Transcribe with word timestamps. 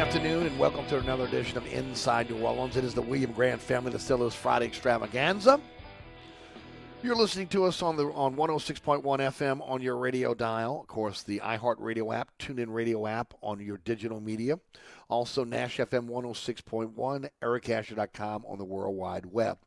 To 0.00 0.98
another 0.98 1.24
edition 1.26 1.58
of 1.58 1.66
Inside 1.66 2.30
New 2.30 2.38
Orleans. 2.38 2.76
It 2.76 2.84
is 2.84 2.94
the 2.94 3.02
William 3.02 3.32
Grant 3.32 3.60
Family 3.60 3.92
Distillers 3.92 4.34
Friday 4.34 4.64
Extravaganza. 4.64 5.60
You're 7.02 7.14
listening 7.14 7.48
to 7.48 7.64
us 7.64 7.82
on 7.82 7.96
the 7.96 8.06
on 8.06 8.34
106.1 8.34 9.02
FM 9.02 9.60
on 9.68 9.82
your 9.82 9.98
radio 9.98 10.32
dial. 10.32 10.80
Of 10.80 10.86
course, 10.86 11.22
the 11.22 11.40
iHeartRadio 11.40 12.12
app, 12.12 12.30
TuneIn 12.38 12.72
Radio 12.72 13.06
app 13.06 13.34
on 13.42 13.60
your 13.60 13.76
digital 13.76 14.20
media. 14.20 14.58
Also, 15.10 15.44
Nash 15.44 15.76
FM 15.76 16.08
106.1, 16.08 17.28
ericasher.com 17.42 18.44
on 18.48 18.58
the 18.58 18.64
World 18.64 18.96
Wide 18.96 19.26
Web. 19.26 19.58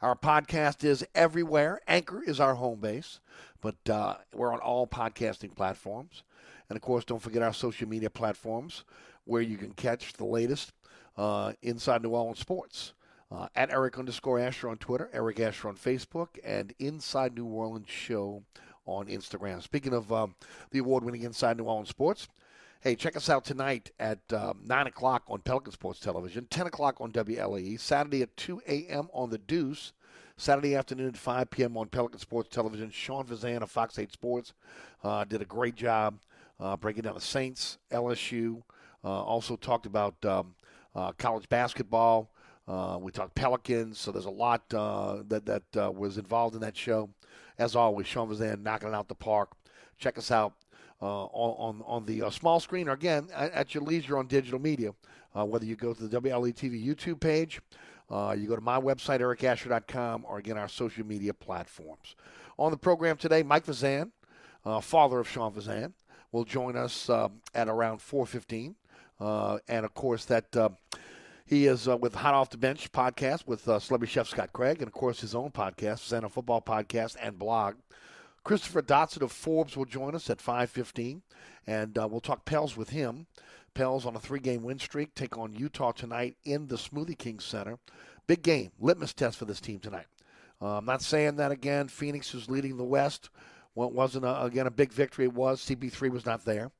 Our 0.00 0.16
podcast 0.16 0.84
is 0.84 1.06
everywhere. 1.14 1.80
Anchor 1.86 2.24
is 2.24 2.40
our 2.40 2.54
home 2.54 2.80
base, 2.80 3.20
but 3.60 3.76
uh, 3.88 4.16
we're 4.34 4.52
on 4.52 4.58
all 4.58 4.86
podcasting 4.86 5.54
platforms. 5.54 6.22
And 6.68 6.76
of 6.76 6.82
course, 6.82 7.04
don't 7.04 7.20
forget 7.20 7.42
our 7.42 7.52
social 7.52 7.86
media 7.86 8.08
platforms 8.08 8.84
where 9.24 9.42
you 9.42 9.56
can 9.56 9.72
catch 9.72 10.12
the 10.14 10.24
latest 10.24 10.72
uh, 11.16 11.52
inside 11.62 12.02
New 12.02 12.10
Orleans 12.10 12.38
sports. 12.38 12.92
Uh, 13.30 13.48
at 13.56 13.70
Eric 13.70 13.98
underscore 13.98 14.38
Asher 14.38 14.68
on 14.68 14.76
Twitter, 14.76 15.08
Eric 15.10 15.40
Asher 15.40 15.68
on 15.68 15.74
Facebook, 15.74 16.28
and 16.44 16.74
Inside 16.78 17.34
New 17.34 17.46
Orleans 17.46 17.88
Show 17.88 18.42
on 18.84 19.06
Instagram. 19.06 19.62
Speaking 19.62 19.94
of 19.94 20.12
um, 20.12 20.34
the 20.70 20.80
award 20.80 21.02
winning 21.02 21.22
Inside 21.22 21.56
New 21.56 21.64
Orleans 21.64 21.88
Sports, 21.88 22.28
hey, 22.82 22.94
check 22.94 23.16
us 23.16 23.30
out 23.30 23.44
tonight 23.44 23.90
at 23.98 24.18
um, 24.34 24.58
9 24.66 24.86
o'clock 24.88 25.22
on 25.28 25.40
Pelican 25.40 25.72
Sports 25.72 25.98
Television, 26.00 26.46
10 26.50 26.66
o'clock 26.66 27.00
on 27.00 27.10
WLAE, 27.10 27.80
Saturday 27.80 28.20
at 28.20 28.36
2 28.36 28.60
a.m. 28.68 29.08
on 29.14 29.30
The 29.30 29.38
Deuce, 29.38 29.94
Saturday 30.36 30.74
afternoon 30.74 31.08
at 31.08 31.16
5 31.16 31.48
p.m. 31.48 31.76
on 31.78 31.88
Pelican 31.88 32.18
Sports 32.18 32.48
Television. 32.54 32.90
Sean 32.90 33.24
Fazan 33.24 33.62
of 33.62 33.70
Fox 33.70 33.98
8 33.98 34.12
Sports 34.12 34.52
uh, 35.04 35.24
did 35.24 35.40
a 35.40 35.46
great 35.46 35.74
job 35.74 36.18
uh, 36.60 36.76
breaking 36.76 37.04
down 37.04 37.14
the 37.14 37.20
Saints, 37.20 37.78
LSU, 37.90 38.62
also 39.10 39.56
talked 39.56 39.86
about 39.86 40.24
um, 40.24 40.54
uh, 40.94 41.12
college 41.12 41.48
basketball. 41.48 42.30
Uh, 42.68 42.98
we 43.00 43.10
talked 43.10 43.34
Pelicans, 43.34 43.98
so 43.98 44.12
there's 44.12 44.26
a 44.26 44.30
lot 44.30 44.68
that 44.68 45.42
that 45.46 45.94
was 45.94 46.18
involved 46.18 46.54
in 46.54 46.60
that 46.60 46.76
show. 46.76 47.10
As 47.58 47.76
always, 47.76 48.06
Sean 48.06 48.28
was 48.28 48.38
there 48.38 48.56
knocking 48.56 48.94
out 48.94 49.08
the 49.08 49.14
park. 49.14 49.52
Check 49.98 50.18
us 50.18 50.30
out 50.30 50.54
uh, 51.00 51.24
on 51.24 51.82
on 51.84 52.06
the 52.06 52.22
uh, 52.22 52.30
small 52.30 52.60
screen 52.60 52.88
or 52.88 52.92
again 52.92 53.28
at, 53.34 53.74
your 53.74 53.82
leisure 53.82 54.18
on 54.18 54.26
digital 54.26 54.60
media. 54.60 54.94
Uh, 55.34 55.44
whether 55.44 55.64
you 55.64 55.76
go 55.76 55.94
to 55.94 56.06
the 56.06 56.20
WLAE 56.20 56.54
TV 56.54 56.84
YouTube 56.84 57.18
page, 57.18 57.60
you 58.10 58.46
go 58.46 58.54
to 58.54 58.60
my 58.60 58.78
website 58.78 59.20
ericasher.com, 59.20 60.24
or 60.28 60.38
again 60.38 60.58
our 60.58 60.68
social 60.68 61.04
media 61.06 61.32
platforms. 61.32 62.14
On 62.58 62.70
the 62.70 62.76
program 62.76 63.16
today, 63.16 63.42
Mike 63.42 63.64
Fazan, 63.64 64.10
father 64.82 65.18
of 65.18 65.28
Sean 65.28 65.52
Fazan, 65.52 65.92
will 66.30 66.44
join 66.44 66.76
us 66.76 67.10
at 67.10 67.68
around 67.68 67.98
4:15. 67.98 68.74
Uh, 69.22 69.58
and 69.68 69.84
of 69.84 69.94
course, 69.94 70.24
that 70.24 70.56
uh, 70.56 70.70
he 71.46 71.66
is 71.66 71.86
uh, 71.86 71.96
with 71.96 72.12
Hot 72.12 72.34
Off 72.34 72.50
the 72.50 72.56
Bench 72.56 72.90
podcast 72.90 73.46
with 73.46 73.68
uh, 73.68 73.78
celebrity 73.78 74.10
chef 74.10 74.26
Scott 74.26 74.52
Craig, 74.52 74.78
and 74.78 74.88
of 74.88 74.92
course 74.92 75.20
his 75.20 75.36
own 75.36 75.50
podcast, 75.52 76.00
Santa 76.00 76.28
Football 76.28 76.60
Podcast 76.60 77.16
and 77.22 77.38
blog. 77.38 77.76
Christopher 78.42 78.82
Dotson 78.82 79.22
of 79.22 79.30
Forbes 79.30 79.76
will 79.76 79.84
join 79.84 80.16
us 80.16 80.28
at 80.28 80.38
5:15, 80.38 81.20
and 81.68 81.96
uh, 81.96 82.08
we'll 82.10 82.20
talk 82.20 82.44
Pels 82.44 82.76
with 82.76 82.90
him. 82.90 83.26
Pels 83.74 84.04
on 84.04 84.16
a 84.16 84.20
three-game 84.20 84.64
win 84.64 84.80
streak 84.80 85.14
take 85.14 85.38
on 85.38 85.54
Utah 85.54 85.92
tonight 85.92 86.36
in 86.44 86.66
the 86.66 86.76
Smoothie 86.76 87.16
King 87.16 87.38
Center. 87.38 87.78
Big 88.26 88.42
game, 88.42 88.72
litmus 88.80 89.12
test 89.12 89.38
for 89.38 89.44
this 89.44 89.60
team 89.60 89.78
tonight. 89.78 90.06
Uh, 90.60 90.78
I'm 90.78 90.84
not 90.84 91.00
saying 91.00 91.36
that 91.36 91.52
again. 91.52 91.86
Phoenix 91.86 92.34
is 92.34 92.50
leading 92.50 92.76
the 92.76 92.84
West. 92.84 93.30
Well, 93.76 93.92
wasn't 93.92 94.24
a, 94.24 94.42
again 94.42 94.66
a 94.66 94.70
big 94.70 94.92
victory. 94.92 95.26
It 95.26 95.32
was 95.32 95.64
CP3 95.64 96.10
was 96.10 96.26
not 96.26 96.44
there. 96.44 96.72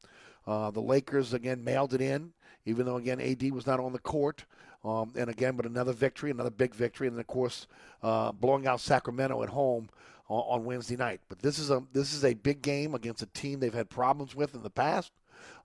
Uh, 0.47 0.71
the 0.71 0.81
Lakers 0.81 1.33
again 1.33 1.63
mailed 1.63 1.95
it 1.95 2.01
in, 2.01 2.33
even 2.65 2.87
though 2.87 2.97
again 2.97 3.21
AD 3.21 3.51
was 3.53 3.67
not 3.67 3.81
on 3.81 3.93
the 3.93 3.99
court. 3.99 4.45
Um, 4.85 5.13
and 5.17 5.31
again, 5.31 5.55
but 5.55 5.65
another 5.65 5.93
victory, 5.93 6.31
another 6.31 6.51
big 6.51 6.75
victory, 6.75 7.07
and 7.07 7.17
then 7.17 7.21
of 7.21 7.29
course 7.29 7.69
uh, 8.03 8.33
blowing 8.33 8.67
out 8.67 8.81
Sacramento 8.81 9.43
at 9.43 9.49
home 9.49 9.89
on, 10.29 10.43
on, 10.61 10.65
Wednesday 10.65 10.97
night. 10.97 11.21
But 11.29 11.39
this 11.39 11.61
is 11.61 11.71
a 11.71 11.85
this 11.93 12.13
is 12.13 12.25
a 12.25 12.35
big 12.35 12.63
game 12.63 12.95
against 12.95 13.23
a 13.23 13.27
team 13.27 13.61
they've 13.61 13.73
had 13.73 13.91
problems 13.91 14.35
with 14.35 14.55
in 14.55 14.63
the 14.63 14.71
past. 14.71 15.13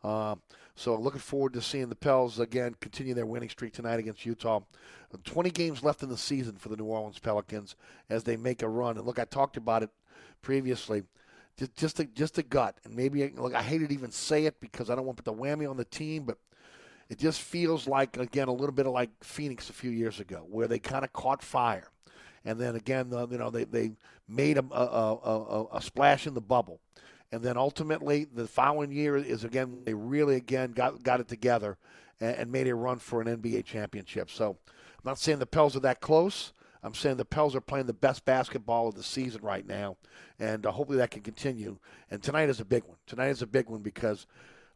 Uh, 0.03 0.35
so 0.75 0.95
looking 0.95 1.19
forward 1.19 1.53
to 1.53 1.62
seeing 1.62 1.89
the 1.89 1.95
Pels 1.95 2.39
again 2.39 2.75
continue 2.79 3.15
their 3.15 3.25
winning 3.25 3.50
streak 3.50 3.74
tonight 3.74 3.97
against 3.97 4.25
Utah. 4.25 4.62
20 5.24 5.50
games 5.50 5.83
left 5.83 6.03
in 6.03 6.09
the 6.09 6.18
season 6.18 6.56
for 6.56 6.69
the 6.69 6.77
New 6.77 6.85
Orleans 6.85 7.18
Pelicans 7.18 7.75
as 8.09 8.24
they 8.24 8.38
make 8.38 8.62
a 8.62 8.69
run. 8.69 8.97
And 8.97 9.06
look, 9.06 9.18
I 9.18 9.25
talked 9.25 9.57
about 9.57 9.81
it 9.81 9.89
previously. 10.41 11.03
Just, 11.57 11.75
just 11.75 12.00
a 12.00 12.06
just 12.06 12.38
a 12.38 12.44
gut, 12.44 12.77
and 12.83 12.95
maybe 12.95 13.31
look. 13.36 13.56
I 13.56 13.63
hate 13.63 13.80
to 13.80 13.92
even 13.92 14.12
say 14.12 14.45
it 14.45 14.59
because 14.59 14.89
I 14.89 14.95
don't 14.95 15.06
want 15.06 15.18
to 15.18 15.24
put 15.24 15.36
the 15.36 15.42
whammy 15.42 15.69
on 15.69 15.77
the 15.77 15.86
team, 15.86 16.24
but 16.24 16.38
it 17.09 17.18
just 17.18 17.42
feels 17.42 17.88
like 17.88 18.18
again 18.18 18.48
a 18.48 18.54
little 18.54 18.74
bit 18.74 18.86
of 18.86 18.94
like 18.94 19.09
Phoenix 19.24 19.69
a 19.69 19.74
few 19.74 19.89
years 19.89 20.19
ago, 20.19 20.45
where 20.50 20.68
they 20.68 20.77
kind 20.77 21.04
of 21.04 21.12
caught 21.13 21.42
fire, 21.42 21.89
and 22.45 22.59
then 22.59 22.75
again, 22.75 23.09
the, 23.09 23.27
you 23.27 23.38
know, 23.38 23.50
they 23.50 23.63
they 23.63 23.92
made 24.27 24.57
a, 24.57 24.65
a, 24.71 25.15
a, 25.15 25.65
a 25.77 25.81
splash 25.81 26.27
in 26.27 26.36
the 26.36 26.42
bubble, 26.42 26.80
and 27.31 27.42
then 27.42 27.57
ultimately 27.57 28.25
the 28.25 28.48
following 28.48 28.92
year 28.92 29.18
is 29.18 29.44
again 29.44 29.80
they 29.83 29.94
really 29.94 30.36
again 30.36 30.74
got 30.74 31.01
got 31.01 31.19
it 31.19 31.27
together 31.27 31.77
and, 32.19 32.36
and 32.36 32.51
made 32.51 32.68
a 32.68 32.75
run 32.75 33.00
for 33.00 33.19
an 33.21 33.27
NBA 33.36 33.65
championship. 33.65 34.30
So 34.30 34.57
I'm 34.75 35.03
not 35.03 35.19
saying 35.19 35.39
the 35.39 35.45
Pels 35.45 35.75
are 35.75 35.81
that 35.81 36.01
close. 36.01 36.53
I'm 36.83 36.94
saying 36.94 37.18
the 37.18 37.25
Pels 37.25 37.56
are 37.56 37.62
playing 37.62 37.88
the 37.88 37.94
best 37.94 38.25
basketball 38.25 38.88
of 38.88 38.95
the 38.95 39.03
season 39.03 39.41
right 39.41 39.65
now, 39.65 39.97
and 40.39 40.65
uh, 40.65 40.71
hopefully 40.71 41.00
that 41.00 41.12
can 41.12 41.21
continue. 41.21 41.77
And 42.12 42.21
tonight 42.21 42.50
is 42.50 42.59
a 42.59 42.65
big 42.65 42.83
one. 42.83 42.97
Tonight 43.06 43.29
is 43.29 43.41
a 43.41 43.47
big 43.47 43.69
one 43.69 43.81
because 43.81 44.27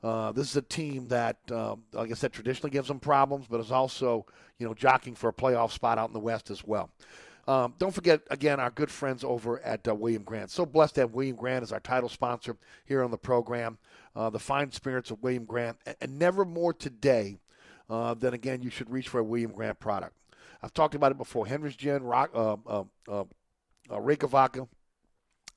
uh, 0.04 0.32
this 0.32 0.50
is 0.50 0.58
a 0.58 0.62
team 0.62 1.08
that, 1.10 1.38
um, 1.52 1.84
like 1.94 2.10
I 2.10 2.16
said, 2.16 2.34
traditionally 2.34 2.72
gives 2.72 2.88
them 2.88 3.00
problems, 3.00 3.46
but 3.50 3.60
is 3.60 3.72
also, 3.72 4.26
you 4.58 4.68
know, 4.68 4.74
jockeying 4.74 5.16
for 5.16 5.30
a 5.30 5.34
playoff 5.34 5.72
spot 5.72 5.98
out 5.98 6.10
in 6.10 6.14
the 6.14 6.20
West 6.20 6.50
as 6.50 6.66
well. 6.66 6.90
Um, 7.48 7.74
don't 7.80 7.94
forget, 7.94 8.22
again, 8.30 8.60
our 8.60 8.70
good 8.70 8.92
friends 8.92 9.24
over 9.24 9.60
at 9.62 9.88
uh, 9.88 9.96
William 9.96 10.24
Grant. 10.24 10.52
So 10.52 10.66
blessed 10.66 10.96
to 10.96 11.02
have 11.02 11.14
William 11.14 11.36
Grant 11.36 11.64
as 11.64 11.72
our 11.72 11.80
title 11.80 12.10
sponsor 12.10 12.56
here 12.86 13.04
on 13.04 13.12
the 13.12 13.18
program. 13.18 13.78
Uh, 14.16 14.30
the 14.30 14.40
fine 14.40 14.72
spirits 14.72 15.12
of 15.12 15.22
William 15.24 15.46
Grant. 15.46 15.78
And, 16.00 16.20
never 16.20 16.46
more 16.46 16.74
today 16.74 17.40
uh, 17.90 18.14
than, 18.14 18.34
again, 18.34 18.62
you 18.62 18.70
should 18.70 18.90
reach 18.90 19.10
for 19.10 19.20
a 19.20 19.24
William 19.24 19.52
Grant 19.52 19.80
product. 19.80 20.14
I've 20.64 20.74
talked 20.74 20.96
about 20.96 21.12
it 21.12 21.18
before. 21.18 21.46
Hendrick's 21.46 21.76
Gin, 21.76 22.04
Rock, 22.04 22.32
uh, 22.34 22.58
uh, 22.68 22.84
uh, 23.08 23.24
Reyka 23.90 24.30
Vodka, 24.30 24.68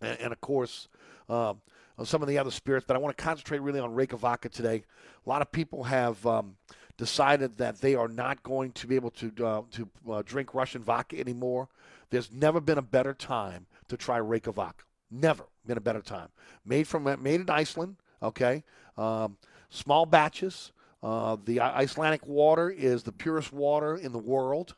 and, 0.01 0.19
and, 0.21 0.33
of 0.33 0.41
course, 0.41 0.89
um, 1.29 1.61
some 2.05 2.23
of 2.23 2.29
the 2.29 2.39
other 2.39 2.51
spirits. 2.51 2.85
But 2.87 2.97
I 2.97 2.99
want 2.99 3.17
to 3.17 3.23
concentrate 3.23 3.61
really 3.61 3.81
on 3.81 3.95
Reyka 3.95 4.19
Vodka 4.19 4.49
today. 4.49 4.85
A 5.25 5.29
lot 5.29 5.43
of 5.43 5.53
people 5.53 5.85
have 5.85 6.25
um,– 6.27 6.57
decided 6.97 7.57
that 7.59 7.81
they 7.81 7.95
are 7.95 8.09
not 8.09 8.43
going 8.43 8.73
to 8.73 8.87
be 8.87 8.95
able 8.95 9.11
to 9.11 9.33
uh, 9.45 9.63
to 9.73 9.89
uh, 10.11 10.23
drink 10.25 10.55
Russian 10.55 10.83
vodka 10.83 11.19
anymore. 11.19 11.69
There's 12.11 12.31
never 12.33 12.61
been 12.61 12.79
a 12.79 12.83
better 12.83 13.15
time 13.15 13.67
to 13.89 13.97
try 13.97 14.19
Reyka 14.19 14.55
vodka. 14.55 14.85
Never 15.11 15.45
been 15.67 15.77
a 15.77 15.83
better 15.83 16.03
time. 16.03 16.29
Made 16.65 16.87
from 16.87 17.05
made 17.23 17.41
in 17.41 17.51
Iceland. 17.51 17.97
Okay, 18.23 18.65
um, 18.97 19.37
small 19.71 20.07
batches. 20.07 20.73
Uh, 21.03 21.37
the 21.45 21.61
Icelandic 21.61 22.27
water 22.27 22.71
is 22.71 23.03
the 23.03 23.13
purest 23.13 23.53
water 23.53 23.95
in 23.95 24.13
the 24.13 24.19
world, 24.19 24.75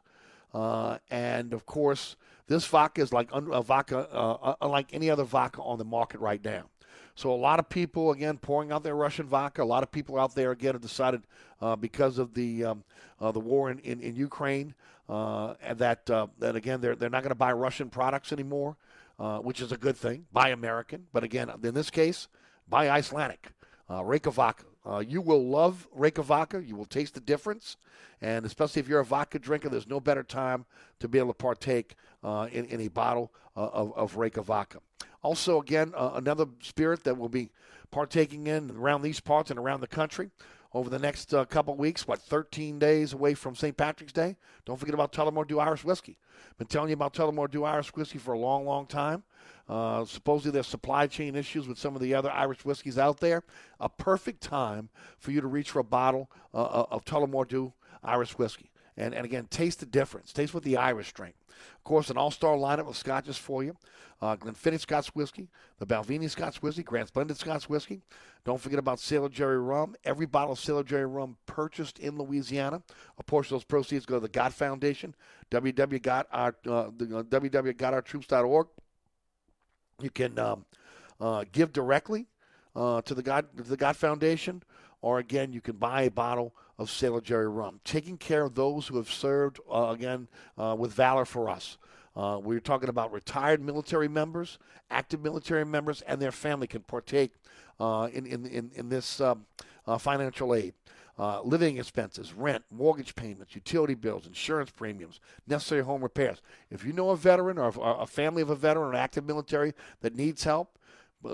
uh, 0.54 0.98
and 1.10 1.52
of 1.52 1.66
course, 1.66 2.16
this 2.46 2.66
vodka 2.66 3.02
is 3.02 3.12
like 3.12 3.28
a 3.32 3.62
vodka 3.62 4.08
uh, 4.12 4.54
unlike 4.60 4.92
any 4.92 5.10
other 5.10 5.24
vodka 5.24 5.60
on 5.62 5.78
the 5.78 5.84
market 5.84 6.20
right 6.20 6.44
now. 6.44 6.64
So 7.16 7.32
a 7.32 7.34
lot 7.34 7.58
of 7.58 7.68
people 7.68 8.12
again 8.12 8.36
pouring 8.36 8.70
out 8.70 8.82
their 8.82 8.94
Russian 8.94 9.26
vodka. 9.26 9.62
A 9.62 9.64
lot 9.64 9.82
of 9.82 9.90
people 9.90 10.18
out 10.18 10.34
there 10.34 10.50
again 10.50 10.74
have 10.74 10.82
decided 10.82 11.22
uh, 11.60 11.74
because 11.74 12.18
of 12.18 12.34
the 12.34 12.64
um, 12.64 12.84
uh, 13.20 13.32
the 13.32 13.40
war 13.40 13.70
in 13.70 13.78
in, 13.80 14.00
in 14.00 14.14
Ukraine 14.16 14.74
uh, 15.08 15.54
that 15.74 16.08
uh, 16.10 16.26
that 16.38 16.56
again 16.56 16.80
they're 16.80 16.94
they're 16.94 17.10
not 17.10 17.22
going 17.22 17.30
to 17.30 17.34
buy 17.34 17.52
Russian 17.52 17.88
products 17.88 18.32
anymore, 18.32 18.76
uh, 19.18 19.38
which 19.38 19.60
is 19.60 19.72
a 19.72 19.78
good 19.78 19.96
thing. 19.96 20.26
Buy 20.30 20.50
American, 20.50 21.06
but 21.12 21.24
again 21.24 21.50
in 21.62 21.74
this 21.74 21.90
case, 21.90 22.28
buy 22.68 22.90
Icelandic. 22.90 23.48
Uh, 23.88 24.00
Reyka 24.00 24.32
vodka. 24.32 24.64
Uh, 24.86 24.98
you 24.98 25.20
will 25.20 25.44
love 25.44 25.88
Reyka 25.96 26.22
vodka. 26.22 26.62
You 26.62 26.76
will 26.76 26.84
taste 26.84 27.14
the 27.14 27.20
difference. 27.20 27.76
And 28.20 28.46
especially 28.46 28.80
if 28.80 28.88
you're 28.88 29.00
a 29.00 29.04
vodka 29.04 29.38
drinker, 29.38 29.68
there's 29.68 29.88
no 29.88 30.00
better 30.00 30.22
time 30.22 30.64
to 31.00 31.08
be 31.08 31.18
able 31.18 31.32
to 31.32 31.34
partake 31.34 31.96
uh, 32.22 32.48
in, 32.52 32.64
in, 32.66 32.80
a 32.80 32.88
bottle 32.88 33.32
uh, 33.56 33.68
of, 33.72 33.92
of 33.94 34.16
Reyka 34.16 34.44
vodka. 34.44 34.78
Also, 35.22 35.60
again, 35.60 35.92
uh, 35.96 36.12
another 36.14 36.46
spirit 36.60 37.04
that 37.04 37.16
we'll 37.16 37.28
be 37.28 37.50
partaking 37.90 38.46
in 38.46 38.70
around 38.70 39.02
these 39.02 39.20
parts 39.20 39.50
and 39.50 39.58
around 39.58 39.80
the 39.80 39.86
country 39.86 40.30
over 40.76 40.90
the 40.90 40.98
next 40.98 41.32
uh, 41.32 41.44
couple 41.46 41.74
weeks. 41.74 42.06
What, 42.06 42.20
13 42.20 42.78
days 42.78 43.14
away 43.14 43.32
from 43.32 43.56
St. 43.56 43.76
Patrick's 43.76 44.12
Day? 44.12 44.36
Don't 44.66 44.78
forget 44.78 44.94
about 44.94 45.10
Tullamore 45.10 45.48
Dew 45.48 45.58
Irish 45.58 45.84
Whiskey. 45.84 46.18
Been 46.58 46.66
telling 46.66 46.90
you 46.90 46.94
about 46.94 47.14
Tullamore 47.14 47.50
Dew 47.50 47.64
Irish 47.64 47.88
Whiskey 47.94 48.18
for 48.18 48.34
a 48.34 48.38
long, 48.38 48.66
long 48.66 48.86
time. 48.86 49.22
Uh, 49.68 50.04
supposedly 50.04 50.52
there's 50.52 50.66
supply 50.66 51.06
chain 51.06 51.34
issues 51.34 51.66
with 51.66 51.78
some 51.78 51.96
of 51.96 52.02
the 52.02 52.14
other 52.14 52.30
Irish 52.30 52.64
whiskeys 52.64 52.98
out 52.98 53.20
there. 53.20 53.42
A 53.80 53.88
perfect 53.88 54.42
time 54.42 54.90
for 55.18 55.30
you 55.30 55.40
to 55.40 55.46
reach 55.46 55.70
for 55.70 55.78
a 55.78 55.84
bottle 55.84 56.30
uh, 56.52 56.62
uh 56.62 56.86
of 56.90 57.04
Tullamore 57.04 57.48
Dew 57.48 57.72
Irish 58.04 58.36
Whiskey. 58.38 58.70
And, 58.98 59.14
and 59.14 59.24
again, 59.24 59.46
taste 59.50 59.80
the 59.80 59.86
difference. 59.86 60.32
Taste 60.32 60.52
what 60.52 60.62
the 60.62 60.76
Irish 60.76 61.12
drink. 61.12 61.34
Of 61.76 61.84
course, 61.84 62.10
an 62.10 62.16
all-star 62.16 62.56
lineup 62.56 62.88
of 62.88 62.96
scotches 62.96 63.36
for 63.36 63.62
you. 63.62 63.76
Uh, 64.20 64.34
Glenfiddich 64.36 64.80
Scotch 64.80 65.08
Whiskey, 65.08 65.48
the 65.78 65.86
Balvenie 65.86 66.30
Scotch 66.30 66.62
Whiskey, 66.62 66.82
Grant's 66.82 67.10
Blended 67.10 67.36
Scotch 67.36 67.68
Whiskey. 67.68 68.00
Don't 68.44 68.60
forget 68.60 68.78
about 68.78 68.98
Sailor 68.98 69.28
Jerry 69.28 69.58
Rum. 69.58 69.94
Every 70.04 70.24
bottle 70.24 70.52
of 70.52 70.58
Sailor 70.58 70.84
Jerry 70.84 71.04
Rum 71.04 71.36
purchased 71.44 71.98
in 71.98 72.16
Louisiana. 72.16 72.82
A 73.18 73.22
portion 73.22 73.54
of 73.54 73.60
those 73.60 73.66
proceeds 73.66 74.06
go 74.06 74.14
to 74.14 74.20
the 74.20 74.28
God 74.28 74.54
Foundation, 74.54 75.14
www.gotour, 75.50 76.54
uh, 76.66 76.90
www.gotourtroops.org. 76.90 78.66
You 80.00 80.10
can 80.10 80.38
um, 80.38 80.64
uh, 81.20 81.44
give 81.52 81.72
directly 81.72 82.26
uh, 82.74 83.02
to 83.02 83.14
the 83.14 83.22
God 83.22 83.46
to 83.56 83.62
the 83.64 83.76
God 83.76 83.96
Foundation, 83.96 84.62
or 85.02 85.18
again, 85.18 85.52
you 85.52 85.60
can 85.60 85.76
buy 85.76 86.02
a 86.02 86.10
bottle 86.10 86.54
of 86.78 86.90
Sailor 86.90 87.20
Jerry 87.20 87.48
rum, 87.48 87.80
taking 87.84 88.18
care 88.18 88.44
of 88.44 88.54
those 88.54 88.86
who 88.86 88.96
have 88.96 89.10
served 89.10 89.60
uh, 89.72 89.88
again 89.88 90.28
uh, 90.58 90.76
with 90.78 90.92
valor 90.92 91.24
for 91.24 91.48
us. 91.48 91.78
Uh, 92.14 92.38
we're 92.42 92.60
talking 92.60 92.88
about 92.88 93.12
retired 93.12 93.60
military 93.60 94.08
members, 94.08 94.58
active 94.90 95.22
military 95.22 95.64
members, 95.64 96.02
and 96.02 96.20
their 96.20 96.32
family 96.32 96.66
can 96.66 96.82
partake 96.82 97.32
uh, 97.78 98.08
in, 98.12 98.24
in, 98.24 98.46
in, 98.46 98.70
in, 98.74 98.88
this 98.88 99.20
um, 99.20 99.44
uh, 99.86 99.98
financial 99.98 100.54
aid. 100.54 100.72
Uh, 101.18 101.40
living 101.42 101.78
expenses, 101.78 102.34
rent, 102.34 102.62
mortgage 102.70 103.14
payments, 103.14 103.54
utility 103.54 103.94
bills, 103.94 104.26
insurance 104.26 104.70
premiums, 104.70 105.18
necessary 105.46 105.82
home 105.82 106.02
repairs. 106.02 106.42
If 106.70 106.84
you 106.84 106.92
know 106.92 107.08
a 107.08 107.16
veteran 107.16 107.56
or 107.56 107.72
a 107.80 108.06
family 108.06 108.42
of 108.42 108.50
a 108.50 108.54
veteran 108.54 108.94
or 108.94 108.94
active 108.94 109.24
military 109.24 109.72
that 110.02 110.14
needs 110.14 110.44
help, 110.44 110.75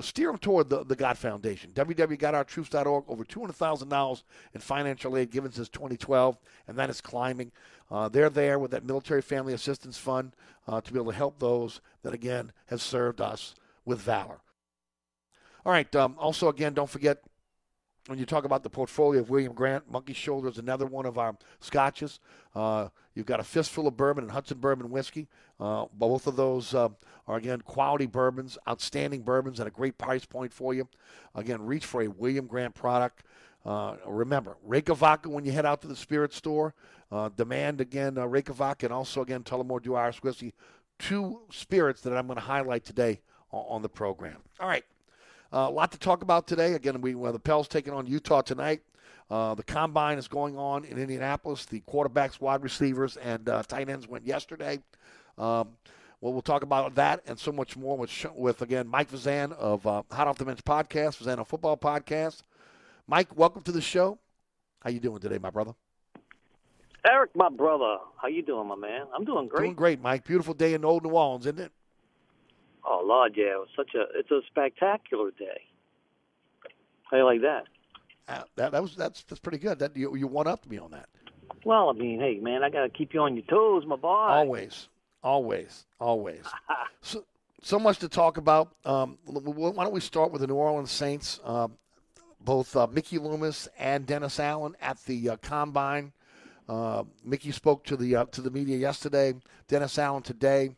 steer 0.01 0.29
them 0.29 0.39
toward 0.39 0.69
the, 0.71 0.85
the 0.85 0.97
God 0.97 1.19
Foundation. 1.19 1.71
www.gotourtroops.org. 1.73 3.05
Over 3.09 3.25
$200,000 3.25 4.23
in 4.55 4.61
financial 4.61 5.17
aid 5.17 5.31
given 5.31 5.53
since 5.53 5.69
2012, 5.69 6.39
and 6.69 6.79
that 6.79 6.91
is 6.91 7.01
climbing. 7.01 7.53
Uh, 7.91 8.09
they're 8.09 8.31
there 8.31 8.59
with 8.59 8.71
that 8.71 8.85
Military 8.85 9.23
Family 9.23 9.53
Assistance 9.53 9.99
Fund 9.99 10.35
uh, 10.67 10.81
to 10.81 10.93
be 10.93 10.99
able 10.99 11.13
to 11.13 11.19
help 11.19 11.39
those 11.39 11.81
that, 12.03 12.15
again, 12.15 12.53
have 12.67 12.81
served 12.81 13.21
us 13.21 13.55
with 13.85 14.01
valor. 14.01 14.41
All 15.65 15.73
right. 15.73 15.95
Um, 15.95 16.17
also, 16.19 16.49
again, 16.49 16.75
don't 16.75 16.91
forget 16.91 17.23
when 18.07 18.19
you 18.19 18.27
talk 18.27 18.45
about 18.45 18.65
the 18.65 18.71
portfolio 18.71 19.21
of 19.21 19.31
William 19.31 19.53
Grant, 19.53 19.91
Monkey 19.91 20.13
Shoulder 20.13 20.49
is 20.49 20.59
another 20.59 20.87
one 20.87 21.07
of 21.07 21.19
our 21.19 21.37
scotches. 21.61 22.19
Uh, 22.55 22.89
you've 23.15 23.27
got 23.27 23.41
a 23.41 23.45
fistful 23.45 23.87
of 23.87 23.97
bourbon 23.97 24.25
and 24.25 24.33
Hudson 24.33 24.59
Bourbon 24.59 24.91
Whiskey. 24.91 25.29
Uh, 25.61 25.87
both 25.95 26.27
of 26.27 26.37
those 26.37 26.75
uh, 26.75 26.89
are, 27.27 27.37
again, 27.37 27.61
quality 27.61 28.07
bourbons, 28.07 28.59
outstanding 28.69 29.23
bourbons 29.23 29.61
at 29.61 29.67
a 29.67 29.71
great 29.71 29.99
price 29.99 30.25
point 30.25 30.53
for 30.53 30.75
you. 30.75 30.89
Again, 31.35 31.63
reach 31.63 31.87
for 31.87 32.03
a 32.03 32.09
William 32.09 32.47
Grant 32.47 32.75
product. 32.75 33.25
Uh, 33.65 33.97
remember, 34.07 34.57
Reyka 34.69 34.97
Vodka 34.97 35.29
when 35.29 35.45
you 35.45 35.53
head 35.53 35.67
out 35.67 35.81
to 35.83 35.89
the 35.89 35.97
spirit 35.97 36.33
store. 36.33 36.75
Uh, 37.11 37.29
demand, 37.37 37.81
again, 37.81 38.17
uh, 38.17 38.23
Reyka 38.23 38.55
Vodka 38.55 38.87
and 38.87 38.93
also, 38.93 39.23
again, 39.23 39.43
Tullamore 39.43 39.83
Dew 39.83 39.95
Irish 39.95 40.23
Whiskey. 40.23 40.55
Two 40.99 41.41
spirits 41.51 42.01
that 42.03 42.17
I'm 42.17 42.27
going 42.27 42.39
to 42.39 42.45
highlight 42.45 42.85
today 42.85 43.21
on, 43.51 43.65
on 43.69 43.83
the 43.83 43.89
program. 43.89 44.39
All 44.59 44.69
right. 44.69 44.85
Uh, 45.53 45.67
a 45.69 45.71
lot 45.71 45.93
to 45.93 45.99
talk 45.99 46.23
about 46.23 46.47
today. 46.47 46.73
Again, 46.73 47.03
we 47.03 47.15
well, 47.15 47.33
the 47.33 47.39
Pels 47.39 47.69
taking 47.69 47.93
on 47.93 48.07
Utah 48.07 48.41
tonight. 48.41 48.81
Uh, 49.33 49.55
the 49.55 49.63
combine 49.63 50.19
is 50.19 50.29
going 50.29 50.59
on 50.59 50.85
in 50.85 50.99
Indianapolis. 50.99 51.65
The 51.65 51.81
quarterbacks, 51.89 52.39
wide 52.39 52.63
receivers, 52.63 53.17
and 53.17 53.49
uh, 53.49 53.63
tight 53.63 53.89
ends 53.89 54.07
went 54.07 54.27
yesterday. 54.27 54.79
Um, 55.39 55.71
well, 56.21 56.35
we'll 56.35 56.43
talk 56.43 56.63
about 56.63 56.97
that 56.97 57.23
and 57.27 57.39
so 57.39 57.51
much 57.51 57.75
more 57.75 57.97
with, 57.97 58.27
with 58.35 58.61
again, 58.61 58.87
Mike 58.87 59.11
Fazan 59.11 59.53
of 59.53 59.87
uh, 59.87 60.03
Hot 60.11 60.29
Off 60.29 60.37
the 60.37 60.45
Bench 60.45 60.63
podcast, 60.63 61.17
Vazan 61.17 61.47
Football 61.47 61.79
Podcast. 61.79 62.43
Mike, 63.07 63.35
welcome 63.35 63.63
to 63.63 63.73
the 63.73 63.81
show. 63.81 64.19
How 64.83 64.91
you 64.91 65.01
doing 65.01 65.19
today, 65.19 65.39
my 65.39 65.49
brother? 65.49 65.73
Eric, 67.07 67.31
my 67.35 67.49
brother, 67.49 67.97
how 68.21 68.29
you 68.29 68.43
doing, 68.43 68.69
my 68.69 68.77
man? 68.77 69.07
I'm 69.17 69.25
doing 69.25 69.49
great. 69.49 69.63
Doing 69.63 69.75
great, 69.75 70.03
Mike. 70.03 70.27
Beautiful 70.27 70.53
day 70.53 70.75
in 70.75 70.85
Old 70.85 71.05
New 71.05 71.11
Orleans, 71.11 71.47
isn't 71.47 71.59
it? 71.59 71.73
Oh 72.85 73.03
Lord, 73.03 73.33
yeah, 73.35 73.53
it 73.55 73.59
was 73.59 73.69
such 73.75 73.95
a 73.95 74.05
it's 74.15 74.31
a 74.31 74.41
spectacular 74.47 75.31
day. 75.31 75.63
How 77.11 77.17
you 77.17 77.25
like 77.25 77.41
that? 77.41 77.65
Uh, 78.29 78.43
that, 78.57 78.73
that 78.73 78.83
was 78.83 78.95
that's 78.95 79.25
that's 79.25 79.41
pretty 79.41 79.59
good. 79.59 79.79
That 79.79 79.97
you 79.97 80.15
you 80.17 80.27
one 80.27 80.47
up 80.47 80.63
to 80.63 80.69
me 80.69 80.79
on 80.79 80.91
that. 80.93 81.09
Well, 81.65 81.91
I 81.91 81.93
mean, 81.93 82.19
hey, 82.19 82.39
man, 82.41 82.63
I 82.65 82.71
got 82.71 82.83
to 82.83 82.89
keep 82.89 83.15
you 83.15 83.21
on 83.21 83.37
your 83.37 83.45
toes, 83.45 83.85
my 83.87 83.97
boy. 83.97 84.09
Always, 84.09 84.89
always, 85.23 85.85
always. 86.01 86.45
so, 87.01 87.25
so 87.63 87.79
much 87.79 87.99
to 87.99 88.09
talk 88.09 88.37
about. 88.37 88.75
Um, 88.85 89.19
why 89.25 89.85
don't 89.85 89.93
we 89.93 90.01
start 90.01 90.33
with 90.33 90.41
the 90.41 90.47
New 90.47 90.55
Orleans 90.55 90.91
Saints? 90.91 91.41
Uh, 91.45 91.69
both 92.45 92.75
uh, 92.77 92.87
Mickey 92.89 93.19
Loomis 93.19 93.69
and 93.79 94.07
Dennis 94.07 94.41
Allen 94.41 94.75
at 94.81 95.03
the 95.05 95.31
uh, 95.31 95.37
combine. 95.37 96.13
Uh, 96.69 97.05
Mickey 97.25 97.53
spoke 97.53 97.85
to 97.85 97.97
the 97.97 98.17
uh, 98.17 98.25
to 98.27 98.41
the 98.41 98.51
media 98.51 98.77
yesterday. 98.77 99.35
Dennis 99.69 99.99
Allen 99.99 100.23
today. 100.23 100.75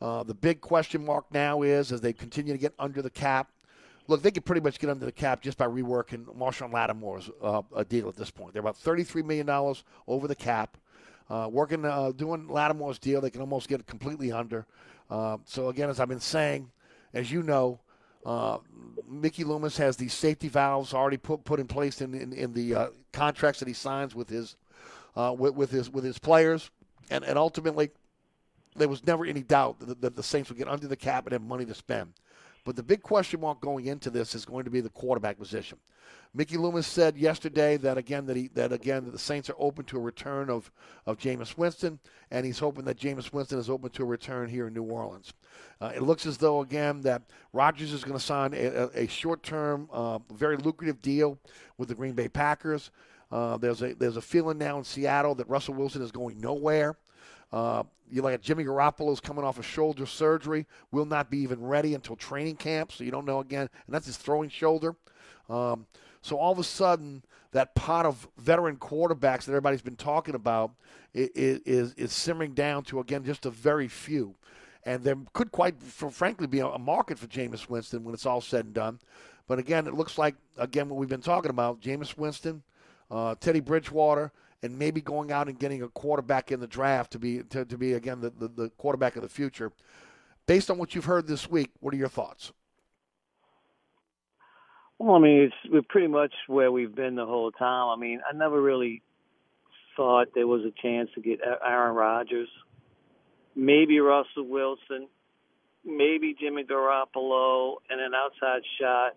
Uh, 0.00 0.22
the 0.22 0.34
big 0.34 0.60
question 0.60 1.04
mark 1.04 1.24
now 1.32 1.62
is 1.62 1.92
as 1.92 2.00
they 2.00 2.12
continue 2.12 2.52
to 2.52 2.58
get 2.58 2.74
under 2.78 3.00
the 3.00 3.10
cap. 3.10 3.50
Look, 4.06 4.22
they 4.22 4.30
could 4.30 4.44
pretty 4.44 4.60
much 4.60 4.78
get 4.78 4.90
under 4.90 5.06
the 5.06 5.12
cap 5.12 5.40
just 5.40 5.56
by 5.56 5.66
reworking 5.66 6.24
Marshon 6.36 6.72
Lattimore's 6.72 7.30
a 7.74 7.84
deal 7.84 8.08
at 8.08 8.16
this 8.16 8.30
point. 8.30 8.52
They're 8.52 8.60
about 8.60 8.76
$33 8.76 9.24
million 9.24 9.48
over 10.06 10.28
the 10.28 10.34
cap. 10.34 10.76
working, 11.28 11.82
doing 12.16 12.48
Lattimore's 12.48 12.98
deal, 12.98 13.20
they 13.20 13.30
can 13.30 13.40
almost 13.40 13.68
get 13.68 13.86
completely 13.86 14.30
under. 14.30 14.66
Uh, 15.10 15.38
so 15.44 15.68
again, 15.68 15.90
as 15.90 16.00
I've 16.00 16.08
been 16.08 16.20
saying, 16.20 16.70
as 17.12 17.30
you 17.30 17.42
know, 17.42 17.80
uh, 18.24 18.58
Mickey 19.08 19.44
Loomis 19.44 19.76
has 19.76 19.96
these 19.96 20.14
safety 20.14 20.48
valves 20.48 20.94
already 20.94 21.18
put 21.18 21.44
put 21.44 21.60
in 21.60 21.66
place 21.66 22.00
in 22.00 22.14
in, 22.14 22.32
in 22.32 22.52
the 22.54 22.74
uh, 22.74 22.88
contracts 23.12 23.60
that 23.60 23.68
he 23.68 23.74
signs 23.74 24.14
with 24.14 24.30
his 24.30 24.56
uh, 25.14 25.34
with, 25.36 25.54
with, 25.54 25.70
his 25.70 25.90
with 25.90 26.04
his 26.04 26.18
players, 26.18 26.70
and 27.10 27.22
and 27.24 27.38
ultimately, 27.38 27.90
there 28.76 28.88
was 28.88 29.06
never 29.06 29.26
any 29.26 29.42
doubt 29.42 29.78
that, 29.80 30.00
that 30.00 30.16
the 30.16 30.22
Saints 30.22 30.48
would 30.48 30.58
get 30.58 30.68
under 30.68 30.88
the 30.88 30.96
cap 30.96 31.26
and 31.26 31.32
have 31.32 31.42
money 31.42 31.66
to 31.66 31.74
spend. 31.74 32.14
But 32.64 32.76
the 32.76 32.82
big 32.82 33.02
question 33.02 33.40
mark 33.40 33.60
going 33.60 33.86
into 33.86 34.10
this 34.10 34.34
is 34.34 34.44
going 34.44 34.64
to 34.64 34.70
be 34.70 34.80
the 34.80 34.88
quarterback 34.88 35.38
position. 35.38 35.78
Mickey 36.36 36.56
Loomis 36.56 36.86
said 36.86 37.16
yesterday 37.16 37.76
that 37.76 37.96
again 37.96 38.26
that 38.26 38.36
he 38.36 38.48
that 38.54 38.72
again 38.72 39.04
that 39.04 39.12
the 39.12 39.18
Saints 39.18 39.48
are 39.48 39.56
open 39.58 39.84
to 39.86 39.96
a 39.96 40.00
return 40.00 40.50
of 40.50 40.70
of 41.06 41.18
Jameis 41.18 41.56
Winston, 41.56 42.00
and 42.30 42.44
he's 42.44 42.58
hoping 42.58 42.84
that 42.86 42.98
Jameis 42.98 43.32
Winston 43.32 43.58
is 43.58 43.70
open 43.70 43.90
to 43.90 44.02
a 44.02 44.06
return 44.06 44.48
here 44.48 44.66
in 44.66 44.74
New 44.74 44.82
Orleans. 44.82 45.32
Uh, 45.80 45.92
it 45.94 46.02
looks 46.02 46.26
as 46.26 46.36
though 46.36 46.62
again 46.62 47.02
that 47.02 47.22
Rodgers 47.52 47.92
is 47.92 48.02
going 48.02 48.18
to 48.18 48.24
sign 48.24 48.52
a, 48.54 48.90
a 48.94 49.06
short-term, 49.06 49.88
uh, 49.92 50.18
very 50.32 50.56
lucrative 50.56 51.00
deal 51.00 51.38
with 51.78 51.88
the 51.88 51.94
Green 51.94 52.14
Bay 52.14 52.28
Packers. 52.28 52.90
Uh, 53.30 53.56
there's 53.56 53.82
a 53.82 53.94
there's 53.94 54.16
a 54.16 54.22
feeling 54.22 54.58
now 54.58 54.78
in 54.78 54.84
Seattle 54.84 55.34
that 55.36 55.48
Russell 55.48 55.74
Wilson 55.74 56.02
is 56.02 56.10
going 56.10 56.40
nowhere. 56.40 56.96
Uh, 57.54 57.84
you 58.10 58.20
like 58.20 58.40
Jimmy 58.40 58.64
Garoppolo's 58.64 59.20
coming 59.20 59.44
off 59.44 59.60
a 59.60 59.62
shoulder 59.62 60.06
surgery, 60.06 60.66
will 60.90 61.04
not 61.04 61.30
be 61.30 61.38
even 61.38 61.62
ready 61.64 61.94
until 61.94 62.16
training 62.16 62.56
camp, 62.56 62.90
so 62.90 63.04
you 63.04 63.12
don't 63.12 63.24
know 63.24 63.38
again, 63.38 63.68
and 63.86 63.94
that's 63.94 64.06
his 64.06 64.16
throwing 64.16 64.48
shoulder. 64.48 64.96
Um, 65.48 65.86
so 66.20 66.36
all 66.36 66.50
of 66.50 66.58
a 66.58 66.64
sudden, 66.64 67.22
that 67.52 67.76
pot 67.76 68.06
of 68.06 68.26
veteran 68.38 68.76
quarterbacks 68.76 69.44
that 69.44 69.52
everybody's 69.52 69.82
been 69.82 69.94
talking 69.94 70.34
about 70.34 70.72
is, 71.14 71.60
is, 71.64 71.94
is 71.94 72.12
simmering 72.12 72.54
down 72.54 72.82
to, 72.84 72.98
again, 72.98 73.22
just 73.22 73.46
a 73.46 73.50
very 73.50 73.86
few. 73.86 74.34
And 74.82 75.04
there 75.04 75.16
could 75.32 75.52
quite, 75.52 75.80
frankly, 75.80 76.48
be 76.48 76.58
a 76.58 76.76
market 76.76 77.20
for 77.20 77.28
Jameis 77.28 77.68
Winston 77.68 78.02
when 78.02 78.14
it's 78.14 78.26
all 78.26 78.40
said 78.40 78.64
and 78.64 78.74
done. 78.74 78.98
But 79.46 79.60
again, 79.60 79.86
it 79.86 79.94
looks 79.94 80.18
like, 80.18 80.34
again, 80.56 80.88
what 80.88 80.98
we've 80.98 81.08
been 81.08 81.20
talking 81.20 81.50
about 81.50 81.80
Jameis 81.80 82.18
Winston, 82.18 82.64
uh, 83.12 83.36
Teddy 83.38 83.60
Bridgewater, 83.60 84.32
and 84.64 84.78
maybe 84.78 85.02
going 85.02 85.30
out 85.30 85.46
and 85.46 85.58
getting 85.58 85.82
a 85.82 85.88
quarterback 85.88 86.50
in 86.50 86.58
the 86.58 86.66
draft 86.66 87.12
to 87.12 87.18
be, 87.18 87.42
to, 87.50 87.66
to 87.66 87.76
be 87.76 87.92
again, 87.92 88.22
the, 88.22 88.30
the, 88.30 88.48
the 88.48 88.70
quarterback 88.78 89.14
of 89.14 89.22
the 89.22 89.28
future. 89.28 89.70
Based 90.46 90.70
on 90.70 90.78
what 90.78 90.94
you've 90.94 91.04
heard 91.04 91.26
this 91.26 91.50
week, 91.50 91.70
what 91.80 91.92
are 91.92 91.98
your 91.98 92.08
thoughts? 92.08 92.50
Well, 94.98 95.16
I 95.16 95.18
mean, 95.18 95.42
it's 95.42 95.54
we're 95.70 95.82
pretty 95.82 96.06
much 96.06 96.32
where 96.46 96.72
we've 96.72 96.94
been 96.94 97.14
the 97.14 97.26
whole 97.26 97.50
time. 97.50 97.90
I 97.90 98.00
mean, 98.00 98.20
I 98.26 98.34
never 98.34 98.60
really 98.60 99.02
thought 99.96 100.28
there 100.34 100.46
was 100.46 100.62
a 100.62 100.72
chance 100.80 101.10
to 101.14 101.20
get 101.20 101.40
Aaron 101.44 101.94
Rodgers, 101.94 102.48
maybe 103.54 104.00
Russell 104.00 104.46
Wilson, 104.46 105.08
maybe 105.84 106.34
Jimmy 106.40 106.64
Garoppolo, 106.64 107.76
and 107.90 108.00
an 108.00 108.12
outside 108.14 108.62
shot 108.80 109.16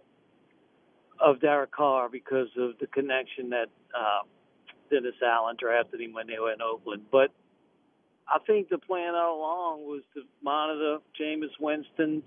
of 1.22 1.40
Derek 1.40 1.72
Carr 1.72 2.10
because 2.10 2.50
of 2.58 2.72
the 2.80 2.88
connection 2.88 3.52
that 3.52 3.68
uh, 3.98 4.26
Dennis 4.90 5.16
Allen 5.24 5.56
drafted 5.60 6.02
him 6.02 6.14
when 6.14 6.28
they 6.28 6.40
were 6.40 6.52
in 6.52 6.62
Oakland. 6.62 7.04
But 7.12 7.32
I 8.28 8.40
think 8.46 8.70
the 8.70 8.78
plan 8.78 9.16
all 9.16 9.40
along 9.40 9.82
was 9.88 10.02
to 10.16 10.22
monitor 10.44 10.98
Jameis 11.20 11.56
Winston's 11.60 12.24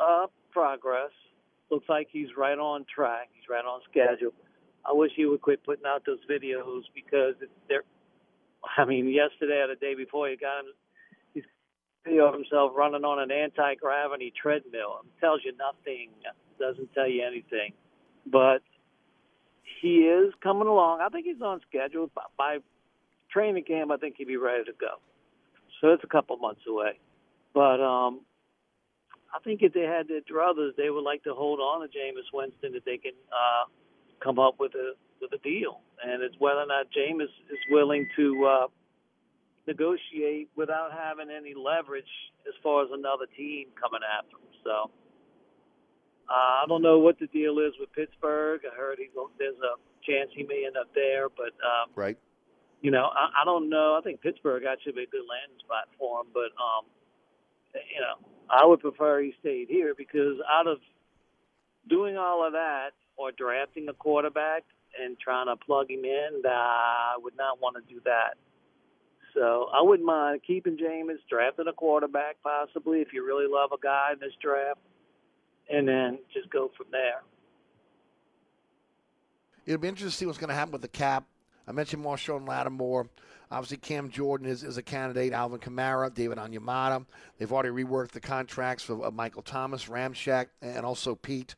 uh, 0.00 0.26
progress 0.50 1.10
looks 1.70 1.88
like 1.88 2.08
he's 2.12 2.28
right 2.36 2.58
on 2.58 2.84
track. 2.94 3.30
He's 3.32 3.48
right 3.48 3.64
on 3.64 3.80
schedule. 3.90 4.32
I 4.84 4.92
wish 4.92 5.12
he 5.16 5.24
would 5.24 5.40
quit 5.40 5.64
putting 5.64 5.86
out 5.86 6.04
those 6.06 6.18
videos 6.30 6.82
because 6.94 7.34
they're. 7.68 7.84
I 8.76 8.84
mean, 8.84 9.08
yesterday 9.08 9.64
or 9.64 9.68
the 9.68 9.80
day 9.80 9.94
before, 9.94 10.28
he 10.28 10.36
got 10.36 10.60
him. 10.60 10.72
He's 11.34 11.44
video 12.04 12.26
of 12.26 12.34
himself 12.34 12.72
running 12.76 13.04
on 13.04 13.18
an 13.18 13.32
anti-gravity 13.32 14.32
treadmill. 14.40 15.00
It 15.02 15.20
tells 15.20 15.40
you 15.44 15.52
nothing. 15.56 16.10
Doesn't 16.60 16.92
tell 16.94 17.08
you 17.08 17.24
anything. 17.26 17.72
But 18.26 18.62
he 19.80 20.06
is 20.06 20.32
coming 20.42 20.68
along. 20.68 21.00
I 21.00 21.08
think 21.08 21.26
he's 21.26 21.40
on 21.42 21.60
schedule. 21.68 22.10
By, 22.14 22.22
by 22.36 22.58
training 23.30 23.64
camp, 23.64 23.90
I 23.90 23.96
think 23.96 24.16
he'd 24.18 24.28
be 24.28 24.36
ready 24.36 24.64
to 24.64 24.72
go. 24.80 25.00
So 25.80 25.88
it's 25.88 26.04
a 26.04 26.08
couple 26.08 26.36
months 26.36 26.62
away. 26.68 26.98
But 27.54 27.80
um, 27.80 28.20
I 29.34 29.38
think 29.44 29.62
if 29.62 29.72
they 29.72 29.82
had 29.82 30.08
their 30.08 30.20
druthers, 30.20 30.76
they 30.76 30.90
would 30.90 31.04
like 31.04 31.24
to 31.24 31.34
hold 31.34 31.60
on 31.60 31.80
to 31.80 31.86
Jameis 31.86 32.28
Winston 32.32 32.74
if 32.74 32.84
they 32.84 32.98
can 32.98 33.12
uh, 33.32 33.64
come 34.22 34.38
up 34.38 34.56
with 34.58 34.74
a 34.74 34.92
with 35.20 35.32
a 35.32 35.38
deal. 35.38 35.80
And 36.04 36.22
it's 36.22 36.34
whether 36.38 36.60
or 36.60 36.66
not 36.66 36.86
Jameis 36.90 37.24
is 37.24 37.58
willing 37.70 38.08
to 38.16 38.44
uh, 38.44 38.66
negotiate 39.66 40.50
without 40.56 40.90
having 40.92 41.28
any 41.30 41.54
leverage 41.54 42.10
as 42.46 42.54
far 42.62 42.84
as 42.84 42.90
another 42.92 43.26
team 43.36 43.68
coming 43.80 44.00
after 44.02 44.36
him. 44.36 44.54
So 44.64 44.90
uh, 46.32 46.62
I 46.62 46.64
don't 46.66 46.80
know 46.80 46.98
what 46.98 47.18
the 47.18 47.26
deal 47.26 47.58
is 47.58 47.74
with 47.78 47.92
Pittsburgh. 47.92 48.62
I 48.64 48.74
heard 48.74 48.98
he, 48.98 49.08
there's 49.38 49.60
a 49.60 49.76
chance 50.00 50.30
he 50.34 50.44
may 50.44 50.64
end 50.66 50.78
up 50.78 50.88
there, 50.94 51.28
but 51.28 51.52
um, 51.60 51.90
right. 51.94 52.16
You 52.80 52.90
know, 52.90 53.10
I, 53.14 53.42
I 53.42 53.44
don't 53.44 53.68
know. 53.68 53.96
I 53.96 54.00
think 54.02 54.22
Pittsburgh 54.22 54.64
actually 54.64 54.92
be 54.92 55.02
a 55.02 55.06
good 55.06 55.28
landing 55.28 55.60
spot 55.60 55.88
for 55.98 56.20
him, 56.20 56.28
but 56.32 56.50
um, 56.56 56.88
you 57.74 58.00
know, 58.00 58.26
I 58.48 58.64
would 58.64 58.80
prefer 58.80 59.20
he 59.20 59.34
stayed 59.40 59.68
here 59.68 59.94
because 59.96 60.40
out 60.50 60.66
of 60.66 60.78
doing 61.88 62.16
all 62.16 62.46
of 62.46 62.54
that 62.54 62.90
or 63.16 63.30
drafting 63.30 63.88
a 63.88 63.92
quarterback 63.92 64.64
and 64.98 65.18
trying 65.20 65.46
to 65.46 65.56
plug 65.56 65.90
him 65.90 66.04
in, 66.04 66.42
I 66.48 67.16
would 67.18 67.36
not 67.36 67.60
want 67.60 67.76
to 67.76 67.94
do 67.94 68.00
that. 68.06 68.34
So 69.34 69.68
I 69.72 69.82
wouldn't 69.82 70.06
mind 70.06 70.40
keeping 70.46 70.76
Jameis, 70.76 71.20
drafting 71.28 71.66
a 71.68 71.72
quarterback 71.72 72.36
possibly 72.42 73.00
if 73.00 73.12
you 73.12 73.24
really 73.24 73.46
love 73.48 73.70
a 73.72 73.80
guy 73.82 74.10
in 74.12 74.18
this 74.18 74.34
draft, 74.42 74.80
and 75.72 75.88
then 75.88 76.18
just 76.32 76.50
go 76.50 76.70
from 76.76 76.86
there. 76.92 77.22
It'll 79.64 79.80
be 79.80 79.88
interesting 79.88 80.10
to 80.10 80.16
see 80.16 80.26
what's 80.26 80.38
going 80.38 80.48
to 80.48 80.54
happen 80.54 80.72
with 80.72 80.82
the 80.82 80.88
cap. 80.88 81.24
I 81.66 81.72
mentioned 81.72 82.04
Marshon 82.04 82.46
Lattimore. 82.46 83.08
Obviously, 83.50 83.76
Cam 83.76 84.10
Jordan 84.10 84.46
is, 84.46 84.64
is 84.64 84.76
a 84.76 84.82
candidate. 84.82 85.32
Alvin 85.32 85.60
Kamara, 85.60 86.12
David 86.12 86.38
Onyemata. 86.38 87.04
They've 87.38 87.52
already 87.52 87.68
reworked 87.70 88.10
the 88.10 88.20
contracts 88.20 88.88
of, 88.88 89.02
of 89.02 89.14
Michael 89.14 89.42
Thomas, 89.42 89.86
Ramczyk, 89.86 90.46
and 90.60 90.84
also 90.84 91.14
Pete. 91.14 91.54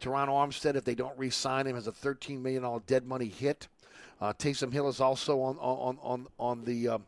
Terron 0.00 0.28
Armstead, 0.28 0.76
if 0.76 0.84
they 0.84 0.94
don't 0.94 1.16
re-sign 1.18 1.66
him, 1.66 1.74
has 1.74 1.86
a 1.86 1.92
$13 1.92 2.40
million 2.40 2.64
dead 2.86 3.06
money 3.06 3.28
hit. 3.28 3.68
Uh, 4.20 4.32
Taysom 4.32 4.72
Hill 4.72 4.88
is 4.88 5.00
also 5.00 5.40
on 5.40 5.56
on 5.58 5.98
on 6.00 6.26
on 6.38 6.64
the 6.64 6.88
uh, 6.88 6.98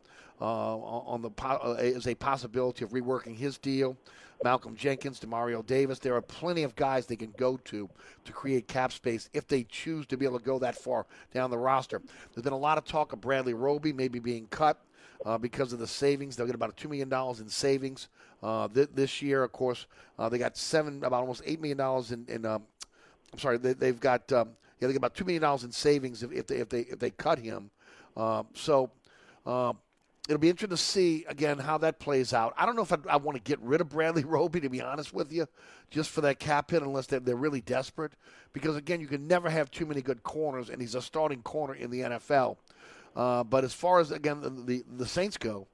on 0.43 1.21
the 1.21 1.29
uh, 1.43 1.75
is 1.79 2.07
a 2.07 2.15
possibility 2.15 2.83
of 2.83 2.91
reworking 2.91 3.35
his 3.35 3.57
deal. 3.57 3.97
Malcolm 4.43 4.75
Jenkins, 4.75 5.19
Demario 5.19 5.65
Davis. 5.65 5.99
There 5.99 6.13
are 6.15 6.21
plenty 6.21 6.63
of 6.63 6.75
guys 6.75 7.05
they 7.05 7.15
can 7.15 7.33
go 7.37 7.57
to 7.65 7.89
to 8.25 8.31
create 8.31 8.67
cap 8.67 8.91
space 8.91 9.29
if 9.33 9.47
they 9.47 9.63
choose 9.63 10.05
to 10.07 10.17
be 10.17 10.25
able 10.25 10.39
to 10.39 10.45
go 10.45 10.59
that 10.59 10.75
far 10.75 11.05
down 11.33 11.49
the 11.49 11.57
roster. 11.57 12.01
There's 12.33 12.43
been 12.43 12.53
a 12.53 12.57
lot 12.57 12.77
of 12.77 12.85
talk 12.85 13.13
of 13.13 13.21
Bradley 13.21 13.53
Roby 13.53 13.93
maybe 13.93 14.19
being 14.19 14.47
cut 14.47 14.81
uh, 15.25 15.37
because 15.37 15.73
of 15.73 15.79
the 15.79 15.87
savings. 15.87 16.35
They'll 16.35 16.45
get 16.45 16.55
about 16.55 16.75
$2 16.77 16.89
million 16.89 17.11
in 17.39 17.49
savings 17.49 18.09
uh, 18.43 18.67
th- 18.67 18.89
this 18.93 19.21
year. 19.21 19.43
Of 19.43 19.51
course, 19.51 19.87
uh, 20.19 20.29
they 20.29 20.37
got 20.37 20.57
seven, 20.57 21.03
about 21.03 21.21
almost 21.21 21.43
$8 21.45 21.59
million 21.59 21.79
in, 22.11 22.35
in 22.35 22.45
um, 22.45 22.63
I'm 23.33 23.39
sorry, 23.39 23.57
they, 23.57 23.87
have 23.87 23.99
got, 23.99 24.31
um, 24.31 24.49
yeah, 24.79 24.87
they 24.87 24.93
get 24.93 24.97
about 24.97 25.15
$2 25.15 25.25
million 25.25 25.43
in 25.63 25.71
savings 25.71 26.23
if, 26.23 26.31
if, 26.31 26.47
they, 26.47 26.55
if, 26.57 26.69
they, 26.69 26.81
if 26.81 26.99
they 26.99 27.09
cut 27.09 27.39
him. 27.39 27.69
Uh, 28.15 28.43
so, 28.53 28.91
uh, 29.45 29.73
it'll 30.27 30.39
be 30.39 30.49
interesting 30.49 30.75
to 30.75 30.81
see 30.81 31.25
again 31.27 31.57
how 31.59 31.77
that 31.79 31.99
plays 31.99 32.33
out. 32.33 32.53
I 32.57 32.65
don't 32.65 32.75
know 32.75 32.81
if 32.81 32.91
I, 32.91 32.97
I 33.09 33.17
want 33.17 33.37
to 33.37 33.43
get 33.43 33.59
rid 33.61 33.81
of 33.81 33.89
Bradley 33.89 34.23
Roby 34.25 34.59
to 34.61 34.69
be 34.69 34.81
honest 34.81 35.13
with 35.13 35.31
you, 35.31 35.47
just 35.89 36.09
for 36.09 36.21
that 36.21 36.39
cap 36.39 36.71
hit, 36.71 36.81
unless 36.81 37.07
they're, 37.07 37.19
they're 37.19 37.35
really 37.35 37.61
desperate. 37.61 38.13
Because 38.53 38.75
again, 38.75 39.01
you 39.01 39.07
can 39.07 39.27
never 39.27 39.49
have 39.49 39.69
too 39.71 39.85
many 39.85 40.01
good 40.01 40.23
corners, 40.23 40.69
and 40.69 40.81
he's 40.81 40.95
a 40.95 41.01
starting 41.01 41.41
corner 41.41 41.73
in 41.75 41.91
the 41.91 42.01
NFL. 42.01 42.57
Uh, 43.15 43.43
but 43.43 43.63
as 43.63 43.73
far 43.73 43.99
as 43.99 44.11
again 44.11 44.41
the 44.41 44.49
the, 44.49 44.83
the 44.97 45.05
Saints 45.05 45.37
go, 45.37 45.67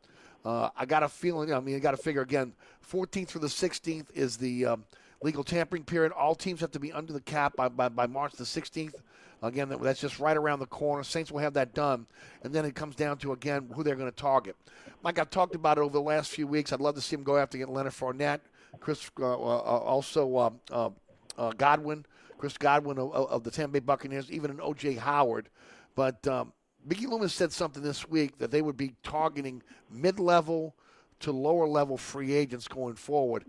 uh, 0.46 0.70
I 0.75 0.86
got 0.86 1.03
a 1.03 1.10
feeling. 1.10 1.53
I 1.53 1.60
mean, 1.60 1.75
I 1.75 1.79
got 1.79 1.91
to 1.91 1.98
figure 1.98 2.22
again. 2.22 2.53
14th 2.91 3.27
through 3.29 3.41
the 3.41 3.48
16th 3.48 4.08
is 4.13 4.38
the 4.38 4.65
um, 4.65 4.86
legal 5.22 5.43
tampering 5.43 5.84
period. 5.84 6.12
All 6.12 6.36
teams 6.36 6.62
have 6.62 6.72
to 6.72 6.79
be 6.79 6.91
under 6.91 7.13
the 7.13 7.22
cap 7.22 7.55
by, 7.55 7.70
by, 7.70 7.89
by 7.89 8.08
March 8.08 8.34
the 8.34 8.43
16th. 8.43 8.96
Again, 9.41 9.69
that- 9.69 9.81
that's 9.81 10.00
just 10.00 10.19
right 10.19 10.38
around 10.38 10.60
the 10.60 10.67
corner. 10.67 11.03
Saints 11.03 11.31
will 11.31 11.39
have 11.39 11.53
that 11.53 11.74
done, 11.74 12.05
and 12.43 12.53
then 12.53 12.63
it 12.65 12.75
comes 12.75 12.95
down 12.95 13.17
to 13.19 13.31
again 13.31 13.69
who 13.74 13.83
they're 13.83 13.95
going 13.95 14.12
to 14.12 14.15
target. 14.15 14.55
Mike, 15.03 15.17
I've 15.17 15.31
talked 15.31 15.55
about 15.55 15.77
it 15.77 15.81
over 15.81 15.93
the 15.93 16.01
last 16.01 16.31
few 16.31 16.45
weeks. 16.45 16.71
I'd 16.71 16.79
love 16.79 16.95
to 16.95 17.01
see 17.01 17.15
him 17.15 17.24
go 17.24 17.38
after 17.38 17.57
get 17.57 17.69
Leonard 17.69 17.93
Fournette, 17.93 18.41
Chris, 18.79 19.10
uh, 19.19 19.24
uh, 19.25 19.36
also 19.36 20.36
uh, 20.38 20.50
uh, 20.71 20.89
uh, 21.38 21.51
Godwin, 21.57 22.05
Chris 22.38 22.57
Godwin 22.57 23.00
of, 23.00 23.12
of 23.13 23.43
the 23.43 23.51
Tampa 23.51 23.74
Bay 23.74 23.79
Buccaneers, 23.79 24.31
even 24.31 24.51
an 24.51 24.60
O.J. 24.62 24.95
Howard. 24.95 25.50
But 25.95 26.25
um, 26.27 26.53
Mickey 26.86 27.07
Loomis 27.07 27.33
said 27.33 27.51
something 27.51 27.81
this 27.83 28.07
week 28.07 28.38
that 28.38 28.51
they 28.51 28.62
would 28.62 28.77
be 28.77 28.93
targeting 29.03 29.63
mid-level 29.89 30.75
to 31.19 31.31
lower-level 31.31 31.98
free 31.98 32.33
agents 32.33 32.67
going 32.67 32.95
forward. 32.95 33.45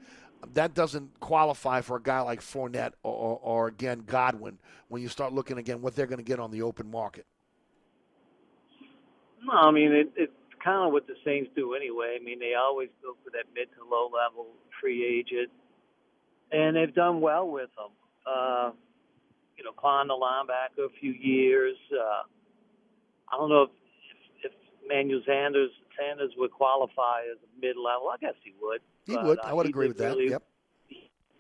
That 0.55 0.75
doesn't 0.75 1.21
qualify 1.21 1.81
for 1.83 1.97
a 1.97 2.03
guy 2.03 2.21
like 2.21 2.41
Fournette 2.41 2.93
or, 3.03 3.13
or, 3.15 3.41
or 3.43 3.69
again 3.69 4.03
Godwin 4.07 4.59
when 4.89 5.01
you 5.01 5.09
start 5.09 5.33
looking 5.33 5.59
again 5.59 5.81
what 5.83 5.95
they're 5.95 6.07
going 6.07 6.19
to 6.19 6.25
get 6.25 6.41
on 6.41 6.51
the 6.51 6.63
open 6.63 6.91
market. 6.91 7.27
No, 9.45 9.55
I 9.55 9.71
mean 9.71 9.93
it, 9.93 10.13
it's 10.17 10.33
kind 10.65 10.87
of 10.87 10.93
what 10.93 11.07
the 11.07 11.15
Saints 11.25 11.51
do 11.55 11.75
anyway. 11.75 12.19
I 12.21 12.25
mean 12.25 12.39
they 12.39 12.55
always 12.55 12.89
go 13.03 13.17
for 13.25 13.31
that 13.31 13.45
mid 13.55 13.69
to 13.77 13.89
low 13.89 14.11
level 14.13 14.47
free 14.81 15.05
agent, 15.07 15.51
and 16.51 16.77
they've 16.77 16.95
done 16.95 17.21
well 17.21 17.49
with 17.49 17.71
them. 17.77 17.93
Uh, 18.27 18.71
you 19.57 19.65
know, 19.65 19.73
Klein 19.73 20.09
the 20.09 20.15
linebacker 20.15 20.87
a 20.87 21.01
few 21.01 21.13
years. 21.13 21.77
Uh, 21.93 22.23
I 23.33 23.37
don't 23.37 23.49
know 23.49 23.63
if 23.63 23.71
if, 24.45 24.53
if 24.53 24.89
Manuel 24.89 25.23
Sanders 25.27 25.71
Sanders 25.99 26.33
would 26.37 26.51
qualify 26.51 27.21
as 27.31 27.39
a 27.39 27.61
mid 27.61 27.77
level. 27.77 28.09
I 28.09 28.17
guess 28.21 28.35
he 28.43 28.53
would. 28.61 28.81
He 29.05 29.15
but, 29.15 29.25
would. 29.25 29.39
uh, 29.41 29.43
I 29.45 29.53
would 29.53 29.67
he 29.67 29.71
agree 29.71 29.89
with 29.89 29.99
that. 29.99 30.17
really- 30.17 30.31
Yep. 30.31 30.43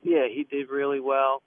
Yeah, 0.04 0.26
he 0.26 0.44
did 0.50 0.68
really 0.68 0.98
well. 0.98 1.42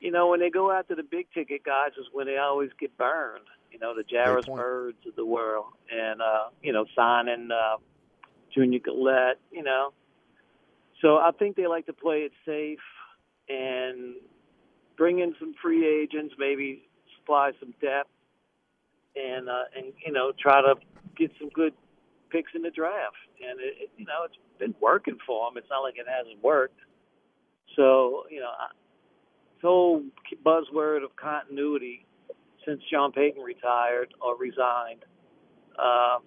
You 0.00 0.10
know, 0.10 0.28
when 0.28 0.40
they 0.40 0.50
go 0.50 0.70
after 0.72 0.94
the 0.94 1.02
big 1.02 1.26
ticket 1.32 1.62
guys 1.62 1.90
is 1.98 2.06
when 2.10 2.26
they 2.26 2.38
always 2.38 2.70
get 2.80 2.96
burned. 2.96 3.44
You 3.70 3.78
know, 3.78 3.94
the 3.94 4.02
Jarvis. 4.02 4.46
Byrds 4.46 4.98
of 5.06 5.14
the 5.16 5.24
world, 5.24 5.66
and 5.90 6.20
uh, 6.20 6.48
you 6.62 6.72
know, 6.72 6.84
signing 6.96 7.50
uh, 7.50 7.76
Junior 8.54 8.80
Galette. 8.80 9.38
You 9.50 9.62
know, 9.62 9.92
so 11.00 11.16
I 11.16 11.30
think 11.38 11.56
they 11.56 11.66
like 11.66 11.86
to 11.86 11.92
play 11.92 12.20
it 12.20 12.32
safe 12.44 12.78
and 13.48 14.14
bring 14.96 15.20
in 15.20 15.34
some 15.38 15.54
free 15.62 15.86
agents, 15.86 16.34
maybe 16.38 16.88
supply 17.18 17.52
some 17.60 17.74
depth, 17.80 18.10
and 19.16 19.48
uh, 19.48 19.64
and 19.76 19.92
you 20.04 20.12
know, 20.12 20.32
try 20.38 20.60
to 20.62 20.74
get 21.16 21.30
some 21.38 21.48
good 21.50 21.74
picks 22.32 22.52
in 22.54 22.62
the 22.62 22.70
draft. 22.70 23.16
And 23.46 23.60
it, 23.60 23.74
it, 23.82 23.90
you 23.96 24.06
know, 24.06 24.24
it's 24.24 24.36
been 24.58 24.74
working 24.80 25.18
for 25.26 25.48
them. 25.48 25.58
It's 25.58 25.70
not 25.70 25.80
like 25.80 25.94
it 25.98 26.06
hasn't 26.08 26.42
worked. 26.42 26.80
So 27.76 28.24
you 28.30 28.40
know, 28.40 28.50
this 29.54 29.62
whole 29.62 30.02
buzzword 30.44 31.04
of 31.04 31.14
continuity 31.16 32.06
since 32.64 32.80
Sean 32.90 33.12
Payton 33.12 33.42
retired 33.42 34.14
or 34.20 34.36
resigned, 34.36 35.04
um, 35.78 36.22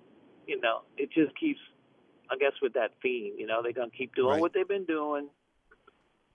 you 0.47 0.59
know, 0.59 0.81
it 0.97 1.09
just 1.11 1.37
keeps, 1.39 1.59
I 2.29 2.35
guess, 2.37 2.53
with 2.61 2.73
that 2.73 2.91
theme. 3.01 3.33
You 3.37 3.47
know, 3.47 3.61
they're 3.63 3.73
gonna 3.73 3.89
keep 3.89 4.13
doing 4.15 4.33
Right. 4.33 4.41
what 4.41 4.53
they've 4.53 4.67
been 4.67 4.85
doing, 4.85 5.29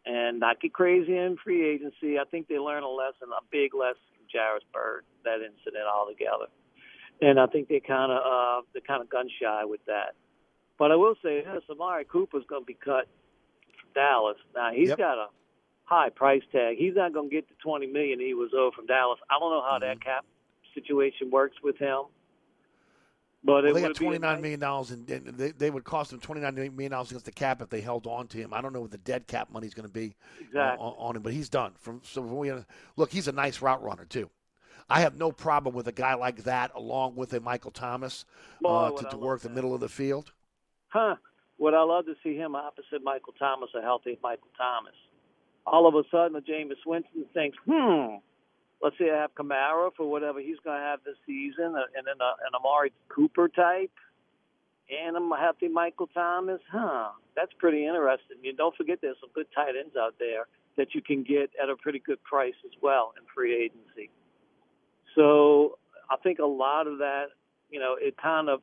and 0.07 0.41
not 0.41 0.61
get 0.61 0.73
crazy 0.73 1.17
in 1.17 1.37
free 1.37 1.65
agency. 1.69 2.19
I 2.19 2.25
think 2.25 2.49
they 2.49 2.59
learned 2.59 2.85
a 2.85 2.89
lesson, 2.89 3.29
a 3.37 3.43
big 3.51 3.75
lesson 3.75 4.01
from 4.17 4.27
Jarvis 4.33 4.65
Byrd, 4.73 5.05
that 5.25 5.43
incident 5.43 5.87
altogether. 5.87 6.47
And 7.23 7.39
I 7.39 7.47
think 7.47 7.69
they 7.69 7.81
kind 7.81 8.11
of 8.13 8.19
uh, 8.19 8.63
they're 8.73 8.83
kind 8.83 9.03
of 9.03 9.11
gun 9.11 9.29
shy 9.41 9.65
with 9.65 9.85
that. 9.87 10.15
But 10.79 10.91
I 10.91 10.97
will 10.97 11.15
say 11.23 11.43
this: 11.43 11.63
Amari 11.71 12.05
Cooper's 12.05 12.45
going 12.49 12.63
to 12.63 12.67
be 12.67 12.75
cut 12.75 13.07
from 13.81 13.91
Dallas. 13.95 14.37
Now 14.55 14.71
he's 14.73 14.89
Yep. 14.89 14.99
got 14.99 15.19
a 15.19 15.27
high 15.85 16.09
price 16.11 16.43
tag. 16.53 16.77
He's 16.79 16.95
not 16.95 17.13
going 17.13 17.29
to 17.29 17.35
get 17.35 17.49
the 17.49 17.55
twenty 17.63 17.87
million 17.87 18.21
he 18.21 18.33
was 18.35 18.51
owed 18.57 18.75
from 18.75 18.87
Dallas. 18.87 19.19
I 19.31 19.39
don't 19.39 19.51
know 19.51 19.63
how 19.63 19.79
Mm-hmm. 19.79 19.99
that 19.99 20.05
cap 20.05 20.25
situation 20.75 21.31
works 21.31 21.57
with 21.63 21.77
him. 21.77 22.05
But 23.43 23.65
Well, 23.65 23.71
it 23.71 23.75
they 23.75 23.81
got 23.83 23.95
twenty 23.97 24.19
nine 24.19 24.41
million 24.41 24.61
dollars, 24.61 24.91
and 24.91 25.07
they, 25.07 25.51
they 25.53 25.71
would 25.71 25.85
cost 25.85 26.11
them 26.11 26.21
twenty 26.21 26.41
nine 26.41 26.55
million 26.55 26.93
dollars 26.93 27.11
against 27.11 27.25
the 27.27 27.33
cap 27.33 27.61
if 27.63 27.69
they 27.71 27.81
held 27.81 28.07
on 28.07 28.27
to 28.29 28.39
him. 28.39 28.53
I 28.53 28.61
don't 28.61 28.73
know 28.73 28.81
what 28.83 28.91
the 28.91 28.99
dead 28.99 29.27
cap 29.27 29.51
money 29.51 29.67
is 29.67 29.75
going 29.75 29.89
to 29.89 29.93
be 29.93 30.15
uh, 30.55 30.59
on, 30.59 30.95
on 30.99 31.17
him, 31.17 31.23
but 31.23 31.33
he's 31.33 31.49
done. 31.49 31.73
From 31.79 32.01
so 32.05 32.21
we 32.21 32.53
look, 32.97 33.11
he's 33.11 33.29
a 33.29 33.33
nice 33.33 33.61
route 33.63 33.83
runner 33.83 34.05
too. 34.05 34.31
I 34.91 35.01
have 35.01 35.17
no 35.17 35.31
problem 35.31 35.75
with 35.75 35.87
a 35.87 35.93
guy 35.93 36.15
like 36.15 36.45
that, 36.45 36.73
along 36.75 37.15
with 37.15 37.33
a 37.33 37.41
Michael 37.41 37.71
Thomas, 37.71 38.25
Boy, 38.61 38.69
uh, 38.69 39.03
to, 39.03 39.11
to 39.11 39.17
work 39.17 39.41
the 39.41 39.49
that. 39.49 39.55
middle 39.55 39.73
of 39.73 39.81
the 39.81 39.89
field. 39.89 40.33
Huh. 40.89 41.15
Would 41.59 41.75
I 41.75 41.83
love 41.83 42.07
to 42.07 42.15
see 42.25 42.35
him 42.37 42.57
opposite 42.57 43.05
Michael 43.05 43.35
Thomas, 43.39 43.71
a 43.79 43.83
healthy 43.83 44.19
Michael 44.23 44.49
Thomas? 44.57 44.95
All 45.67 45.87
of 45.87 45.95
a 45.95 46.03
sudden, 46.11 46.33
the 46.33 46.41
Jameis 46.41 46.85
Winston 46.85 47.27
thinks, 47.33 47.57
hmm, 47.65 48.17
let's 48.83 48.97
say 48.99 49.11
I 49.11 49.21
have 49.21 49.35
Kamara 49.35 49.91
for 49.97 50.11
whatever 50.11 50.41
he's 50.41 50.57
going 50.65 50.79
to 50.79 50.85
have 50.85 51.01
this 51.05 51.17
season, 51.27 51.77
uh, 51.77 51.87
and 51.97 52.07
then 52.07 52.17
a, 52.21 52.33
an 52.47 52.55
Amari 52.59 52.93
Cooper 53.09 53.49
type, 53.49 53.93
and 54.91 55.17
a 55.17 55.37
healthy 55.37 55.69
Michael 55.69 56.09
Thomas. 56.09 56.61
Huh. 56.73 57.11
That's 57.37 57.53
pretty 57.59 57.87
interesting. 57.87 58.39
You 58.43 58.55
don't 58.55 58.75
forget 58.75 58.99
there's 59.01 59.19
some 59.21 59.31
good 59.35 59.47
tight 59.55 59.75
ends 59.79 59.95
out 59.97 60.15
there 60.19 60.49
that 60.77 60.95
you 60.95 61.03
can 61.03 61.23
get 61.23 61.51
at 61.63 61.69
a 61.69 61.77
pretty 61.77 62.01
good 62.01 62.23
price 62.25 62.55
as 62.65 62.73
well 62.83 63.13
in 63.17 63.23
free 63.33 63.55
agency. 63.55 64.11
So 65.15 65.79
I 66.11 66.17
think 66.23 66.39
a 66.39 66.47
lot 66.47 66.87
of 66.87 66.99
that, 66.99 67.27
you 67.71 67.81
know, 67.81 67.97
it 67.99 68.17
kind 68.17 68.49
of 68.49 68.61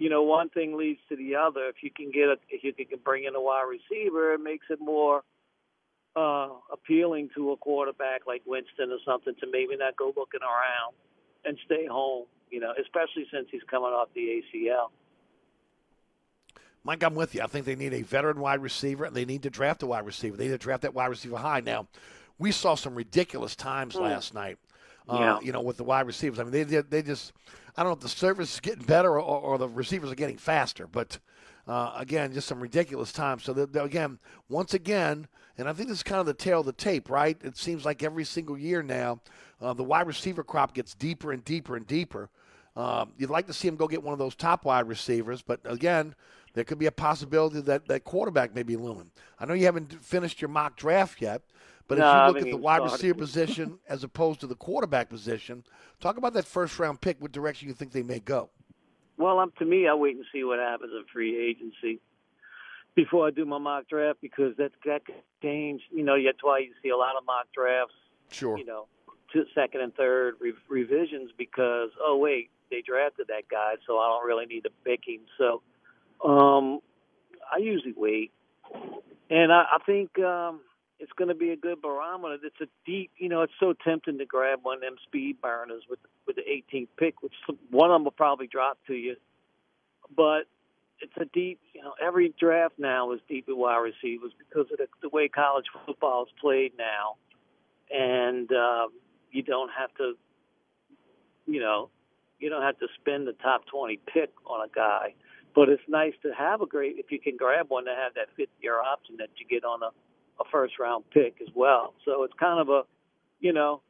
you 0.00 0.08
know, 0.08 0.22
one 0.22 0.48
thing 0.48 0.78
leads 0.78 0.98
to 1.10 1.14
the 1.16 1.36
other. 1.36 1.68
If 1.68 1.82
you 1.82 1.90
can 1.94 2.10
get 2.10 2.24
a, 2.24 2.36
if 2.48 2.64
you 2.64 2.86
can 2.86 2.98
bring 3.04 3.24
in 3.24 3.34
a 3.34 3.40
wide 3.40 3.66
receiver, 3.68 4.32
it 4.32 4.40
makes 4.40 4.64
it 4.70 4.80
more 4.80 5.22
uh, 6.16 6.48
appealing 6.72 7.28
to 7.36 7.52
a 7.52 7.56
quarterback 7.58 8.22
like 8.26 8.40
Winston 8.46 8.90
or 8.90 8.98
something 9.04 9.34
to 9.40 9.46
maybe 9.52 9.76
not 9.76 9.96
go 9.96 10.06
looking 10.16 10.40
around 10.40 10.94
and 11.44 11.58
stay 11.66 11.86
home. 11.86 12.24
You 12.50 12.60
know, 12.60 12.72
especially 12.80 13.26
since 13.32 13.48
he's 13.52 13.62
coming 13.70 13.90
off 13.90 14.08
the 14.14 14.42
ACL. 14.42 14.88
Mike, 16.82 17.04
I'm 17.04 17.14
with 17.14 17.34
you. 17.34 17.42
I 17.42 17.46
think 17.46 17.66
they 17.66 17.76
need 17.76 17.92
a 17.92 18.00
veteran 18.00 18.40
wide 18.40 18.62
receiver, 18.62 19.04
and 19.04 19.14
they 19.14 19.26
need 19.26 19.42
to 19.42 19.50
draft 19.50 19.82
a 19.82 19.86
wide 19.86 20.06
receiver. 20.06 20.34
They 20.34 20.44
need 20.44 20.52
to 20.52 20.58
draft 20.58 20.82
that 20.82 20.94
wide 20.94 21.08
receiver 21.08 21.36
high. 21.36 21.60
Now, 21.60 21.88
we 22.38 22.52
saw 22.52 22.74
some 22.74 22.94
ridiculous 22.94 23.54
times 23.54 23.96
last 23.96 24.32
night. 24.32 24.56
Uh, 25.10 25.18
Yeah. 25.18 25.40
You 25.42 25.52
know, 25.52 25.60
with 25.60 25.76
the 25.76 25.84
wide 25.84 26.06
receivers. 26.06 26.38
I 26.38 26.44
mean, 26.44 26.52
they 26.52 26.62
they, 26.62 26.80
they 26.80 27.02
just. 27.02 27.32
I 27.76 27.82
don't 27.82 27.90
know 27.90 27.96
if 27.96 28.00
the 28.00 28.08
service 28.08 28.54
is 28.54 28.60
getting 28.60 28.84
better 28.84 29.10
or, 29.20 29.40
or 29.40 29.56
the 29.58 29.68
receivers 29.68 30.10
are 30.10 30.16
getting 30.16 30.36
faster, 30.36 30.86
but 30.86 31.18
uh, 31.68 31.92
again, 31.96 32.32
just 32.32 32.48
some 32.48 32.60
ridiculous 32.60 33.12
times. 33.12 33.44
So 33.44 33.52
again, 33.80 34.18
once 34.48 34.74
again, 34.74 35.28
and 35.56 35.68
I 35.68 35.72
think 35.72 35.88
this 35.88 35.98
is 35.98 36.02
kind 36.02 36.20
of 36.20 36.26
the 36.26 36.34
tale 36.34 36.60
of 36.60 36.66
the 36.66 36.72
tape, 36.72 37.08
right? 37.08 37.38
It 37.42 37.56
seems 37.56 37.84
like 37.84 38.02
every 38.02 38.24
single 38.24 38.58
year 38.58 38.82
now, 38.82 39.20
uh, 39.60 39.72
the 39.72 39.84
wide 39.84 40.08
receiver 40.08 40.42
crop 40.42 40.74
gets 40.74 40.94
deeper 40.94 41.32
and 41.32 41.44
deeper 41.44 41.76
and 41.76 41.86
deeper. 41.86 42.28
Um, 42.76 43.12
you'd 43.18 43.30
like 43.30 43.46
to 43.46 43.52
see 43.52 43.68
him 43.68 43.76
go 43.76 43.86
get 43.86 44.02
one 44.02 44.12
of 44.12 44.18
those 44.18 44.34
top 44.34 44.64
wide 44.64 44.88
receivers, 44.88 45.42
but 45.42 45.60
again, 45.64 46.14
there 46.54 46.64
could 46.64 46.78
be 46.78 46.86
a 46.86 46.92
possibility 46.92 47.60
that 47.60 47.86
that 47.86 48.04
quarterback 48.04 48.54
may 48.54 48.62
be 48.64 48.76
looming. 48.76 49.10
I 49.38 49.44
know 49.44 49.54
you 49.54 49.66
haven't 49.66 50.02
finished 50.04 50.40
your 50.40 50.48
mock 50.48 50.76
draft 50.76 51.20
yet, 51.20 51.42
but 51.90 51.98
No, 51.98 52.04
as 52.04 52.12
you 52.12 52.18
look 52.18 52.36
haven't 52.36 52.48
at 52.48 52.52
the 52.52 52.62
wide 52.62 52.82
receiver 52.82 53.14
position 53.14 53.80
as 53.88 54.04
opposed 54.04 54.38
to 54.40 54.46
the 54.46 54.54
quarterback 54.54 55.08
position, 55.08 55.64
talk 56.00 56.16
about 56.18 56.34
that 56.34 56.44
first 56.44 56.78
round 56.78 57.00
pick. 57.00 57.20
What 57.20 57.32
direction 57.32 57.66
you 57.66 57.74
think 57.74 57.90
they 57.90 58.04
may 58.04 58.20
go? 58.20 58.48
Well, 59.16 59.40
um, 59.40 59.52
to 59.58 59.64
me, 59.64 59.88
I 59.88 59.94
wait 59.94 60.14
and 60.14 60.24
see 60.32 60.44
what 60.44 60.60
happens 60.60 60.92
in 60.96 61.04
free 61.12 61.36
agency 61.36 62.00
before 62.94 63.26
I 63.26 63.32
do 63.32 63.44
my 63.44 63.58
mock 63.58 63.88
draft 63.88 64.20
because 64.20 64.56
that 64.58 64.70
that 64.84 65.04
could 65.04 65.16
change. 65.42 65.82
You 65.90 66.04
know, 66.04 66.14
that's 66.24 66.38
why 66.42 66.60
you 66.60 66.70
see 66.80 66.90
a 66.90 66.96
lot 66.96 67.16
of 67.18 67.26
mock 67.26 67.48
drafts. 67.52 67.94
Sure. 68.30 68.56
You 68.56 68.66
know, 68.66 68.86
to 69.32 69.44
second 69.52 69.80
and 69.80 69.92
third 69.96 70.36
re- 70.38 70.52
revisions 70.68 71.32
because 71.36 71.90
oh 72.00 72.16
wait, 72.18 72.50
they 72.70 72.84
drafted 72.86 73.26
that 73.26 73.48
guy, 73.50 73.74
so 73.84 73.98
I 73.98 74.06
don't 74.06 74.28
really 74.28 74.46
need 74.46 74.60
to 74.60 74.70
pick 74.84 75.00
him. 75.08 75.22
So, 75.38 75.60
um, 76.24 76.78
I 77.52 77.58
usually 77.58 77.94
wait, 77.96 78.30
and 79.28 79.52
I, 79.52 79.64
I 79.72 79.78
think 79.84 80.16
um, 80.20 80.60
it's 81.00 81.12
going 81.16 81.28
to 81.28 81.34
be 81.34 81.50
a 81.50 81.56
good 81.56 81.80
barometer. 81.80 82.36
It's 82.44 82.60
a 82.60 82.68
deep, 82.84 83.10
you 83.16 83.28
know, 83.28 83.42
it's 83.42 83.52
so 83.58 83.72
tempting 83.72 84.18
to 84.18 84.26
grab 84.26 84.60
one 84.62 84.76
of 84.76 84.80
them 84.82 84.96
speed 85.02 85.40
burners 85.40 85.82
with 85.88 85.98
with 86.26 86.36
the 86.36 86.42
18th 86.42 86.88
pick, 86.98 87.22
which 87.22 87.32
one 87.70 87.90
of 87.90 87.94
them 87.94 88.04
will 88.04 88.10
probably 88.12 88.46
drop 88.46 88.78
to 88.86 88.94
you, 88.94 89.16
but 90.14 90.42
it's 91.00 91.16
a 91.18 91.24
deep, 91.24 91.58
you 91.72 91.82
know, 91.82 91.94
every 92.00 92.34
draft 92.38 92.74
now 92.78 93.12
is 93.12 93.20
deep 93.28 93.46
at 93.48 93.56
wide 93.56 93.78
receivers 93.78 94.32
because 94.38 94.70
of 94.70 94.78
the, 94.78 94.86
the 95.02 95.08
way 95.08 95.28
college 95.28 95.64
football 95.86 96.24
is 96.24 96.28
played 96.40 96.72
now, 96.78 97.16
and 97.90 98.52
um, 98.52 98.90
you 99.32 99.42
don't 99.42 99.70
have 99.76 99.92
to, 99.94 100.12
you 101.46 101.60
know, 101.60 101.88
you 102.38 102.50
don't 102.50 102.62
have 102.62 102.78
to 102.78 102.86
spend 103.00 103.26
the 103.26 103.32
top 103.32 103.62
20 103.66 103.98
pick 104.12 104.30
on 104.46 104.66
a 104.66 104.72
guy. 104.72 105.14
But 105.54 105.68
it's 105.68 105.82
nice 105.88 106.14
to 106.22 106.30
have 106.32 106.60
a 106.60 106.66
great 106.66 106.96
if 106.98 107.10
you 107.10 107.18
can 107.18 107.36
grab 107.36 107.66
one 107.70 107.86
to 107.86 107.90
have 107.90 108.14
that 108.14 108.28
fifth 108.36 108.54
year 108.62 108.80
option 108.80 109.16
that 109.18 109.30
you 109.36 109.46
get 109.48 109.64
on 109.64 109.82
a, 109.82 109.90
a 110.40 110.44
first 110.50 110.78
round 110.78 111.04
pick 111.12 111.36
as 111.40 111.48
well. 111.54 111.94
So 112.04 112.22
it's 112.24 112.34
kind 112.38 112.60
of 112.60 112.68
a, 112.68 112.82
you 113.40 113.52
know, 113.52 113.82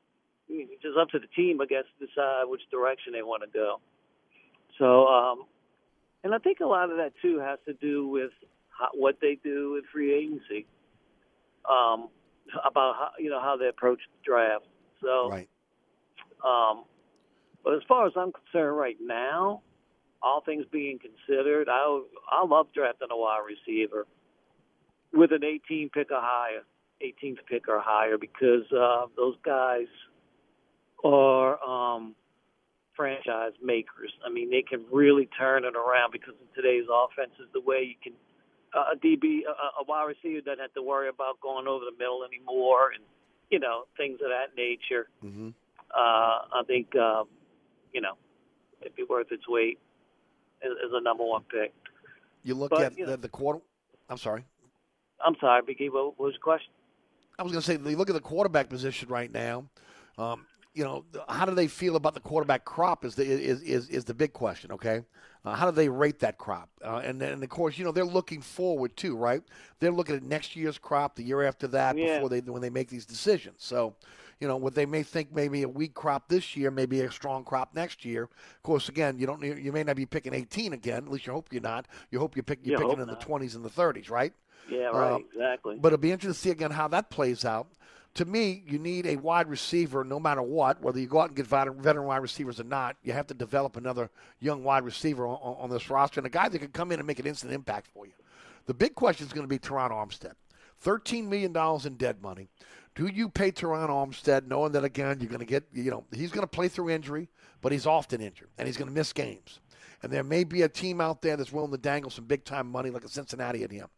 it's 0.49 0.83
just 0.83 0.99
up 0.99 1.09
to 1.11 1.19
the 1.19 1.29
team, 1.29 1.61
I 1.61 1.67
guess, 1.67 1.85
to 1.99 2.07
decide 2.07 2.45
which 2.47 2.63
direction 2.71 3.13
they 3.13 3.23
want 3.23 3.43
to 3.43 3.49
go. 3.49 3.81
So, 4.79 5.07
um, 5.07 5.45
and 6.25 6.35
I 6.35 6.39
think 6.39 6.61
a 6.61 6.67
lot 6.67 6.91
of 6.91 6.97
that 6.97 7.13
too 7.23 7.39
has 7.39 7.59
to 7.67 7.75
do 7.75 8.09
with 8.09 8.33
how, 8.69 8.89
what 8.95 9.19
they 9.21 9.39
do 9.43 9.73
with 9.73 9.85
free 9.93 10.13
agency, 10.13 10.67
um, 11.69 12.09
about 12.65 12.97
how 12.97 13.11
you 13.19 13.31
know 13.31 13.41
how 13.41 13.57
they 13.57 13.69
approach 13.69 14.01
the 14.13 14.25
draft. 14.25 14.65
So 15.01 15.31
Right. 15.31 15.49
Um, 16.45 16.85
but 17.63 17.75
as 17.75 17.83
far 17.87 18.07
as 18.07 18.13
I'm 18.17 18.33
concerned, 18.33 18.77
right 18.77 18.97
now, 19.01 19.63
all 20.23 20.41
things 20.41 20.65
being 20.71 20.99
considered, 20.99 21.69
I 21.69 22.03
I 22.31 22.45
love 22.45 22.69
drafting 22.75 23.09
a 23.11 23.17
wide 23.17 23.43
receiver 23.47 24.07
with 25.13 25.33
an 25.33 25.45
18 25.45 25.91
pick 25.91 26.11
or 26.11 26.21
higher, 26.21 26.63
18th 27.03 27.39
pick 27.49 27.69
or 27.69 27.81
higher, 27.81 28.19
because 28.19 28.71
uh, 28.73 29.07
those 29.17 29.37
guys 29.45 29.87
are 31.05 31.63
um, 31.65 32.15
franchise 32.95 33.53
makers. 33.63 34.13
I 34.25 34.31
mean, 34.31 34.51
they 34.51 34.63
can 34.63 34.85
really 34.93 35.29
turn 35.39 35.65
it 35.65 35.75
around 35.77 36.13
because 36.13 36.35
in 36.41 36.63
today's 36.63 36.87
offense 36.93 37.33
is 37.41 37.49
the 37.53 37.61
way 37.61 37.83
you 37.83 37.95
can 38.03 38.13
uh, 38.75 38.95
a 38.95 38.97
DB, 38.97 39.41
a, 39.47 39.81
a 39.81 39.85
wide 39.87 40.05
receiver 40.05 40.41
doesn't 40.41 40.61
have 40.61 40.75
to 40.75 40.83
worry 40.83 41.09
about 41.09 41.41
going 41.41 41.67
over 41.67 41.85
the 41.85 41.97
middle 41.99 42.25
anymore, 42.25 42.91
and 42.95 43.03
you 43.51 43.59
know 43.59 43.85
things 43.97 44.21
of 44.23 44.31
that 44.31 44.57
nature. 44.57 45.09
Mm-hmm. 45.25 45.49
Uh, 45.91 46.61
I 46.61 46.63
think 46.67 46.95
um, 46.97 47.27
you 47.93 48.01
know 48.01 48.15
it'd 48.81 48.97
be 48.97 49.05
worth 49.09 49.33
its 49.33 49.49
weight 49.49 49.79
as, 50.63 50.71
as 50.85 50.91
a 50.93 51.03
number 51.03 51.25
one 51.25 51.43
pick. 51.51 51.73
You 52.43 52.55
look 52.55 52.71
But, 52.71 52.83
at 52.83 52.99
you 52.99 53.05
know- 53.05 53.13
the, 53.13 53.17
the 53.19 53.29
quarter. 53.29 53.61
I'm 54.09 54.19
sorry. 54.19 54.45
I'm 55.25 55.37
sorry, 55.41 55.63
Biggie. 55.63 55.91
What 55.93 56.19
what 56.19 56.27
was 56.27 56.35
the 56.35 56.41
question? 56.41 56.71
I 57.39 57.43
was 57.43 57.53
going 57.53 57.63
to 57.63 57.67
say, 57.67 57.91
you 57.91 57.97
look 57.97 58.11
at 58.11 58.15
the 58.15 58.21
quarterback 58.21 58.69
position 58.69 59.09
right 59.09 59.33
now. 59.33 59.65
Um, 60.19 60.47
you 60.75 60.85
know, 60.85 61.05
how 61.29 61.47
do 61.47 61.55
they 61.55 61.67
feel 61.67 61.97
about 61.97 62.15
the 62.15 62.21
quarterback 62.21 62.65
crop? 62.65 63.05
Is 63.05 63.15
the 63.15 63.25
is 63.25 63.61
is, 63.63 63.89
is 63.89 64.05
the 64.05 64.15
big 64.15 64.33
question. 64.33 64.71
Okay, 64.73 65.03
uh, 65.45 65.55
how 65.55 65.69
do 65.69 65.75
they 65.75 65.89
rate 65.89 66.21
that 66.21 66.39
crop? 66.39 66.69
Uh, 66.85 67.01
and 67.05 67.21
then, 67.21 67.43
of 67.43 67.49
course, 67.49 67.77
you 67.77 67.85
know, 67.85 67.91
they're 67.93 68.05
looking 68.05 68.41
forward 68.41 68.97
too, 68.97 69.17
right? 69.17 69.43
They're 69.81 69.91
looking 69.91 70.15
at 70.17 70.23
next 70.23 70.55
year's 70.55 70.79
crop, 70.79 71.17
the 71.17 71.25
year 71.25 71.43
after 71.43 71.67
that, 71.69 71.97
Yeah. 71.97 72.15
before 72.15 72.29
they 72.29 72.41
when 72.41 72.63
they 72.63 72.71
make 72.71 72.89
these 72.89 73.05
decisions. 73.05 73.65
So, 73.65 73.97
you 74.39 74.47
know, 74.47 74.57
what 74.57 74.75
they 74.77 74.87
may 74.87 75.03
think 75.03 75.33
maybe 75.35 75.63
a 75.63 75.69
weak 75.69 75.95
crop 75.95 76.29
this 76.29 76.57
year, 76.57 76.71
maybe 76.71 77.01
a 77.01 77.11
strong 77.11 77.43
crop 77.43 77.75
next 77.75 78.05
year. 78.05 78.25
Of 78.25 78.63
course, 78.63 78.89
again, 78.89 79.19
you 79.19 79.27
don't 79.27 79.43
you 79.43 79.73
may 79.73 79.83
not 79.83 79.97
be 79.97 80.07
picking 80.07 80.35
18 80.35 80.73
again. 80.73 81.05
At 81.05 81.11
least 81.11 81.27
you 81.27 81.33
hope 81.33 81.49
you're 81.51 81.63
not. 81.63 81.87
You 82.13 82.21
hope 82.21 82.37
you 82.37 82.45
pick 82.45 82.61
you're 82.63 82.79
You 82.81 82.87
picking 82.87 83.03
in 83.03 83.09
the 83.09 83.17
20s 83.17 83.57
and 83.57 83.65
the 83.65 83.71
30s, 83.71 84.09
right? 84.09 84.33
Yeah, 84.71 84.87
right. 84.87 85.13
Uh, 85.13 85.19
exactly. 85.19 85.77
But 85.79 85.89
it'll 85.89 85.99
be 85.99 86.13
interesting 86.13 86.35
to 86.35 86.41
see 86.41 86.51
again 86.51 86.71
how 86.71 86.89
that 86.89 87.11
plays 87.11 87.45
out. 87.45 87.69
To 88.15 88.25
me, 88.25 88.65
you 88.67 88.79
need 88.79 89.07
a 89.07 89.17
wide 89.17 89.49
receiver 89.49 90.03
no 90.03 90.19
matter 90.19 90.43
what, 90.43 90.83
whether 90.83 90.99
you 90.99 91.07
go 91.07 91.21
out 91.21 91.29
and 91.29 91.37
get 91.37 91.47
veteran, 91.47 92.05
wide 92.05 92.17
receivers 92.17 92.59
or 92.59 92.65
not. 92.65 92.97
You 93.05 93.13
have 93.13 93.29
to 93.29 93.35
develop 93.35 93.77
another 93.77 94.11
young 94.41 94.65
wide 94.65 94.85
receiver 94.85 95.27
on, 95.27 95.37
on, 95.37 95.57
on 95.61 95.71
this 95.71 95.89
roster 95.89 96.19
and 96.19 96.27
a 96.27 96.31
guy 96.31 96.49
that 96.49 96.59
can 96.59 96.69
come 96.69 96.91
in 96.91 96.99
and 96.99 97.07
make 97.07 97.21
an 97.21 97.27
instant 97.27 97.53
impact 97.53 97.87
for 97.87 98.07
you. 98.07 98.13
The 98.67 98.75
big 98.75 98.97
question 98.97 99.27
is 99.27 99.33
going 99.33 99.45
to 99.45 99.49
be 99.49 99.61
Terron 99.61 99.91
Armstead. 99.91 100.33
$13 100.85 101.29
million 101.29 101.57
in 101.85 101.95
dead 101.95 102.23
money. 102.23 102.49
Do 102.95 103.07
you 103.07 103.29
pay 103.29 103.53
Terron 103.53 103.89
Armstead 103.89 104.47
knowing 104.49 104.73
that, 104.73 104.85
again, 104.85 105.19
you're 105.21 105.29
going 105.29 105.41
to 105.41 105.47
get, 105.47 105.65
you 105.73 105.91
know, 105.91 106.05
he's 106.13 106.33
going 106.33 106.43
to 106.43 106.49
play 106.49 106.69
through 106.69 106.91
injury, 106.91 107.29
but 107.61 107.73
he's 107.73 107.87
often 107.87 108.21
injured 108.21 108.49
and 108.59 108.67
he's 108.67 108.77
going 108.77 108.89
to 108.89 108.95
miss 108.95 109.13
games. 109.13 109.61
And 110.03 110.11
there 110.11 110.25
may 110.25 110.45
be 110.45 110.63
a 110.63 110.69
team 110.69 111.01
out 111.01 111.23
there 111.23 111.37
that's 111.37 111.53
willing 111.53 111.71
to 111.71 111.79
dangle 111.79 112.11
some 112.11 112.25
big 112.25 112.45
time 112.45 112.71
money 112.71 112.91
like 112.91 113.05
a 113.05 113.09
Cincinnati 113.09 113.63
at 113.63 113.71
him. 113.71 113.89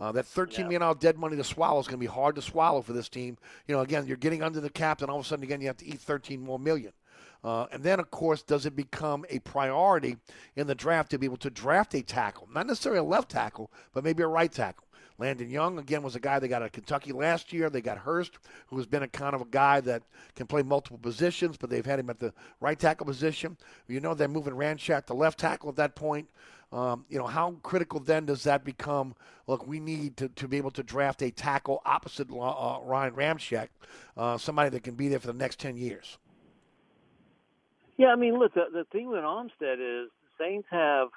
Uh, 0.00 0.10
that 0.12 0.26
thirteen 0.26 0.64
million 0.64 0.80
dollar 0.80 0.94
dead 0.94 1.16
money 1.16 1.36
to 1.36 1.44
swallow 1.44 1.80
is 1.80 1.86
going 1.86 1.98
to 1.98 2.06
be 2.06 2.06
hard 2.06 2.34
to 2.34 2.42
swallow 2.42 2.82
for 2.82 2.92
this 2.92 3.08
team. 3.08 3.38
You 3.68 3.76
know, 3.76 3.82
again, 3.82 4.06
you're 4.06 4.16
getting 4.16 4.42
under 4.42 4.60
the 4.60 4.70
cap, 4.70 5.02
and 5.02 5.10
all 5.10 5.20
of 5.20 5.24
a 5.24 5.28
sudden, 5.28 5.44
again, 5.44 5.60
you 5.60 5.68
have 5.68 5.76
to 5.78 5.86
eat 5.86 6.00
13 6.00 6.40
more 6.40 6.58
million. 6.58 6.92
Uh, 7.44 7.66
and 7.70 7.82
then, 7.82 8.00
of 8.00 8.10
course, 8.10 8.42
does 8.42 8.64
it 8.64 8.74
become 8.74 9.24
a 9.28 9.38
priority 9.40 10.16
in 10.56 10.66
the 10.66 10.74
draft 10.74 11.10
to 11.10 11.18
be 11.18 11.26
able 11.26 11.36
to 11.36 11.50
draft 11.50 11.94
a 11.94 12.02
tackle? 12.02 12.48
Not 12.52 12.66
necessarily 12.66 13.00
a 13.00 13.04
left 13.04 13.30
tackle, 13.30 13.70
but 13.92 14.02
maybe 14.02 14.22
a 14.22 14.26
right 14.26 14.50
tackle. 14.50 14.84
Landon 15.18 15.48
Young, 15.48 15.78
again, 15.78 16.02
was 16.02 16.16
a 16.16 16.20
guy 16.20 16.38
they 16.38 16.48
got 16.48 16.62
out 16.62 16.66
of 16.66 16.72
Kentucky 16.72 17.12
last 17.12 17.52
year. 17.52 17.70
They 17.70 17.80
got 17.80 17.98
Hurst, 17.98 18.38
who 18.66 18.76
has 18.78 18.86
been 18.86 19.04
a 19.04 19.08
kind 19.08 19.34
of 19.34 19.42
a 19.42 19.46
guy 19.46 19.80
that 19.82 20.02
can 20.34 20.46
play 20.46 20.62
multiple 20.62 20.98
positions, 20.98 21.56
but 21.56 21.70
they've 21.70 21.86
had 21.86 22.00
him 22.00 22.10
at 22.10 22.18
the 22.18 22.32
right 22.60 22.78
tackle 22.78 23.06
position. 23.06 23.56
You 23.86 24.00
know, 24.00 24.14
they're 24.14 24.26
moving 24.26 24.54
Ramczyk 24.54 25.06
to 25.06 25.14
left 25.14 25.38
tackle 25.38 25.68
at 25.68 25.76
that 25.76 25.94
point. 25.94 26.28
Um, 26.74 27.04
you 27.08 27.18
know, 27.18 27.26
how 27.28 27.52
critical 27.62 28.00
then 28.00 28.26
does 28.26 28.42
that 28.42 28.64
become? 28.64 29.14
Look, 29.46 29.64
we 29.64 29.78
need 29.78 30.16
to, 30.16 30.28
to 30.30 30.48
be 30.48 30.56
able 30.56 30.72
to 30.72 30.82
draft 30.82 31.22
a 31.22 31.30
tackle 31.30 31.80
opposite 31.86 32.28
uh, 32.30 32.78
Ryan 32.82 33.14
Ramczyk, 33.14 33.68
uh, 34.16 34.36
somebody 34.38 34.70
that 34.70 34.82
can 34.82 34.96
be 34.96 35.06
there 35.06 35.20
for 35.20 35.28
the 35.28 35.34
next 35.34 35.60
10 35.60 35.76
years. 35.76 36.18
Yeah, 37.96 38.08
I 38.08 38.16
mean, 38.16 38.40
look, 38.40 38.54
the, 38.54 38.64
the 38.72 38.84
thing 38.90 39.08
with 39.08 39.20
Armstead 39.20 39.74
is 39.74 40.10
the 40.10 40.44
Saints 40.44 40.66
have 40.72 41.10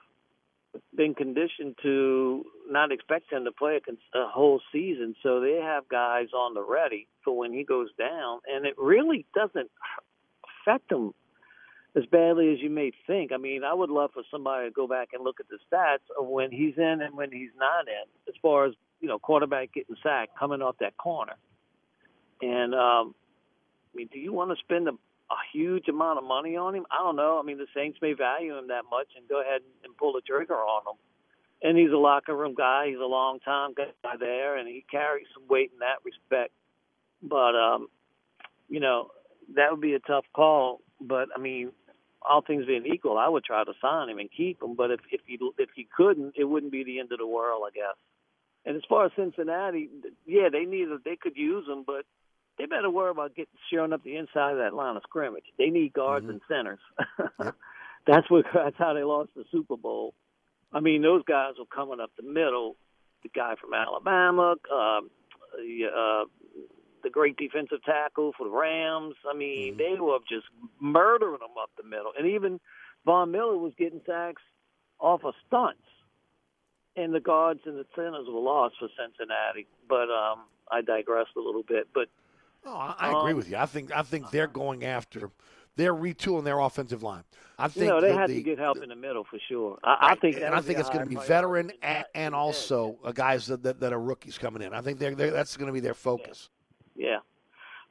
been 0.96 1.16
conditioned 1.16 1.76
to 1.82 2.46
not 2.70 2.92
expect 2.92 3.32
him 3.32 3.46
to 3.46 3.52
play 3.52 3.80
a, 3.80 4.20
a 4.20 4.28
whole 4.28 4.62
season, 4.72 5.16
so 5.24 5.40
they 5.40 5.60
have 5.60 5.88
guys 5.90 6.28
on 6.36 6.54
the 6.54 6.62
ready 6.62 7.08
for 7.24 7.36
when 7.36 7.52
he 7.52 7.64
goes 7.64 7.90
down, 7.98 8.42
and 8.48 8.68
it 8.68 8.76
really 8.78 9.26
doesn't 9.34 9.72
affect 10.62 10.92
him 10.92 11.16
as 11.98 12.06
badly 12.06 12.54
as 12.54 12.60
you 12.62 12.70
may 12.70 12.92
think. 13.08 13.32
I 13.32 13.38
mean, 13.38 13.64
I 13.64 13.74
would 13.74 13.90
love 13.90 14.12
for 14.14 14.24
somebody 14.30 14.68
to 14.68 14.72
go 14.72 14.88
back 14.88 15.10
and 15.14 15.24
look 15.24 15.40
at 15.40 15.48
the 15.50 15.58
stats 15.72 16.06
of 16.18 16.28
when 16.28 16.52
he's 16.52 16.78
in 16.78 17.02
and 17.02 17.16
when 17.16 17.32
he's 17.32 17.50
not 17.58 17.88
in, 17.88 18.08
as 18.28 18.36
far 18.42 18.66
as 18.66 18.74
you 19.00 19.08
know, 19.08 19.20
quarterback 19.20 19.74
getting 19.74 19.96
sacked 20.02 20.38
coming 20.38 20.62
off 20.62 20.76
that 20.80 20.98
corner. 20.98 21.36
And 22.42 22.74
um, 22.74 23.16
I 23.94 23.98
mean, 23.98 24.10
do 24.12 24.20
you 24.20 24.34
want 24.34 24.52
to 24.52 24.58
spend 24.64 24.88
a, 24.88 24.92
a 24.92 25.40
huge 25.54 25.88
amount 25.88 26.20
of 26.20 26.24
money 26.24 26.56
on 26.56 26.76
him? 26.76 26.86
I 26.92 27.00
don't 27.00 27.16
know. 27.16 27.40
I 27.40 27.46
mean, 27.46 27.58
the 27.58 27.68
Saints 27.76 27.98
may 28.02 28.14
value 28.14 28.58
him 28.58 28.68
that 28.68 28.84
much 28.90 29.08
and 29.16 29.28
go 29.28 29.42
ahead 29.42 29.62
and 29.84 29.96
pull 29.98 30.14
the 30.14 30.22
trigger 30.22 30.56
on 30.56 30.82
him. 30.82 31.00
And 31.64 31.78
he's 31.78 31.92
a 31.92 31.98
locker 31.98 32.36
room 32.36 32.54
guy. 32.56 32.88
He's 32.90 33.00
a 33.00 33.06
long 33.06 33.40
time 33.40 33.74
guy 33.76 33.86
there, 34.20 34.58
and 34.58 34.68
he 34.68 34.86
carries 34.90 35.26
some 35.34 35.48
weight 35.50 35.72
in 35.74 35.80
that 35.80 35.98
respect. 36.06 36.54
But 37.24 37.56
um, 37.56 37.88
you 38.70 38.80
know, 38.80 39.10
that 39.56 39.72
would 39.72 39.82
be 39.82 39.96
a 39.96 40.00
tough 40.00 40.26
call. 40.36 40.82
But 41.02 41.30
I 41.36 41.40
mean, 41.40 41.72
all 42.30 42.42
things 42.42 42.66
being 42.66 42.86
equal, 42.86 43.18
I 43.18 43.28
would 43.30 43.44
try 43.44 43.64
to 43.64 43.74
sign 43.82 44.10
him 44.10 44.20
and 44.20 44.30
keep 44.36 44.62
him. 44.62 44.76
But 44.76 44.92
if 44.92 45.00
if 45.12 45.22
you 45.28 45.54
if 45.58 45.70
you 45.76 45.86
couldn't, 45.96 46.34
it 46.38 46.44
wouldn't 46.46 46.72
be 46.72 46.84
the 46.84 47.00
end 47.00 47.12
of 47.12 47.20
the 47.20 47.28
world, 47.28 47.64
I 47.68 47.72
guess. 47.74 47.96
And 48.66 48.76
as 48.76 48.84
far 48.90 49.06
as 49.06 49.12
Cincinnati, 49.16 49.90
yeah, 50.26 50.50
they 50.52 50.66
need 50.66 50.88
they 51.06 51.16
could 51.16 51.38
use 51.38 51.68
him, 51.68 51.84
but 51.88 52.06
they 52.58 52.66
better 52.66 52.90
worry 52.90 53.12
about 53.12 53.36
getting 53.36 53.54
showing 53.72 53.94
up 53.94 54.04
the 54.04 54.18
inside 54.18 54.52
of 54.54 54.58
that 54.58 54.74
line 54.74 54.98
of 54.98 55.04
scrimmage. 55.04 55.46
They 55.58 55.70
need 55.70 55.94
guards 55.94 56.26
Mhm. 56.26 56.30
and 56.30 56.42
centers. 56.48 56.80
Yep. 57.40 57.56
that's 58.06 58.30
what 58.30 58.46
that's 58.54 58.78
how 58.78 58.94
they 58.94 59.04
lost 59.04 59.30
the 59.36 59.44
Super 59.52 59.78
Bowl. 59.78 60.14
I 60.74 60.80
mean, 60.80 61.02
those 61.02 61.24
guys 61.24 61.54
were 61.60 61.66
coming 61.66 62.00
up 62.00 62.12
the 62.18 62.24
middle. 62.24 62.76
The 63.24 63.30
guy 63.30 63.56
from 63.60 63.74
Alabama, 63.74 64.56
um, 64.72 65.10
the 65.58 65.86
uh, 65.88 66.26
the 67.04 67.10
great 67.10 67.38
defensive 67.38 67.84
tackle 67.84 68.34
for 68.38 68.46
the 68.46 68.50
Rams. 68.50 69.16
I 69.30 69.34
mean, 69.36 69.76
Mhm. 69.76 69.78
they 69.78 70.00
were 70.00 70.20
just 70.28 70.48
murdering 70.80 71.40
them 71.40 71.58
up 71.62 71.70
the 71.78 71.84
middle. 71.84 72.12
And 72.18 72.28
even 72.28 72.60
Von 73.06 73.32
Miller 73.32 73.58
was 73.58 73.74
getting 73.78 74.02
sacks 74.06 74.42
off 75.00 75.24
of 75.24 75.34
stunts. 75.48 75.82
And 76.96 77.14
the 77.14 77.20
guards 77.20 77.62
and 77.66 77.78
the 77.78 77.86
centers 77.96 78.28
were 78.28 78.40
lost 78.40 78.76
for 78.80 78.90
Cincinnati. 78.98 79.68
But 79.88 80.10
um, 80.10 80.42
I 80.72 80.82
digressed 80.82 81.36
a 81.38 81.40
little 81.40 81.64
bit. 81.64 81.88
But 81.94 82.10
Oh, 82.66 82.72
I, 82.76 82.96
I 83.00 83.20
agree 83.20 83.32
Um, 83.32 83.38
with 83.38 83.50
you. 83.50 83.56
I 83.58 83.66
think 83.68 83.96
I 83.96 84.02
think 84.02 84.30
they're 84.32 84.48
going 84.48 84.84
after, 84.84 85.30
they're 85.78 85.94
retooling 85.94 86.44
their 86.44 86.60
offensive 86.60 87.02
line. 87.04 87.24
I 87.60 87.68
think 87.70 87.84
you 87.86 87.90
know 87.90 88.02
they 88.02 88.14
had 88.14 88.30
the- 88.30 88.36
to 88.36 88.42
get 88.42 88.58
help 88.60 88.78
in 88.80 88.90
the 88.90 88.96
middle 88.96 89.24
for 89.24 89.40
sure. 89.48 89.78
I, 89.84 90.10
I 90.12 90.16
think 90.16 90.38
and 90.38 90.54
I 90.54 90.60
think 90.60 90.78
it's 90.80 90.90
going 90.90 91.04
to 91.04 91.10
be 91.10 91.16
veteran 91.16 91.72
and, 91.82 92.04
and 92.14 92.36
also 92.36 92.98
guys 93.14 93.46
that, 93.48 93.64
that, 93.64 93.80
that 93.80 93.94
are 93.94 94.00
rookies 94.02 94.38
coming 94.38 94.62
in. 94.64 94.74
I 94.74 94.82
think 94.82 95.00
they're, 95.00 95.16
they're, 95.16 95.32
that's 95.32 95.56
going 95.56 95.68
to 95.68 95.74
be 95.74 95.80
their 95.80 95.94
focus. 95.94 96.50
Yeah, 96.98 97.20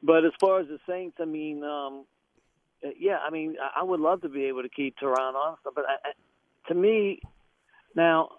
but 0.03 0.25
as 0.25 0.33
far 0.40 0.61
as 0.61 0.66
the 0.69 0.79
Saints, 0.88 1.16
I 1.21 1.25
mean, 1.25 1.62
um, 1.64 2.05
yeah, 2.99 3.19
I 3.19 3.31
mean, 3.31 3.57
I- 3.75 3.83
would 3.83 4.01
love 4.01 4.23
to 4.23 4.29
be 4.29 4.45
able 4.45 4.62
to 4.62 4.69
keep 4.69 4.97
Terron 4.99 5.35
on, 5.35 5.57
but 5.64 5.85
I, 5.88 5.95
I, 6.09 6.12
to 6.69 6.75
me, 6.75 7.21
now, 7.95 8.31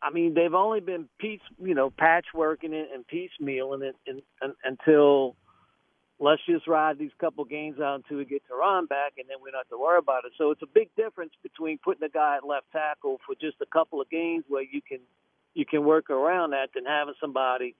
I 0.00 0.10
mean, 0.10 0.34
they've 0.34 0.54
only 0.54 0.80
been 0.80 1.08
piece, 1.18 1.40
you 1.60 1.74
know, 1.74 1.90
patchworking 1.90 2.72
it 2.72 2.88
and 2.92 3.04
piecemealing 3.06 3.82
it 3.82 3.96
and, 4.06 4.22
and, 4.40 4.54
until 4.64 5.36
let's 6.18 6.42
just 6.46 6.66
ride 6.66 6.98
these 6.98 7.10
couple 7.20 7.44
games 7.44 7.80
out 7.80 7.96
until 7.96 8.18
we 8.18 8.24
get 8.24 8.42
Terron 8.48 8.88
back, 8.88 9.14
and 9.18 9.28
then 9.28 9.38
we 9.42 9.50
don't 9.50 9.60
have 9.60 9.68
to 9.68 9.78
worry 9.78 9.98
about 9.98 10.24
it. 10.24 10.32
So 10.38 10.50
it's 10.50 10.62
a 10.62 10.66
big 10.66 10.88
difference 10.96 11.32
between 11.42 11.78
putting 11.78 12.04
a 12.04 12.08
guy 12.08 12.36
at 12.36 12.46
left 12.46 12.66
tackle 12.72 13.20
for 13.26 13.34
just 13.40 13.56
a 13.60 13.66
couple 13.66 14.00
of 14.00 14.08
games 14.08 14.44
where 14.48 14.62
you 14.62 14.80
can 14.80 15.00
you 15.54 15.66
can 15.66 15.84
work 15.84 16.08
around 16.08 16.50
that 16.50 16.70
than 16.74 16.86
having 16.86 17.14
somebody 17.20 17.74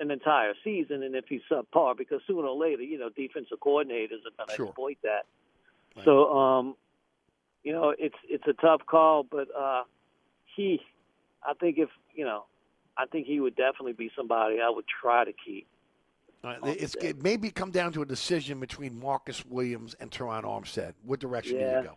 an 0.00 0.10
entire 0.10 0.54
season, 0.64 1.02
and 1.02 1.14
if 1.14 1.24
he's 1.28 1.40
subpar, 1.50 1.96
because 1.96 2.20
sooner 2.26 2.46
or 2.46 2.56
later, 2.56 2.82
you 2.82 2.98
know, 2.98 3.08
defensive 3.10 3.58
coordinators 3.60 4.24
are 4.26 4.34
going 4.36 4.48
to 4.48 4.54
Sure. 4.54 4.66
exploit 4.68 4.98
that. 5.02 5.26
Right. 5.96 6.04
So, 6.04 6.32
um, 6.36 6.76
you 7.64 7.72
know, 7.72 7.94
it's 7.98 8.14
it's 8.28 8.46
a 8.46 8.52
tough 8.52 8.82
call, 8.86 9.24
but 9.24 9.48
uh, 9.56 9.82
he, 10.56 10.80
I 11.42 11.54
think 11.54 11.78
if 11.78 11.88
you 12.14 12.24
know, 12.24 12.44
I 12.96 13.06
think 13.06 13.26
he 13.26 13.40
would 13.40 13.56
definitely 13.56 13.92
be 13.92 14.10
somebody 14.16 14.60
I 14.60 14.70
would 14.70 14.86
try 14.86 15.24
to 15.24 15.32
keep. 15.32 15.66
Uh, 16.44 16.54
it's, 16.62 16.94
it 17.00 17.20
maybe 17.20 17.50
come 17.50 17.72
down 17.72 17.92
to 17.92 18.02
a 18.02 18.06
decision 18.06 18.60
between 18.60 18.98
Marcus 18.98 19.44
Williams 19.44 19.96
and 19.98 20.08
Terron 20.10 20.44
Armstead. 20.44 20.94
What 21.04 21.18
direction 21.18 21.58
Yeah. 21.58 21.80
do 21.82 21.88
you 21.88 21.94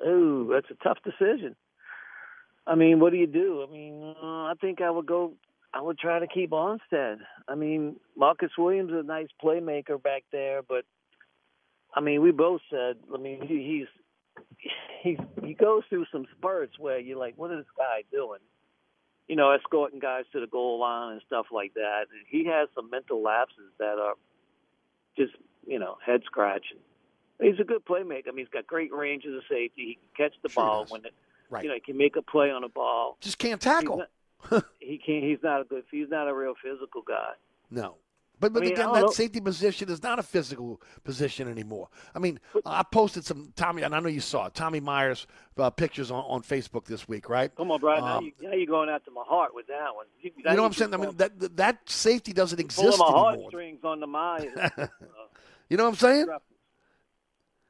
go? 0.00 0.08
Ooh, 0.08 0.50
that's 0.52 0.70
a 0.70 0.82
tough 0.82 0.98
decision. 1.04 1.54
I 2.66 2.76
mean, 2.76 2.98
what 2.98 3.10
do 3.10 3.18
you 3.18 3.26
do? 3.26 3.62
I 3.62 3.70
mean, 3.70 4.14
uh, 4.22 4.44
I 4.44 4.54
think 4.58 4.80
I 4.80 4.90
would 4.90 5.04
go. 5.04 5.34
I 5.76 5.80
would 5.80 5.98
try 5.98 6.20
to 6.20 6.26
keep 6.26 6.50
Armstead. 6.50 7.16
I 7.48 7.54
mean, 7.56 7.96
Marcus 8.16 8.52
Williams 8.56 8.92
is 8.92 9.00
a 9.00 9.02
nice 9.02 9.26
playmaker 9.42 10.00
back 10.00 10.22
there, 10.30 10.62
but 10.62 10.84
I 11.94 12.00
mean, 12.00 12.22
we 12.22 12.30
both 12.30 12.60
said. 12.70 12.96
I 13.12 13.18
mean, 13.18 13.42
he, 13.46 13.86
he's 14.62 14.68
he's 15.02 15.18
he 15.44 15.54
goes 15.54 15.82
through 15.88 16.06
some 16.12 16.26
spurts 16.38 16.78
where 16.78 16.98
you're 16.98 17.18
like, 17.18 17.34
what 17.36 17.50
is 17.50 17.58
this 17.58 17.66
guy 17.76 18.02
doing? 18.12 18.40
You 19.28 19.36
know, 19.36 19.50
escorting 19.50 19.98
guys 20.00 20.24
to 20.32 20.40
the 20.40 20.46
goal 20.46 20.78
line 20.80 21.12
and 21.12 21.22
stuff 21.26 21.46
like 21.50 21.74
that. 21.74 22.02
And 22.12 22.20
he 22.28 22.44
has 22.46 22.68
some 22.74 22.90
mental 22.90 23.22
lapses 23.22 23.72
that 23.78 23.98
are 23.98 24.14
just 25.16 25.32
you 25.66 25.78
know 25.78 25.96
head 26.04 26.22
scratching. 26.24 26.78
He's 27.40 27.58
a 27.58 27.64
good 27.64 27.84
playmaker. 27.84 28.28
I 28.28 28.30
mean, 28.30 28.44
he's 28.46 28.48
got 28.52 28.66
great 28.66 28.92
range 28.92 29.24
as 29.26 29.32
a 29.32 29.40
safety. 29.50 29.72
He 29.76 29.94
can 30.16 30.28
catch 30.30 30.36
the 30.42 30.48
Sure 30.48 30.62
ball 30.62 30.86
when 30.88 31.04
it, 31.04 31.14
Right. 31.50 31.62
you 31.64 31.68
know, 31.68 31.74
he 31.74 31.80
can 31.80 31.96
make 31.96 32.14
a 32.16 32.22
play 32.22 32.50
on 32.50 32.62
a 32.64 32.68
ball. 32.68 33.18
Just 33.20 33.38
can't 33.38 33.60
tackle. 33.60 33.98
not, 33.98 34.08
he 34.80 34.98
can't. 34.98 35.24
He's 35.24 35.38
not 35.42 35.60
a 35.60 35.64
good. 35.64 35.84
He's 35.90 36.08
not 36.10 36.28
a 36.28 36.34
real 36.34 36.54
physical 36.62 37.02
guy. 37.06 37.32
No. 37.70 37.96
But, 38.40 38.52
but 38.52 38.62
I 38.62 38.66
mean, 38.66 38.72
again, 38.74 38.92
that 38.92 39.00
know. 39.02 39.10
safety 39.10 39.40
position 39.40 39.88
is 39.88 40.02
not 40.02 40.18
a 40.18 40.22
physical 40.22 40.82
position 41.04 41.48
anymore. 41.48 41.88
I 42.16 42.18
mean, 42.18 42.40
I 42.66 42.82
posted 42.82 43.24
some 43.24 43.52
Tommy, 43.54 43.82
and 43.82 43.94
I 43.94 44.00
know 44.00 44.08
you 44.08 44.20
saw 44.20 44.46
it, 44.46 44.54
Tommy 44.54 44.80
Myers 44.80 45.28
uh, 45.56 45.70
pictures 45.70 46.10
on, 46.10 46.24
on 46.26 46.42
Facebook 46.42 46.84
this 46.84 47.06
week, 47.06 47.28
right? 47.28 47.54
Come 47.54 47.70
on, 47.70 47.78
Brian. 47.80 48.04
now, 48.04 48.18
Um, 48.18 48.24
you, 48.24 48.32
now 48.42 48.54
you're 48.54 48.66
going 48.66 48.88
after 48.88 49.12
my 49.12 49.22
heart 49.24 49.54
with 49.54 49.68
that 49.68 49.94
one. 49.94 50.06
You, 50.20 50.32
You 50.36 50.42
know 50.56 50.62
what 50.62 50.66
I'm 50.66 50.72
saying? 50.72 50.94
I 50.94 50.96
mean, 50.96 51.16
that 51.16 51.38
that- 51.38 51.56
that 51.56 51.88
safety 51.88 52.32
doesn't 52.32 52.58
exist 52.58 52.98
my 52.98 53.04
anymore. 53.06 53.20
heartstrings 53.24 53.84
on 53.84 54.00
the 54.00 54.06
mind. 54.08 54.50
You 55.70 55.78
know 55.78 55.84
what 55.84 55.90
I'm 55.90 55.96
saying? 55.96 56.26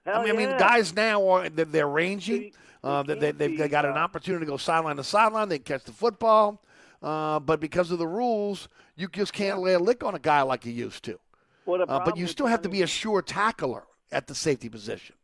I 0.06 0.24
mean, 0.24 0.34
I 0.34 0.36
mean, 0.36 0.58
guys 0.58 0.94
now 0.94 1.28
are 1.28 1.48
they're, 1.48 1.64
they're 1.64 1.88
rangy. 1.88 2.52
Uh, 2.84 3.02
they 3.02 3.14
they, 3.14 3.32
they've 3.52 3.70
got 3.70 3.86
an 3.86 3.96
opportunity 3.96 4.44
to 4.44 4.50
go 4.50 4.58
sideline 4.58 4.96
to 4.96 5.04
sideline. 5.04 5.48
They 5.48 5.58
can 5.58 5.78
catch 5.78 5.84
the 5.84 5.92
football, 5.92 6.62
uh, 7.02 7.40
but 7.40 7.58
because 7.58 7.90
of 7.90 7.98
the 7.98 8.06
rules, 8.06 8.68
you 8.94 9.08
just 9.08 9.32
can't 9.32 9.60
lay 9.60 9.72
a 9.72 9.78
lick 9.78 10.04
on 10.04 10.14
a 10.14 10.18
guy 10.18 10.42
like 10.42 10.66
you 10.66 10.72
used 10.72 11.02
to. 11.04 11.18
Uh, 11.66 12.00
but 12.04 12.18
you 12.18 12.26
still 12.26 12.46
have 12.46 12.60
to 12.60 12.68
be 12.68 12.82
a 12.82 12.86
sure 12.86 13.22
tackler 13.22 13.84
at 14.12 14.26
the 14.26 14.34
safety 14.34 14.68
position. 14.68 15.16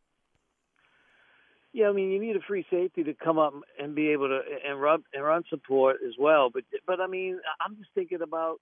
Yeah, 1.71 1.87
I 1.87 1.91
mean, 1.93 2.09
you 2.09 2.19
need 2.19 2.35
a 2.35 2.41
free 2.41 2.65
safety 2.69 3.03
to 3.03 3.13
come 3.13 3.37
up 3.37 3.53
and 3.79 3.93
be 3.93 4.09
able 4.09 4.27
to 4.27 4.41
and 4.67 4.81
run 4.81 5.03
and 5.13 5.23
run 5.23 5.43
support 5.47 5.97
as 6.05 6.15
well. 6.19 6.49
But 6.49 6.63
but 6.87 6.99
I 6.99 7.05
mean, 7.05 7.39
I'm 7.63 7.77
just 7.77 7.91
thinking 7.93 8.23
about 8.23 8.59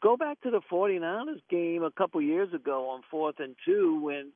go 0.00 0.16
back 0.16 0.40
to 0.42 0.50
the 0.52 0.60
49ers 0.70 1.40
game 1.50 1.82
a 1.82 1.90
couple 1.90 2.22
years 2.22 2.54
ago 2.54 2.88
on 2.90 3.02
fourth 3.10 3.40
and 3.40 3.56
two 3.66 4.00
when 4.00 4.30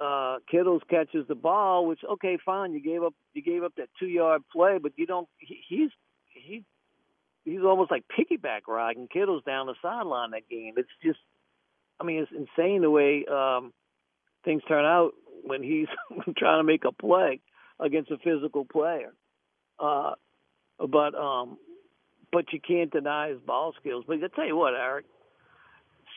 uh 0.00 0.38
Kittles 0.50 0.82
catches 0.88 1.26
the 1.28 1.34
ball. 1.34 1.86
Which 1.86 2.00
okay, 2.12 2.38
fine, 2.44 2.72
you 2.72 2.80
gave 2.82 3.02
up 3.02 3.14
you 3.32 3.42
gave 3.42 3.62
up 3.62 3.74
that 3.76 3.88
two 3.98 4.06
yard 4.06 4.42
play, 4.52 4.78
but 4.82 4.92
you 4.96 5.06
don't. 5.06 5.28
He, 5.38 5.60
he's 5.68 5.90
he 6.32 6.64
he's 7.44 7.60
almost 7.60 7.90
like 7.90 8.04
piggyback 8.08 8.62
riding 8.68 9.08
Kittles 9.08 9.42
down 9.44 9.66
the 9.66 9.74
sideline 9.82 10.32
that 10.32 10.48
game. 10.48 10.74
It's 10.76 10.88
just, 11.02 11.18
I 12.00 12.04
mean, 12.04 12.20
it's 12.20 12.32
insane 12.32 12.82
the 12.82 12.90
way 12.90 13.24
um 13.30 13.72
things 14.44 14.62
turn 14.68 14.84
out 14.84 15.12
when 15.44 15.62
he's 15.62 15.88
trying 16.36 16.60
to 16.60 16.64
make 16.64 16.84
a 16.84 16.92
play 16.92 17.40
against 17.80 18.10
a 18.10 18.18
physical 18.18 18.64
player. 18.64 19.12
Uh, 19.78 20.12
but 20.78 21.14
um, 21.14 21.58
but 22.32 22.52
you 22.52 22.60
can't 22.60 22.90
deny 22.90 23.30
his 23.30 23.40
ball 23.40 23.74
skills. 23.80 24.04
But 24.06 24.18
I 24.22 24.28
tell 24.34 24.46
you 24.46 24.56
what, 24.56 24.74
Eric, 24.74 25.06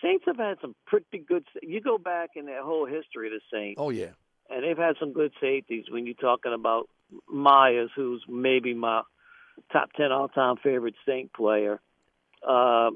Saints 0.04 0.26
have 0.28 0.38
had 0.38 0.58
some 0.62 0.76
pretty 0.86 1.20
good. 1.20 1.46
You 1.62 1.82
go 1.82 1.98
back 1.98 2.32
in 2.36 2.46
their 2.46 2.64
whole 2.64 2.86
history 2.86 3.28
of 3.28 3.34
the 3.34 3.42
Saints, 3.52 3.80
Oh 3.82 3.90
yeah, 3.90 4.12
and 4.50 4.64
they've 4.64 4.78
had 4.78 4.96
some 5.00 5.14
good 5.14 5.32
safeties. 5.42 5.86
When 5.90 6.06
you're 6.06 6.16
talking 6.16 6.54
about 6.54 6.88
Myers, 7.28 7.90
who's 7.96 8.24
maybe 8.28 8.74
my 8.74 9.02
top 9.72 9.92
ten 9.94 10.12
all-time 10.12 10.58
favorite 10.64 10.96
Saint 11.08 11.34
player, 11.34 11.80
uh, 12.48 12.90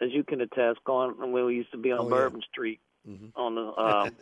as 0.00 0.10
you 0.10 0.24
can 0.24 0.40
attest, 0.40 0.80
going 0.84 1.12
when 1.18 1.44
we 1.44 1.54
used 1.54 1.70
to 1.72 1.78
be 1.78 1.92
on 1.92 2.00
Oh, 2.00 2.04
yeah. 2.04 2.10
Bourbon 2.10 2.42
Street 2.50 2.80
Mhm. 3.08 3.32
on 3.36 3.54
the 3.54 3.80
um, 3.80 4.16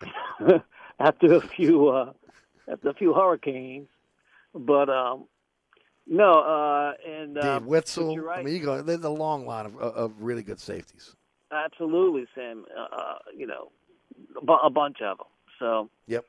after 1.00 1.34
a 1.34 1.40
few 1.40 1.88
uh, 1.88 2.12
after 2.70 2.88
a 2.90 2.94
few 2.94 3.14
hurricanes, 3.14 3.88
but 4.54 4.88
um, 4.88 5.24
no, 6.06 6.40
uh, 6.40 6.92
and 7.08 7.36
uh, 7.38 7.58
Dave 7.58 7.66
Witzel. 7.66 8.18
right. 8.18 8.40
I 8.40 8.42
mean, 8.42 8.54
you 8.56 8.60
go. 8.64 8.82
There's 8.82 9.04
a 9.04 9.10
long 9.10 9.46
line 9.46 9.66
of, 9.66 9.76
of 9.76 10.12
really 10.20 10.42
good 10.42 10.58
safeties. 10.58 11.14
Absolutely, 11.50 12.26
Sam. 12.34 12.64
Uh, 12.76 12.94
uh, 12.94 13.18
you 13.36 13.46
know, 13.46 13.70
a, 14.36 14.70
bunch 14.70 14.98
of 15.02 15.18
them. 15.18 15.26
So, 15.58 15.90
Yep. 16.06 16.24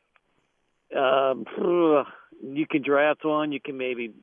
um, 0.95 1.45
you 2.43 2.65
can 2.65 2.81
draft 2.81 3.25
one. 3.25 3.51
You 3.51 3.59
can 3.59 3.77
maybe 3.77 4.13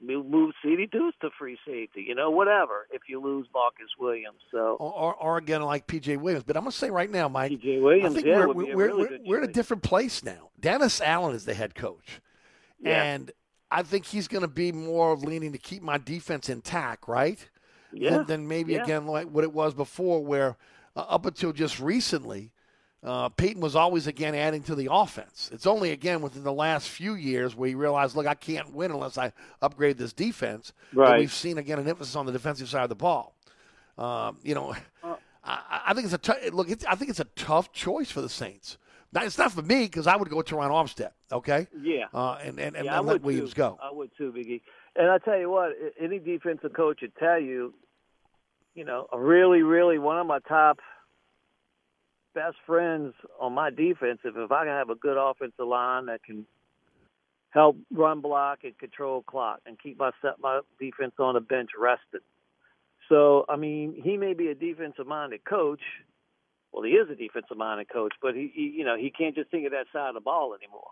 move 0.00 0.26
move 0.26 0.52
CD 0.62 0.86
Deuce 0.86 1.14
to 1.22 1.30
free 1.38 1.58
safety. 1.66 2.04
You 2.06 2.14
know, 2.14 2.30
whatever. 2.30 2.86
If 2.92 3.02
you 3.08 3.20
lose 3.20 3.46
Marcus 3.54 3.88
Williams, 3.98 4.40
so 4.50 4.76
Or, 4.78 4.92
or, 4.92 5.14
or 5.14 5.38
again, 5.38 5.62
like 5.62 5.86
PJ 5.86 6.18
Williams. 6.18 6.44
But 6.44 6.56
I'm 6.56 6.64
gonna 6.64 6.72
say 6.72 6.90
right 6.90 7.10
now, 7.10 7.28
Mike. 7.28 7.52
PJ 7.52 7.82
Williams, 7.82 8.12
I 8.12 8.14
think 8.14 8.26
yeah, 8.26 8.38
we're, 8.38 8.44
a 8.44 8.52
we're, 8.52 8.76
really 8.76 9.02
we're, 9.02 9.18
we're 9.24 9.38
in 9.42 9.50
a 9.50 9.52
different 9.52 9.82
place 9.82 10.22
now. 10.22 10.50
Dennis 10.60 11.00
Allen 11.00 11.34
is 11.34 11.44
the 11.44 11.54
head 11.54 11.74
coach. 11.74 12.20
Yeah. 12.80 13.02
And 13.02 13.32
I 13.70 13.82
think 13.82 14.06
he's 14.06 14.28
going 14.28 14.42
to 14.42 14.48
be 14.48 14.70
more 14.70 15.12
of 15.12 15.22
leaning 15.22 15.52
to 15.52 15.58
keep 15.58 15.82
my 15.82 15.98
defense 15.98 16.48
intact, 16.48 17.08
right? 17.08 17.48
Yeah. 17.92 18.10
Than, 18.18 18.26
than 18.26 18.48
maybe 18.48 18.74
Yeah. 18.74 18.82
again 18.84 19.06
like 19.06 19.28
what 19.28 19.44
it 19.44 19.52
was 19.52 19.74
before, 19.74 20.24
where 20.24 20.56
uh, 20.96 21.00
up 21.08 21.26
until 21.26 21.52
just 21.52 21.78
recently, 21.80 22.50
uh, 23.04 23.28
Payton 23.28 23.60
was 23.60 23.76
always 23.76 24.06
again 24.06 24.34
adding 24.34 24.62
to 24.64 24.74
the 24.74 24.88
offense. 24.90 25.50
It's 25.52 25.66
only 25.66 25.92
again 25.92 26.22
within 26.22 26.42
the 26.42 26.52
last 26.52 26.88
few 26.88 27.14
years 27.14 27.54
where 27.54 27.68
he 27.68 27.74
realized, 27.74 28.16
look, 28.16 28.26
I 28.26 28.34
can't 28.34 28.72
win 28.74 28.90
unless 28.90 29.16
I 29.18 29.32
upgrade 29.62 29.98
this 29.98 30.12
defense. 30.12 30.72
Right. 30.92 31.20
we've 31.20 31.32
seen 31.32 31.58
again 31.58 31.78
an 31.78 31.86
emphasis 31.88 32.16
on 32.16 32.26
the 32.26 32.32
defensive 32.32 32.68
side 32.68 32.82
of 32.82 32.88
the 32.88 32.94
ball. 32.96 33.34
Um, 33.98 34.38
you 34.42 34.54
know, 34.54 34.74
Uh, 35.02 35.14
I, 35.44 35.82
I 35.88 35.94
think 35.94 36.06
it's 36.06 36.14
a 36.14 36.18
tou- 36.18 36.50
look. 36.52 36.68
It's, 36.68 36.84
I 36.86 36.96
think 36.96 37.08
it's 37.10 37.20
a 37.20 37.24
tough 37.36 37.72
choice 37.72 38.10
for 38.10 38.20
the 38.20 38.28
Saints. 38.28 38.78
Now, 39.12 39.22
it's 39.22 39.38
not 39.38 39.52
for 39.52 39.62
me 39.62 39.84
because 39.84 40.08
I 40.08 40.16
would 40.16 40.28
go 40.28 40.38
with 40.38 40.46
Terron 40.46 40.70
Armstead. 40.70 41.10
Okay. 41.30 41.68
Yeah. 41.80 42.06
Uh, 42.12 42.38
and 42.42 42.58
and, 42.58 42.74
and, 42.74 42.84
yeah, 42.86 42.98
and 42.98 43.06
let 43.06 43.22
Williams 43.22 43.50
too. 43.50 43.58
go. 43.58 43.78
I 43.80 43.92
would 43.92 44.10
too, 44.18 44.32
Biggie. 44.32 44.60
And 44.98 45.10
I 45.10 45.18
tell 45.18 45.38
you 45.38 45.50
what, 45.50 45.72
any 46.00 46.18
defensive 46.18 46.72
coach 46.72 47.00
would 47.02 47.14
tell 47.16 47.38
you, 47.38 47.74
you 48.74 48.84
know, 48.84 49.06
a 49.12 49.18
really, 49.18 49.62
really 49.62 49.98
one 49.98 50.18
of 50.18 50.26
my 50.26 50.38
top 50.40 50.78
best 52.34 52.56
friends 52.66 53.14
on 53.40 53.52
my 53.52 53.70
defense. 53.70 54.20
If 54.24 54.36
if 54.36 54.52
I 54.52 54.64
can 54.64 54.72
have 54.72 54.90
a 54.90 54.94
good 54.94 55.16
offensive 55.18 55.66
line 55.66 56.06
that 56.06 56.22
can 56.22 56.46
help 57.50 57.76
run 57.90 58.20
block 58.20 58.60
and 58.64 58.78
control 58.78 59.22
clock 59.22 59.60
and 59.66 59.78
keep 59.78 59.98
my 59.98 60.10
set 60.22 60.34
my 60.40 60.60
defense 60.78 61.14
on 61.18 61.34
the 61.34 61.40
bench 61.40 61.70
rested. 61.78 62.22
So 63.08 63.44
I 63.48 63.56
mean, 63.56 64.00
he 64.02 64.16
may 64.16 64.34
be 64.34 64.48
a 64.48 64.54
defensive 64.54 65.06
minded 65.06 65.44
coach. 65.44 65.80
Well, 66.72 66.84
he 66.84 66.90
is 66.90 67.08
a 67.10 67.14
defensive 67.14 67.56
minded 67.56 67.88
coach, 67.90 68.14
but 68.20 68.34
he, 68.34 68.50
he 68.54 68.74
you 68.76 68.84
know 68.84 68.96
he 68.96 69.10
can't 69.10 69.34
just 69.34 69.50
think 69.50 69.66
of 69.66 69.72
that 69.72 69.86
side 69.92 70.08
of 70.08 70.14
the 70.14 70.20
ball 70.20 70.54
anymore 70.54 70.90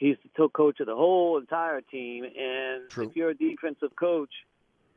he's 0.00 0.16
the 0.36 0.48
coach 0.48 0.80
of 0.80 0.86
the 0.86 0.96
whole 0.96 1.38
entire 1.38 1.82
team. 1.82 2.24
And 2.24 2.90
True. 2.90 3.10
if 3.10 3.16
you're 3.16 3.30
a 3.30 3.36
defensive 3.36 3.94
coach 3.94 4.30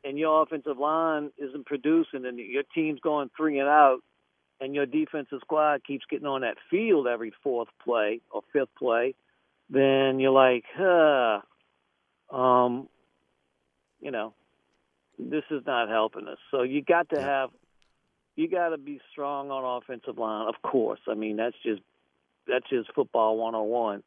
and 0.02 0.18
your 0.18 0.42
offensive 0.42 0.78
line 0.78 1.30
isn't 1.38 1.66
producing 1.66 2.26
and 2.26 2.38
your 2.38 2.64
team's 2.74 2.98
going 3.00 3.30
three 3.36 3.60
and 3.60 3.68
out, 3.68 4.00
and 4.60 4.74
your 4.74 4.86
defensive 4.86 5.40
squad 5.42 5.84
keeps 5.84 6.06
getting 6.08 6.26
on 6.26 6.40
that 6.40 6.56
field 6.70 7.06
every 7.06 7.32
fourth 7.42 7.68
play 7.84 8.20
or 8.30 8.40
fifth 8.52 8.74
play, 8.78 9.14
then 9.68 10.20
you're 10.20 10.30
like, 10.30 10.64
huh, 10.74 11.40
um, 12.34 12.88
you 14.00 14.10
know, 14.10 14.32
this 15.18 15.42
is 15.50 15.62
not 15.66 15.88
helping 15.88 16.28
us. 16.28 16.38
So 16.50 16.62
you 16.62 16.82
got 16.82 17.10
to 17.10 17.16
Yeah. 17.16 17.26
have, 17.26 17.50
you 18.36 18.48
got 18.48 18.70
to 18.70 18.78
be 18.78 19.00
strong 19.10 19.50
on 19.50 19.82
offensive 19.82 20.16
line, 20.18 20.48
of 20.48 20.62
course. 20.62 21.00
I 21.08 21.14
mean, 21.14 21.36
that's 21.36 21.56
just 21.62 21.82
that's 22.46 22.68
just 22.70 22.92
football 22.94 23.36
101. 23.36 24.02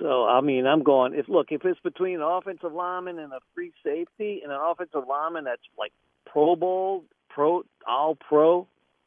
So 0.00 0.26
I 0.26 0.40
mean, 0.40 0.66
I'm 0.66 0.82
going. 0.82 1.14
If 1.14 1.28
look, 1.28 1.48
if 1.50 1.64
it's 1.64 1.80
between 1.80 2.16
an 2.16 2.22
offensive 2.22 2.72
lineman 2.72 3.18
and 3.18 3.32
a 3.32 3.38
free 3.54 3.72
safety, 3.84 4.40
and 4.42 4.52
an 4.52 4.58
offensive 4.60 5.02
lineman 5.08 5.44
that's 5.44 5.62
like 5.78 5.92
Pro 6.26 6.56
Bowl, 6.56 7.04
Pro 7.28 7.64
All 7.86 8.14
Pro 8.16 8.66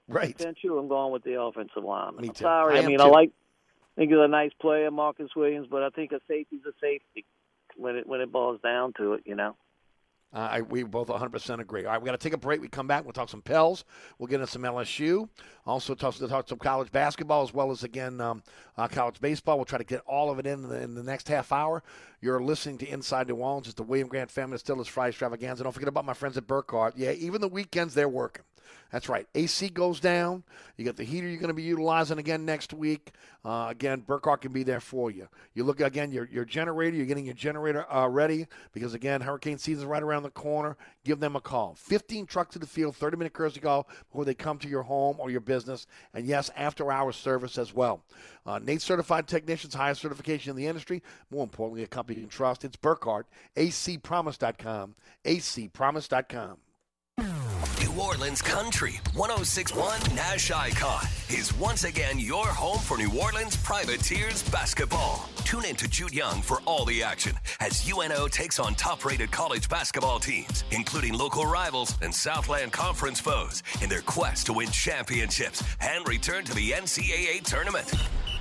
Right. 0.09 0.35
potential, 0.37 0.79
I'm 0.79 0.87
going 0.87 1.11
with 1.11 1.23
the 1.23 1.39
offensive 1.41 1.83
lineman. 1.83 2.21
Me 2.21 2.29
I'm 2.29 2.33
too. 2.33 2.43
sorry. 2.43 2.77
I 2.77 2.83
I, 2.83 2.87
mean, 2.87 2.99
too. 2.99 3.03
I 3.03 3.07
like. 3.09 3.31
I 3.97 4.01
think 4.01 4.11
he's 4.11 4.19
a 4.21 4.27
nice 4.27 4.51
player, 4.61 4.91
Marcus 4.91 5.31
Williams, 5.35 5.67
but 5.69 5.83
I 5.83 5.89
think 5.89 6.11
a 6.11 6.21
safety's 6.27 6.61
a 6.67 6.71
safety 6.79 7.25
when 7.75 7.95
it 7.97 8.07
when 8.07 8.21
it 8.21 8.31
boils 8.31 8.61
down 8.61 8.93
to 8.97 9.13
it. 9.13 9.23
You 9.25 9.35
know. 9.35 9.55
Uh, 10.33 10.39
I, 10.51 10.61
we 10.61 10.83
both 10.83 11.07
100% 11.07 11.59
agree. 11.59 11.85
All 11.85 11.91
right, 11.91 12.01
we 12.01 12.05
got 12.05 12.11
to 12.11 12.17
take 12.17 12.33
a 12.33 12.37
break. 12.37 12.59
We 12.59 12.67
come 12.67 12.85
back. 12.85 13.05
We'll 13.05 13.13
talk 13.13 13.29
some 13.29 13.41
Pels. 13.41 13.85
We'll 14.19 14.27
get 14.27 14.41
into 14.41 14.51
some 14.51 14.63
LSU. 14.63 15.29
Also, 15.65 15.95
talk, 15.95 16.15
talk 16.15 16.49
some 16.49 16.57
college 16.57 16.91
basketball 16.91 17.43
as 17.43 17.53
well 17.53 17.71
as, 17.71 17.83
again, 17.83 18.19
um, 18.19 18.43
uh, 18.77 18.89
college 18.89 19.21
baseball. 19.21 19.57
We'll 19.57 19.65
try 19.65 19.77
to 19.77 19.85
get 19.85 20.01
all 20.05 20.29
of 20.29 20.37
it 20.37 20.45
in 20.45 20.63
the, 20.63 20.81
in 20.81 20.95
the 20.95 21.03
next 21.03 21.29
half 21.29 21.53
hour. 21.53 21.81
You're 22.19 22.43
listening 22.43 22.77
to 22.79 22.87
Inside 22.87 23.29
New 23.29 23.35
Orleans. 23.35 23.67
It's 23.67 23.75
the 23.75 23.83
William 23.83 24.09
Grant 24.09 24.29
Family 24.29 24.55
Distillers 24.55 24.87
Friday 24.87 25.09
Extravaganza. 25.09 25.63
Don't 25.63 25.71
forget 25.71 25.87
about 25.89 26.05
my 26.05 26.13
friends 26.13 26.35
at 26.37 26.45
Burkhardt. 26.45 26.97
Yeah, 26.97 27.11
even 27.11 27.39
the 27.39 27.47
weekends, 27.47 27.93
they're 27.93 28.09
working. 28.09 28.43
That's 28.91 29.09
right. 29.09 29.27
AC 29.35 29.69
goes 29.69 29.99
down. 29.99 30.43
You 30.77 30.85
got 30.85 30.95
the 30.95 31.03
heater 31.03 31.27
you're 31.27 31.39
going 31.39 31.49
to 31.49 31.53
be 31.53 31.63
utilizing 31.63 32.19
again 32.19 32.45
next 32.45 32.73
week. 32.73 33.11
Uh, 33.43 33.67
again, 33.69 34.01
Burkhardt 34.01 34.41
can 34.41 34.51
be 34.51 34.63
there 34.63 34.79
for 34.79 35.11
you. 35.11 35.27
You 35.53 35.63
look 35.63 35.79
again, 35.81 36.11
your, 36.11 36.27
your 36.31 36.45
generator, 36.45 36.95
you're 36.95 37.05
getting 37.05 37.25
your 37.25 37.33
generator 37.33 37.85
uh, 37.91 38.07
ready 38.07 38.47
because, 38.73 38.93
again, 38.93 39.21
hurricane 39.21 39.57
season 39.57 39.83
is 39.83 39.85
right 39.85 40.03
around 40.03 40.23
the 40.23 40.29
corner. 40.29 40.77
Give 41.03 41.19
them 41.19 41.35
a 41.35 41.41
call. 41.41 41.75
15 41.77 42.25
trucks 42.25 42.53
to 42.53 42.59
the 42.59 42.67
field, 42.67 42.95
30 42.95 43.17
minute 43.17 43.33
courtesy 43.33 43.59
call 43.59 43.87
before 44.09 44.25
they 44.25 44.33
come 44.33 44.57
to 44.59 44.69
your 44.69 44.83
home 44.83 45.17
or 45.19 45.29
your 45.29 45.41
business. 45.41 45.87
And 46.13 46.25
yes, 46.25 46.49
after 46.55 46.91
hours 46.91 47.15
service 47.15 47.57
as 47.57 47.73
well. 47.73 48.03
Uh, 48.45 48.59
Nate 48.59 48.81
certified 48.81 49.27
technicians, 49.27 49.73
highest 49.73 50.01
certification 50.01 50.51
in 50.51 50.55
the 50.55 50.67
industry. 50.67 51.03
More 51.29 51.43
importantly, 51.43 51.83
a 51.83 51.87
company 51.87 52.19
you 52.19 52.23
can 52.23 52.29
trust. 52.29 52.63
It's 52.63 52.77
Burkhardt, 52.77 53.27
acpromise.com, 53.55 54.95
acpromise.com. 55.25 56.57
New 57.97 58.03
Orleans 58.03 58.43
Country 58.43 58.99
1061 59.15 60.15
Nash 60.15 60.51
Icon 60.51 61.03
is 61.29 61.51
once 61.57 61.83
again 61.83 62.19
your 62.19 62.45
home 62.45 62.77
for 62.77 62.95
New 62.95 63.09
Orleans 63.19 63.57
Privateers 63.57 64.43
basketball. 64.51 65.27
Tune 65.37 65.65
in 65.65 65.75
to 65.77 65.87
Jude 65.87 66.13
Young 66.13 66.43
for 66.43 66.61
all 66.65 66.85
the 66.85 67.01
action 67.01 67.35
as 67.59 67.89
UNO 67.91 68.27
takes 68.27 68.59
on 68.59 68.75
top 68.75 69.03
rated 69.03 69.31
college 69.31 69.67
basketball 69.67 70.19
teams, 70.19 70.63
including 70.69 71.15
local 71.15 71.47
rivals 71.47 71.97
and 72.03 72.13
Southland 72.13 72.71
Conference 72.71 73.19
foes, 73.19 73.63
in 73.81 73.89
their 73.89 74.01
quest 74.01 74.45
to 74.45 74.53
win 74.53 74.69
championships 74.69 75.63
and 75.81 76.07
return 76.07 76.45
to 76.45 76.53
the 76.53 76.69
NCAA 76.69 77.41
tournament. 77.41 77.91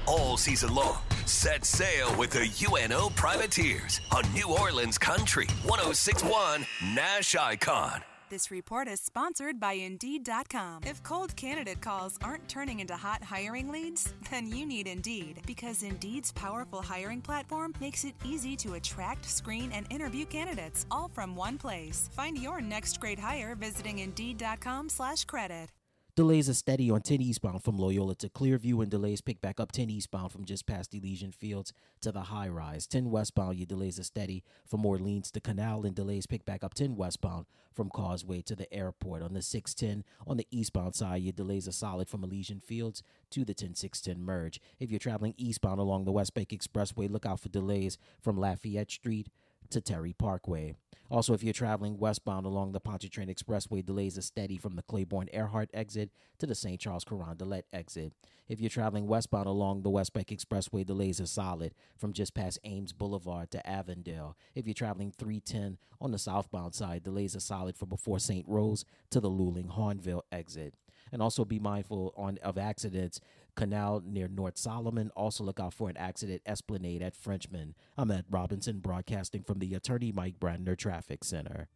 All 0.07 0.37
season 0.37 0.75
long, 0.75 0.99
set 1.25 1.65
sail 1.65 2.15
with 2.19 2.29
the 2.29 2.47
UNO 2.71 3.09
Privateers 3.17 4.03
on 4.15 4.31
New 4.35 4.49
Orleans 4.49 4.99
Country 4.99 5.47
1061 5.65 6.67
Nash 6.95 7.35
Icon. 7.35 8.03
This 8.29 8.51
report 8.51 8.89
is 8.89 9.01
sponsored 9.01 9.61
by 9.61 9.75
Indeed.com. 9.75 10.83
If 10.85 11.01
cold 11.05 11.37
candidate 11.37 11.81
calls 11.81 12.19
aren't 12.25 12.49
turning 12.49 12.81
into 12.81 12.97
hot 12.97 13.23
hiring 13.23 13.71
leads, 13.71 14.13
then 14.33 14.49
you 14.49 14.67
need 14.67 14.89
Indeed 14.89 15.43
because 15.47 15.85
Indeed's 15.85 16.33
powerful 16.33 16.83
hiring 16.83 17.21
platform 17.21 17.73
makes 17.81 18.05
it 18.05 18.15
easy 18.25 18.57
to 18.57 18.75
attract, 18.75 19.25
screen, 19.25 19.71
and 19.71 19.87
interview 19.93 20.25
candidates 20.27 20.87
all 20.91 21.09
from 21.15 21.37
one 21.37 21.57
place. 21.57 22.11
Find 22.15 22.37
your 22.37 22.61
next 22.61 23.01
great 23.01 23.21
hire 23.21 23.55
visiting 23.55 24.01
Indeed.com/credit. 24.01 25.76
Delays 26.17 26.49
are 26.49 26.55
steady 26.55 26.91
on 26.91 27.03
10 27.03 27.21
eastbound 27.21 27.63
from 27.63 27.77
Loyola 27.77 28.15
to 28.15 28.31
Clearview, 28.31 28.81
and 28.81 28.91
delays 28.91 29.21
pick 29.21 29.43
back 29.43 29.61
up 29.61 29.71
10 29.71 29.91
eastbound 29.91 30.33
from 30.33 30.47
just 30.47 30.65
past 30.65 30.95
Elysian 30.95 31.31
Fields 31.31 31.75
to 32.01 32.11
the 32.11 32.23
high 32.23 32.49
rise. 32.49 32.87
10 32.87 33.11
westbound, 33.11 33.59
your 33.59 33.67
delays 33.67 34.01
are 34.01 34.03
steady 34.03 34.43
from 34.67 34.87
Orleans 34.87 35.31
to 35.33 35.41
Canal, 35.43 35.85
and 35.85 35.95
delays 35.95 36.25
pick 36.25 36.47
back 36.47 36.65
up 36.65 36.73
10 36.73 36.97
westbound 36.97 37.45
from 37.75 37.91
Causeway 37.91 38.41
to 38.41 38.57
the 38.57 38.73
airport. 38.73 39.21
On 39.21 39.35
the 39.35 39.43
610, 39.43 40.05
on 40.27 40.39
the 40.39 40.47
eastbound 40.51 40.95
side, 40.95 41.21
your 41.21 41.35
delays 41.35 41.69
are 41.69 41.73
solid 41.73 42.09
from 42.09 42.25
Elysian 42.25 42.61
Fields 42.61 43.03
to 43.29 43.45
the 43.45 43.53
10610 43.53 44.25
merge. 44.25 44.59
If 44.81 44.91
you're 44.91 44.99
traveling 44.99 45.35
eastbound 45.37 45.81
along 45.81 46.07
the 46.07 46.13
West 46.13 46.33
Bank 46.33 46.49
Expressway, 46.49 47.11
look 47.11 47.27
out 47.27 47.41
for 47.41 47.51
delays 47.51 47.99
from 48.23 48.39
Lafayette 48.39 48.91
Street 48.91 49.29
to 49.69 49.83
Terry 49.83 50.15
Parkway. 50.15 50.77
Also, 51.09 51.33
if 51.33 51.43
you're 51.43 51.53
traveling 51.53 51.99
westbound 51.99 52.47
along 52.47 52.73
the 52.73 52.81
Pontchartrain 52.81 53.29
Expressway, 53.29 53.85
delays 53.85 54.19
are 54.19 54.23
steady 54.23 54.57
from 54.57 54.75
the 54.75 54.83
Claiborne 54.83 55.29
Earhart 55.33 55.71
exit 55.73 56.11
to 56.39 56.47
the 56.47 56.55
St. 56.55 56.81
Charles 56.81 57.05
Carondelet 57.05 57.63
exit. 57.73 58.13
If 58.49 58.61
you're 58.61 58.71
traveling 58.71 59.07
westbound 59.07 59.47
along 59.47 59.83
the 59.83 59.91
West 59.91 60.13
Bank 60.13 60.29
Expressway, 60.29 60.85
delays 60.85 61.21
are 61.21 61.27
solid 61.27 61.75
from 61.97 62.13
just 62.13 62.35
past 62.35 62.59
Ames 62.65 62.93
Boulevard 62.93 63.51
to 63.53 63.69
Avondale. 63.69 64.37
If 64.55 64.67
you're 64.67 64.75
traveling 64.75 65.13
310 65.17 65.79
on 66.01 66.11
the 66.11 66.19
southbound 66.19 66.75
side, 66.75 67.05
delays 67.05 67.37
are 67.37 67.41
solid 67.41 67.77
from 67.77 67.89
before 67.89 68.19
St. 68.19 68.47
Rose 68.49 68.85
to 69.11 69.21
the 69.21 69.31
Luling 69.31 69.77
Hahnville 69.77 70.23
exit. 70.33 70.75
And 71.13 71.23
also 71.23 71.45
be 71.45 71.61
mindful 71.61 72.13
on 72.17 72.39
of 72.43 72.59
accidents 72.59 73.21
Canal 73.57 74.03
near 74.07 74.29
North 74.29 74.59
Solomon. 74.59 75.11
Also 75.17 75.43
look 75.43 75.59
out 75.59 75.75
for 75.75 75.89
an 75.89 75.97
accident 75.97 76.43
Esplanade 76.47 77.03
at 77.03 77.17
Frenchman. 77.17 77.75
I'm 77.99 78.11
Ed 78.11 78.27
Robinson, 78.31 78.79
broadcasting 78.79 79.43
from 79.43 79.59
the 79.59 79.75
Attorney 79.75 80.13
Mike 80.13 80.39
Brandner 80.39 80.77
Traffic 80.77 81.25
Center. 81.25 81.69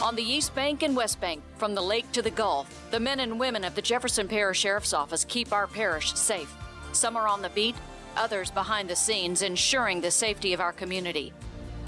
On 0.00 0.16
the 0.16 0.22
East 0.22 0.54
Bank 0.54 0.82
and 0.82 0.96
West 0.96 1.20
Bank, 1.20 1.42
from 1.58 1.74
the 1.74 1.82
lake 1.82 2.10
to 2.12 2.22
the 2.22 2.30
Gulf, 2.30 2.88
the 2.90 2.98
men 2.98 3.20
and 3.20 3.38
women 3.38 3.64
of 3.64 3.74
the 3.74 3.82
Jefferson 3.82 4.26
Parish 4.26 4.60
Sheriff's 4.60 4.94
Office 4.94 5.26
keep 5.26 5.52
our 5.52 5.66
parish 5.66 6.14
safe. 6.14 6.50
Some 6.92 7.16
are 7.16 7.28
on 7.28 7.42
the 7.42 7.50
beat, 7.50 7.74
others 8.16 8.50
behind 8.50 8.88
the 8.88 8.96
scenes, 8.96 9.42
ensuring 9.42 10.00
the 10.00 10.10
safety 10.10 10.54
of 10.54 10.60
our 10.60 10.72
community. 10.72 11.34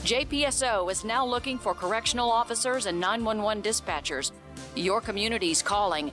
JPSO 0.03 0.91
is 0.91 1.05
now 1.05 1.25
looking 1.25 1.59
for 1.59 1.75
correctional 1.75 2.31
officers 2.31 2.87
and 2.87 3.01
911 3.01 3.63
dispatchers. 3.63 4.33
Your 4.75 5.01
community's 5.01 5.63
calling. 5.63 6.13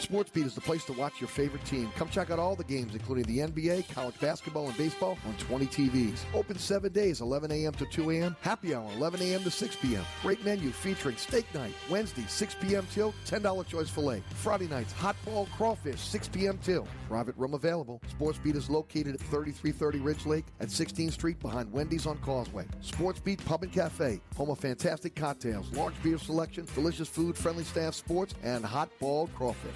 SportsBeat 0.00 0.46
is 0.46 0.54
the 0.54 0.62
place 0.62 0.84
to 0.86 0.94
watch 0.94 1.20
your 1.20 1.28
favorite 1.28 1.64
team. 1.66 1.92
Come 1.94 2.08
check 2.08 2.30
out 2.30 2.38
all 2.38 2.56
the 2.56 2.64
games, 2.64 2.94
including 2.94 3.24
the 3.24 3.38
NBA, 3.38 3.92
college 3.92 4.18
basketball, 4.18 4.66
and 4.66 4.76
baseball 4.78 5.18
on 5.26 5.34
20 5.34 5.66
TVs. 5.66 6.20
Open 6.32 6.58
seven 6.58 6.90
days, 6.90 7.20
11 7.20 7.52
a.m. 7.52 7.72
to 7.74 7.84
2 7.84 8.10
a.m. 8.12 8.34
Happy 8.40 8.74
hour, 8.74 8.90
11 8.96 9.20
a.m. 9.20 9.42
to 9.42 9.50
6 9.50 9.76
p.m. 9.76 10.04
Great 10.22 10.42
menu 10.42 10.70
featuring 10.70 11.16
steak 11.16 11.46
night, 11.54 11.74
Wednesday, 11.90 12.24
6 12.26 12.56
p.m. 12.62 12.86
till 12.92 13.12
$10 13.26 13.66
choice 13.66 13.90
filet. 13.90 14.22
Friday 14.36 14.68
nights, 14.68 14.92
hot 14.92 15.16
ball 15.24 15.46
crawfish, 15.54 16.00
6 16.00 16.28
p.m. 16.28 16.58
till. 16.62 16.88
Private 17.06 17.36
room 17.36 17.52
available. 17.52 18.00
SportsBeat 18.18 18.56
is 18.56 18.70
located 18.70 19.14
at 19.14 19.20
3330 19.20 19.98
Ridge 19.98 20.24
Lake 20.24 20.46
at 20.60 20.68
16th 20.68 21.12
Street 21.12 21.38
behind 21.40 21.70
Wendy's 21.70 22.06
on 22.06 22.16
Causeway. 22.18 22.66
SportsBeat 22.82 23.44
Pub 23.44 23.64
and 23.64 23.72
Cafe, 23.72 24.20
home 24.34 24.50
of 24.50 24.58
fantastic 24.58 25.14
cocktails, 25.14 25.70
large 25.72 26.00
beer 26.02 26.16
selection, 26.16 26.66
delicious 26.74 27.08
food, 27.08 27.36
friendly 27.36 27.64
staff, 27.64 27.94
sports, 27.94 28.34
and 28.42 28.64
hot 28.64 28.88
ball 28.98 29.28
crawfish. 29.34 29.70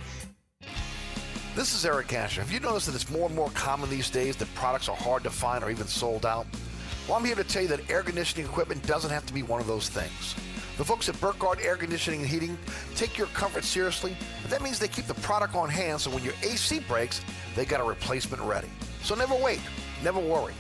This 1.54 1.72
is 1.72 1.86
Eric 1.86 2.12
Asher. 2.12 2.40
Have 2.40 2.50
you 2.50 2.58
noticed 2.58 2.86
that 2.86 2.94
it's 2.94 3.08
more 3.10 3.26
and 3.26 3.34
more 3.34 3.50
common 3.50 3.88
these 3.88 4.10
days 4.10 4.36
that 4.36 4.52
products 4.54 4.88
are 4.88 4.96
hard 4.96 5.22
to 5.22 5.30
find 5.30 5.62
or 5.62 5.70
even 5.70 5.86
sold 5.86 6.26
out? 6.26 6.46
Well, 7.06 7.16
I'm 7.16 7.24
here 7.24 7.36
to 7.36 7.44
tell 7.44 7.62
you 7.62 7.68
that 7.68 7.88
air 7.90 8.02
conditioning 8.02 8.46
equipment 8.46 8.84
doesn't 8.86 9.10
have 9.10 9.24
to 9.26 9.32
be 9.32 9.42
one 9.42 9.60
of 9.60 9.66
those 9.66 9.88
things. 9.88 10.34
The 10.76 10.84
folks 10.84 11.08
at 11.08 11.20
Burkhardt 11.20 11.60
Air 11.64 11.76
Conditioning 11.76 12.22
and 12.22 12.28
Heating 12.28 12.58
take 12.96 13.16
your 13.16 13.28
comfort 13.28 13.62
seriously, 13.62 14.16
but 14.42 14.50
that 14.50 14.62
means 14.62 14.80
they 14.80 14.88
keep 14.88 15.06
the 15.06 15.14
product 15.14 15.54
on 15.54 15.68
hand 15.68 16.00
so 16.00 16.10
when 16.10 16.24
your 16.24 16.32
AC 16.42 16.80
breaks, 16.80 17.20
they 17.54 17.64
got 17.64 17.80
a 17.80 17.84
replacement 17.84 18.42
ready. 18.42 18.68
So 19.02 19.14
never 19.14 19.36
wait, 19.36 19.60
never 20.02 20.18
worry. 20.18 20.54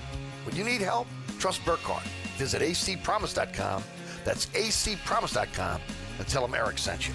When 0.44 0.54
you 0.54 0.62
need 0.62 0.82
help, 0.82 1.08
trust 1.40 1.64
Burkhardt. 1.64 2.04
Visit 2.36 2.62
acpromise.com. 2.62 3.82
That's 4.24 4.46
acpromise.com 4.46 5.80
and 6.18 6.28
tell 6.28 6.42
them 6.42 6.54
Eric 6.54 6.78
sent 6.78 7.08
you. 7.08 7.14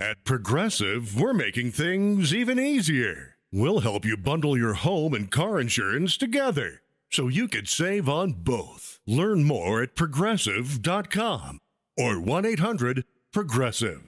At 0.00 0.24
Progressive, 0.24 1.18
we're 1.20 1.32
making 1.32 1.72
things 1.72 2.34
even 2.34 2.58
easier. 2.58 3.36
We'll 3.52 3.80
help 3.80 4.04
you 4.04 4.16
bundle 4.16 4.56
your 4.56 4.74
home 4.74 5.14
and 5.14 5.30
car 5.30 5.60
insurance 5.60 6.16
together 6.16 6.82
so 7.10 7.28
you 7.28 7.48
could 7.48 7.68
save 7.68 8.08
on 8.08 8.32
both. 8.32 9.00
Learn 9.06 9.44
more 9.44 9.82
at 9.82 9.94
progressive.com 9.96 11.58
or 11.96 12.20
1 12.20 12.46
800 12.46 13.04
Progressive. 13.32 14.02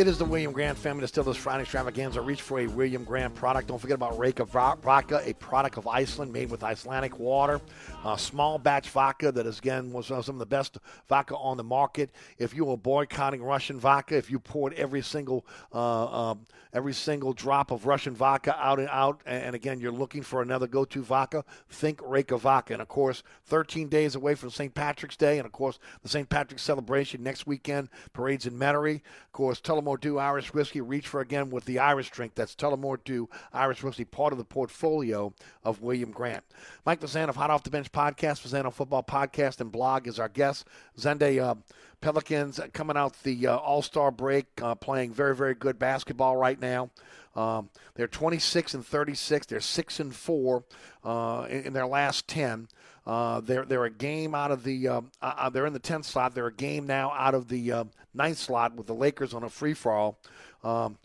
It 0.00 0.08
is 0.08 0.16
the 0.16 0.24
William 0.24 0.52
Grant 0.52 0.78
family 0.78 1.02
Distillers 1.02 1.36
Friday 1.36 1.64
Extravaganza. 1.64 2.22
Reach 2.22 2.40
for 2.40 2.60
a 2.60 2.66
William 2.66 3.04
Grant 3.04 3.34
product. 3.34 3.68
Don't 3.68 3.78
forget 3.78 3.96
about 3.96 4.16
Reyka 4.16 4.48
Vodka, 4.48 5.20
a 5.26 5.34
product 5.34 5.76
of 5.76 5.86
Iceland 5.86 6.32
made 6.32 6.50
with 6.50 6.64
Icelandic 6.64 7.18
water. 7.18 7.60
Uh, 8.02 8.16
small 8.16 8.56
batch 8.58 8.88
vodka 8.88 9.30
that 9.30 9.44
is, 9.44 9.58
again, 9.58 9.92
was 9.92 10.06
some 10.06 10.16
of 10.16 10.38
the 10.38 10.46
best 10.46 10.78
vodka 11.06 11.36
on 11.36 11.58
the 11.58 11.64
market. 11.64 12.14
If 12.38 12.54
you 12.54 12.64
were 12.64 12.78
boycotting 12.78 13.42
Russian 13.42 13.78
vodka, 13.78 14.16
if 14.16 14.30
you 14.30 14.38
poured 14.38 14.72
every 14.72 15.02
single 15.02 15.44
uh, 15.74 16.30
um, 16.30 16.46
every 16.72 16.92
single 16.92 17.32
drop 17.32 17.70
of 17.70 17.86
Russian 17.86 18.14
vodka 18.14 18.56
out 18.58 18.78
and 18.78 18.88
out, 18.90 19.20
and 19.26 19.54
again, 19.54 19.80
you're 19.80 19.92
looking 19.92 20.22
for 20.22 20.42
another 20.42 20.66
go-to 20.66 21.02
vodka, 21.02 21.44
think 21.68 21.98
Reyka 21.98 22.38
Vodka. 22.38 22.74
And 22.74 22.82
of 22.82 22.88
course, 22.88 23.22
13 23.46 23.88
days 23.88 24.14
away 24.14 24.34
from 24.34 24.50
St. 24.50 24.74
Patrick's 24.74 25.16
Day, 25.16 25.38
and 25.38 25.46
of 25.46 25.52
course, 25.52 25.78
the 26.02 26.08
St. 26.08 26.28
Patrick's 26.28 26.62
celebration 26.62 27.22
next 27.22 27.46
weekend, 27.46 27.88
parades 28.12 28.46
in 28.46 28.54
Metairie. 28.54 28.96
Of 28.96 29.32
course, 29.32 29.60
Tullamore 29.60 30.00
Dew 30.00 30.18
Irish 30.18 30.52
Whiskey. 30.54 30.80
Reach 30.80 31.08
for 31.08 31.20
again 31.20 31.50
with 31.50 31.64
the 31.64 31.78
Irish 31.78 32.10
drink. 32.10 32.34
That's 32.34 32.54
Tullamore 32.54 33.02
Dew 33.04 33.28
Irish 33.52 33.82
Whiskey, 33.82 34.04
part 34.04 34.32
of 34.32 34.38
the 34.38 34.44
portfolio 34.44 35.32
of 35.64 35.82
William 35.82 36.10
Grant. 36.10 36.44
Mike 36.86 37.00
Fazan 37.00 37.28
of 37.28 37.36
Hot 37.36 37.50
Off 37.50 37.62
the 37.62 37.70
Bench 37.70 37.90
podcast, 37.92 38.46
Fazano 38.46 38.72
Football 38.72 39.02
podcast, 39.02 39.60
and 39.60 39.72
blog 39.72 40.06
is 40.06 40.18
our 40.18 40.28
guest. 40.28 40.66
Zende 40.98 41.42
uh, 41.42 41.54
Pelicans 42.00 42.60
coming 42.72 42.96
out 42.96 43.22
the 43.22 43.46
uh, 43.46 43.56
All 43.56 43.82
Star 43.82 44.10
break, 44.10 44.46
uh, 44.62 44.74
playing 44.74 45.12
very 45.12 45.34
very 45.34 45.54
good 45.54 45.78
basketball 45.78 46.36
right 46.36 46.60
now. 46.60 46.90
Um, 47.36 47.70
they're 47.94 48.08
26 48.08 48.74
and 48.74 48.84
36. 48.84 49.46
They're 49.46 49.60
six 49.60 50.00
and 50.00 50.14
four 50.14 50.64
uh, 51.04 51.46
in, 51.48 51.72
their 51.72 51.86
last 51.86 52.26
10. 52.28 52.68
Uh, 53.06 53.40
they're 53.40 53.64
they're 53.64 53.84
a 53.84 53.90
game 53.90 54.34
out 54.34 54.50
of 54.50 54.64
the 54.64 54.88
uh, 54.88 55.00
uh 55.22 55.48
they're 55.50 55.66
in 55.66 55.72
the 55.72 55.80
10th 55.80 56.06
slot. 56.06 56.34
They're 56.34 56.48
a 56.48 56.52
game 56.52 56.86
now 56.86 57.12
out 57.12 57.34
of 57.34 57.48
the 57.48 57.72
uh, 57.72 57.84
ninth 58.14 58.38
slot 58.38 58.74
with 58.74 58.86
the 58.86 58.94
Lakers 58.94 59.32
on 59.32 59.42
a 59.42 59.48
free 59.48 59.74
for 59.74 59.92
all. 59.92 60.18
Um, 60.62 60.98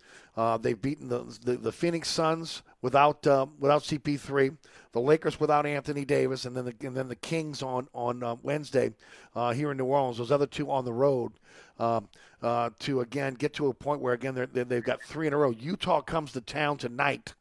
they've 0.61 0.81
beaten 0.81 1.07
the, 1.07 1.23
the, 1.43 1.55
the 1.55 1.71
Phoenix 1.71 2.09
Suns 2.09 2.63
without 2.85 3.25
without 3.59 3.81
CP3, 3.81 4.55
the 4.91 5.01
Lakers 5.01 5.39
without 5.39 5.65
Anthony 5.65 6.05
Davis, 6.05 6.45
and 6.45 6.55
then 6.55 6.65
the 6.65 6.75
and 6.87 6.95
then 6.95 7.07
the 7.07 7.15
Kings 7.15 7.63
on 7.63 7.87
on 7.93 8.39
Wednesday 8.43 8.93
here 9.53 9.71
in 9.71 9.77
New 9.77 9.85
Orleans. 9.85 10.19
Those 10.19 10.31
other 10.31 10.47
two 10.47 10.69
on 10.71 10.85
the 10.85 10.93
road. 10.93 11.33
Um, 11.77 12.07
uh, 12.41 12.69
to 12.79 13.01
again 13.01 13.33
get 13.33 13.53
to 13.53 13.67
a 13.67 13.73
point 13.73 14.01
where 14.01 14.13
again 14.13 14.35
they're, 14.35 14.45
they've 14.45 14.83
got 14.83 15.01
three 15.01 15.25
in 15.25 15.33
a 15.33 15.37
row. 15.37 15.49
Utah 15.49 16.01
comes 16.01 16.31
to 16.33 16.41
town 16.41 16.77
tonight 16.77 17.33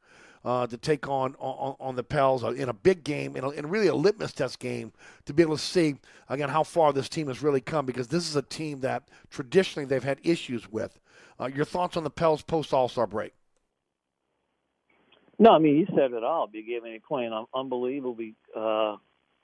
uh, 0.44 0.66
to 0.66 0.76
take 0.76 1.08
on, 1.08 1.34
on, 1.38 1.76
on 1.80 1.96
the 1.96 2.02
Pels 2.02 2.44
uh, 2.44 2.52
in 2.52 2.68
a 2.68 2.72
big 2.72 3.04
game, 3.04 3.36
in, 3.36 3.44
a, 3.44 3.50
in 3.50 3.68
really 3.68 3.86
a 3.86 3.94
litmus 3.94 4.32
test 4.32 4.58
game 4.58 4.92
to 5.26 5.32
be 5.32 5.42
able 5.42 5.56
to 5.56 5.62
see 5.62 5.96
again 6.28 6.48
how 6.48 6.62
far 6.62 6.92
this 6.92 7.08
team 7.08 7.28
has 7.28 7.42
really 7.42 7.60
come 7.60 7.86
because 7.86 8.08
this 8.08 8.28
is 8.28 8.36
a 8.36 8.42
team 8.42 8.80
that 8.80 9.08
traditionally 9.30 9.86
they've 9.86 10.04
had 10.04 10.20
issues 10.22 10.70
with. 10.70 10.98
Uh, 11.40 11.46
your 11.46 11.64
thoughts 11.64 11.96
on 11.96 12.04
the 12.04 12.10
Pels 12.10 12.42
post 12.42 12.72
All 12.72 12.88
Star 12.88 13.06
break? 13.06 13.32
No, 15.38 15.50
I 15.52 15.58
mean 15.58 15.76
you 15.76 15.86
said 15.96 16.12
it 16.12 16.24
all. 16.24 16.46
Big 16.46 16.66
Game 16.66 16.82
playing 17.06 17.46
unbelievably 17.54 18.34
uh, 18.56 18.96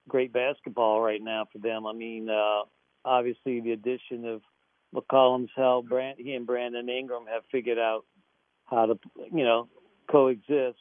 great 0.09 0.32
basketball 0.32 1.01
right 1.01 1.22
now 1.22 1.47
for 1.53 1.59
them. 1.59 1.86
I 1.86 1.93
mean, 1.93 2.28
uh, 2.28 2.62
obviously 3.05 3.61
the 3.61 3.72
addition 3.72 4.24
of 4.26 4.43
McCollum's 4.95 5.51
help. 5.57 5.88
Brand, 5.88 6.18
he 6.18 6.34
and 6.34 6.47
Brandon 6.47 6.88
Ingram 6.88 7.24
have 7.32 7.43
figured 7.51 7.78
out 7.78 8.05
how 8.66 8.86
to, 8.86 8.99
you 9.32 9.45
know, 9.45 9.68
coexist. 10.11 10.78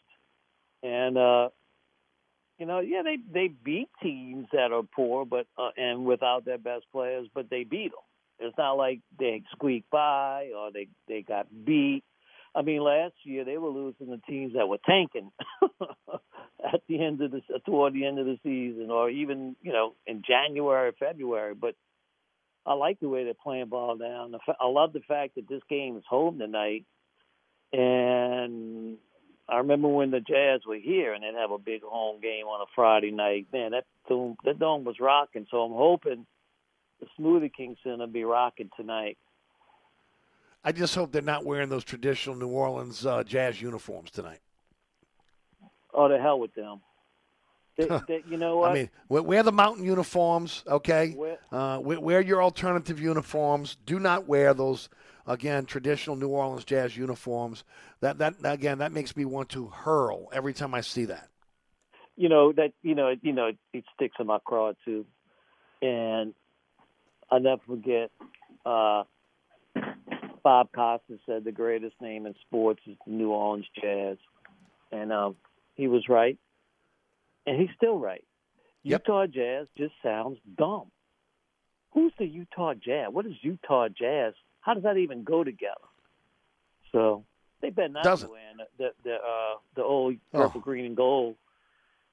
And 0.84 1.18
uh, 1.18 1.50
you 2.58 2.66
know, 2.66 2.80
yeah, 2.80 3.02
they 3.04 3.18
they 3.32 3.48
beat 3.48 3.90
teams 4.02 4.48
that 4.54 4.72
are 4.72 4.84
poor, 4.84 5.26
but 5.26 5.48
uh, 5.58 5.70
and 5.78 6.06
without 6.06 6.46
their 6.46 6.58
best 6.58 6.86
players, 6.92 7.28
but 7.34 7.50
they 7.50 7.64
beat 7.64 7.92
them. 7.92 8.48
It's 8.48 8.58
not 8.58 8.74
like 8.74 9.02
they 9.18 9.44
squeaked 9.52 9.90
by 9.90 10.52
or 10.56 10.72
they 10.72 10.88
they 11.08 11.22
got 11.22 11.48
beat. 11.66 12.04
I 12.56 12.62
mean, 12.62 12.82
last 12.82 13.14
year 13.24 13.46
they 13.46 13.58
were 13.58 13.70
losing 13.70 14.08
to 14.08 14.18
teams 14.28 14.54
that 14.54 14.68
were 14.68 14.80
tanking 14.86 15.32
at 15.62 16.82
the 16.88 17.04
end 17.04 17.22
of 17.22 17.32
the 17.32 17.42
toward 17.66 17.94
the 17.94 18.06
end 18.06 18.20
of 18.20 18.26
the 18.26 18.40
season, 18.44 18.90
or 18.92 19.10
even 19.10 19.56
you 19.62 19.72
know 19.72 19.94
in 20.08 20.24
January, 20.28 20.92
February. 21.00 21.54
But 21.54 21.76
I 22.66 22.74
like 22.74 23.00
the 23.00 23.10
way 23.10 23.24
they're 23.24 23.34
playing 23.34 23.70
ball 23.70 23.98
down. 23.98 24.36
I 24.60 24.68
love 24.68 24.94
the 24.94 25.02
fact 25.02 25.36
that 25.36 25.48
this 25.48 25.62
game 25.70 25.98
is 25.98 26.04
home 26.10 26.40
tonight, 26.40 26.86
and 27.72 28.98
I 29.50 29.58
remember 29.58 29.88
when 29.88 30.12
the 30.12 30.20
Jazz 30.20 30.62
were 30.68 30.78
here 30.78 31.14
and 31.14 31.24
they'd 31.24 31.40
have 31.40 31.52
a 31.52 31.58
big 31.58 31.82
home 31.82 32.22
game 32.22 32.46
on 32.46 32.62
a 32.62 32.70
Friday 32.76 33.12
night. 33.12 33.48
Man, 33.52 33.72
that 33.72 33.86
dome, 34.08 34.36
that 34.46 34.60
dome 34.60 34.84
was 34.84 35.00
rocking. 35.00 35.48
So 35.50 35.58
I'm 35.58 35.74
hoping 35.74 36.26
the 37.00 37.08
Smoothie 37.20 37.54
King 37.54 37.76
Center 37.84 38.06
be 38.06 38.24
rocking 38.24 38.70
tonight. 38.78 39.18
I 40.64 40.72
just 40.72 40.94
hope 40.94 41.12
they're 41.12 41.22
not 41.22 41.46
wearing 41.46 41.70
those 41.70 41.84
traditional 41.84 42.36
New 42.36 42.50
Orleans 42.50 43.06
uh, 43.06 43.24
Jazz 43.24 43.62
uniforms 43.62 44.12
tonight. 44.12 44.40
Oh, 45.94 46.10
the 46.10 46.20
hell 46.20 46.40
with 46.40 46.54
them. 46.54 46.82
They, 47.78 47.88
they, 48.08 48.24
you 48.30 48.38
know 48.38 48.58
what? 48.58 48.72
I 48.72 48.74
mean, 48.74 48.90
wear 49.08 49.42
the 49.42 49.52
mountain 49.52 49.86
uniforms, 49.86 50.64
okay? 50.68 51.16
Uh, 51.52 51.80
wear 51.82 52.22
your 52.22 52.44
alternative 52.44 53.00
uniforms. 53.00 53.78
Do 53.86 54.00
not 54.00 54.28
wear 54.28 54.54
those 54.54 54.90
again 55.26 55.66
traditional 55.66 56.16
New 56.16 56.30
Orleans 56.30 56.66
Jazz 56.66 56.98
uniforms. 56.98 57.64
That 58.02 58.18
that 58.18 58.36
again 58.44 58.80
that 58.80 58.92
makes 58.92 59.16
me 59.16 59.26
want 59.26 59.50
to 59.50 59.68
hurl 59.68 60.30
every 60.34 60.54
time 60.54 60.74
I 60.74 60.82
see 60.82 61.06
that. 61.06 61.30
You 62.18 62.28
know 62.28 62.52
that 62.54 62.74
you 62.82 62.96
know 62.96 63.16
you 63.22 63.32
know 63.32 63.52
it 63.74 63.86
sticks 63.96 64.18
in 64.20 64.28
my 64.28 64.40
craw 64.44 64.74
too, 64.84 65.06
and 65.82 66.34
I 67.32 67.40
never 67.40 67.62
forget. 67.66 68.12
Uh, 68.66 69.04
Bob 70.44 70.70
Costas 70.74 71.20
said 71.26 71.44
the 71.44 71.52
greatest 71.52 71.96
name 72.02 72.26
in 72.26 72.36
sports 72.42 72.82
is 72.88 72.96
the 73.06 73.14
New 73.14 73.32
Orleans 73.32 73.68
Jazz, 73.82 74.18
and 74.92 75.12
um, 75.12 75.36
he 75.76 75.88
was 75.88 76.08
right 76.10 76.38
and 77.50 77.60
he's 77.60 77.70
still 77.76 77.98
right. 77.98 78.24
Yep. 78.84 79.02
Utah 79.08 79.26
Jazz 79.26 79.68
just 79.78 79.94
sounds 80.04 80.38
dumb. 80.58 80.86
Who's 81.92 82.14
the 82.20 82.26
Utah 82.26 82.76
Jazz? 82.76 83.08
What 83.12 83.26
is 83.26 83.34
Utah 83.42 83.88
Jazz? 83.90 84.34
How 84.62 84.74
does 84.74 84.84
that 84.84 84.98
even 84.98 85.24
go 85.24 85.44
together? 85.44 85.74
So 86.92 87.26
they 87.62 87.72
better 87.72 87.90
not 87.90 88.04
Doesn't. 88.04 88.30
win 88.30 88.40
the 88.78 88.92
the 89.04 89.16
uh, 89.16 89.56
the 89.76 89.84
old 89.84 90.16
purple, 90.32 90.60
oh. 90.60 90.62
green, 90.62 90.86
and 90.86 90.96
gold 90.96 91.36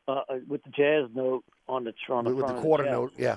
uh, 0.08 0.22
uh, 0.28 0.38
with 0.48 0.62
the 0.64 0.70
Jazz 0.70 1.08
note 1.14 1.44
on 1.68 1.84
the 1.84 1.92
on 2.08 2.24
the 2.24 2.34
with 2.34 2.46
the 2.46 2.54
quarter 2.54 2.84
the 2.84 2.90
note. 2.90 3.12
Yeah, 3.16 3.36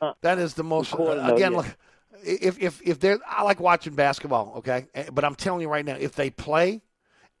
uh, 0.00 0.14
that 0.22 0.38
is 0.38 0.54
the 0.54 0.64
most. 0.64 0.92
The 0.92 1.24
uh, 1.24 1.34
again, 1.34 1.52
note, 1.52 1.66
look, 1.66 1.76
if 2.24 2.60
if 2.60 2.80
if 2.82 3.00
they're, 3.00 3.18
I 3.26 3.42
like 3.42 3.60
watching 3.60 3.94
basketball. 3.94 4.54
Okay, 4.58 4.86
but 5.12 5.24
I'm 5.24 5.34
telling 5.34 5.60
you 5.62 5.68
right 5.68 5.84
now, 5.84 5.96
if 5.96 6.14
they 6.14 6.30
play 6.30 6.82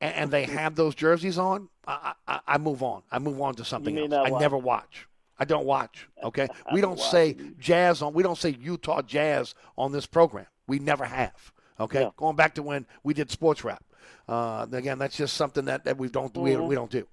and, 0.00 0.14
and 0.14 0.30
they 0.30 0.44
have 0.44 0.74
those 0.74 0.94
jerseys 0.94 1.38
on, 1.38 1.68
I, 1.86 2.12
I, 2.26 2.40
I, 2.46 2.58
move 2.58 2.82
on. 2.82 3.02
I 3.10 3.18
move 3.18 3.40
on 3.40 3.54
to 3.56 3.64
something 3.64 3.96
else. 3.98 4.12
I 4.12 4.30
watch. 4.30 4.40
never 4.40 4.58
watch. 4.58 5.08
I 5.38 5.44
don't 5.44 5.64
watch. 5.64 6.08
Okay, 6.22 6.48
we 6.72 6.80
don't 6.80 7.00
say 7.00 7.36
jazz 7.58 8.02
on. 8.02 8.12
We 8.12 8.22
don't 8.22 8.38
say 8.38 8.56
Utah 8.60 9.02
Jazz 9.02 9.54
on 9.76 9.92
this 9.92 10.06
program. 10.06 10.46
We 10.66 10.78
never 10.78 11.04
have. 11.04 11.52
Okay, 11.80 12.02
yeah. 12.02 12.10
going 12.16 12.36
back 12.36 12.54
to 12.56 12.62
when 12.62 12.86
we 13.02 13.14
did 13.14 13.30
sports 13.30 13.64
rap. 13.64 13.84
Uh, 14.28 14.66
again, 14.72 14.98
that's 14.98 15.16
just 15.16 15.36
something 15.36 15.64
that, 15.64 15.84
that 15.84 15.98
we 15.98 16.08
don't 16.08 16.32
mm-hmm. 16.32 16.42
we, 16.42 16.56
we 16.56 16.74
don't 16.74 16.90
do. 16.90 17.06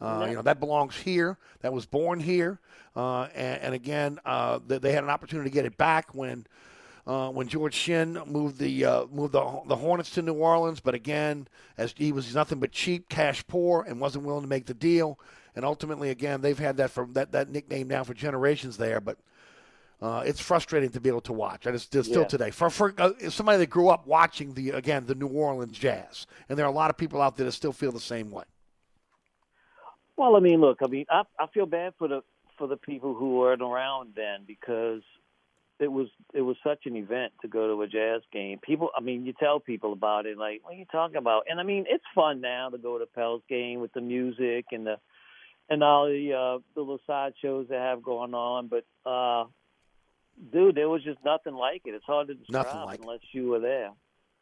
Uh, 0.00 0.26
You 0.28 0.36
know 0.36 0.42
that 0.42 0.60
belongs 0.60 0.96
here. 0.96 1.38
That 1.60 1.72
was 1.72 1.86
born 1.86 2.20
here. 2.20 2.60
Uh, 2.96 3.28
and, 3.34 3.60
and, 3.60 3.74
again, 3.74 4.18
uh, 4.24 4.58
they, 4.66 4.78
they, 4.78 4.92
had 4.92 5.04
an 5.04 5.10
opportunity 5.10 5.50
to 5.50 5.54
get 5.54 5.66
it 5.66 5.76
back 5.76 6.14
when 6.16 6.46
uh, 7.08 7.30
when 7.30 7.48
George 7.48 7.74
Shinn 7.74 8.20
moved 8.26 8.58
the 8.58 8.84
uh, 8.84 9.06
moved 9.10 9.32
the, 9.32 9.60
the 9.66 9.76
Hornets 9.76 10.10
to 10.10 10.22
New 10.22 10.34
Orleans. 10.34 10.78
But 10.78 10.94
again, 10.94 11.48
as 11.78 11.94
he 11.96 12.12
was 12.12 12.34
nothing 12.34 12.60
but 12.60 12.70
cheap, 12.70 13.08
cash 13.08 13.44
poor, 13.46 13.84
and 13.88 13.98
wasn't 13.98 14.24
willing 14.24 14.42
to 14.42 14.48
make 14.48 14.66
the 14.66 14.74
deal. 14.74 15.18
And 15.56 15.64
ultimately, 15.64 16.10
again, 16.10 16.42
they've 16.42 16.58
had 16.58 16.76
that 16.76 16.90
from 16.90 17.14
that, 17.14 17.32
that 17.32 17.48
nickname 17.48 17.88
now 17.88 18.04
for 18.04 18.12
generations 18.12 18.76
there. 18.76 19.00
But 19.00 19.16
uh, 20.02 20.22
it's 20.26 20.38
frustrating 20.38 20.90
to 20.90 21.00
be 21.00 21.08
able 21.08 21.22
to 21.22 21.32
watch. 21.32 21.64
And 21.64 21.74
it's, 21.74 21.88
it's 21.92 22.08
still 22.08 22.22
yeah. 22.22 22.28
today 22.28 22.50
for 22.50 22.68
for 22.68 22.94
uh, 22.98 23.12
somebody 23.30 23.56
that 23.58 23.70
grew 23.70 23.88
up 23.88 24.06
watching 24.06 24.52
the 24.52 24.70
again 24.70 25.06
the 25.06 25.14
New 25.14 25.28
Orleans 25.28 25.78
Jazz, 25.78 26.26
and 26.50 26.58
there 26.58 26.66
are 26.66 26.70
a 26.70 26.74
lot 26.74 26.90
of 26.90 26.98
people 26.98 27.22
out 27.22 27.38
there 27.38 27.46
that 27.46 27.52
still 27.52 27.72
feel 27.72 27.90
the 27.90 28.00
same 28.00 28.30
way. 28.30 28.44
Well, 30.18 30.36
I 30.36 30.40
mean, 30.40 30.60
look, 30.60 30.78
I 30.82 30.88
mean, 30.88 31.06
I, 31.08 31.22
I 31.38 31.46
feel 31.46 31.64
bad 31.64 31.94
for 31.98 32.06
the 32.06 32.22
for 32.58 32.66
the 32.66 32.76
people 32.76 33.14
who 33.14 33.38
weren't 33.38 33.62
around 33.62 34.12
then 34.14 34.44
because 34.46 35.02
it 35.80 35.92
was 35.92 36.08
it 36.34 36.42
was 36.42 36.56
such 36.64 36.86
an 36.86 36.96
event 36.96 37.32
to 37.42 37.48
go 37.48 37.68
to 37.68 37.82
a 37.82 37.86
jazz 37.86 38.22
game. 38.32 38.58
People, 38.62 38.90
I 38.96 39.00
mean, 39.00 39.24
you 39.24 39.32
tell 39.32 39.60
people 39.60 39.92
about 39.92 40.26
it, 40.26 40.36
like, 40.36 40.60
what 40.62 40.74
are 40.74 40.78
you 40.78 40.86
talking 40.90 41.16
about? 41.16 41.44
And 41.48 41.60
I 41.60 41.62
mean, 41.62 41.84
it's 41.88 42.04
fun 42.14 42.40
now 42.40 42.68
to 42.70 42.78
go 42.78 42.98
to 42.98 43.06
Pels 43.06 43.42
game 43.48 43.80
with 43.80 43.92
the 43.92 44.00
music 44.00 44.66
and 44.72 44.86
the 44.86 44.96
and 45.70 45.82
all 45.82 46.06
the 46.06 46.32
uh, 46.32 46.58
the 46.74 46.80
little 46.80 47.00
side 47.06 47.34
shows 47.40 47.66
they 47.68 47.76
have 47.76 48.02
going 48.02 48.34
on. 48.34 48.68
But 48.68 48.84
uh, 49.08 49.44
dude, 50.52 50.74
there 50.74 50.88
was 50.88 51.02
just 51.04 51.18
nothing 51.24 51.54
like 51.54 51.82
it. 51.84 51.94
It's 51.94 52.04
hard 52.04 52.28
to 52.28 52.34
describe 52.34 52.86
like 52.86 53.00
unless 53.00 53.20
you 53.32 53.48
were 53.48 53.60
there 53.60 53.90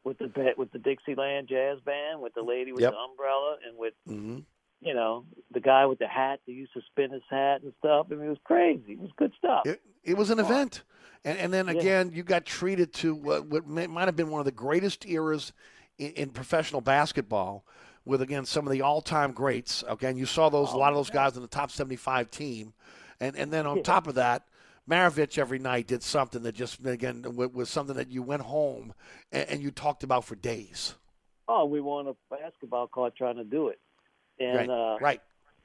with 0.04 0.18
the 0.18 0.54
with 0.56 0.70
the 0.72 0.78
Dixieland 0.78 1.48
Jazz 1.48 1.78
Band, 1.84 2.20
with 2.20 2.34
the 2.34 2.42
lady 2.42 2.72
with 2.72 2.82
yep. 2.82 2.92
the 2.92 2.98
umbrella, 2.98 3.56
and 3.66 3.76
with 3.76 3.94
mm-hmm. 4.08 4.38
You 4.80 4.94
know, 4.94 5.24
the 5.52 5.60
guy 5.60 5.86
with 5.86 5.98
the 5.98 6.06
hat 6.06 6.40
that 6.46 6.52
used 6.52 6.72
to 6.74 6.80
spin 6.90 7.10
his 7.10 7.22
hat 7.30 7.62
and 7.62 7.72
stuff. 7.78 8.06
I 8.10 8.14
mean, 8.14 8.26
it 8.26 8.28
was 8.28 8.38
crazy. 8.44 8.92
It 8.92 9.00
was 9.00 9.10
good 9.16 9.32
stuff. 9.38 9.62
It, 9.66 9.80
it 10.04 10.16
was 10.16 10.30
an 10.30 10.38
event. 10.38 10.82
And, 11.24 11.38
and 11.38 11.52
then 11.52 11.66
Yeah. 11.66 11.72
again, 11.72 12.12
you 12.14 12.22
got 12.22 12.44
treated 12.44 12.92
to 12.94 13.14
what, 13.14 13.46
what 13.46 13.66
may, 13.66 13.86
might 13.86 14.06
have 14.06 14.16
been 14.16 14.30
one 14.30 14.40
of 14.40 14.44
the 14.44 14.52
greatest 14.52 15.06
eras 15.06 15.52
in, 15.98 16.12
in 16.12 16.30
professional 16.30 16.80
basketball 16.80 17.64
with, 18.04 18.22
again, 18.22 18.44
some 18.44 18.66
of 18.66 18.72
the 18.72 18.82
all 18.82 19.00
time 19.00 19.32
greats. 19.32 19.82
Okay. 19.88 20.08
And 20.08 20.18
you 20.18 20.26
saw 20.26 20.48
those, 20.48 20.72
a 20.72 20.76
oh, 20.76 20.78
lot 20.78 20.90
of 20.90 20.96
those 20.96 21.10
guys 21.10 21.36
in 21.36 21.42
the 21.42 21.48
top 21.48 21.70
75 21.70 22.30
team. 22.30 22.74
And, 23.18 23.34
and 23.36 23.52
then 23.52 23.66
on 23.66 23.78
Yeah. 23.78 23.82
top 23.82 24.06
of 24.06 24.14
that, 24.16 24.46
Maravich 24.88 25.36
every 25.36 25.58
night 25.58 25.88
did 25.88 26.02
something 26.02 26.42
that 26.44 26.54
just, 26.54 26.84
again, 26.86 27.24
was 27.34 27.68
something 27.68 27.96
that 27.96 28.10
you 28.10 28.22
went 28.22 28.42
home 28.42 28.94
and, 29.32 29.48
and 29.48 29.62
you 29.62 29.72
talked 29.72 30.04
about 30.04 30.24
for 30.24 30.36
days. 30.36 30.94
Oh, 31.48 31.64
we 31.64 31.80
won 31.80 32.06
a 32.06 32.14
basketball 32.30 32.86
card 32.86 33.14
trying 33.16 33.36
to 33.36 33.44
do 33.44 33.68
it. 33.68 33.80
And 34.38 34.56
right. 34.56 34.70
uh 34.70 34.98
right. 35.00 35.22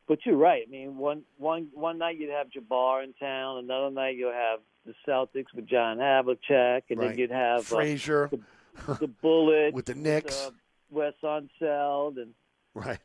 but 0.07 0.19
you're 0.25 0.37
right. 0.37 0.63
I 0.67 0.69
mean, 0.71 0.97
one 0.97 1.23
one 1.37 1.67
one 1.73 1.97
night 1.97 2.17
you'd 2.19 2.29
have 2.31 2.47
Jabbar 2.49 3.03
in 3.03 3.13
town, 3.13 3.57
another 3.57 3.91
night 3.91 4.15
you'll 4.15 4.31
have 4.31 4.59
the 4.85 4.93
Celtics 5.07 5.53
with 5.55 5.67
John 5.67 5.97
Havlicek, 5.97 6.83
and 6.89 6.99
Right. 6.99 7.09
then 7.09 7.17
you'd 7.17 7.31
have 7.31 7.59
uh, 7.59 7.75
Frazier 7.75 8.29
the, 8.31 8.93
the 9.01 9.07
Bullet 9.07 9.73
with 9.73 9.85
the 9.85 9.95
Knicks. 9.95 10.47
uh, 10.47 10.51
Wes 10.89 11.13
Unseld, 11.23 12.17
and 12.21 12.33
Right. 12.73 12.99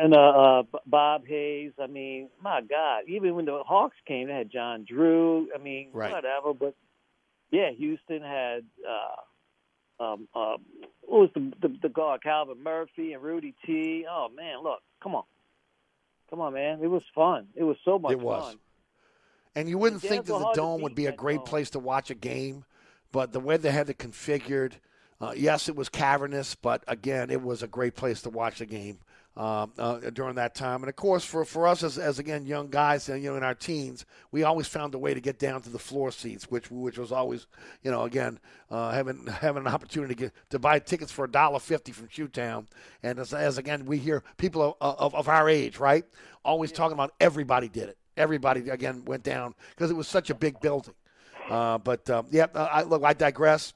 and 0.00 0.14
uh, 0.14 0.18
uh, 0.18 0.62
Bob 0.86 1.26
Hayes. 1.26 1.72
I 1.80 1.86
mean, 1.86 2.28
my 2.42 2.60
God, 2.60 3.04
even 3.08 3.34
when 3.36 3.44
the 3.46 3.62
Hawks 3.64 3.96
came, 4.06 4.26
they 4.28 4.34
had 4.34 4.50
John 4.50 4.84
Drew. 4.84 5.48
I 5.54 5.58
mean, 5.58 5.90
Right. 5.92 6.12
whatever. 6.12 6.52
But 6.52 6.74
yeah, 7.50 7.70
Houston 7.70 8.22
had 8.22 8.64
uh, 8.86 9.16
um, 10.00 10.28
uh, 10.34 10.56
what 11.02 11.20
was 11.20 11.30
the, 11.34 11.52
the 11.68 11.76
the 11.82 11.88
guard 11.88 12.22
Calvin 12.22 12.62
Murphy 12.62 13.12
and 13.12 13.22
Rudy 13.22 13.54
T. 13.64 14.04
Oh 14.10 14.28
man, 14.34 14.62
look, 14.62 14.80
come 15.02 15.14
on, 15.14 15.24
come 16.30 16.40
on, 16.40 16.54
man, 16.54 16.80
it 16.82 16.88
was 16.88 17.02
fun. 17.14 17.48
It 17.54 17.64
was 17.64 17.76
so 17.84 17.98
much 17.98 18.12
It 18.12 18.20
was. 18.20 18.44
fun. 18.44 18.56
And 19.54 19.68
you 19.68 19.78
wouldn't 19.78 20.02
The 20.02 20.08
think 20.08 20.26
that 20.26 20.38
the 20.38 20.52
dome 20.54 20.82
would 20.82 20.94
be 20.94 21.06
a 21.06 21.12
great 21.12 21.44
place 21.44 21.70
to 21.70 21.78
watch 21.78 22.10
a 22.10 22.14
game, 22.14 22.64
but 23.10 23.32
the 23.32 23.40
way 23.40 23.56
they 23.56 23.72
had 23.72 23.90
it 23.90 23.98
configured, 23.98 24.74
uh, 25.20 25.32
yes, 25.36 25.68
it 25.68 25.74
was 25.74 25.88
cavernous, 25.88 26.54
but 26.54 26.84
again, 26.86 27.30
it 27.30 27.42
was 27.42 27.62
a 27.62 27.66
great 27.66 27.96
place 27.96 28.22
to 28.22 28.30
watch 28.30 28.58
the 28.60 28.66
game 28.66 28.98
um, 29.38 29.72
uh, 29.78 29.98
during 30.10 30.34
that 30.34 30.56
time. 30.56 30.82
And 30.82 30.88
of 30.88 30.96
course, 30.96 31.24
for, 31.24 31.44
for 31.44 31.68
us 31.68 31.84
as, 31.84 31.96
as 31.96 32.18
again 32.18 32.44
young 32.44 32.68
guys, 32.68 33.08
and 33.08 33.22
you 33.22 33.30
know, 33.30 33.36
in 33.36 33.44
our 33.44 33.54
teens, 33.54 34.04
we 34.32 34.42
always 34.42 34.66
found 34.66 34.92
a 34.94 34.98
way 34.98 35.14
to 35.14 35.20
get 35.20 35.38
down 35.38 35.62
to 35.62 35.70
the 35.70 35.78
floor 35.78 36.10
seats, 36.10 36.50
which 36.50 36.72
which 36.72 36.98
was 36.98 37.12
always, 37.12 37.46
you 37.84 37.90
know, 37.92 38.02
again 38.02 38.40
uh, 38.68 38.90
having 38.90 39.26
having 39.40 39.62
an 39.62 39.72
opportunity 39.72 40.14
to 40.14 40.20
get 40.20 40.32
to 40.50 40.58
buy 40.58 40.80
tickets 40.80 41.12
for 41.12 41.24
a 41.24 41.30
dollar 41.30 41.60
fifty 41.60 41.92
from 41.92 42.08
Shoetown. 42.08 42.66
And 43.04 43.20
as, 43.20 43.32
as 43.32 43.58
again, 43.58 43.86
we 43.86 43.98
hear 43.98 44.24
people 44.38 44.76
of, 44.80 44.96
of, 44.98 45.14
of 45.14 45.28
our 45.28 45.48
age, 45.48 45.78
right, 45.78 46.04
always 46.44 46.72
talking 46.72 46.94
about 46.94 47.14
everybody 47.20 47.68
did 47.68 47.88
it. 47.88 47.96
Everybody 48.16 48.68
again 48.68 49.04
went 49.04 49.22
down 49.22 49.54
because 49.70 49.92
it 49.92 49.96
was 49.96 50.08
such 50.08 50.30
a 50.30 50.34
big 50.34 50.58
building. 50.60 50.94
Uh, 51.48 51.78
but 51.78 52.10
um, 52.10 52.26
yeah, 52.30 52.46
uh, 52.54 52.68
I, 52.70 52.82
look, 52.82 53.04
I 53.04 53.12
digress. 53.12 53.72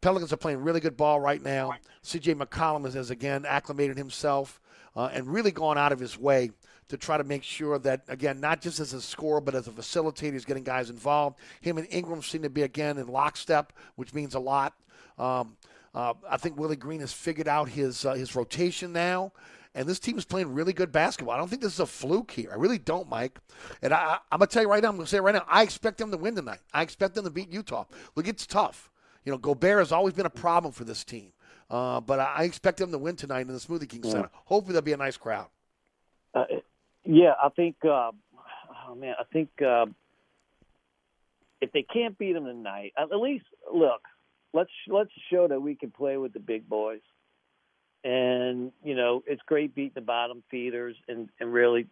Pelicans 0.00 0.32
are 0.32 0.38
playing 0.38 0.58
really 0.58 0.80
good 0.80 0.96
ball 0.96 1.20
right 1.20 1.42
now. 1.42 1.74
C.J. 2.02 2.34
McCollum 2.34 2.84
has, 2.84 2.94
has 2.94 3.10
again 3.10 3.44
acclimated 3.46 3.96
himself 3.96 4.60
uh, 4.96 5.10
and 5.12 5.26
really 5.26 5.50
gone 5.50 5.78
out 5.78 5.92
of 5.92 5.98
his 5.98 6.18
way 6.18 6.50
to 6.88 6.96
try 6.96 7.16
to 7.16 7.24
make 7.24 7.42
sure 7.42 7.78
that 7.78 8.02
again, 8.08 8.40
not 8.40 8.60
just 8.60 8.80
as 8.80 8.92
a 8.92 9.00
scorer 9.00 9.40
but 9.40 9.54
as 9.54 9.66
a 9.66 9.70
facilitator, 9.70 10.32
he's 10.32 10.44
getting 10.44 10.64
guys 10.64 10.90
involved. 10.90 11.38
Him 11.60 11.78
and 11.78 11.86
Ingram 11.90 12.22
seem 12.22 12.42
to 12.42 12.50
be 12.50 12.62
again 12.62 12.98
in 12.98 13.06
lockstep, 13.08 13.72
which 13.96 14.12
means 14.14 14.34
a 14.34 14.40
lot. 14.40 14.74
Um, 15.18 15.56
uh, 15.94 16.14
I 16.28 16.36
think 16.36 16.58
Willie 16.58 16.76
Green 16.76 17.00
has 17.00 17.12
figured 17.12 17.48
out 17.48 17.68
his 17.68 18.04
uh, 18.04 18.14
his 18.14 18.34
rotation 18.34 18.92
now. 18.92 19.32
And 19.76 19.88
this 19.88 19.98
team 19.98 20.16
is 20.16 20.24
playing 20.24 20.54
really 20.54 20.72
good 20.72 20.92
basketball. 20.92 21.34
I 21.34 21.38
don't 21.38 21.48
think 21.48 21.60
this 21.60 21.72
is 21.74 21.80
a 21.80 21.86
fluke 21.86 22.30
here. 22.30 22.50
I 22.52 22.54
really 22.54 22.78
don't, 22.78 23.08
Mike. 23.08 23.40
And 23.82 23.92
I, 23.92 24.18
I'm 24.30 24.38
going 24.38 24.48
to 24.48 24.54
tell 24.54 24.62
you 24.62 24.70
right 24.70 24.80
now, 24.80 24.88
I'm 24.88 24.94
going 24.94 25.06
to 25.06 25.10
say 25.10 25.16
it 25.16 25.22
right 25.22 25.34
now, 25.34 25.44
I 25.48 25.64
expect 25.64 25.98
them 25.98 26.12
to 26.12 26.16
win 26.16 26.36
tonight. 26.36 26.60
I 26.72 26.82
expect 26.82 27.16
them 27.16 27.24
to 27.24 27.30
beat 27.30 27.52
Utah. 27.52 27.84
Look, 28.14 28.28
it's 28.28 28.46
tough. 28.46 28.92
You 29.24 29.32
know, 29.32 29.38
Gobert 29.38 29.78
has 29.78 29.90
always 29.90 30.14
been 30.14 30.26
a 30.26 30.30
problem 30.30 30.72
for 30.72 30.84
this 30.84 31.02
team. 31.02 31.32
Uh, 31.70 32.00
but 32.00 32.20
I 32.20 32.44
expect 32.44 32.78
them 32.78 32.92
to 32.92 32.98
win 32.98 33.16
tonight 33.16 33.42
in 33.42 33.48
the 33.48 33.54
Smoothie 33.54 33.88
King 33.88 34.02
Yeah. 34.04 34.10
Center. 34.10 34.30
Hopefully, 34.44 34.72
there'll 34.74 34.84
be 34.84 34.92
a 34.92 34.96
nice 34.96 35.16
crowd. 35.16 35.48
Uh, 36.34 36.44
yeah, 37.04 37.34
I 37.42 37.48
think. 37.50 37.76
Uh, 37.84 38.12
oh 38.88 38.94
man, 38.94 39.14
I 39.18 39.24
think 39.32 39.50
uh, 39.62 39.86
if 41.60 41.72
they 41.72 41.82
can't 41.82 42.16
beat 42.18 42.32
them 42.32 42.44
tonight, 42.44 42.92
at 42.96 43.10
at 43.12 43.18
least 43.18 43.46
look. 43.72 44.02
Let's 44.52 44.70
let's 44.86 45.10
show 45.32 45.48
that 45.48 45.60
we 45.60 45.74
can 45.74 45.90
play 45.90 46.16
with 46.16 46.32
the 46.32 46.38
big 46.38 46.68
boys, 46.68 47.00
and 48.04 48.70
you 48.84 48.94
know 48.94 49.24
it's 49.26 49.42
great 49.46 49.74
beating 49.74 49.92
the 49.96 50.00
bottom 50.00 50.44
feeders 50.50 50.94
and 51.08 51.28
and 51.40 51.52
really, 51.52 51.86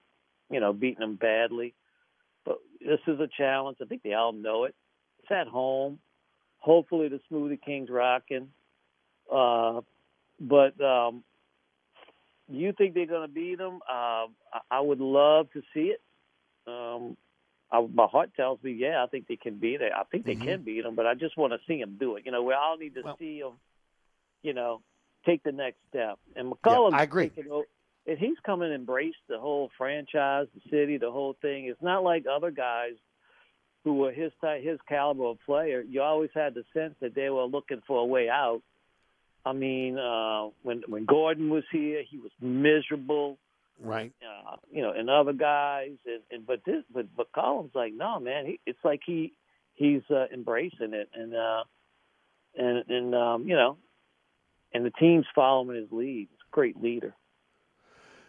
you 0.49 0.61
know, 0.61 0.73
beating 0.73 1.01
them 1.01 1.17
badly. 1.17 1.75
But 2.45 2.59
this 2.81 3.01
is 3.07 3.19
a 3.19 3.29
challenge. 3.37 3.79
I 3.83 3.87
think 3.87 4.03
they 4.03 4.13
all 4.15 4.33
know 4.33 4.65
it. 4.65 4.75
It's 5.21 5.31
at 5.33 5.49
home. 5.49 5.99
Hopefully, 6.59 7.09
the 7.09 7.21
Smoothie 7.31 7.61
King's 7.61 7.91
rocking. 7.91 8.49
Uh, 9.33 9.81
but 10.41 10.81
um, 10.85 11.23
do 12.51 12.59
you 12.59 12.73
think 12.73 12.95
they're 12.95 13.07
going 13.07 13.27
to 13.27 13.33
beat 13.33 13.59
them? 13.59 13.81
Uh, 13.89 14.27
I, 14.53 14.61
I 14.71 14.81
would 14.81 15.01
love 15.01 15.51
to 15.53 15.63
see 15.73 15.93
it. 15.95 16.01
Um, 16.67 17.17
I, 17.71 17.81
my 17.93 18.07
heart 18.07 18.31
tells 18.37 18.63
me, 18.63 18.73
yeah, 18.73 19.03
I 19.03 19.07
think 19.07 19.27
they 19.29 19.37
can 19.37 19.57
beat 19.57 19.81
it. 19.81 19.93
I 19.97 20.03
think 20.05 20.27
they 20.27 20.35
Mhm. 20.37 20.45
can 20.45 20.63
beat 20.63 20.83
them, 20.83 20.95
but 20.95 21.07
I 21.07 21.15
just 21.15 21.37
want 21.37 21.53
to 21.55 21.59
see 21.67 21.81
them 21.81 21.97
do 21.99 22.17
it. 22.17 22.27
You 22.27 22.33
know, 22.33 22.43
we 22.43 22.53
all 22.53 22.77
need 22.77 22.95
to 22.95 23.03
Well- 23.03 23.17
see 23.19 23.41
them. 23.41 23.55
You 24.43 24.53
know, 24.53 24.83
take 25.25 25.43
the 25.45 25.53
next 25.53 25.79
step. 25.89 26.19
And 26.37 26.53
McCollum, 26.53 26.93
I 26.95 27.05
agree. 27.05 27.31
and 28.07 28.19
he's 28.19 28.39
come 28.45 28.63
and 28.63 28.75
embraced 28.75 29.25
the 29.29 29.39
whole 29.39 29.71
franchise, 29.79 30.49
the 30.55 30.69
city, 30.69 30.97
the 30.99 31.13
whole 31.13 31.35
thing. 31.35 31.67
It's 31.67 31.81
not 31.81 32.03
like 32.03 32.27
other 32.27 32.51
guys 32.51 32.95
who 33.85 33.95
were 33.95 34.11
his 34.13 34.33
type, 34.41 34.63
his 34.63 34.81
caliber 34.89 35.27
of 35.27 35.39
player. 35.47 35.81
You 35.81 36.03
always 36.03 36.31
had 36.35 36.55
the 36.55 36.65
sense 36.75 36.95
that 37.01 37.15
they 37.15 37.31
were 37.31 37.45
looking 37.45 37.81
for 37.87 38.01
a 38.01 38.05
way 38.05 38.29
out. 38.29 38.63
I 39.45 39.53
mean, 39.53 39.99
uh, 39.99 40.49
when 40.63 40.83
when 40.87 41.05
Gordon 41.05 41.51
was 41.51 41.65
here, 41.73 42.03
he 42.09 42.19
was 42.19 42.31
miserable. 42.41 43.39
Right. 43.83 44.13
Uh, 44.23 44.57
you 44.71 44.83
know, 44.83 44.93
and 44.93 45.11
other 45.11 45.33
guys, 45.33 45.97
and, 46.07 46.21
and 46.31 46.47
but 46.47 46.61
this, 46.65 46.85
but 46.93 47.07
but 47.17 47.33
Collins 47.33 47.73
like, 47.75 47.93
no, 47.93 48.21
man, 48.21 48.47
he, 48.47 48.61
it's 48.67 48.79
like 48.85 49.01
he 49.05 49.33
he's 49.75 50.03
uh, 50.11 50.27
embracing 50.33 50.93
it, 50.95 51.09
and 51.15 51.35
uh, 51.35 51.65
and 52.57 52.85
and 52.89 53.15
um, 53.15 53.49
you 53.49 53.57
know, 53.57 53.79
and 54.73 54.85
the 54.85 54.93
team's 54.93 55.27
following 55.35 55.77
his 55.77 55.91
lead. 55.91 56.29
He's 56.31 56.39
a 56.53 56.55
great 56.55 56.81
leader. 56.81 57.15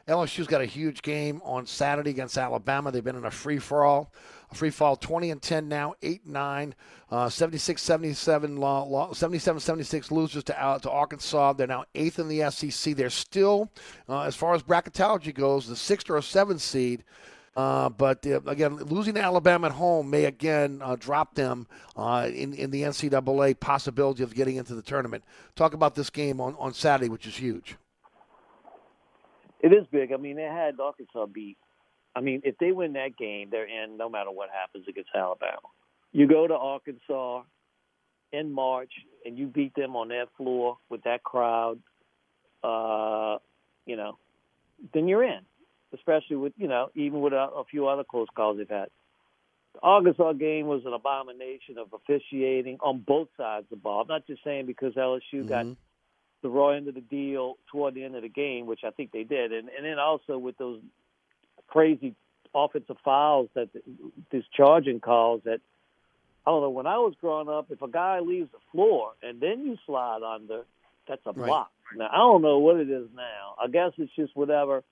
LSU's 0.07 0.47
got 0.47 0.61
a 0.61 0.65
huge 0.65 1.01
game 1.01 1.41
on 1.45 1.65
Saturday 1.65 2.09
against 2.09 2.37
Alabama. 2.37 2.91
They've 2.91 3.03
been 3.03 3.15
in 3.15 3.25
a 3.25 3.31
free 3.31 3.59
for 3.59 3.85
all. 3.85 4.11
A 4.51 4.55
free 4.55 4.69
fall 4.69 4.95
20 4.95 5.31
and 5.31 5.41
10 5.41 5.67
now, 5.67 5.95
8 6.01 6.27
9, 6.27 6.75
uh, 7.09 7.29
76 7.29 7.81
77, 7.81 8.57
77 9.13 9.59
76 9.59 10.11
losers 10.11 10.43
to, 10.43 10.63
uh, 10.63 10.77
to 10.79 10.91
Arkansas. 10.91 11.53
They're 11.53 11.67
now 11.67 11.85
eighth 11.95 12.19
in 12.19 12.27
the 12.27 12.51
SEC. 12.51 12.95
They're 12.95 13.09
still, 13.09 13.71
uh, 14.09 14.21
as 14.21 14.35
far 14.35 14.53
as 14.53 14.61
bracketology 14.61 15.33
goes, 15.33 15.67
the 15.67 15.75
sixth 15.75 16.09
or 16.09 16.21
seventh 16.21 16.61
seed. 16.61 17.03
Uh, 17.55 17.89
but 17.89 18.25
uh, 18.25 18.41
again, 18.47 18.75
losing 18.77 19.13
to 19.13 19.21
Alabama 19.21 19.67
at 19.67 19.73
home 19.73 20.09
may 20.09 20.25
again 20.25 20.81
uh, 20.83 20.95
drop 20.99 21.35
them 21.35 21.67
uh, 21.95 22.27
in, 22.33 22.53
in 22.53 22.71
the 22.71 22.81
NCAA 22.81 23.59
possibility 23.59 24.23
of 24.23 24.33
getting 24.33 24.57
into 24.57 24.75
the 24.75 24.81
tournament. 24.81 25.23
Talk 25.55 25.73
about 25.73 25.95
this 25.95 26.09
game 26.09 26.41
on, 26.41 26.55
on 26.57 26.73
Saturday, 26.73 27.09
which 27.09 27.27
is 27.27 27.37
huge. 27.37 27.77
It 29.63 29.71
is 29.71 29.87
big. 29.89 30.11
I 30.11 30.17
mean, 30.17 30.35
they 30.35 30.43
had 30.43 30.79
Arkansas 30.79 31.25
beat. 31.27 31.57
I 32.15 32.19
mean, 32.19 32.41
if 32.43 32.57
they 32.59 32.73
win 32.73 32.93
that 32.93 33.17
game, 33.17 33.47
they're 33.49 33.65
in 33.65 33.97
no 33.97 34.09
matter 34.09 34.29
what 34.29 34.49
happens 34.49 34.85
against 34.87 35.09
Alabama. 35.15 35.61
You 36.11 36.27
go 36.27 36.45
to 36.45 36.53
Arkansas 36.53 37.43
in 38.33 38.51
March 38.51 38.91
and 39.25 39.37
you 39.37 39.47
beat 39.47 39.73
them 39.73 39.95
on 39.95 40.09
that 40.09 40.27
floor 40.37 40.77
with 40.89 41.03
that 41.03 41.23
crowd, 41.23 41.79
uh, 42.63 43.37
you 43.85 43.95
know, 43.95 44.17
then 44.93 45.07
you're 45.07 45.23
in. 45.23 45.39
Especially 45.93 46.35
with, 46.35 46.53
you 46.57 46.67
know, 46.67 46.89
even 46.95 47.21
with 47.21 47.33
a, 47.33 47.49
a 47.55 47.63
few 47.69 47.87
other 47.87 48.03
close 48.03 48.27
calls 48.35 48.57
they've 48.57 48.67
had. 48.67 48.89
The 49.75 49.79
Arkansas 49.81 50.33
game 50.33 50.65
was 50.65 50.81
an 50.85 50.93
abomination 50.93 51.77
of 51.77 51.93
officiating 51.93 52.77
on 52.81 52.99
both 52.99 53.27
sides 53.37 53.65
of 53.65 53.69
the 53.69 53.75
ball. 53.75 54.01
I'm 54.01 54.07
not 54.07 54.27
just 54.27 54.43
saying 54.43 54.65
because 54.65 54.93
LSU 54.95 55.47
got 55.47 55.67
the 56.43 56.49
raw 56.49 56.69
end 56.69 56.87
of 56.87 56.93
the 56.93 57.01
deal 57.01 57.57
toward 57.71 57.95
the 57.95 58.03
end 58.03 58.15
of 58.15 58.21
the 58.21 58.29
game, 58.29 58.67
which 58.67 58.81
I 58.83 58.91
think 58.91 59.11
they 59.11 59.23
did, 59.23 59.51
and 59.51 59.69
and 59.69 59.83
then 59.83 59.97
also 59.97 60.37
with 60.37 60.57
those 60.59 60.79
crazy 61.67 62.13
offensive 62.53 62.97
fouls 63.03 63.49
that 63.55 63.69
these 64.29 64.43
charging 64.55 64.99
calls 64.99 65.41
that 65.45 65.59
I 66.45 66.51
don't 66.51 66.61
know. 66.61 66.69
When 66.69 66.85
I 66.87 66.97
was 66.97 67.13
growing 67.19 67.49
up, 67.49 67.71
if 67.71 67.81
a 67.81 67.87
guy 67.87 68.19
leaves 68.19 68.51
the 68.51 68.59
floor 68.71 69.13
and 69.23 69.39
then 69.39 69.65
you 69.65 69.77
slide 69.85 70.21
under, 70.21 70.65
that's 71.07 71.25
a 71.25 71.31
Right. 71.31 71.47
block. 71.47 71.71
Now 71.95 72.09
I 72.11 72.17
don't 72.17 72.41
know 72.41 72.59
what 72.59 72.77
it 72.77 72.89
is 72.89 73.07
now. 73.15 73.55
I 73.59 73.67
guess 73.67 73.93
it's 73.97 74.13
just 74.15 74.35
whatever. 74.35 74.83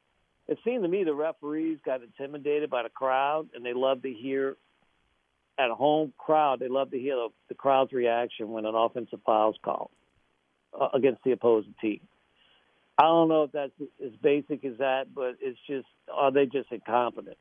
It 0.47 0.57
seemed 0.63 0.83
to 0.83 0.89
me 0.89 1.03
the 1.03 1.13
referees 1.13 1.77
got 1.85 2.01
intimidated 2.01 2.69
by 2.69 2.83
the 2.83 2.89
crowd, 2.89 3.49
and 3.53 3.63
they 3.63 3.73
love 3.73 4.01
to 4.01 4.11
hear 4.11 4.57
at 5.59 5.69
a 5.69 5.75
home 5.75 6.13
crowd. 6.17 6.59
They 6.59 6.67
love 6.67 6.91
to 6.91 6.99
hear 6.99 7.15
the, 7.15 7.29
the 7.49 7.53
crowd's 7.53 7.93
reaction 7.93 8.51
when 8.51 8.65
an 8.65 8.73
offensive 8.73 9.19
foul 9.25 9.51
is 9.51 9.57
called 9.61 9.91
uh, 10.79 10.89
against 10.93 11.23
the 11.23 11.31
opposing 11.31 11.75
team. 11.81 12.01
I 12.97 13.03
don't 13.03 13.29
know 13.29 13.43
if 13.43 13.51
that's 13.51 13.71
as 14.05 14.11
basic 14.21 14.63
as 14.65 14.77
that, 14.77 15.05
but 15.13 15.35
it's 15.41 15.59
just 15.67 15.87
are 16.13 16.31
they 16.31 16.45
just 16.45 16.71
incompetent? 16.71 17.37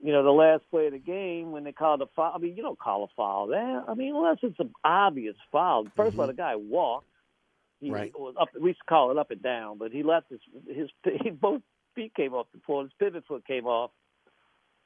You 0.00 0.12
know, 0.12 0.22
the 0.22 0.30
last 0.30 0.62
play 0.70 0.86
of 0.86 0.92
the 0.92 0.98
game 0.98 1.50
when 1.50 1.64
they 1.64 1.72
called 1.72 2.02
a 2.02 2.06
foul. 2.14 2.32
I 2.34 2.38
mean, 2.38 2.56
you 2.56 2.62
don't 2.62 2.78
call 2.78 3.02
a 3.04 3.08
foul 3.16 3.48
there. 3.48 3.82
I 3.88 3.94
mean, 3.94 4.14
unless 4.14 4.36
it's 4.42 4.60
an 4.60 4.72
obvious 4.84 5.34
foul. 5.50 5.86
1st 5.98 6.14
of 6.14 6.20
all, 6.20 6.26
the 6.28 6.34
guy 6.34 6.54
walked. 6.54 7.06
He 7.80 7.90
Right. 7.90 8.12
was 8.16 8.34
up. 8.40 8.48
We 8.60 8.70
used 8.70 8.80
to 8.80 8.86
call 8.86 9.10
it 9.10 9.18
up 9.18 9.30
and 9.30 9.42
down, 9.42 9.78
but 9.78 9.92
he 9.92 10.02
left 10.02 10.30
his 10.30 10.40
his 10.68 10.88
he, 11.22 11.30
both 11.30 11.62
feet 11.94 12.14
came 12.14 12.34
off 12.34 12.46
the 12.52 12.60
floor. 12.60 12.82
His 12.82 12.92
pivot 12.98 13.24
foot 13.26 13.46
came 13.46 13.66
off, 13.66 13.90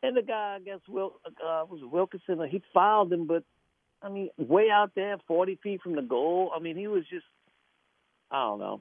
and 0.03 0.17
the 0.17 0.23
guy, 0.23 0.57
I 0.57 0.63
guess, 0.63 0.81
Will 0.89 1.21
uh, 1.27 1.65
was 1.69 1.81
Wilkinson. 1.83 2.47
He 2.51 2.63
fouled 2.75 3.13
him, 3.13 3.27
but 3.27 3.45
I 4.03 4.09
mean, 4.09 4.29
way 4.37 4.69
out 4.71 4.93
there, 4.95 5.17
forty 5.27 5.59
feet 5.63 5.81
from 5.83 5.95
the 5.97 6.03
goal. 6.03 6.53
I 6.55 6.59
mean, 6.59 6.77
he 6.77 6.87
was 6.87 7.05
just, 7.11 7.25
I 8.33 8.43
don't 8.45 8.59
know, 8.59 8.81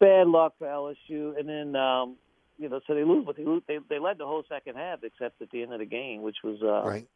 bad 0.00 0.26
luck 0.26 0.54
for 0.58 0.66
LSU. 0.66 1.38
And 1.38 1.48
then, 1.48 1.76
um, 1.76 2.16
you 2.58 2.68
know, 2.68 2.80
so 2.86 2.94
they 2.94 3.04
lose, 3.04 3.24
but 3.24 3.36
they 3.36 3.44
lose, 3.44 3.62
they 3.68 3.78
they 3.88 3.98
led 3.98 4.18
the 4.18 4.26
whole 4.26 4.44
second 4.48 4.76
half 4.76 5.04
except 5.04 5.40
at 5.40 5.50
the 5.50 5.62
end 5.62 5.72
of 5.72 5.78
the 5.78 5.86
game, 5.86 6.22
which 6.22 6.38
was 6.44 6.60
uh, 6.62 6.86
Right. 6.86 7.06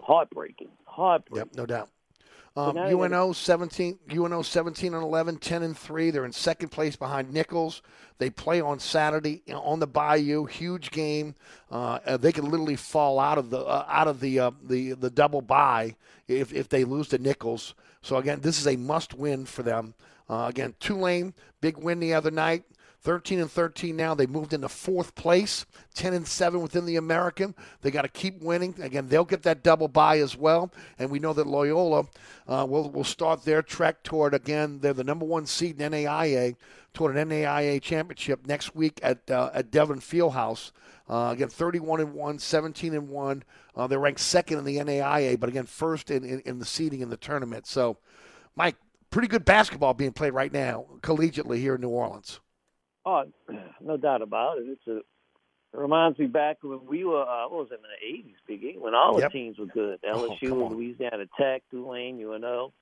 heartbreaking. 0.00 0.68
Heartbreaking. 0.84 1.48
Yep, 1.48 1.56
no 1.56 1.66
doubt. 1.66 1.88
Um, 2.56 2.76
UNO 2.76 3.32
17, 3.32 4.00
UNO 4.12 4.42
17 4.42 4.92
and 4.92 5.02
11, 5.02 5.36
10 5.36 5.62
and 5.62 5.78
3. 5.78 6.10
They're 6.10 6.24
in 6.24 6.32
second 6.32 6.70
place 6.70 6.96
behind 6.96 7.32
Nicholls. 7.32 7.82
They 8.18 8.30
play 8.30 8.60
on 8.60 8.80
Saturday 8.80 9.42
on 9.52 9.78
the 9.78 9.86
Bayou. 9.86 10.44
Huge 10.46 10.90
game. 10.90 11.36
Uh, 11.70 12.00
uh, 12.04 12.16
they 12.16 12.32
could 12.32 12.42
literally 12.42 12.74
fall 12.74 13.20
out 13.20 13.38
of 13.38 13.50
the 13.50 13.60
uh, 13.60 13.84
out 13.88 14.08
of 14.08 14.18
the 14.18 14.40
uh, 14.40 14.50
the 14.60 14.94
the 14.94 15.10
double 15.10 15.40
bye 15.40 15.94
if 16.26 16.52
if 16.52 16.68
they 16.68 16.82
lose 16.82 17.06
to 17.08 17.18
Nicholls. 17.18 17.74
So 18.02 18.16
again, 18.16 18.40
this 18.40 18.58
is 18.58 18.66
a 18.66 18.76
must 18.76 19.14
win 19.14 19.44
for 19.44 19.62
them. 19.62 19.94
Uh, 20.28 20.46
again, 20.48 20.74
Tulane 20.78 21.34
big 21.60 21.76
win 21.76 22.00
the 22.00 22.14
other 22.14 22.30
night. 22.30 22.64
13 23.02 23.38
and 23.40 23.50
13 23.50 23.96
now. 23.96 24.14
They 24.14 24.26
moved 24.26 24.52
into 24.52 24.68
fourth 24.68 25.14
place, 25.14 25.64
10 25.94 26.14
and 26.14 26.26
7 26.26 26.60
within 26.60 26.84
the 26.84 26.96
American. 26.96 27.54
They 27.80 27.90
got 27.90 28.02
to 28.02 28.08
keep 28.08 28.42
winning. 28.42 28.74
Again, 28.80 29.08
they'll 29.08 29.24
get 29.24 29.44
that 29.44 29.62
double 29.62 29.88
bye 29.88 30.18
as 30.18 30.36
well. 30.36 30.72
And 30.98 31.10
we 31.10 31.20
know 31.20 31.32
that 31.32 31.46
Loyola 31.46 32.04
uh, 32.48 32.66
will, 32.68 32.90
will 32.90 33.04
start 33.04 33.44
their 33.44 33.62
trek 33.62 34.02
toward, 34.02 34.34
again, 34.34 34.80
they're 34.80 34.92
the 34.92 35.04
number 35.04 35.24
one 35.24 35.46
seed 35.46 35.80
in 35.80 35.92
NAIA, 35.92 36.56
toward 36.92 37.16
an 37.16 37.28
NAIA 37.28 37.80
championship 37.80 38.46
next 38.46 38.74
week 38.74 38.98
at, 39.02 39.30
uh, 39.30 39.50
at 39.54 39.70
Devon 39.70 40.00
Fieldhouse. 40.00 40.72
Uh, 41.08 41.30
again, 41.32 41.48
31 41.48 42.00
and 42.00 42.12
1, 42.12 42.38
17 42.38 42.94
and 42.94 43.08
1. 43.08 43.44
Uh, 43.76 43.86
they're 43.86 43.98
ranked 43.98 44.20
second 44.20 44.58
in 44.58 44.64
the 44.64 44.76
NAIA, 44.76 45.38
but 45.38 45.48
again, 45.48 45.66
first 45.66 46.10
in, 46.10 46.24
in, 46.24 46.40
in 46.40 46.58
the 46.58 46.66
seeding 46.66 47.00
in 47.00 47.08
the 47.08 47.16
tournament. 47.16 47.66
So, 47.66 47.96
Mike, 48.56 48.76
pretty 49.10 49.28
good 49.28 49.44
basketball 49.44 49.94
being 49.94 50.12
played 50.12 50.32
right 50.32 50.52
now 50.52 50.86
collegiately 51.00 51.58
here 51.58 51.74
in 51.76 51.80
New 51.80 51.88
Orleans. 51.88 52.40
Oh, 53.04 53.24
no 53.80 53.96
doubt 53.96 54.22
about 54.22 54.58
it. 54.58 54.64
It's 54.68 54.86
a. 54.86 54.98
It 55.70 55.76
reminds 55.78 56.18
me 56.18 56.26
back 56.26 56.56
when 56.62 56.86
we 56.86 57.04
were, 57.04 57.20
uh, 57.22 57.42
what 57.42 57.58
was 57.58 57.68
it, 57.70 57.74
in 57.74 57.82
the 57.82 58.18
eighties, 58.18 58.36
beginning 58.46 58.80
when 58.80 58.94
all 58.94 59.14
the 59.16 59.20
Yep. 59.22 59.32
teams 59.32 59.58
were 59.58 59.66
good. 59.66 59.98
Oh, 60.02 60.30
LSU, 60.42 60.52
on. 60.52 60.72
Louisiana 60.74 61.26
Tech, 61.38 61.62
Tulane, 61.70 62.18
UNO, 62.18 62.72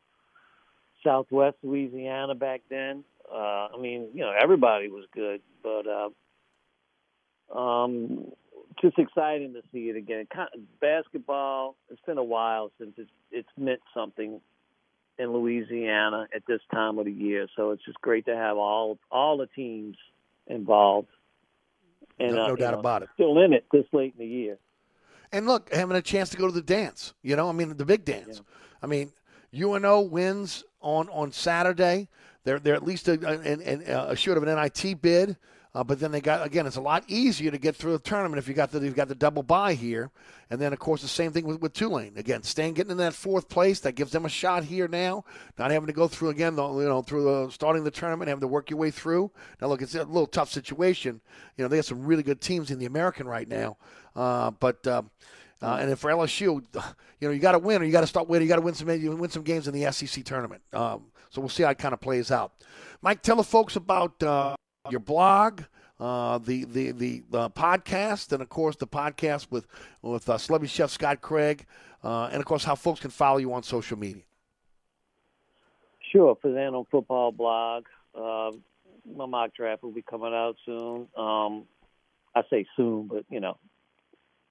Southwest 1.03 1.57
Louisiana 1.65 2.37
back 2.37 2.63
then. 2.71 3.03
Uh, 3.29 3.69
I 3.75 3.77
mean, 3.81 4.11
you 4.15 4.21
know, 4.21 4.33
everybody 4.41 4.87
was 4.89 5.05
good, 5.13 5.41
but 5.65 5.85
uh, 5.89 7.59
um, 7.59 8.31
just 8.81 8.97
exciting 8.99 9.53
to 9.55 9.63
see 9.73 9.89
it 9.89 9.97
again. 9.97 10.29
Kind 10.33 10.49
of 10.55 10.61
basketball. 10.81 11.75
It's 11.91 12.01
been 12.07 12.19
a 12.19 12.25
while 12.25 12.71
since 12.79 12.93
it's 12.99 13.11
it's 13.33 13.49
meant 13.59 13.81
something 13.93 14.41
in 15.19 15.33
Louisiana 15.33 16.27
at 16.35 16.43
this 16.47 16.61
time 16.73 16.99
of 16.99 17.05
the 17.07 17.13
year. 17.13 17.49
So 17.57 17.71
it's 17.71 17.85
just 17.85 18.01
great 18.01 18.27
to 18.27 18.37
have 18.37 18.57
all 18.57 18.99
all 19.11 19.37
the 19.39 19.47
teams 19.47 19.97
involved. 20.47 21.09
And 22.19 22.35
No- 22.35 22.45
uh, 22.45 22.49
no 22.49 22.57
doubt 22.57 22.75
know, 22.75 22.81
about 22.81 23.03
it. 23.03 23.09
Still 23.15 23.43
in 23.43 23.53
it 23.53 23.65
this 23.73 23.85
late 23.93 24.15
in 24.19 24.27
the 24.27 24.31
year. 24.31 24.59
And 25.33 25.47
look, 25.47 25.73
having 25.73 25.97
a 25.97 26.03
chance 26.03 26.31
to 26.31 26.37
go 26.37 26.47
to 26.47 26.53
the 26.53 26.63
dance, 26.63 27.13
you 27.23 27.35
know, 27.37 27.49
I 27.49 27.53
mean, 27.53 27.77
the 27.77 27.85
big 27.85 28.05
dance. 28.05 28.43
I 28.83 28.87
mean, 28.87 29.13
UNO 29.53 30.03
wins 30.03 30.65
on 30.81 31.09
on 31.09 31.33
Saturday. 31.33 32.09
They're 32.45 32.61
they're 32.61 32.75
at 32.77 32.85
least 32.85 33.09
a, 33.09 33.13
an 33.15 33.61
an- 33.61 33.85
uh, 33.91 34.07
assured 34.09 34.37
of 34.37 34.45
an 34.45 34.55
NIT 34.55 35.01
bid. 35.03 35.37
Uh, 35.77 35.85
but 35.85 36.01
then 36.01 36.11
they 36.11 36.23
got 36.23 36.47
again. 36.47 36.67
It's 36.67 36.77
a 36.77 36.81
lot 36.81 37.05
easier 37.07 37.51
to 37.51 37.59
get 37.59 37.77
through 37.77 37.93
the 37.93 37.99
tournament 37.99 38.39
if 38.39 38.49
you 38.49 38.55
got 38.55 38.71
the 38.71 38.81
you've 38.81 38.97
got 38.97 39.09
the 39.09 39.15
double 39.15 39.43
bye 39.43 39.75
here, 39.75 40.11
and 40.49 40.59
then 40.59 40.73
of 40.73 40.79
course 40.79 41.03
the 41.03 41.09
same 41.09 41.33
thing 41.33 41.47
with, 41.47 41.61
with 41.61 41.75
Tulane. 41.75 42.15
Again, 42.17 42.43
staying 42.45 42.73
getting 42.73 42.93
in 42.93 42.97
that 42.97 43.13
fourth 43.13 43.51
place 43.51 43.81
that 43.81 43.93
gives 43.93 44.11
them 44.11 44.25
a 44.25 44.31
shot 44.31 44.65
here 44.65 44.89
now. 44.89 45.27
Not 45.59 45.71
having 45.71 45.89
to 45.89 45.93
go 45.93 46.09
through 46.09 46.31
again, 46.31 46.57
the, 46.57 46.67
you 46.79 46.89
know, 46.89 47.03
through 47.03 47.25
the, 47.25 47.51
starting 47.51 47.85
the 47.85 47.91
tournament, 47.91 48.31
having 48.31 48.41
to 48.41 48.49
work 48.49 48.71
your 48.71 48.79
way 48.79 48.91
through. 48.91 49.31
Now 49.61 49.67
look, 49.67 49.83
it's 49.83 49.95
a 49.95 49.99
little 50.05 50.27
tough 50.27 50.51
situation. 50.51 51.21
You 51.59 51.65
know, 51.65 51.69
they 51.69 51.77
have 51.77 51.85
some 51.85 52.07
really 52.07 52.23
good 52.23 52.41
teams 52.41 52.71
in 52.71 52.79
the 52.79 52.87
American 52.87 53.29
right 53.29 53.47
now, 53.47 53.77
uh, 54.17 54.53
but. 54.53 54.87
Uh, 54.87 55.03
uh, 55.63 55.79
and 55.81 55.89
then 55.89 55.97
for 55.97 56.11
LSU, 56.11 56.63
you 57.21 57.29
know, 57.29 57.31
you 57.31 57.39
got 57.39 57.53
to 57.53 57.59
win 57.59 57.81
or 57.81 57.87
you 57.87 57.93
got 57.93 58.03
to 58.03 58.07
start 58.07 58.29
winning. 58.29 58.47
You 58.47 58.49
got 58.51 58.57
to 58.57 58.63
win 58.63 58.75
some 58.75 58.91
you 58.91 59.17
win 59.17 59.31
some 59.31 59.43
games 59.43 59.67
in 59.69 59.73
the 59.73 59.91
SEC 59.91 60.23
tournament. 60.23 60.61
Um, 60.75 61.07
so 61.31 61.41
we'll 61.41 61.49
see 61.49 61.63
how 61.63 61.71
it 61.71 61.79
kind 61.79 61.95
of 61.95 62.01
plays 62.01 62.31
out. 62.31 62.53
Mike, 63.01 63.23
tell 63.23 63.37
the 63.37 63.43
folks 63.43 63.75
about 63.75 64.23
uh, 64.23 64.55
your 64.91 65.01
blog, 65.01 65.63
uh, 66.01 66.39
the, 66.39 66.65
the 66.65 66.91
the 66.93 67.23
the 67.31 67.51
podcast, 67.51 68.33
and 68.33 68.43
of 68.43 68.49
course 68.49 68.77
the 68.77 68.87
podcast 68.87 69.49
with 69.51 69.67
with 70.03 70.29
uh, 70.29 70.39
celebrity 70.39 70.73
chef 70.73 70.91
Scott 70.91 71.21
Craig, 71.21 71.67
uh, 72.05 72.27
and 72.33 72.37
of 72.41 72.45
course 72.45 72.65
how 72.65 72.75
folks 72.75 73.01
can 73.01 73.11
follow 73.11 73.39
you 73.39 73.53
on 73.53 73.63
social 73.63 73.99
media. 73.99 74.23
Sure, 76.13 76.37
Fazano 76.37 76.87
Football 76.91 77.33
Blog. 77.33 77.85
Uh, 78.15 78.53
my 79.17 79.27
mock 79.27 79.55
draft 79.55 79.83
will 79.83 79.93
be 79.93 80.03
coming 80.03 80.33
out 80.33 80.57
soon. 80.65 81.09
Um, 81.17 81.65
I 82.35 82.43
say 82.51 82.67
soon, 82.77 83.07
but 83.07 83.25
you 83.31 83.41
know, 83.41 83.57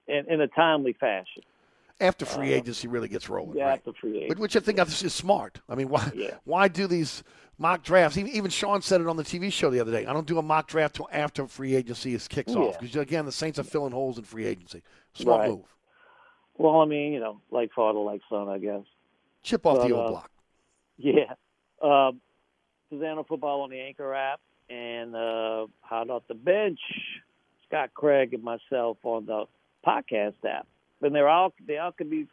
in, 0.06 0.30
in 0.30 0.40
a 0.40 0.48
timely 0.48 0.92
fashion. 0.92 1.42
After 1.98 2.26
free 2.26 2.52
Uh, 2.52 2.58
agency 2.58 2.88
really 2.88 3.08
gets 3.08 3.28
rolling, 3.30 3.56
Yeah, 3.56 3.68
right? 3.68 3.78
after 3.78 3.92
free 3.94 4.18
agency. 4.18 4.40
which 4.40 4.54
I 4.54 4.60
think 4.60 4.78
is 4.78 5.14
smart. 5.14 5.60
I 5.68 5.74
mean, 5.74 5.88
why 5.88 6.12
Yeah. 6.14 6.34
why 6.44 6.68
do 6.68 6.86
these 6.86 7.24
mock 7.58 7.82
drafts? 7.82 8.16
Even, 8.18 8.30
even 8.32 8.50
Sean 8.50 8.82
said 8.82 9.00
it 9.00 9.06
on 9.06 9.16
the 9.16 9.22
TV 9.24 9.52
show 9.52 9.70
the 9.70 9.80
other 9.80 9.92
day. 9.92 10.06
I 10.06 10.12
don't 10.12 10.26
do 10.26 10.38
a 10.38 10.42
mock 10.42 10.68
draft 10.68 10.96
till 10.96 11.08
after 11.12 11.46
free 11.46 11.74
agency 11.74 12.14
is 12.14 12.28
kicks 12.28 12.54
off 12.54 12.78
because 12.78 12.96
again, 12.96 13.24
the 13.26 13.32
Saints 13.32 13.58
are 13.58 13.64
filling 13.64 13.92
holes 13.92 14.18
in 14.18 14.24
free 14.24 14.46
agency. 14.46 14.82
Smart 15.14 15.40
Right. 15.40 15.50
move. 15.50 15.64
Well, 16.58 16.80
I 16.80 16.86
mean, 16.86 17.12
you 17.12 17.20
know, 17.20 17.40
like 17.50 17.70
father, 17.72 17.98
like 17.98 18.22
son, 18.30 18.48
I 18.48 18.58
guess. 18.58 18.82
Chip 19.42 19.66
off 19.66 19.78
But, 19.78 19.88
the 19.88 19.94
old 19.94 20.06
uh, 20.06 20.10
block. 20.10 20.30
Yeah. 20.96 21.34
Um, 21.82 22.20
Fazano 22.92 23.26
Football 23.26 23.60
on 23.62 23.70
the 23.70 23.78
Anchor 23.80 24.14
app 24.14 24.40
and 24.70 25.14
uh, 25.14 25.66
Hot 25.80 26.08
Off 26.10 26.22
the 26.28 26.34
Bench, 26.34 26.80
Scott 27.68 27.90
Craig 27.94 28.32
and 28.32 28.42
myself 28.42 28.96
on 29.02 29.26
the 29.26 29.44
podcast 29.86 30.34
app. 30.48 30.66
And 31.02 31.14
they're 31.14 31.28
all 31.28 31.52
they 31.66 31.76
all 31.78 31.92
can 31.92 32.08
be 32.08 32.26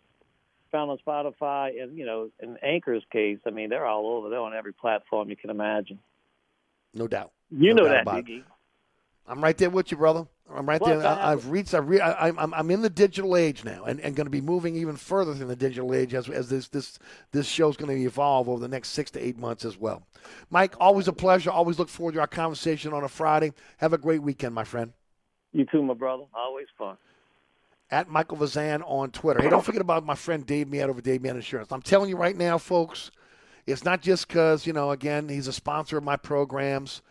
found 0.74 0.91
on 0.91 0.97
Spotify 1.07 1.82
and 1.82 1.97
you 1.97 2.05
know, 2.05 2.30
in 2.41 2.57
Anchor's 2.61 3.03
case, 3.13 3.38
I 3.47 3.51
mean, 3.51 3.69
they're 3.69 3.86
all 3.86 4.07
over. 4.07 4.30
They're 4.30 4.39
on 4.39 4.53
every 4.53 4.74
platform 4.74 5.30
you 5.30 5.38
can 5.38 5.49
imagine. 5.49 5.99
No 6.93 7.07
doubt. 7.07 7.32
You 7.49 7.74
No 7.74 7.84
know 7.84 7.89
doubt 7.93 8.05
that. 8.05 8.26
Biggie. 8.26 8.43
I'm 9.26 9.41
right 9.41 9.57
there 9.57 9.69
with 9.69 9.89
you, 9.89 9.95
brother. 9.97 10.26
I'm 10.53 10.67
right 10.67 10.82
Look, 10.82 10.89
there. 10.99 11.07
I 11.07 11.30
have- 11.30 11.49
reached. 11.49 11.74
I've 11.74 11.88
re- 11.88 12.01
I, 12.01 12.28
I'm, 12.28 12.53
I'm 12.53 12.69
in 12.69 12.82
the 12.82 12.89
digital 12.89 13.38
age 13.38 13.63
now, 13.63 13.86
and, 13.86 14.01
and 14.01 14.13
going 14.17 14.26
to 14.26 14.32
be 14.32 14.41
moving 14.41 14.76
even 14.76 14.97
further 14.97 15.32
in 15.32 15.47
the 15.47 15.55
digital 15.55 15.93
age 15.93 16.13
as, 16.13 16.28
as 16.30 16.49
this 16.49 16.67
this 16.67 16.99
this 17.32 17.47
show's 17.47 17.78
going 17.78 17.95
to 17.95 18.03
evolve 18.05 18.49
over 18.49 18.59
the 18.59 18.67
next 18.67 18.89
six 18.89 19.09
to 19.11 19.26
eight 19.26 19.38
months 19.38 19.63
as 19.63 19.78
well. 19.78 20.05
Mike, 20.49 20.76
always 20.82 21.07
a 21.07 21.13
pleasure. 21.13 21.49
Always 21.51 21.80
look 21.80 21.88
forward 21.88 22.15
to 22.15 22.19
our 22.19 22.28
conversation 22.28 22.91
on 22.93 23.05
a 23.05 23.07
Friday. 23.07 23.53
Have 23.78 23.93
a 23.93 23.97
great 23.97 24.21
weekend, 24.21 24.53
my 24.53 24.65
friend. 24.65 24.91
You 25.53 25.65
too, 25.71 25.82
my 25.82 25.93
brother. 25.93 26.26
Always 26.34 26.67
fun. 26.78 26.97
At 27.94 28.10
Michael 28.10 28.38
Fazan 28.38 28.82
on 28.88 29.12
Twitter. 29.12 29.39
Hey, 29.39 29.50
don't 29.50 29.64
forget 29.64 29.80
about 29.80 30.04
my 30.04 30.16
friend 30.16 30.44
Dave 30.44 30.68
Mead 30.68 30.82
over 30.82 31.00
Dave 31.00 31.22
Mead 31.22 31.36
Insurance. 31.36 31.72
I'm 31.72 31.84
telling 31.84 32.10
you 32.10 32.18
right 32.18 32.36
now, 32.36 32.58
folks, 32.58 33.12
it's 33.68 33.84
not 33.84 34.02
just 34.02 34.28
because 34.28 34.66
you 34.66 34.74
know. 34.74 34.89
Again, 34.89 35.30
he's 35.30 35.48
a 35.48 35.54
sponsor 35.54 36.00
of 36.00 36.04
my 36.04 36.16
programs. 36.16 37.04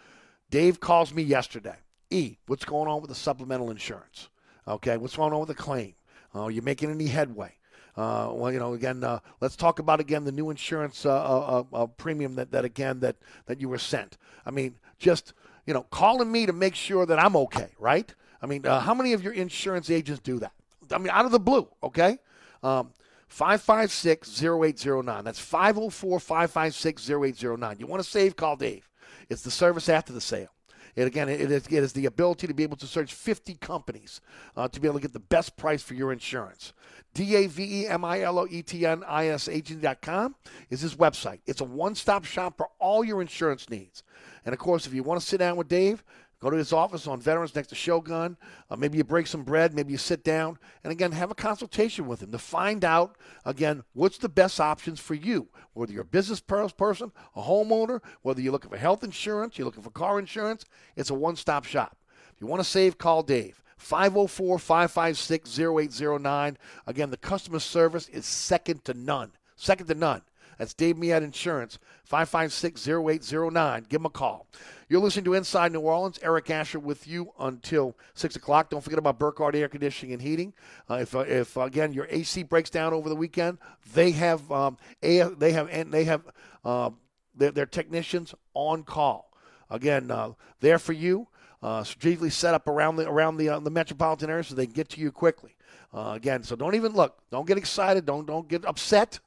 Dave 0.50 0.80
calls 0.80 1.14
me 1.14 1.22
yesterday. 1.22 1.76
E, 2.10 2.36
what's 2.48 2.64
going 2.64 2.88
on 2.88 3.00
with 3.00 3.10
the 3.10 3.14
supplemental 3.14 3.70
insurance? 3.70 4.28
Okay, 4.66 4.96
what's 4.96 5.14
going 5.14 5.32
on 5.32 5.38
with 5.38 5.50
the 5.50 5.54
claim? 5.54 5.94
Uh, 6.34 6.48
you 6.48 6.62
making 6.62 6.90
any 6.90 7.06
headway? 7.06 7.54
Uh, 7.96 8.32
well, 8.32 8.50
you 8.50 8.58
know, 8.58 8.74
again, 8.74 9.04
uh, 9.04 9.20
let's 9.40 9.54
talk 9.54 9.78
about 9.78 10.00
again 10.00 10.24
the 10.24 10.32
new 10.32 10.50
insurance 10.50 11.06
uh, 11.06 11.12
uh, 11.12 11.64
uh, 11.72 11.76
uh, 11.76 11.86
premium 11.86 12.34
that, 12.34 12.50
that 12.50 12.64
again 12.64 12.98
that 12.98 13.14
that 13.46 13.60
you 13.60 13.68
were 13.68 13.78
sent. 13.78 14.18
I 14.44 14.50
mean, 14.50 14.74
just 14.98 15.32
you 15.64 15.74
know, 15.74 15.84
calling 15.84 16.32
me 16.32 16.44
to 16.44 16.52
make 16.52 16.74
sure 16.74 17.06
that 17.06 17.20
I'm 17.20 17.36
okay, 17.36 17.68
right? 17.78 18.12
I 18.42 18.46
mean, 18.46 18.64
how 18.64 18.94
many 18.94 19.12
of 19.12 19.22
your 19.22 19.32
insurance 19.32 19.88
agents 19.88 20.20
do 20.20 20.40
that? 20.40 20.50
I 20.92 20.98
mean, 20.98 21.10
out 21.10 21.24
of 21.24 21.32
the 21.32 21.40
blue, 21.40 21.66
okay? 21.82 22.18
Um, 22.62 22.92
556-0809. 23.30 25.24
That's 25.24 25.40
504-556-0809. 25.40 27.80
You 27.80 27.86
want 27.86 28.02
to 28.02 28.08
save, 28.08 28.36
call 28.36 28.56
Dave. 28.56 28.90
It's 29.28 29.42
the 29.42 29.50
service 29.50 29.88
after 29.88 30.12
the 30.12 30.20
sale. 30.20 30.50
It 30.94 31.06
again, 31.06 31.30
it 31.30 31.50
is, 31.50 31.66
it 31.66 31.72
is 31.72 31.94
the 31.94 32.04
ability 32.04 32.46
to 32.46 32.54
be 32.54 32.64
able 32.64 32.76
to 32.76 32.86
search 32.86 33.14
50 33.14 33.54
companies 33.54 34.20
uh, 34.56 34.68
to 34.68 34.78
be 34.78 34.86
able 34.86 34.98
to 34.98 35.02
get 35.02 35.14
the 35.14 35.20
best 35.20 35.56
price 35.56 35.82
for 35.82 35.94
your 35.94 36.12
insurance. 36.12 36.74
D 37.14 37.34
A 37.36 37.46
V 37.46 37.82
E 37.82 37.86
M 37.86 38.04
I 38.04 38.20
L 38.20 38.38
O 38.38 38.46
E 38.50 38.62
T 38.62 38.84
N 38.84 39.02
I 39.06 39.28
S 39.28 39.48
agency.com 39.48 40.34
is 40.68 40.82
his 40.82 40.94
website. 40.94 41.40
It's 41.46 41.62
a 41.62 41.64
one 41.64 41.94
stop 41.94 42.26
shop 42.26 42.58
for 42.58 42.68
all 42.78 43.04
your 43.04 43.22
insurance 43.22 43.70
needs. 43.70 44.02
And 44.44 44.52
of 44.52 44.58
course, 44.58 44.86
if 44.86 44.92
you 44.92 45.02
want 45.02 45.18
to 45.20 45.26
sit 45.26 45.38
down 45.38 45.56
with 45.56 45.68
Dave, 45.68 46.04
Go 46.42 46.50
to 46.50 46.56
his 46.56 46.72
office 46.72 47.06
on 47.06 47.20
Veterans 47.20 47.54
next 47.54 47.68
to 47.68 47.76
Shogun. 47.76 48.36
Uh, 48.68 48.74
maybe 48.74 48.98
you 48.98 49.04
break 49.04 49.28
some 49.28 49.44
bread. 49.44 49.74
Maybe 49.74 49.92
you 49.92 49.96
sit 49.96 50.24
down 50.24 50.58
and 50.82 50.92
again 50.92 51.12
have 51.12 51.30
a 51.30 51.36
consultation 51.36 52.08
with 52.08 52.20
him 52.20 52.32
to 52.32 52.38
find 52.38 52.84
out 52.84 53.16
again 53.44 53.84
what's 53.92 54.18
the 54.18 54.28
best 54.28 54.58
options 54.58 54.98
for 54.98 55.14
you. 55.14 55.48
Whether 55.74 55.92
you're 55.92 56.02
a 56.02 56.04
business 56.04 56.40
person, 56.40 57.12
a 57.36 57.42
homeowner, 57.42 58.00
whether 58.22 58.40
you're 58.40 58.50
looking 58.50 58.70
for 58.70 58.76
health 58.76 59.04
insurance, 59.04 59.56
you're 59.56 59.66
looking 59.66 59.84
for 59.84 59.90
car 59.90 60.18
insurance, 60.18 60.64
it's 60.96 61.10
a 61.10 61.14
one-stop 61.14 61.64
shop. 61.64 61.96
If 62.34 62.40
you 62.40 62.48
want 62.48 62.58
to 62.58 62.68
save, 62.68 62.98
call 62.98 63.22
Dave. 63.22 63.62
504 63.76 64.58
556 64.58 65.58
0809. 65.60 66.58
Again, 66.88 67.10
the 67.10 67.16
customer 67.16 67.60
service 67.60 68.08
is 68.08 68.26
second 68.26 68.84
to 68.86 68.94
none. 68.94 69.30
Second 69.54 69.86
to 69.86 69.94
none. 69.94 70.22
That's 70.58 70.74
Dave 70.74 70.96
Miad 70.96 71.22
Insurance, 71.22 71.78
556 72.04 72.86
0809. 72.86 73.86
Give 73.88 74.00
him 74.00 74.06
a 74.06 74.10
call. 74.10 74.46
You're 74.92 75.00
listening 75.00 75.24
to 75.24 75.32
Inside 75.32 75.72
New 75.72 75.80
Orleans. 75.80 76.18
Eric 76.20 76.50
Asher 76.50 76.78
with 76.78 77.08
you 77.08 77.32
until 77.40 77.96
6 78.12 78.36
o'clock. 78.36 78.68
Don't 78.68 78.84
forget 78.84 78.98
about 78.98 79.18
Burkhardt 79.18 79.54
Air 79.54 79.70
Conditioning 79.70 80.12
and 80.12 80.20
Heating. 80.20 80.52
Uh, 80.90 80.96
if, 80.96 81.14
uh, 81.16 81.20
if 81.20 81.56
uh, 81.56 81.62
again, 81.62 81.94
your 81.94 82.06
AC 82.10 82.42
breaks 82.42 82.68
down 82.68 82.92
over 82.92 83.08
the 83.08 83.16
weekend, 83.16 83.56
they 83.94 84.10
have, 84.10 84.52
um, 84.52 84.76
a, 85.02 85.22
they 85.30 85.52
have, 85.52 85.70
and 85.70 85.90
they 85.90 86.04
have 86.04 86.20
uh, 86.62 86.90
their, 87.34 87.52
their, 87.52 87.64
technicians 87.64 88.34
on 88.52 88.82
call. 88.82 89.32
Again, 89.70 90.10
uh, 90.10 90.32
there 90.60 90.78
for 90.78 90.92
you. 90.92 91.26
Uh, 91.62 91.82
strategically 91.84 92.28
set 92.28 92.52
up 92.52 92.68
around 92.68 92.96
the 92.96 93.08
around 93.08 93.38
the 93.38 93.58
the 93.60 93.70
metropolitan 93.70 94.28
area 94.28 94.44
so 94.44 94.54
they 94.54 94.66
can 94.66 94.74
get 94.74 94.90
to 94.90 95.00
you 95.00 95.10
quickly. 95.10 95.56
again, 95.94 96.42
so 96.42 96.54
don't 96.54 96.74
even 96.74 96.92
look. 96.92 97.16
Don't 97.30 97.46
get 97.46 97.56
excited. 97.56 98.04
Don't 98.04 98.26
don't 98.26 98.46
get 98.46 98.66
upset. 98.66 99.20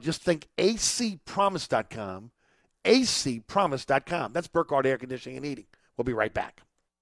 just 0.00 0.20
think 0.22 0.48
acpromise.com 0.58 2.32
acpromise.com. 2.84 4.32
That's 4.32 4.48
Burkhardt 4.48 4.86
Air 4.86 4.98
Conditioning 4.98 5.36
and 5.36 5.46
Heating. 5.46 5.66
We'll 5.96 6.04
be 6.04 6.12
right 6.12 6.32
back. 6.32 6.62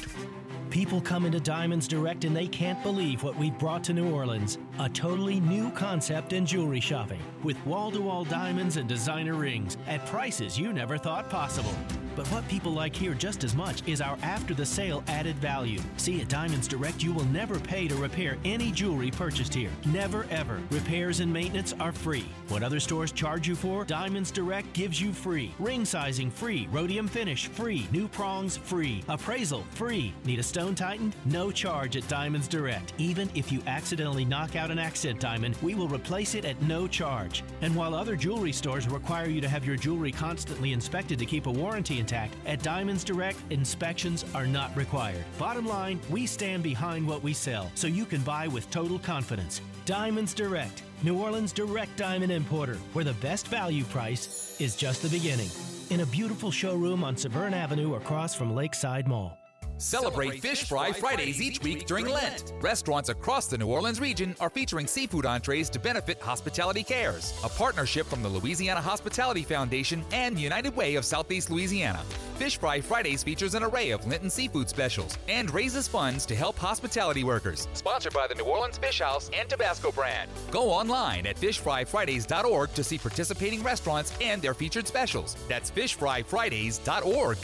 Podcast. 0.00 0.39
People 0.70 1.00
come 1.00 1.26
into 1.26 1.40
Diamonds 1.40 1.88
Direct 1.88 2.24
and 2.24 2.34
they 2.34 2.46
can't 2.46 2.80
believe 2.84 3.24
what 3.24 3.36
we've 3.36 3.58
brought 3.58 3.82
to 3.84 3.92
New 3.92 4.08
Orleans. 4.14 4.56
A 4.78 4.88
totally 4.88 5.40
new 5.40 5.68
concept 5.72 6.32
in 6.32 6.46
jewelry 6.46 6.78
shopping 6.78 7.20
with 7.42 7.64
wall 7.66 7.90
to 7.90 8.00
wall 8.00 8.24
diamonds 8.24 8.76
and 8.76 8.88
designer 8.88 9.34
rings 9.34 9.76
at 9.88 10.06
prices 10.06 10.58
you 10.58 10.72
never 10.72 10.96
thought 10.96 11.28
possible. 11.28 11.74
But 12.16 12.26
what 12.28 12.46
people 12.48 12.72
like 12.72 12.94
here 12.94 13.14
just 13.14 13.44
as 13.44 13.54
much 13.54 13.86
is 13.88 14.00
our 14.00 14.18
after 14.22 14.52
the 14.52 14.66
sale 14.66 15.02
added 15.06 15.36
value. 15.36 15.80
See, 15.96 16.20
at 16.20 16.28
Diamonds 16.28 16.68
Direct, 16.68 17.02
you 17.02 17.12
will 17.12 17.24
never 17.26 17.58
pay 17.58 17.88
to 17.88 17.94
repair 17.94 18.36
any 18.44 18.70
jewelry 18.72 19.10
purchased 19.10 19.54
here. 19.54 19.70
Never 19.86 20.26
ever. 20.30 20.60
Repairs 20.70 21.20
and 21.20 21.32
maintenance 21.32 21.72
are 21.80 21.92
free. 21.92 22.26
What 22.48 22.62
other 22.62 22.80
stores 22.80 23.12
charge 23.12 23.48
you 23.48 23.54
for, 23.54 23.84
Diamonds 23.84 24.30
Direct 24.30 24.72
gives 24.72 25.00
you 25.00 25.12
free. 25.12 25.54
Ring 25.58 25.84
sizing 25.84 26.30
free. 26.30 26.68
Rhodium 26.70 27.08
finish 27.08 27.46
free. 27.46 27.86
New 27.90 28.08
prongs 28.08 28.56
free. 28.56 29.02
Appraisal 29.08 29.64
free. 29.70 30.12
Need 30.24 30.40
a 30.40 30.42
stone 30.60 30.74
tightened? 30.74 31.16
No 31.24 31.50
charge 31.50 31.96
at 31.96 32.06
Diamonds 32.06 32.46
Direct. 32.46 32.92
Even 32.98 33.30
if 33.34 33.50
you 33.50 33.62
accidentally 33.66 34.26
knock 34.26 34.56
out 34.56 34.70
an 34.70 34.78
accent 34.78 35.18
diamond, 35.18 35.56
we 35.62 35.74
will 35.74 35.88
replace 35.88 36.34
it 36.34 36.44
at 36.44 36.60
no 36.60 36.86
charge. 36.86 37.42
And 37.62 37.74
while 37.74 37.94
other 37.94 38.14
jewelry 38.14 38.52
stores 38.52 38.86
require 38.86 39.26
you 39.26 39.40
to 39.40 39.48
have 39.48 39.64
your 39.64 39.76
jewelry 39.76 40.12
constantly 40.12 40.74
inspected 40.74 41.18
to 41.18 41.24
keep 41.24 41.46
a 41.46 41.50
warranty 41.50 41.98
intact, 41.98 42.34
at 42.44 42.62
Diamonds 42.62 43.04
Direct, 43.04 43.38
inspections 43.48 44.26
are 44.34 44.46
not 44.46 44.76
required. 44.76 45.24
Bottom 45.38 45.66
line, 45.66 45.98
we 46.10 46.26
stand 46.26 46.62
behind 46.62 47.08
what 47.08 47.22
we 47.22 47.32
sell, 47.32 47.72
so 47.74 47.86
you 47.86 48.04
can 48.04 48.20
buy 48.20 48.46
with 48.46 48.70
total 48.70 48.98
confidence. 48.98 49.62
Diamonds 49.86 50.34
Direct, 50.34 50.82
New 51.02 51.16
Orleans 51.16 51.54
direct 51.54 51.96
diamond 51.96 52.32
importer, 52.32 52.76
where 52.92 53.06
the 53.06 53.14
best 53.14 53.48
value 53.48 53.84
price 53.84 54.60
is 54.60 54.76
just 54.76 55.00
the 55.00 55.08
beginning. 55.08 55.48
In 55.88 56.00
a 56.00 56.06
beautiful 56.06 56.50
showroom 56.50 57.02
on 57.02 57.16
Severn 57.16 57.54
Avenue 57.54 57.94
across 57.94 58.34
from 58.34 58.54
Lakeside 58.54 59.08
Mall. 59.08 59.39
Celebrate 59.80 60.42
Fish 60.42 60.68
Fry 60.68 60.92
Fridays 60.92 61.40
each 61.40 61.62
week 61.62 61.86
during 61.86 62.06
Lent. 62.06 62.52
Restaurants 62.60 63.08
across 63.08 63.46
the 63.46 63.56
New 63.56 63.66
Orleans 63.66 63.98
region 63.98 64.36
are 64.38 64.50
featuring 64.50 64.86
seafood 64.86 65.24
entrees 65.24 65.70
to 65.70 65.78
benefit 65.78 66.20
Hospitality 66.20 66.82
Cares, 66.82 67.32
a 67.42 67.48
partnership 67.48 68.06
from 68.06 68.22
the 68.22 68.28
Louisiana 68.28 68.80
Hospitality 68.80 69.42
Foundation 69.42 70.04
and 70.12 70.38
United 70.38 70.76
Way 70.76 70.96
of 70.96 71.04
Southeast 71.06 71.50
Louisiana. 71.50 72.02
Fish 72.36 72.58
Fry 72.58 72.80
Fridays 72.80 73.22
features 73.22 73.54
an 73.54 73.62
array 73.62 73.90
of 73.90 74.06
Lenten 74.06 74.28
seafood 74.28 74.68
specials 74.68 75.16
and 75.28 75.52
raises 75.52 75.88
funds 75.88 76.26
to 76.26 76.34
help 76.34 76.58
hospitality 76.58 77.24
workers. 77.24 77.66
Sponsored 77.72 78.12
by 78.12 78.26
the 78.26 78.34
New 78.34 78.44
Orleans 78.44 78.76
Fish 78.76 79.00
House 79.00 79.30
and 79.34 79.48
Tabasco 79.48 79.92
brand. 79.92 80.30
Go 80.50 80.70
online 80.70 81.26
at 81.26 81.36
fishfryfridays.org 81.36 82.74
to 82.74 82.84
see 82.84 82.98
participating 82.98 83.62
restaurants 83.62 84.12
and 84.20 84.42
their 84.42 84.54
featured 84.54 84.86
specials. 84.86 85.36
That's 85.48 85.70
fishfryfridays.org. 85.70 87.38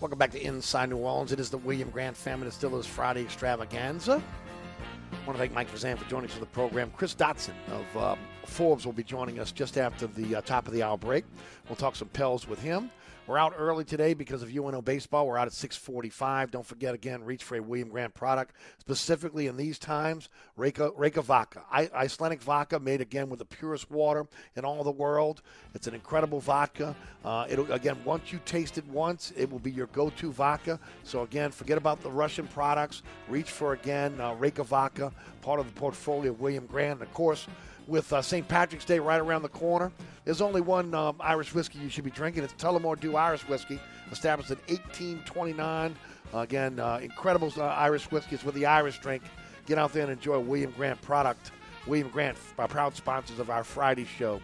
Welcome 0.00 0.18
back 0.18 0.30
to 0.30 0.42
Inside 0.42 0.88
New 0.88 0.96
Orleans. 0.96 1.30
It 1.30 1.40
is 1.40 1.50
the 1.50 1.58
William 1.58 1.90
Grant 1.90 2.16
Family 2.16 2.46
Distillers 2.46 2.86
Friday 2.86 3.20
Extravaganza. 3.20 4.12
I 4.14 5.26
want 5.26 5.36
to 5.36 5.38
thank 5.38 5.52
Mike 5.52 5.70
Fazan 5.70 5.98
for 5.98 6.08
joining 6.08 6.30
us 6.30 6.32
for 6.32 6.40
the 6.40 6.46
program. 6.46 6.90
Chris 6.96 7.14
Dotson 7.14 7.52
of 7.70 7.96
um, 8.02 8.18
Forbes 8.46 8.86
will 8.86 8.94
be 8.94 9.02
joining 9.02 9.38
us 9.38 9.52
just 9.52 9.76
after 9.76 10.06
the 10.06 10.36
uh, 10.36 10.40
top 10.40 10.66
of 10.66 10.72
the 10.72 10.82
hour 10.82 10.96
break. 10.96 11.26
We'll 11.68 11.76
talk 11.76 11.96
some 11.96 12.08
Pels 12.08 12.48
with 12.48 12.62
him. 12.62 12.90
We're 13.30 13.38
out 13.38 13.54
early 13.56 13.84
today 13.84 14.14
because 14.14 14.42
of 14.42 14.52
UNO 14.52 14.82
baseball. 14.82 15.24
We're 15.24 15.38
out 15.38 15.46
at 15.46 15.52
6:45. 15.52 16.50
Don't 16.50 16.66
forget 16.66 16.96
again, 16.96 17.22
reach 17.22 17.44
for 17.44 17.56
a 17.56 17.62
William 17.62 17.88
Grant 17.88 18.12
product, 18.12 18.56
specifically 18.80 19.46
in 19.46 19.56
these 19.56 19.78
times. 19.78 20.28
Reyka, 20.58 20.92
Reyka 20.96 21.22
vodka, 21.22 21.62
I, 21.70 21.88
Icelandic 21.94 22.42
vodka, 22.42 22.80
made 22.80 23.00
again 23.00 23.30
with 23.30 23.38
the 23.38 23.44
purest 23.44 23.88
water 23.88 24.26
in 24.56 24.64
all 24.64 24.82
the 24.82 24.90
world. 24.90 25.42
It's 25.74 25.86
an 25.86 25.94
incredible 25.94 26.40
vodka. 26.40 26.96
Uh, 27.24 27.46
it'll 27.48 27.70
again, 27.70 27.98
once 28.04 28.32
you 28.32 28.40
taste 28.44 28.78
it 28.78 28.86
once, 28.88 29.32
it 29.36 29.48
will 29.48 29.60
be 29.60 29.70
your 29.70 29.86
go-to 29.86 30.32
vodka. 30.32 30.80
So 31.04 31.22
again, 31.22 31.52
forget 31.52 31.78
about 31.78 32.00
the 32.00 32.10
Russian 32.10 32.48
products. 32.48 33.02
Reach 33.28 33.52
for 33.52 33.74
again 33.74 34.20
uh, 34.20 34.34
Reyka 34.34 34.66
vodka, 34.66 35.12
part 35.40 35.60
of 35.60 35.72
the 35.72 35.80
portfolio 35.80 36.32
of 36.32 36.40
William 36.40 36.66
Grant, 36.66 36.98
and 36.98 37.02
of 37.02 37.14
course 37.14 37.46
with 37.90 38.12
uh, 38.12 38.22
St. 38.22 38.46
Patrick's 38.46 38.84
Day 38.84 39.00
right 39.00 39.20
around 39.20 39.42
the 39.42 39.48
corner. 39.48 39.92
There's 40.24 40.40
only 40.40 40.60
one 40.60 40.94
um, 40.94 41.16
Irish 41.20 41.52
whiskey 41.52 41.80
you 41.80 41.90
should 41.90 42.04
be 42.04 42.10
drinking. 42.10 42.44
It's 42.44 42.54
Tullamore 42.54 42.98
Dew 42.98 43.16
Irish 43.16 43.42
Whiskey, 43.48 43.80
established 44.12 44.50
in 44.50 44.58
1829. 44.68 45.96
Uh, 46.32 46.38
again, 46.38 46.78
uh, 46.78 47.00
incredible 47.02 47.52
uh, 47.56 47.62
Irish 47.64 48.10
whiskey. 48.10 48.36
It's 48.36 48.44
with 48.44 48.54
the 48.54 48.66
Irish 48.66 49.00
drink. 49.00 49.22
Get 49.66 49.76
out 49.76 49.92
there 49.92 50.04
and 50.04 50.12
enjoy 50.12 50.38
William 50.38 50.70
Grant 50.70 51.02
product. 51.02 51.50
William 51.86 52.08
Grant, 52.08 52.38
our 52.58 52.68
proud 52.68 52.94
sponsors 52.94 53.40
of 53.40 53.50
our 53.50 53.64
Friday 53.64 54.04
show. 54.04 54.40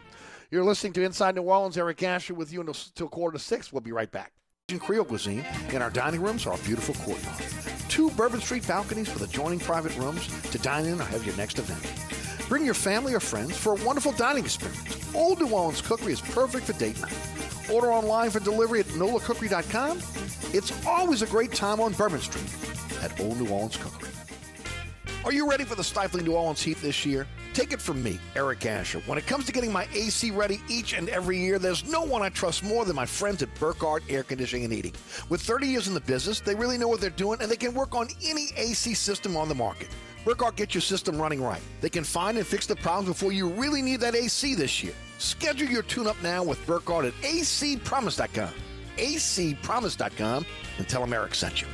You're 0.50 0.64
listening 0.64 0.92
to 0.94 1.04
Inside 1.04 1.36
New 1.36 1.42
Orleans. 1.42 1.78
Eric 1.78 2.02
Asher 2.02 2.34
with 2.34 2.52
you 2.52 2.60
until 2.60 3.08
quarter 3.08 3.38
to 3.38 3.42
six. 3.42 3.72
We'll 3.72 3.80
be 3.80 3.92
right 3.92 4.10
back. 4.10 4.32
Creole 4.80 5.04
cuisine 5.04 5.44
in 5.70 5.80
our 5.80 5.90
dining 5.90 6.20
rooms 6.20 6.44
or 6.44 6.52
our 6.52 6.58
beautiful 6.58 6.94
courtyard. 6.96 7.40
Two 7.88 8.10
Bourbon 8.10 8.40
Street 8.40 8.66
balconies 8.66 9.12
with 9.12 9.22
adjoining 9.22 9.60
private 9.60 9.96
rooms 9.96 10.26
to 10.50 10.58
dine 10.58 10.86
in 10.86 11.00
or 11.00 11.04
have 11.04 11.24
your 11.24 11.36
next 11.36 11.60
event. 11.60 12.15
Bring 12.48 12.64
your 12.64 12.74
family 12.74 13.12
or 13.14 13.20
friends 13.20 13.56
for 13.56 13.72
a 13.72 13.84
wonderful 13.84 14.12
dining 14.12 14.44
experience. 14.44 15.14
Old 15.14 15.40
New 15.40 15.50
Orleans 15.50 15.80
Cookery 15.82 16.12
is 16.12 16.20
perfect 16.20 16.66
for 16.66 16.74
date 16.74 17.00
night. 17.00 17.12
Order 17.72 17.92
online 17.92 18.30
for 18.30 18.38
delivery 18.38 18.80
at 18.80 18.86
nolacookery.com. 18.86 19.98
It's 20.54 20.86
always 20.86 21.22
a 21.22 21.26
great 21.26 21.52
time 21.52 21.80
on 21.80 21.92
Bourbon 21.94 22.20
Street 22.20 22.48
at 23.02 23.18
Old 23.20 23.40
New 23.40 23.48
Orleans 23.48 23.76
Cookery. 23.76 24.10
Are 25.24 25.32
you 25.32 25.50
ready 25.50 25.64
for 25.64 25.74
the 25.74 25.82
stifling 25.82 26.24
New 26.24 26.34
Orleans 26.34 26.62
heat 26.62 26.80
this 26.80 27.04
year? 27.04 27.26
Take 27.52 27.72
it 27.72 27.82
from 27.82 28.00
me, 28.00 28.20
Eric 28.36 28.64
Asher. 28.64 29.00
When 29.06 29.18
it 29.18 29.26
comes 29.26 29.44
to 29.46 29.52
getting 29.52 29.72
my 29.72 29.88
AC 29.92 30.30
ready 30.30 30.60
each 30.68 30.92
and 30.92 31.08
every 31.08 31.38
year, 31.38 31.58
there's 31.58 31.90
no 31.90 32.02
one 32.02 32.22
I 32.22 32.28
trust 32.28 32.62
more 32.62 32.84
than 32.84 32.94
my 32.94 33.06
friends 33.06 33.42
at 33.42 33.52
Burkhardt 33.58 34.04
Air 34.08 34.22
Conditioning 34.22 34.66
and 34.66 34.72
Heating. 34.72 34.92
With 35.28 35.40
30 35.40 35.66
years 35.66 35.88
in 35.88 35.94
the 35.94 36.00
business, 36.00 36.38
they 36.38 36.54
really 36.54 36.78
know 36.78 36.86
what 36.86 37.00
they're 37.00 37.10
doing 37.10 37.40
and 37.42 37.50
they 37.50 37.56
can 37.56 37.74
work 37.74 37.96
on 37.96 38.06
any 38.22 38.50
AC 38.56 38.94
system 38.94 39.36
on 39.36 39.48
the 39.48 39.54
market. 39.54 39.88
Burkhardt 40.26 40.56
gets 40.56 40.74
your 40.74 40.82
system 40.82 41.18
running 41.18 41.40
right. 41.40 41.62
They 41.80 41.88
can 41.88 42.02
find 42.02 42.36
and 42.36 42.44
fix 42.44 42.66
the 42.66 42.74
problems 42.74 43.08
before 43.08 43.30
you 43.30 43.48
really 43.48 43.80
need 43.80 44.00
that 44.00 44.16
AC 44.16 44.56
this 44.56 44.82
year. 44.82 44.92
Schedule 45.18 45.68
your 45.68 45.84
tune-up 45.84 46.16
now 46.20 46.42
with 46.42 46.58
Burkhardt 46.66 47.04
at 47.04 47.12
acpromise.com. 47.22 48.52
acpromise.com 48.96 50.46
and 50.78 50.88
tell 50.88 51.00
them 51.00 51.12
Eric 51.12 51.36
sent 51.36 51.62
you. 51.62 51.68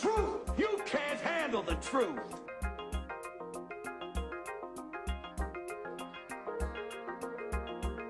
Truth. 0.00 0.40
You 0.56 0.80
can't 0.86 1.20
handle 1.20 1.62
the 1.62 1.74
truth. 1.76 2.20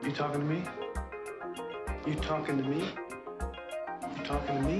You 0.02 0.12
talking 0.12 0.40
to 0.40 0.46
me? 0.46 0.62
You 2.06 2.14
talking 2.16 2.58
to 2.58 2.68
me? 2.68 2.84
You 4.16 4.24
talking 4.24 4.56
to 4.56 4.62
me? 4.62 4.78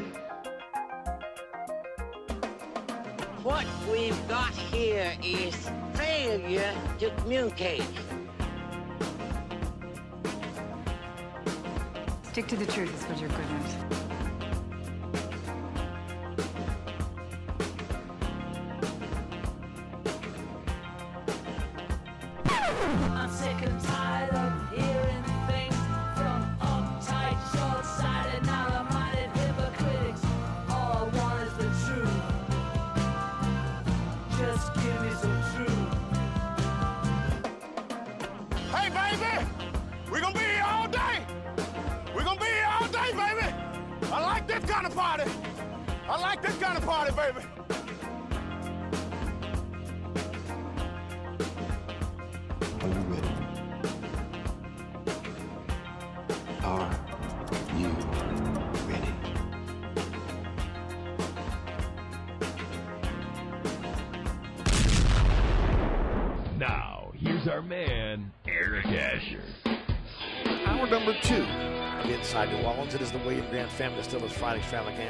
What 3.42 3.66
we've 3.90 4.28
got 4.28 4.52
here 4.52 5.16
is 5.22 5.70
failure 5.94 6.74
to 6.98 7.10
communicate. 7.22 7.82
Stick 12.24 12.46
to 12.48 12.56
the 12.56 12.66
truth 12.66 12.94
is 12.94 13.08
what 13.08 13.18
you're 13.18 13.30
good 13.30 13.38
at. 13.38 14.07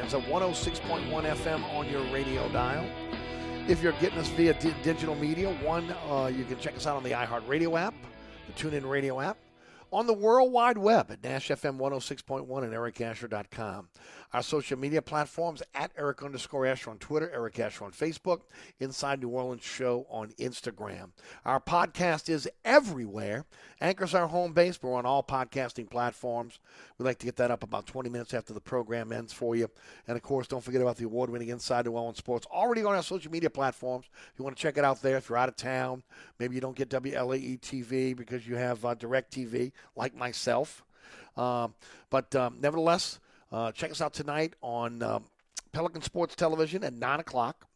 Friday 0.09 0.24
Extravaganza, 0.24 0.80
106.1 0.80 1.36
FM 1.36 1.74
on 1.74 1.88
your 1.90 2.02
radio 2.12 2.48
dial. 2.50 2.84
If 3.68 3.82
you're 3.82 3.92
getting 3.92 4.18
us 4.18 4.28
via 4.30 4.54
di- 4.54 4.74
digital 4.82 5.14
media, 5.14 5.52
one, 5.62 5.90
uh, 6.09 6.30
you 6.34 6.44
can 6.44 6.59
check 6.59 6.76
us 6.76 6.86
out 6.86 6.96
on 6.96 7.02
the 7.02 7.11
iHeartRadio 7.11 7.78
app, 7.78 7.94
the 8.46 8.52
TuneIn 8.52 8.88
Radio 8.88 9.20
app, 9.20 9.36
on 9.92 10.06
the 10.06 10.14
World 10.14 10.52
Wide 10.52 10.78
Web 10.78 11.11
at 11.11 11.20
NashFM 11.22 11.78
106.1 11.78 12.64
and 12.64 12.72
ericasher.com. 12.72 13.88
Our 14.32 14.42
social 14.42 14.78
media 14.78 15.00
platforms 15.00 15.62
at 15.74 15.90
Eric 15.96 16.22
underscore 16.22 16.66
Asher 16.66 16.90
on 16.90 16.98
Twitter, 16.98 17.30
Eric 17.32 17.58
Asher 17.58 17.84
on 17.84 17.92
Facebook, 17.92 18.42
Inside 18.78 19.20
New 19.20 19.30
Orleans 19.30 19.64
Show 19.64 20.06
on 20.10 20.28
Instagram. 20.32 21.10
Our 21.46 21.60
podcast 21.60 22.28
is 22.28 22.48
everywhere. 22.62 23.46
Anchor's 23.80 24.14
our 24.14 24.26
home 24.26 24.52
base. 24.52 24.78
We're 24.82 24.94
on 24.94 25.06
all 25.06 25.22
podcasting 25.22 25.88
platforms. 25.88 26.58
we'd 26.98 27.06
like 27.06 27.18
to 27.20 27.26
get 27.26 27.36
that 27.36 27.50
up 27.50 27.62
about 27.62 27.86
20 27.86 28.10
minutes 28.10 28.34
after 28.34 28.52
the 28.52 28.60
program 28.60 29.12
ends 29.12 29.32
for 29.32 29.56
you. 29.56 29.70
And 30.06 30.16
of 30.16 30.22
course, 30.22 30.46
don't 30.46 30.62
forget 30.62 30.82
about 30.82 30.96
the 30.96 31.06
award 31.06 31.30
winning 31.30 31.48
Inside 31.48 31.86
New 31.86 31.92
Orleans 31.92 32.18
Sports 32.18 32.46
already 32.52 32.84
on 32.84 32.94
our 32.94 33.02
social 33.02 33.32
media 33.32 33.48
platforms. 33.48 34.06
If 34.32 34.38
you 34.38 34.44
want 34.44 34.56
to 34.56 34.62
check 34.62 34.76
it 34.76 34.84
out 34.84 35.00
there, 35.00 35.16
if 35.16 35.30
you're 35.30 35.38
out 35.38 35.48
of 35.48 35.56
town, 35.56 36.02
maybe 36.38 36.54
you 36.54 36.60
don't 36.60 36.76
get 36.76 36.90
WLAE 36.90 37.60
TV 37.60 38.14
because 38.14 38.46
you 38.46 38.56
have 38.56 38.84
uh, 38.84 38.94
Direct 38.94 39.32
TV, 39.32 39.72
like 39.96 40.14
myself. 40.14 40.84
Um, 41.36 41.74
but 42.10 42.34
um, 42.34 42.58
nevertheless, 42.60 43.20
uh, 43.51 43.72
check 43.72 43.90
us 43.90 44.01
out 44.01 44.12
tonight 44.12 44.55
on 44.61 45.03
um, 45.03 45.24
Pelican 45.72 46.03
Sports 46.03 46.34
Television 46.34 46.84
at 46.84 46.92
9 46.92 47.20
o'clock, 47.20 47.66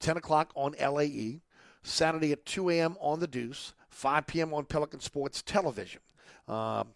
10 0.00 0.16
o'clock 0.16 0.52
on 0.54 0.74
LAE, 0.80 1.40
Saturday 1.82 2.32
at 2.32 2.44
2 2.46 2.70
a.m. 2.70 2.96
on 3.00 3.20
The 3.20 3.26
Deuce, 3.26 3.74
5 3.90 4.26
p.m. 4.26 4.54
on 4.54 4.64
Pelican 4.64 5.00
Sports 5.00 5.42
Television. 5.42 6.00
Um, 6.48 6.88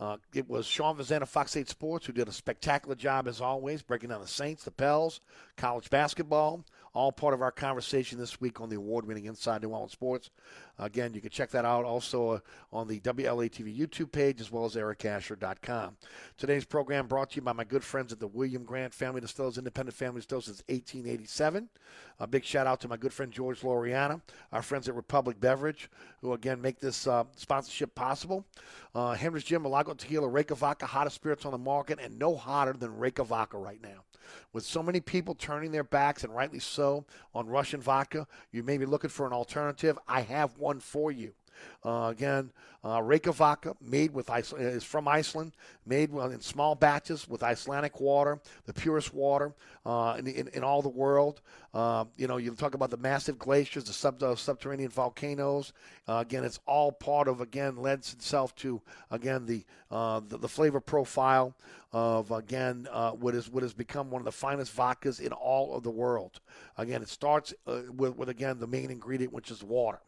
uh, 0.00 0.16
it 0.32 0.48
was 0.48 0.64
Sean 0.64 0.96
Fazan 0.96 1.22
of 1.22 1.28
Fox 1.28 1.56
8 1.56 1.68
Sports 1.68 2.06
who 2.06 2.12
did 2.12 2.28
a 2.28 2.32
spectacular 2.32 2.94
job, 2.94 3.26
as 3.26 3.40
always, 3.40 3.82
breaking 3.82 4.10
down 4.10 4.20
the 4.20 4.28
Saints, 4.28 4.62
the 4.62 4.70
Pels, 4.70 5.20
college 5.56 5.90
basketball, 5.90 6.64
all 6.94 7.10
part 7.10 7.34
of 7.34 7.42
our 7.42 7.50
conversation 7.50 8.18
this 8.18 8.40
week 8.40 8.60
on 8.60 8.68
the 8.68 8.76
award 8.76 9.06
winning 9.06 9.24
Inside 9.24 9.62
New 9.62 9.70
Orleans 9.70 9.92
Sports. 9.92 10.30
Again, 10.78 11.12
you 11.14 11.20
can 11.20 11.30
check 11.30 11.50
that 11.50 11.64
out 11.64 11.84
also 11.84 12.30
uh, 12.30 12.38
on 12.72 12.86
the 12.86 13.00
WLAE 13.00 13.50
TV 13.50 13.76
YouTube 13.76 14.12
page 14.12 14.40
as 14.40 14.52
well 14.52 14.64
as 14.64 14.74
ericasher.com. 14.74 15.96
Today's 16.36 16.64
program 16.64 17.06
brought 17.06 17.30
to 17.30 17.36
you 17.36 17.42
by 17.42 17.52
my 17.52 17.64
good 17.64 17.82
friends 17.82 18.12
at 18.12 18.20
the 18.20 18.28
William 18.28 18.64
Grant 18.64 18.94
Family 18.94 19.20
Distillers, 19.20 19.58
independent 19.58 19.96
family 19.96 20.20
distillers 20.20 20.46
since 20.46 20.62
1887. 20.68 21.68
A 22.20 22.26
big 22.26 22.44
shout 22.44 22.66
out 22.66 22.80
to 22.80 22.88
my 22.88 22.96
good 22.96 23.12
friend 23.12 23.32
George 23.32 23.60
Loriana, 23.62 24.20
our 24.52 24.62
friends 24.62 24.88
at 24.88 24.94
Republic 24.94 25.40
Beverage, 25.40 25.90
who 26.20 26.32
again 26.32 26.60
make 26.60 26.78
this 26.78 27.06
uh, 27.06 27.24
sponsorship 27.36 27.94
possible. 27.94 28.44
Uh, 28.94 29.14
Hendrick's 29.14 29.46
Gin, 29.46 29.62
Milagro 29.62 29.94
Tequila, 29.94 30.28
Reyka 30.28 30.56
Vodka, 30.56 30.86
hottest 30.86 31.16
spirits 31.16 31.44
on 31.44 31.52
the 31.52 31.58
market, 31.58 31.98
and 32.00 32.18
no 32.18 32.36
hotter 32.36 32.72
than 32.72 32.90
Reyka 32.92 33.24
Vodka 33.26 33.58
right 33.58 33.82
now. 33.82 34.04
With 34.52 34.64
so 34.64 34.82
many 34.82 35.00
people 35.00 35.34
turning 35.34 35.72
their 35.72 35.84
backs, 35.84 36.24
and 36.24 36.34
rightly 36.34 36.58
so, 36.58 37.06
on 37.34 37.46
Russian 37.46 37.80
vodka, 37.80 38.26
you 38.52 38.62
may 38.62 38.76
be 38.76 38.84
looking 38.84 39.10
for 39.10 39.26
an 39.26 39.32
alternative. 39.32 39.98
I 40.06 40.20
have 40.22 40.58
one 40.58 40.67
for 40.80 41.10
you. 41.10 41.32
Uh, 41.84 42.08
again, 42.10 42.50
uh, 42.84 42.98
Reyka 42.98 43.34
vodka, 43.34 43.76
made 43.80 44.12
with 44.12 44.30
is 44.58 44.84
from 44.84 45.08
Iceland, 45.08 45.52
made 45.84 46.10
in 46.10 46.40
small 46.40 46.74
batches 46.74 47.28
with 47.28 47.42
Icelandic 47.42 48.00
water, 48.00 48.40
the 48.66 48.72
purest 48.72 49.12
water 49.12 49.52
uh, 49.84 50.16
in, 50.18 50.26
in, 50.28 50.48
in, 50.48 50.62
all 50.62 50.80
the 50.80 50.88
world. 50.88 51.40
Uh, 51.74 52.04
you 52.16 52.28
know, 52.28 52.36
you 52.36 52.52
talk 52.52 52.74
about 52.74 52.90
the 52.90 52.96
massive 52.96 53.38
glaciers, 53.38 53.84
the 53.84 53.92
sub, 53.92 54.22
uh, 54.22 54.36
subterranean 54.36 54.90
volcanoes. 54.90 55.72
Uh, 56.08 56.18
again, 56.18 56.44
it's 56.44 56.60
all 56.66 56.92
part 56.92 57.26
of 57.26 57.40
again 57.40 57.76
lends 57.76 58.12
itself 58.12 58.54
to 58.56 58.80
again 59.10 59.44
the 59.46 59.64
uh, 59.90 60.20
the, 60.28 60.38
the, 60.38 60.48
flavor 60.48 60.80
profile 60.80 61.54
of 61.92 62.30
again 62.30 62.86
what 63.18 63.34
is 63.34 63.50
what 63.50 63.62
has 63.62 63.74
become 63.74 64.10
one 64.10 64.20
of 64.20 64.24
the 64.24 64.32
finest 64.32 64.76
vodkas 64.76 65.20
in 65.20 65.32
all 65.32 65.74
of 65.74 65.82
the 65.82 65.90
world. 65.90 66.40
Again, 66.76 67.02
it 67.02 67.08
starts 67.08 67.52
with, 67.66 68.16
with 68.16 68.28
again 68.28 68.60
the 68.60 68.66
main 68.66 68.90
ingredient, 68.90 69.32
which 69.32 69.50
is 69.50 69.64
water. 69.64 69.98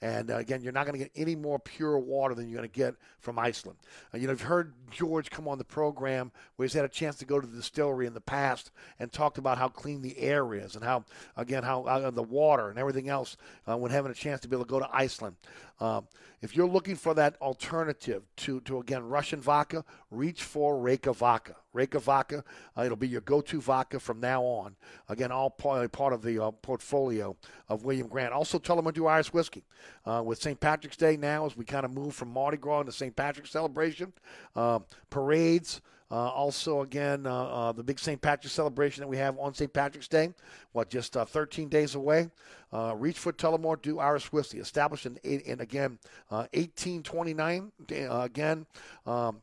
And 0.00 0.30
uh, 0.30 0.36
again, 0.36 0.62
you're 0.62 0.72
not 0.72 0.86
going 0.86 0.98
to 0.98 1.04
get 1.04 1.10
any 1.16 1.34
more 1.34 1.58
pure 1.58 1.98
water 1.98 2.34
than 2.34 2.48
you're 2.48 2.58
going 2.58 2.68
to 2.68 2.74
get 2.74 2.94
from 3.18 3.38
Iceland. 3.38 3.78
Uh, 4.14 4.18
you 4.18 4.26
know, 4.26 4.32
you've 4.32 4.42
heard 4.42 4.72
George 4.90 5.28
come 5.30 5.48
on 5.48 5.58
the 5.58 5.64
program 5.64 6.30
where 6.56 6.64
he's 6.64 6.72
had 6.72 6.84
a 6.84 6.88
chance 6.88 7.16
to 7.16 7.24
go 7.24 7.40
to 7.40 7.46
the 7.46 7.56
distillery 7.56 8.06
in 8.06 8.14
the 8.14 8.20
past 8.20 8.70
and 9.00 9.12
talked 9.12 9.38
about 9.38 9.58
how 9.58 9.68
clean 9.68 10.02
the 10.02 10.16
air 10.18 10.54
is 10.54 10.76
and 10.76 10.84
how, 10.84 11.04
again, 11.36 11.64
how 11.64 11.82
uh, 11.82 12.10
the 12.10 12.22
water 12.22 12.70
and 12.70 12.78
everything 12.78 13.08
else 13.08 13.36
uh, 13.66 13.76
when 13.76 13.90
having 13.90 14.12
a 14.12 14.14
chance 14.14 14.40
to 14.40 14.48
be 14.48 14.54
able 14.54 14.64
to 14.64 14.70
go 14.70 14.78
to 14.78 14.88
Iceland. 14.92 15.36
Um, 15.80 16.06
if 16.40 16.56
you're 16.56 16.68
looking 16.68 16.94
for 16.96 17.14
that 17.14 17.36
alternative 17.40 18.22
to, 18.36 18.60
to 18.62 18.78
again, 18.78 19.04
Russian 19.08 19.40
vodka, 19.40 19.84
reach 20.10 20.42
for 20.42 20.76
Reyka 20.76 21.14
vodka. 21.14 21.56
Reyka 21.74 22.00
vodka, 22.00 22.44
uh, 22.76 22.82
it'll 22.82 22.96
be 22.96 23.08
your 23.08 23.20
go 23.20 23.40
to 23.40 23.60
vodka 23.60 23.98
from 23.98 24.20
now 24.20 24.42
on. 24.42 24.76
Again, 25.08 25.32
all 25.32 25.50
part, 25.50 25.90
part 25.92 26.12
of 26.12 26.22
the 26.22 26.42
uh, 26.42 26.50
portfolio 26.50 27.36
of 27.68 27.84
William 27.84 28.08
Grant. 28.08 28.32
Also, 28.32 28.58
Tullamore 28.58 28.94
Dew 28.94 29.06
Irish 29.06 29.32
whiskey. 29.32 29.64
Uh, 30.06 30.22
with 30.24 30.40
St. 30.40 30.58
Patrick's 30.58 30.96
Day 30.96 31.16
now, 31.16 31.46
as 31.46 31.56
we 31.56 31.64
kind 31.64 31.84
of 31.84 31.92
move 31.92 32.14
from 32.14 32.30
Mardi 32.30 32.56
Gras 32.56 32.80
into 32.80 32.92
St. 32.92 33.14
Patrick's 33.14 33.50
celebration, 33.50 34.12
uh, 34.56 34.78
parades. 35.10 35.80
Uh, 36.10 36.28
also, 36.28 36.80
again, 36.80 37.26
uh, 37.26 37.44
uh, 37.44 37.72
the 37.72 37.82
big 37.82 37.98
St. 37.98 38.20
Patrick's 38.20 38.54
celebration 38.54 39.02
that 39.02 39.08
we 39.08 39.18
have 39.18 39.38
on 39.38 39.52
St. 39.52 39.70
Patrick's 39.70 40.08
Day, 40.08 40.32
what, 40.72 40.88
just 40.88 41.16
uh, 41.16 41.24
13 41.24 41.68
days 41.68 41.94
away. 41.94 42.30
Reach 42.94 43.18
for 43.18 43.32
Tullamore 43.32 43.80
Dew 43.80 43.98
Irish 43.98 44.32
Whiskey, 44.32 44.58
established 44.58 45.04
in, 45.04 45.16
in 45.22 45.60
again, 45.60 45.98
1829. 46.28 47.72
again, 47.90 48.66
um, 49.06 49.42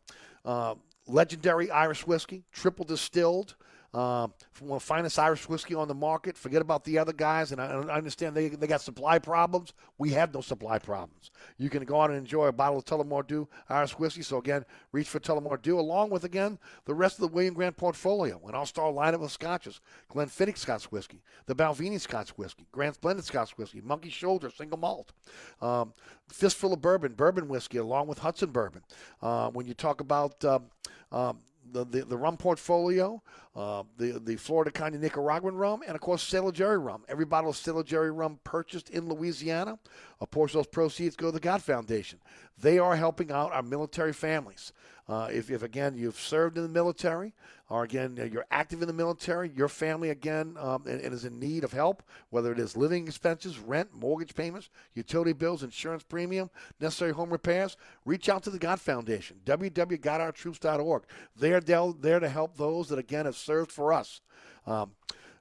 legendary 1.08 1.70
Irish 1.70 2.08
whiskey, 2.08 2.44
triple 2.52 2.86
distilled. 2.86 3.56
Uh, 3.96 4.28
one 4.60 4.76
of 4.76 4.82
the 4.82 4.86
finest 4.86 5.18
Irish 5.18 5.48
whiskey 5.48 5.74
on 5.74 5.88
the 5.88 5.94
market. 5.94 6.38
Forget 6.38 6.62
about 6.62 6.84
the 6.84 6.98
other 6.98 7.14
guys, 7.14 7.54
and 7.54 7.62
I, 7.62 7.68
I, 7.68 7.96
understand 7.96 8.36
they, 8.36 8.50
they 8.50 8.68
got 8.68 8.82
supply 8.82 9.20
problems. 9.20 9.72
We 9.98 10.10
have 10.10 10.34
no 10.34 10.42
supply 10.42 10.80
problems. 10.80 11.32
You 11.58 11.70
can 11.70 11.86
go 11.86 12.02
out 12.02 12.10
and 12.10 12.20
enjoy 12.20 12.48
a 12.48 12.52
bottle 12.52 12.80
of 12.80 12.84
Tullamore 12.84 13.26
Dew 13.26 13.48
Irish 13.70 13.98
whiskey. 13.98 14.22
So 14.22 14.38
again, 14.38 14.66
reach 14.92 15.08
for 15.08 15.22
Tullamore 15.22 15.62
Dew, 15.62 15.80
along 15.80 16.10
with 16.10 16.26
again 16.26 16.60
the 16.84 16.94
rest 16.94 17.16
of 17.16 17.22
the 17.22 17.30
William 17.30 17.54
Grant 17.54 17.78
portfolio, 17.78 18.42
an 18.46 18.54
all-star 18.54 18.92
lineup 18.92 19.24
of 19.24 19.32
scotches: 19.32 19.80
Glenfiddich 20.12 20.58
Scotch 20.58 20.92
whiskey, 20.92 21.22
the 21.46 21.56
Balvenie 21.56 22.02
Scotch 22.02 22.32
whiskey, 22.32 22.68
Grant's 22.74 22.98
Blended 22.98 23.24
Scotch 23.24 23.58
whiskey, 23.58 23.80
Monkey 23.80 24.10
Shoulder 24.10 24.50
single 24.50 24.78
malt, 24.78 25.14
um, 25.62 25.94
fistful 26.28 26.74
of 26.74 26.82
bourbon, 26.82 27.14
bourbon 27.14 27.48
whiskey, 27.48 27.78
along 27.78 28.08
with 28.08 28.18
Hudson 28.18 28.50
bourbon. 28.50 28.82
Uh, 29.22 29.52
when 29.52 29.66
you 29.68 29.74
talk 29.74 30.02
about 30.02 30.44
um, 30.44 30.66
um, 31.14 31.40
the, 31.72 31.86
the, 31.86 32.06
the 32.06 32.18
rum 32.18 32.38
portfolio, 32.38 33.22
uh, 33.56 33.84
the 33.98 34.20
the 34.20 34.36
Flor 34.36 34.64
de 34.64 34.72
Caña 34.72 35.00
Nicaraguan 35.00 35.56
rum, 35.56 35.82
and 35.86 35.96
of 35.96 36.02
course 36.02 36.24
Sailor 36.24 36.52
Jerry 36.52 36.78
rum. 36.78 37.04
Every 37.08 37.26
bottle 37.26 37.50
of 37.50 37.58
Sailor 37.58 37.84
Jerry 37.84 38.12
rum 38.12 38.40
purchased 38.44 38.90
in 38.90 39.08
Louisiana, 39.08 39.80
a 40.22 40.28
portion 40.28 40.60
of 40.60 40.66
those 40.66 40.72
proceeds 40.72 41.16
go 41.16 41.28
to 41.28 41.32
the 41.32 41.40
God 41.40 41.62
Foundation. 41.62 42.20
They 42.58 42.80
are 42.80 42.96
helping 42.96 43.32
out 43.32 43.52
our 43.52 43.64
military 43.64 44.14
families. 44.14 44.72
Uh, 45.08 45.30
if, 45.32 45.52
if, 45.52 45.62
again, 45.62 45.96
you've 45.96 46.20
served 46.20 46.58
in 46.58 46.64
the 46.64 46.70
military, 46.70 47.34
or 47.70 47.84
again, 47.84 48.18
you're 48.32 48.46
active 48.50 48.82
in 48.82 48.88
the 48.88 48.94
military, 48.94 49.52
your 49.56 49.68
family, 49.68 50.10
again, 50.10 50.56
um, 50.60 50.84
and, 50.88 51.00
and, 51.00 51.14
is 51.14 51.26
in 51.26 51.40
need 51.40 51.64
of 51.64 51.74
help, 51.74 52.02
whether 52.32 52.52
it 52.52 52.58
is 52.58 52.76
living 52.76 53.06
expenses, 53.08 53.60
rent, 53.60 53.90
mortgage 53.94 54.34
payments, 54.34 54.70
utility 54.96 55.34
bills, 55.34 55.62
insurance 55.62 56.02
premium, 56.02 56.50
necessary 56.80 57.12
home 57.12 57.30
repairs, 57.30 57.78
reach 58.04 58.30
out 58.30 58.42
to 58.44 58.50
the 58.50 58.58
God 58.58 58.82
Foundation, 58.82 59.38
www.godourtroops.org. 59.46 61.04
They're 61.36 61.62
there 61.62 62.20
to 62.20 62.30
help 62.30 62.58
those 62.58 62.90
that, 62.90 62.98
again, 62.98 63.26
have 63.26 63.38
served 63.38 63.72
for 63.72 63.94
us. 63.94 64.22
Um, 64.66 64.92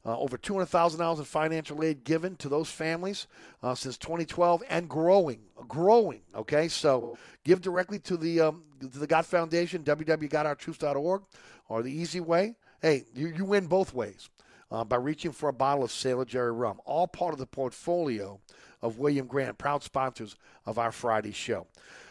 uh, 0.06 0.18
over 0.18 0.36
$200,000 0.36 1.18
in 1.18 1.24
financial 1.24 1.82
aid 1.82 2.04
given 2.04 2.36
to 2.36 2.48
those 2.48 2.70
families 2.70 3.26
uh, 3.62 3.74
since 3.74 3.96
2012 3.96 4.62
and 4.68 4.88
growing, 4.88 5.40
growing. 5.66 6.20
Okay, 6.34 6.68
so 6.68 7.16
give 7.44 7.60
directly 7.60 7.98
to 8.00 8.16
the 8.16 8.40
um, 8.40 8.64
to 8.80 8.98
the 8.98 9.06
God 9.06 9.24
Foundation, 9.24 9.82
www.godourtroops.org, 9.82 11.22
or 11.68 11.82
the 11.82 11.92
easy 11.92 12.20
way. 12.20 12.54
Hey, 12.82 13.04
you, 13.14 13.28
you 13.28 13.44
win 13.46 13.66
both 13.66 13.94
ways 13.94 14.28
uh, 14.70 14.84
by 14.84 14.96
reaching 14.96 15.32
for 15.32 15.48
a 15.48 15.52
bottle 15.52 15.84
of 15.84 15.90
Sailor 15.90 16.26
Jerry 16.26 16.52
rum, 16.52 16.80
all 16.84 17.06
part 17.06 17.32
of 17.32 17.38
the 17.38 17.46
portfolio 17.46 18.40
of 18.82 18.98
William 18.98 19.26
Grant, 19.26 19.56
proud 19.56 19.82
sponsors 19.82 20.36
of 20.66 20.78
our 20.78 20.92
Friday 20.92 21.32
show. 21.32 21.66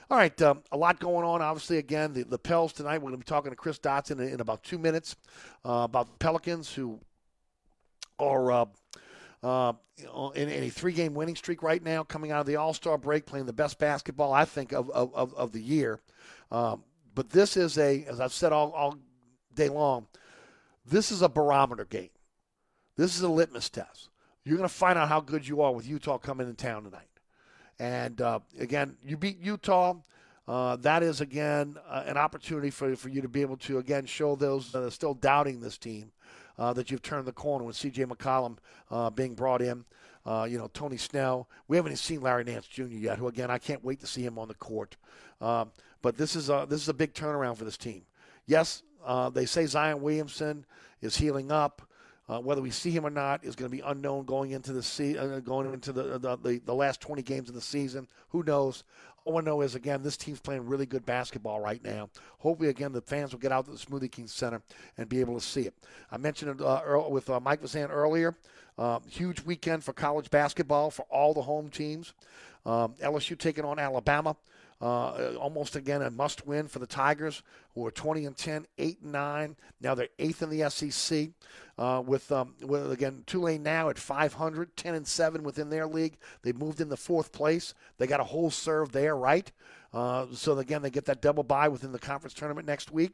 All 0.10 0.18
right, 0.18 0.40
um, 0.42 0.64
a 0.72 0.78
lot 0.78 1.00
going 1.00 1.26
on. 1.26 1.42
Obviously, 1.42 1.78
again, 1.78 2.14
the, 2.14 2.24
the 2.24 2.38
Pels 2.40 2.74
tonight. 2.74 2.98
We're 2.98 3.12
going 3.12 3.14
to 3.14 3.18
be 3.20 3.24
talking 3.24 3.52
to 3.52 3.56
Chris 3.56 3.80
Dotson 3.80 4.20
in, 4.20 4.34
in 4.34 4.42
about 4.42 4.64
two 4.64 4.78
minutes 4.78 5.16
uh, 5.64 5.82
about 5.86 6.08
the 6.08 6.18
Pelicans, 6.18 6.74
who 6.74 7.00
are 8.20 8.52
uh, 8.52 8.66
uh, 9.44 9.74
in, 10.36 10.50
in, 10.50 10.64
a 10.64 10.70
three-game 10.70 11.14
winning 11.14 11.36
streak 11.36 11.62
right 11.62 11.84
now, 11.84 12.04
coming 12.04 12.32
out 12.32 12.42
of 12.42 12.46
the 12.46 12.56
All-Star 12.56 12.98
break, 12.98 13.26
playing 13.26 13.46
the 13.46 13.54
best 13.54 13.78
basketball 13.80 14.34
I 14.34 14.46
think 14.46 14.72
of 14.72 14.90
of, 14.92 15.14
of, 15.14 15.34
of 15.36 15.52
the 15.52 15.62
year. 15.62 16.00
Um, 16.52 16.84
but 17.16 17.30
this 17.30 17.58
is 17.58 17.78
a, 17.78 18.06
as 18.06 18.20
I've 18.20 18.34
said 18.34 18.54
all, 18.54 18.72
all 18.72 18.98
day 19.54 19.70
long, 19.70 20.08
this 20.86 21.12
is 21.12 21.22
a 21.22 21.30
barometer 21.30 21.86
game. 21.86 22.10
This 22.96 23.16
is 23.16 23.22
a 23.22 23.30
litmus 23.30 23.70
test. 23.70 24.10
You're 24.44 24.58
going 24.58 24.68
to 24.68 24.74
find 24.74 25.00
out 25.00 25.10
how 25.10 25.22
good 25.22 25.48
you 25.48 25.62
are 25.62 25.72
with 25.72 25.88
Utah 25.88 26.18
coming 26.18 26.48
in 26.48 26.56
town 26.56 26.84
tonight. 26.84 27.08
And 27.80 28.20
uh, 28.22 28.40
again, 28.60 28.98
you 29.04 29.18
beat 29.18 29.40
Utah. 29.40 29.96
uh, 30.48 30.76
that 30.78 31.02
is 31.04 31.22
again 31.22 31.78
uh, 31.88 32.04
an 32.06 32.18
opportunity 32.18 32.70
for, 32.70 32.96
for 32.96 33.10
you 33.10 33.22
to 33.22 33.30
be 33.30 33.42
able 33.42 33.58
to 33.58 33.78
again 33.78 34.06
show 34.06 34.36
those 34.36 34.72
that 34.72 34.84
are 34.84 34.92
still 34.92 35.14
doubting 35.14 35.60
this 35.60 35.78
team 35.78 36.12
uh, 36.58 36.74
that 36.74 36.92
you've 36.92 37.02
turned 37.02 37.26
the 37.26 37.32
corner 37.32 37.66
with 37.66 37.76
C.J. 37.76 38.06
McCollum 38.06 38.58
uh, 38.92 39.10
being 39.10 39.34
brought 39.36 39.62
in. 39.62 39.86
Uh, 40.26 40.48
you 40.50 40.58
know 40.58 40.70
Tony 40.74 40.96
Snell. 40.96 41.50
We 41.68 41.76
haven't 41.76 41.92
even 41.92 41.98
seen 41.98 42.22
Larry 42.22 42.46
Nance 42.46 42.68
Jr. 42.68 42.84
yet. 42.84 43.18
Who 43.18 43.28
again 43.28 43.52
I 43.52 43.58
can't 43.58 43.84
wait 43.84 44.00
to 44.00 44.08
see 44.08 44.26
him 44.26 44.40
on 44.40 44.48
the 44.48 44.54
court. 44.54 44.96
Um, 45.42 45.72
but 46.02 46.18
this 46.18 46.36
is 46.36 46.50
a, 46.50 46.66
this 46.70 46.82
is 46.82 46.90
a 46.90 46.94
big 46.94 47.14
turnaround 47.14 47.58
for 47.58 47.66
this 47.66 47.78
team. 47.78 48.04
Yes, 48.46 48.84
uh, 49.06 49.30
they 49.30 49.46
say 49.46 49.66
Zion 49.66 50.02
Williamson 50.02 50.66
is 51.02 51.18
healing 51.18 51.52
up. 51.52 51.82
Uh, 52.30 52.40
whether 52.40 52.62
we 52.62 52.72
see 52.72 52.90
him 52.90 53.06
or 53.06 53.10
not 53.10 53.44
is 53.44 53.54
going 53.54 53.70
to 53.70 53.76
be 53.76 53.84
unknown 53.86 54.24
going 54.24 54.52
into 54.52 54.72
the 54.72 54.82
se- 54.82 55.18
uh, 55.18 55.40
going 55.42 55.72
into 55.74 55.92
the, 55.92 56.18
the, 56.18 56.38
the 56.38 56.62
the 56.64 56.74
last 56.74 57.02
20 57.02 57.22
games 57.22 57.50
of 57.50 57.56
the 57.56 57.62
season. 57.62 58.08
Who 58.30 58.44
knows? 58.44 58.86
All 59.26 59.38
I 59.38 59.42
know 59.42 59.62
is 59.62 59.76
again 59.76 60.04
this 60.04 60.18
team's 60.18 60.40
playing 60.40 60.66
really 60.68 60.86
good 60.86 61.06
basketball 61.06 61.62
right 61.62 61.82
now. 61.84 62.10
Hopefully, 62.40 62.70
again 62.70 62.92
the 62.92 63.02
fans 63.02 63.32
will 63.32 63.40
get 63.40 63.52
out 63.52 63.66
to 63.66 63.72
the 63.72 63.78
Smoothie 63.78 64.12
King 64.12 64.28
Center 64.28 64.62
and 64.98 65.08
be 65.08 65.22
able 65.22 65.36
to 65.36 65.46
see 65.46 65.62
it. 65.62 65.74
I 66.12 66.18
mentioned 66.18 66.60
it 66.60 66.66
uh, 66.66 67.06
with 67.10 67.30
uh, 67.30 67.40
Mike 67.40 67.62
Fazan 67.62 67.90
earlier. 67.90 68.36
Uh, 68.78 69.00
huge 69.08 69.42
weekend 69.42 69.84
for 69.84 69.94
college 69.94 70.30
basketball 70.30 70.90
for 70.90 71.04
all 71.10 71.34
the 71.34 71.42
home 71.44 71.70
teams. 71.70 72.14
Um, 72.66 72.96
LSU 73.02 73.38
taking 73.38 73.66
on 73.66 73.78
Alabama. 73.80 74.36
Uh, 74.84 75.36
almost 75.40 75.78
again 75.78 76.02
a 76.02 76.12
must 76.12 76.46
win 76.46 76.68
for 76.68 76.80
the 76.80 76.86
Tigers, 76.86 77.42
who 77.74 77.86
are 77.86 77.92
20 77.92 78.26
and 78.26 78.36
10, 78.36 78.68
8 78.78 79.00
and 79.02 79.12
9. 79.14 79.56
Now 79.80 79.96
they're 79.96 80.10
eighth 80.20 80.44
in 80.44 80.50
the 80.50 80.70
SEC. 80.70 81.30
Uh, 81.78 82.04
with, 82.06 82.30
um, 82.34 82.54
with 82.62 82.92
again 82.92 83.24
Tulane 83.26 83.64
now 83.64 83.88
at 83.88 83.98
500, 83.98 84.76
10 84.76 84.94
and 84.94 85.08
7 85.08 85.42
within 85.42 85.70
their 85.70 85.88
league. 85.88 86.18
They 86.42 86.52
moved 86.52 86.82
in 86.82 86.90
the 86.90 86.98
fourth 86.98 87.32
place. 87.32 87.74
They 87.98 88.08
got 88.08 88.20
a 88.20 88.26
whole 88.26 88.52
serve 88.52 88.92
there, 88.92 89.16
right? 89.16 89.50
Uh, 89.94 90.26
so 90.34 90.58
again, 90.58 90.82
they 90.82 90.90
get 90.90 91.06
that 91.06 91.22
double 91.22 91.44
bye 91.44 91.68
within 91.68 91.92
the 91.92 92.00
conference 92.00 92.34
tournament 92.34 92.66
next 92.66 92.92
week. 92.92 93.12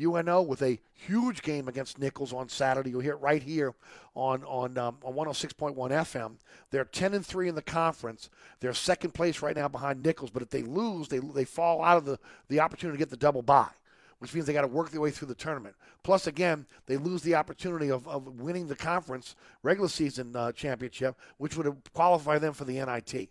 UNO 0.00 0.40
with 0.40 0.62
a 0.62 0.80
huge 0.94 1.42
game 1.42 1.68
against 1.68 1.98
Nicholls 1.98 2.32
on 2.32 2.48
Saturday. 2.48 2.90
You'll 2.90 3.00
hear 3.00 3.12
it 3.12 3.20
right 3.20 3.42
here 3.42 3.74
on 4.14 4.42
on 4.44 4.78
um, 4.78 4.96
on 5.02 5.14
106.1 5.14 5.74
FM. 5.76 6.36
They're 6.70 6.86
10 6.86 7.14
and 7.14 7.26
three 7.26 7.48
in 7.48 7.54
the 7.54 7.62
conference. 7.62 8.30
They're 8.60 8.72
second 8.72 9.12
place 9.12 9.42
right 9.42 9.54
now 9.54 9.68
behind 9.68 10.02
Nicholls. 10.02 10.30
But 10.30 10.42
if 10.42 10.48
they 10.48 10.62
lose, 10.62 11.08
they 11.08 11.18
they 11.18 11.44
fall 11.44 11.84
out 11.84 11.98
of 11.98 12.06
the 12.06 12.18
the 12.48 12.60
opportunity 12.60 12.96
to 12.96 13.02
get 13.02 13.10
the 13.10 13.16
double 13.16 13.42
bye 13.42 13.70
which 14.18 14.32
means 14.32 14.46
they 14.46 14.54
got 14.54 14.62
to 14.62 14.66
work 14.66 14.90
their 14.90 15.02
way 15.02 15.10
through 15.10 15.28
the 15.28 15.34
tournament. 15.34 15.74
Plus, 16.02 16.26
again, 16.26 16.64
they 16.86 16.96
lose 16.96 17.20
the 17.20 17.34
opportunity 17.34 17.90
of, 17.90 18.08
of 18.08 18.40
winning 18.40 18.66
the 18.66 18.74
conference 18.74 19.36
regular 19.62 19.88
season 19.88 20.34
uh, 20.34 20.50
championship, 20.50 21.14
which 21.36 21.58
would 21.58 21.76
qualify 21.92 22.38
them 22.38 22.54
for 22.54 22.64
the 22.64 22.78
NIT. 22.78 23.28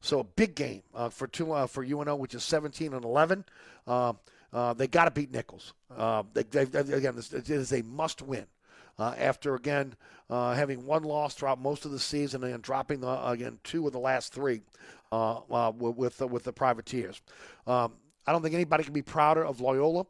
So 0.00 0.20
a 0.20 0.24
big 0.24 0.54
game 0.54 0.82
uh, 0.94 1.08
for 1.08 1.26
two, 1.26 1.52
uh, 1.52 1.66
for 1.66 1.84
UNO, 1.84 2.16
which 2.16 2.34
is 2.34 2.44
17 2.44 2.92
and 2.92 3.04
11. 3.04 3.44
Uh, 3.86 4.12
uh 4.52 4.72
they 4.74 4.86
got 4.86 5.04
to 5.06 5.10
beat 5.10 5.30
Nicholls. 5.30 5.74
Uh, 5.94 6.22
they, 6.32 6.42
they, 6.42 6.62
again, 6.62 7.16
this, 7.16 7.32
is 7.32 7.72
a 7.72 7.82
must 7.82 8.22
win. 8.22 8.46
Uh, 8.98 9.14
after 9.16 9.54
again 9.54 9.94
having 10.28 10.84
one 10.84 11.04
loss 11.04 11.34
throughout 11.34 11.60
most 11.60 11.84
of 11.84 11.92
the 11.92 12.00
season 12.00 12.42
and 12.42 12.62
dropping 12.62 13.00
the, 13.00 13.28
again 13.28 13.58
two 13.62 13.86
of 13.86 13.92
the 13.92 13.98
last 13.98 14.32
three 14.32 14.60
with 15.12 16.20
with 16.20 16.42
the 16.42 16.52
Privateers, 16.52 17.20
um, 17.68 17.92
I 18.26 18.32
don't 18.32 18.42
think 18.42 18.54
anybody 18.54 18.82
can 18.82 18.92
be 18.92 19.02
prouder 19.02 19.44
of 19.44 19.60
Loyola. 19.60 20.04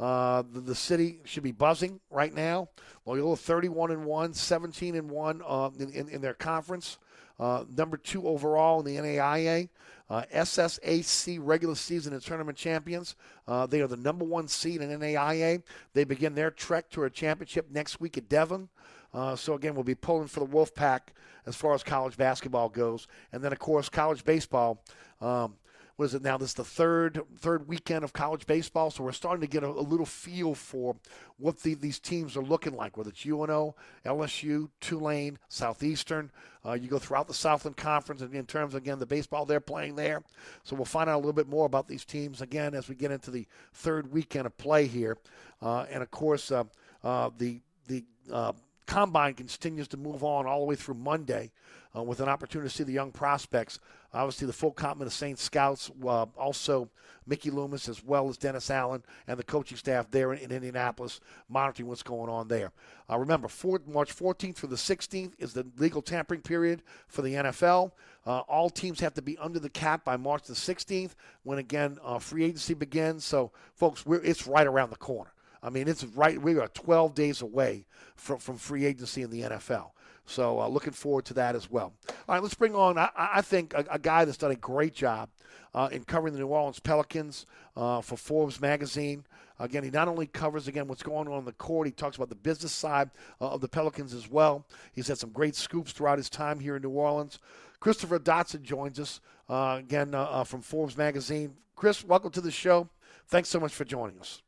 Uh, 0.00 0.42
the, 0.52 0.60
the, 0.60 0.74
city 0.76 1.18
should 1.24 1.42
be 1.42 1.50
buzzing 1.50 1.98
right 2.08 2.32
now. 2.32 2.68
Loyola 3.04 3.36
31 3.36 3.90
and 3.90 4.04
1, 4.04 4.32
17 4.32 4.94
and 4.94 5.10
1 5.10 5.42
uh, 5.44 5.70
in, 5.80 5.90
in, 5.90 6.08
in, 6.08 6.20
their 6.20 6.34
conference 6.34 6.98
uh, 7.38 7.64
number 7.76 7.96
two 7.96 8.26
overall 8.26 8.80
in 8.80 8.86
the 8.86 9.00
NAIA. 9.00 9.68
Uh, 10.10 10.22
SSAC 10.34 11.38
regular 11.42 11.74
season 11.74 12.14
and 12.14 12.22
tournament 12.22 12.56
champions. 12.56 13.14
Uh, 13.46 13.66
they 13.66 13.82
are 13.82 13.86
the 13.86 13.96
number 13.96 14.24
one 14.24 14.48
seed 14.48 14.80
in 14.80 14.88
NAIA. 14.88 15.62
They 15.92 16.04
begin 16.04 16.34
their 16.34 16.50
trek 16.50 16.88
to 16.90 17.04
a 17.04 17.10
championship 17.10 17.70
next 17.70 18.00
week 18.00 18.16
at 18.16 18.26
Devon. 18.26 18.70
Uh, 19.12 19.36
so 19.36 19.54
again, 19.54 19.74
we'll 19.74 19.84
be 19.84 19.94
pulling 19.94 20.26
for 20.26 20.40
the 20.40 20.46
Wolfpack 20.46 21.00
as 21.46 21.56
far 21.56 21.74
as 21.74 21.82
college 21.82 22.16
basketball 22.16 22.68
goes, 22.68 23.06
and 23.32 23.42
then 23.42 23.52
of 23.52 23.58
course 23.58 23.88
college 23.88 24.24
baseball. 24.24 24.82
Um, 25.20 25.56
what 25.98 26.04
is 26.04 26.14
it 26.14 26.22
now? 26.22 26.38
This 26.38 26.50
is 26.50 26.54
the 26.54 26.62
third 26.62 27.20
third 27.38 27.66
weekend 27.66 28.04
of 28.04 28.12
college 28.12 28.46
baseball, 28.46 28.92
so 28.92 29.02
we're 29.02 29.10
starting 29.10 29.40
to 29.40 29.48
get 29.48 29.64
a, 29.64 29.66
a 29.66 29.82
little 29.82 30.06
feel 30.06 30.54
for 30.54 30.94
what 31.38 31.60
the, 31.60 31.74
these 31.74 31.98
teams 31.98 32.36
are 32.36 32.42
looking 32.42 32.76
like. 32.76 32.96
Whether 32.96 33.10
it's 33.10 33.26
UNO, 33.26 33.74
LSU, 34.06 34.70
Tulane, 34.80 35.40
Southeastern, 35.48 36.30
uh, 36.64 36.74
you 36.74 36.86
go 36.86 37.00
throughout 37.00 37.26
the 37.26 37.34
Southland 37.34 37.76
Conference, 37.76 38.22
and 38.22 38.32
in 38.32 38.46
terms 38.46 38.74
of, 38.74 38.80
again 38.80 39.00
the 39.00 39.06
baseball 39.06 39.44
they're 39.44 39.58
playing 39.58 39.96
there. 39.96 40.22
So 40.62 40.76
we'll 40.76 40.84
find 40.84 41.10
out 41.10 41.16
a 41.16 41.18
little 41.18 41.32
bit 41.32 41.48
more 41.48 41.66
about 41.66 41.88
these 41.88 42.04
teams 42.04 42.42
again 42.42 42.76
as 42.76 42.88
we 42.88 42.94
get 42.94 43.10
into 43.10 43.32
the 43.32 43.48
third 43.72 44.12
weekend 44.12 44.46
of 44.46 44.56
play 44.56 44.86
here, 44.86 45.18
uh, 45.60 45.86
and 45.90 46.00
of 46.00 46.12
course 46.12 46.52
uh, 46.52 46.62
uh 47.02 47.30
the 47.38 47.60
the 47.88 48.04
uh, 48.32 48.52
combine 48.88 49.34
continues 49.34 49.86
to 49.86 49.96
move 49.96 50.24
on 50.24 50.46
all 50.46 50.60
the 50.60 50.66
way 50.66 50.74
through 50.74 50.94
Monday 50.94 51.52
uh, 51.94 52.02
with 52.02 52.20
an 52.20 52.28
opportunity 52.28 52.68
to 52.68 52.74
see 52.74 52.84
the 52.84 52.92
young 52.92 53.12
prospects. 53.12 53.78
Obviously, 54.14 54.46
the 54.46 54.52
full 54.54 54.72
complement 54.72 55.08
of 55.08 55.12
Saints 55.12 55.42
Scouts, 55.42 55.90
uh, 56.02 56.24
also 56.38 56.88
Mickey 57.26 57.50
Loomis, 57.50 57.90
as 57.90 58.02
well 58.02 58.30
as 58.30 58.38
Dennis 58.38 58.70
Allen 58.70 59.04
and 59.26 59.38
the 59.38 59.44
coaching 59.44 59.76
staff 59.76 60.10
there 60.10 60.32
in, 60.32 60.38
in 60.40 60.52
Indianapolis, 60.52 61.20
monitoring 61.50 61.86
what's 61.86 62.02
going 62.02 62.30
on 62.30 62.48
there. 62.48 62.72
Uh, 63.10 63.18
remember, 63.18 63.46
four, 63.46 63.78
March 63.86 64.16
14th 64.16 64.56
through 64.56 64.70
the 64.70 64.76
16th 64.76 65.32
is 65.38 65.52
the 65.52 65.66
legal 65.76 66.00
tampering 66.00 66.40
period 66.40 66.82
for 67.08 67.20
the 67.20 67.34
NFL. 67.34 67.92
Uh, 68.26 68.38
all 68.40 68.70
teams 68.70 69.00
have 69.00 69.12
to 69.14 69.22
be 69.22 69.36
under 69.36 69.58
the 69.58 69.68
cap 69.68 70.02
by 70.02 70.16
March 70.16 70.44
the 70.44 70.54
16th, 70.54 71.10
when 71.42 71.58
again 71.58 71.98
uh, 72.02 72.18
free 72.18 72.44
agency 72.44 72.72
begins. 72.72 73.26
So, 73.26 73.52
folks, 73.74 74.04
it's 74.06 74.46
right 74.46 74.66
around 74.66 74.88
the 74.88 74.96
corner. 74.96 75.32
I 75.62 75.70
mean, 75.70 75.88
it's 75.88 76.04
right. 76.04 76.40
We 76.40 76.58
are 76.58 76.68
12 76.68 77.14
days 77.14 77.42
away 77.42 77.84
from, 78.16 78.38
from 78.38 78.56
free 78.56 78.84
agency 78.84 79.22
in 79.22 79.30
the 79.30 79.42
NFL. 79.42 79.90
So 80.28 80.60
uh, 80.60 80.68
looking 80.68 80.92
forward 80.92 81.24
to 81.26 81.34
that 81.34 81.56
as 81.56 81.70
well. 81.70 81.94
All 82.08 82.34
right, 82.34 82.42
let's 82.42 82.54
bring 82.54 82.74
on, 82.74 82.98
I, 82.98 83.08
I 83.16 83.40
think, 83.40 83.72
a, 83.72 83.84
a, 83.90 83.98
guy 83.98 84.26
that's 84.26 84.36
done 84.36 84.50
a 84.50 84.56
great 84.56 84.94
job 84.94 85.30
uh, 85.74 85.88
in 85.90 86.04
covering 86.04 86.34
the 86.34 86.40
New 86.40 86.48
Orleans 86.48 86.80
Pelicans 86.80 87.46
uh, 87.76 88.02
for 88.02 88.16
Forbes 88.16 88.60
magazine. 88.60 89.24
Again, 89.58 89.82
he 89.84 89.90
not 89.90 90.06
only 90.06 90.26
covers 90.26 90.68
again 90.68 90.86
what's 90.86 91.02
going 91.02 91.28
on 91.28 91.34
on 91.34 91.44
the 91.46 91.52
court, 91.52 91.86
he 91.86 91.92
talks 91.92 92.16
about 92.16 92.28
the 92.28 92.34
business 92.34 92.72
side 92.72 93.10
uh, 93.40 93.48
of 93.48 93.62
the 93.62 93.68
Pelicans 93.68 94.12
as 94.12 94.30
well. 94.30 94.66
He's 94.92 95.08
had 95.08 95.18
some 95.18 95.30
great 95.30 95.56
scoops 95.56 95.92
throughout 95.92 96.18
his 96.18 96.28
time 96.28 96.60
here 96.60 96.76
in 96.76 96.82
New 96.82 96.90
Orleans. 96.90 97.38
Christopher 97.80 98.18
Dotson 98.18 98.62
joins 98.62 99.00
us 99.00 99.20
uh, 99.48 99.76
again 99.78 100.14
uh, 100.14 100.44
from 100.44 100.60
Forbes 100.60 100.96
magazine. 100.96 101.54
Chris, 101.74 102.04
welcome 102.04 102.30
to 102.32 102.40
the 102.40 102.50
show. 102.50 102.88
Thanks 103.28 103.48
so 103.48 103.58
much 103.58 103.72
for 103.72 103.84
joining 103.84 104.20
us. 104.20 104.42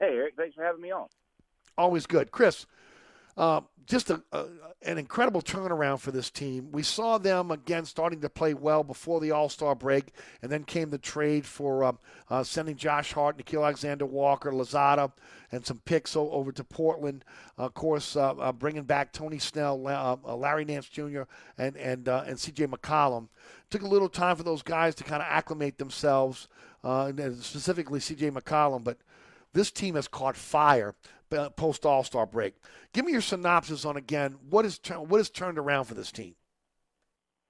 Hey, 0.00 0.16
Eric, 0.16 0.34
thanks 0.36 0.54
for 0.54 0.64
having 0.64 0.80
me 0.80 0.90
on. 0.90 1.06
Always 1.76 2.06
good. 2.06 2.30
Chris, 2.30 2.66
uh, 3.36 3.62
just 3.86 4.10
a, 4.10 4.22
a, 4.32 4.46
an 4.82 4.98
incredible 4.98 5.42
turnaround 5.42 5.98
for 5.98 6.10
this 6.10 6.30
team. 6.30 6.70
We 6.72 6.82
saw 6.82 7.18
them 7.18 7.50
again 7.50 7.84
starting 7.84 8.20
to 8.22 8.28
play 8.28 8.54
well 8.54 8.82
before 8.82 9.20
the 9.20 9.32
All 9.32 9.48
Star 9.48 9.74
break, 9.74 10.12
and 10.40 10.50
then 10.50 10.64
came 10.64 10.90
the 10.90 10.98
trade 10.98 11.44
for 11.44 11.84
um, 11.84 11.98
uh, 12.30 12.42
sending 12.42 12.76
Josh 12.76 13.12
Hart, 13.12 13.36
Nickeil 13.36 13.62
Alexander 13.62 14.06
Walker, 14.06 14.52
Louzada, 14.52 15.12
and 15.52 15.66
some 15.66 15.80
picks 15.84 16.16
over 16.16 16.52
to 16.52 16.64
Portland. 16.64 17.24
Uh, 17.58 17.64
of 17.64 17.74
course, 17.74 18.16
uh, 18.16 18.30
uh 18.32 18.52
bringing 18.52 18.84
back 18.84 19.12
Tony 19.12 19.38
Snell, 19.38 19.86
uh, 19.86 20.34
Larry 20.34 20.64
Nance 20.64 20.88
Jr., 20.88 21.22
and 21.58 21.76
and 21.76 22.08
and 22.08 22.38
C.J. 22.38 22.68
McCollum. 22.68 23.28
Took 23.70 23.82
a 23.82 23.88
little 23.88 24.08
time 24.08 24.36
for 24.36 24.44
those 24.44 24.62
guys 24.62 24.94
to 24.96 25.04
kind 25.04 25.22
of 25.22 25.28
acclimate 25.28 25.78
themselves, 25.78 26.48
and 26.82 27.42
specifically 27.42 28.00
C.J. 28.00 28.30
McCollum, 28.30 28.84
but 28.84 28.98
this 29.54 29.70
team 29.70 29.94
has 29.94 30.06
caught 30.06 30.36
fire 30.36 30.94
uh, 31.32 31.50
post 31.50 31.86
All 31.86 32.04
Star 32.04 32.26
break. 32.26 32.54
Give 32.92 33.04
me 33.04 33.12
your 33.12 33.20
synopsis 33.20 33.84
on 33.84 33.96
again 33.96 34.36
what 34.50 34.64
is 34.64 34.78
what 34.88 35.20
is 35.20 35.30
turned 35.30 35.58
around 35.58 35.84
for 35.84 35.94
this 35.94 36.12
team. 36.12 36.34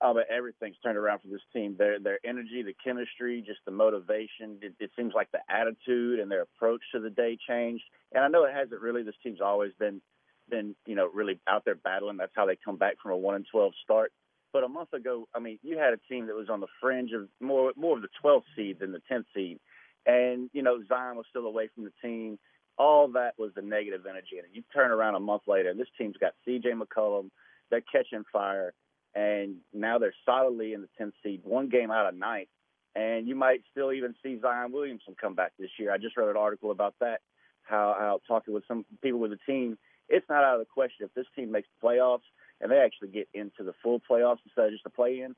Oh, 0.01 0.13
but 0.13 0.27
everything's 0.31 0.77
turned 0.83 0.99
around 0.99 1.21
for 1.21 1.29
this 1.29 1.41
team. 1.53 1.77
Their 1.79 1.99
their 1.99 2.19
energy, 2.25 2.63
the 2.63 2.75
chemistry, 2.83 3.43
just 3.47 3.61
the 3.65 3.73
motivation. 3.73 4.59
It, 4.63 4.75
it 4.79 4.91
seems 4.97 5.13
like 5.15 5.31
the 5.33 5.41
attitude 5.49 6.21
and 6.21 6.31
their 6.31 6.43
approach 6.43 6.83
to 6.93 7.01
the 7.01 7.11
day 7.11 7.39
changed. 7.49 7.85
And 8.13 8.23
I 8.25 8.29
know 8.29 8.45
it 8.45 8.55
hasn't 8.55 8.81
really. 8.81 9.03
This 9.03 9.15
team's 9.23 9.41
always 9.41 9.73
been 9.79 10.01
been 10.49 10.75
you 10.87 10.95
know 10.95 11.09
really 11.13 11.41
out 11.47 11.64
there 11.64 11.75
battling. 11.75 12.17
That's 12.17 12.33
how 12.35 12.47
they 12.47 12.57
come 12.63 12.76
back 12.76 12.97
from 13.03 13.13
a 13.13 13.17
one 13.17 13.35
and 13.35 13.47
twelve 13.51 13.72
start. 13.83 14.13
But 14.53 14.63
a 14.63 14.68
month 14.68 14.93
ago, 14.93 15.26
I 15.35 15.41
mean, 15.41 15.59
you 15.63 15.79
had 15.79 15.95
a 15.95 15.99
team 16.09 16.29
that 16.29 16.37
was 16.37 16.49
on 16.49 16.61
the 16.61 16.68
fringe 16.81 17.11
of 17.13 17.29
more 17.41 17.72
more 17.76 17.97
of 17.97 18.03
the 18.03 18.09
12th 18.25 18.45
seed 18.55 18.79
than 18.79 18.93
the 18.93 19.03
10th 19.11 19.25
seed, 19.35 19.59
and 20.07 20.51
you 20.53 20.63
know 20.63 20.83
Zion 20.89 21.17
was 21.17 21.26
still 21.31 21.47
away 21.47 21.68
from 21.75 21.85
the 21.85 21.93
team 22.03 22.39
all 22.79 23.09
that 23.13 23.35
was 23.39 23.53
the 23.55 23.63
negative 23.63 24.07
energy. 24.09 24.39
And 24.39 24.49
you 24.53 24.63
turn 24.72 24.91
around 24.91 25.14
a 25.14 25.21
month 25.21 25.43
later, 25.47 25.71
and 25.71 25.79
this 25.79 25.89
team's 25.97 26.17
got 26.17 26.33
C.J. 26.45 26.71
McCollum. 26.72 27.31
They're 27.71 27.83
catching 27.93 28.25
fire, 28.33 28.75
and 29.14 29.57
now 29.72 29.99
they're 29.99 30.14
solidly 30.25 30.72
in 30.72 30.83
the 30.83 30.89
10th 31.01 31.13
seed, 31.22 31.41
one 31.45 31.68
game 31.68 31.91
out 31.91 32.07
of 32.07 32.14
ninth. 32.14 32.49
And 32.97 33.26
you 33.26 33.35
might 33.35 33.63
still 33.72 33.93
even 33.93 34.14
see 34.22 34.39
Zion 34.41 34.72
Williamson 34.72 35.17
come 35.21 35.35
back 35.35 35.53
this 35.59 35.71
year. 35.79 35.93
I 35.93 35.99
just 35.99 36.17
read 36.17 36.29
an 36.29 36.37
article 36.37 36.71
about 36.71 36.95
that. 37.01 37.21
How, 37.63 37.97
how 37.99 38.21
talking 38.29 38.55
with 38.55 38.64
some 38.68 38.85
people 39.03 39.18
with 39.18 39.31
the 39.31 39.39
team, 39.47 39.79
it's 40.09 40.29
not 40.29 40.45
out 40.45 40.55
of 40.55 40.61
the 40.61 40.67
question 40.67 41.07
if 41.07 41.14
this 41.14 41.26
team 41.35 41.51
makes 41.51 41.68
the 41.81 41.89
playoffs 41.89 42.29
and 42.61 42.71
they 42.71 42.76
actually 42.76 43.09
get 43.09 43.26
into 43.33 43.64
the 43.64 43.72
full 43.83 44.01
playoffs 44.01 44.39
instead 44.45 44.67
of 44.67 44.72
just 44.72 44.87
a 44.87 44.91
play-in. 44.91 45.35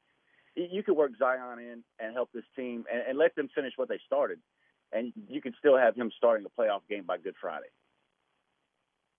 You 0.56 0.82
could 0.82 0.96
work 0.96 1.12
Zion 1.18 1.58
in 1.58 1.84
and 2.00 2.14
help 2.14 2.30
this 2.32 2.44
team 2.56 2.84
and, 2.92 3.02
and 3.08 3.18
let 3.18 3.34
them 3.34 3.48
finish 3.54 3.74
what 3.76 3.88
they 3.88 4.00
started, 4.06 4.38
and 4.92 5.12
you 5.28 5.40
could 5.40 5.54
still 5.58 5.76
have 5.76 5.94
him 5.94 6.10
starting 6.16 6.46
a 6.46 6.60
playoff 6.60 6.80
game 6.88 7.04
by 7.06 7.18
Good 7.18 7.34
Friday. 7.40 7.68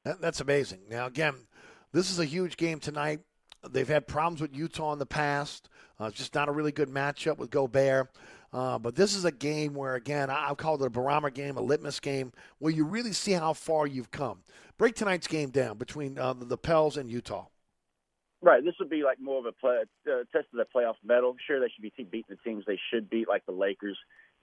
That, 0.03 0.21
that's 0.21 0.41
amazing. 0.41 0.81
Now, 0.89 1.05
again, 1.05 1.35
this 1.91 2.11
is 2.11 2.19
a 2.19 2.25
huge 2.25 2.57
game 2.57 2.79
tonight. 2.79 3.19
They've 3.69 3.87
had 3.87 4.07
problems 4.07 4.41
with 4.41 4.55
Utah 4.55 4.93
in 4.93 4.99
the 4.99 5.05
past. 5.05 5.69
Uh, 5.99 6.05
it's 6.05 6.17
just 6.17 6.35
not 6.35 6.47
a 6.47 6.51
really 6.51 6.71
good 6.71 6.89
matchup 6.89 7.37
with 7.37 7.49
Gobert. 7.49 8.09
Uh, 8.53 8.79
but 8.79 8.95
this 8.95 9.13
is 9.13 9.25
a 9.25 9.31
game 9.31 9.73
where, 9.73 9.95
again, 9.95 10.29
I, 10.29 10.47
have 10.47 10.57
called 10.57 10.81
it 10.81 10.85
a 10.85 10.89
barometer 10.89 11.33
game, 11.33 11.57
a 11.57 11.61
litmus 11.61 11.99
game, 11.99 12.31
where 12.59 12.71
you 12.71 12.85
really 12.85 13.11
see 13.11 13.33
how 13.33 13.53
far 13.53 13.85
you've 13.85 14.11
come. 14.11 14.39
Break 14.77 14.95
tonight's 14.95 15.27
game 15.27 15.49
down 15.49 15.77
between 15.77 16.17
uh, 16.17 16.33
the, 16.33 16.45
the 16.45 16.57
Pels 16.57 16.95
and 16.97 17.11
Utah. 17.11 17.47
Right. 18.41 18.63
This 18.63 18.75
would 18.79 18.89
be 18.89 19.03
like 19.03 19.19
more 19.19 19.39
of 19.39 19.45
a 19.45 19.51
play, 19.51 19.81
uh, 20.07 20.23
test 20.31 20.47
of 20.53 20.57
the 20.57 20.67
playoff 20.73 20.95
mettle. 21.03 21.35
Sure, 21.47 21.59
they 21.59 21.69
should 21.73 21.81
be 21.81 21.91
beating 21.97 22.23
the 22.29 22.49
teams 22.49 22.63
they 22.67 22.79
should 22.91 23.09
beat, 23.09 23.27
like 23.27 23.45
the 23.45 23.51
Lakers 23.51 23.97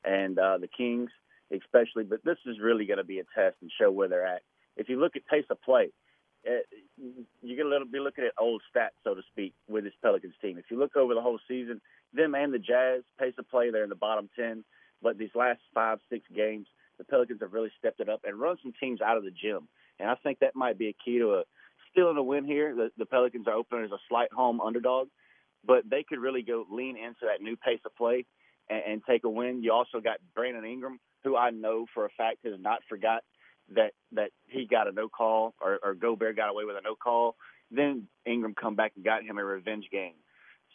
and 0.05 0.39
uh, 0.39 0.59
the 0.59 0.69
Kings, 0.69 1.11
especially. 1.53 2.03
But 2.05 2.25
this 2.25 2.39
is 2.45 2.59
really 2.61 2.87
going 2.87 2.99
to 2.99 3.05
be 3.05 3.21
a 3.21 3.25
test 3.35 3.57
and 3.63 3.71
show 3.81 3.91
where 3.91 4.09
they're 4.09 4.27
at. 4.27 4.43
If 4.77 4.89
you 4.89 4.99
look 4.99 5.15
at 5.15 5.27
pace 5.27 5.45
of 5.49 5.63
play, 5.63 5.91
uh, 6.47 6.59
you're 7.41 7.65
going 7.65 7.81
to 7.81 7.91
be 7.91 8.01
looking 8.01 8.25
at 8.25 8.33
old 8.39 8.63
stats, 8.75 8.99
so 9.05 9.15
to 9.15 9.23
speak, 9.31 9.55
with 9.69 9.85
this 9.85 9.95
Pelicans 10.03 10.35
team. 10.43 10.59
If 10.59 10.65
you 10.71 10.79
look 10.79 10.97
over 10.97 11.15
the 11.15 11.23
whole 11.23 11.39
season, 11.47 11.81
them 12.13 12.35
and 12.35 12.53
the 12.53 12.59
Jazz 12.59 13.03
pace 13.19 13.35
of 13.39 13.49
play, 13.49 13.71
they're 13.71 13.85
in 13.85 13.91
the 13.91 13.95
bottom 13.95 14.29
ten. 14.37 14.65
But 15.03 15.19
these 15.19 15.35
last 15.35 15.61
five, 15.73 16.01
six 16.11 16.25
games, 16.35 16.67
the 16.99 17.05
Pelicans 17.05 17.41
have 17.43 17.53
really 17.53 17.71
stepped 17.79 18.01
it 18.01 18.09
up 18.09 18.23
and 18.25 18.41
run 18.41 18.57
some 18.63 18.73
teams 18.81 19.01
out 19.01 19.17
of 19.17 19.25
the 19.25 19.31
gym. 19.31 19.69
And 20.01 20.11
I 20.11 20.17
think 20.17 20.41
that 20.41 20.57
might 20.57 20.79
be 20.79 20.89
a 20.89 20.97
key 21.05 21.19
to 21.19 21.35
a 21.35 21.45
still 21.95 22.11
in 22.11 22.17
a 22.17 22.23
win 22.23 22.45
here. 22.45 22.75
The, 22.75 22.91
the 22.99 23.07
Pelicans 23.07 23.47
are 23.47 23.55
opening 23.55 23.85
as 23.85 23.93
a 23.93 24.03
slight 24.09 24.33
home 24.33 24.61
underdog, 24.61 25.09
but 25.65 25.89
they 25.89 26.05
could 26.07 26.19
really 26.19 26.43
go 26.43 26.67
lean 26.71 26.97
into 26.97 27.21
that 27.23 27.41
new 27.41 27.57
pace 27.57 27.81
of 27.87 27.95
play 27.97 28.27
and, 28.69 28.83
and 28.87 29.03
take 29.09 29.25
a 29.25 29.31
win. 29.31 29.63
You 29.63 29.73
also 29.73 30.01
got 30.01 30.19
Brandon 30.35 30.65
Ingram, 30.65 30.99
who 31.23 31.37
I 31.37 31.51
know 31.51 31.87
for 31.95 32.05
a 32.05 32.11
fact 32.17 32.39
has 32.45 32.55
not 32.59 32.81
forgot 32.89 33.23
that 33.75 33.93
that 34.13 34.31
he 34.47 34.67
got 34.67 34.89
a 34.89 34.93
no 34.93 35.09
call 35.09 35.55
or, 35.61 35.79
or 35.83 35.95
Gobert 35.95 36.37
got 36.37 36.51
away 36.51 36.65
with 36.65 36.77
a 36.77 36.83
no 36.83 36.95
call. 36.95 37.37
Then 37.71 38.09
Ingram 38.27 38.55
come 38.61 38.75
back 38.75 38.93
and 38.97 39.05
got 39.05 39.23
him 39.23 39.39
a 39.39 39.45
revenge 39.45 39.87
game. 39.91 40.15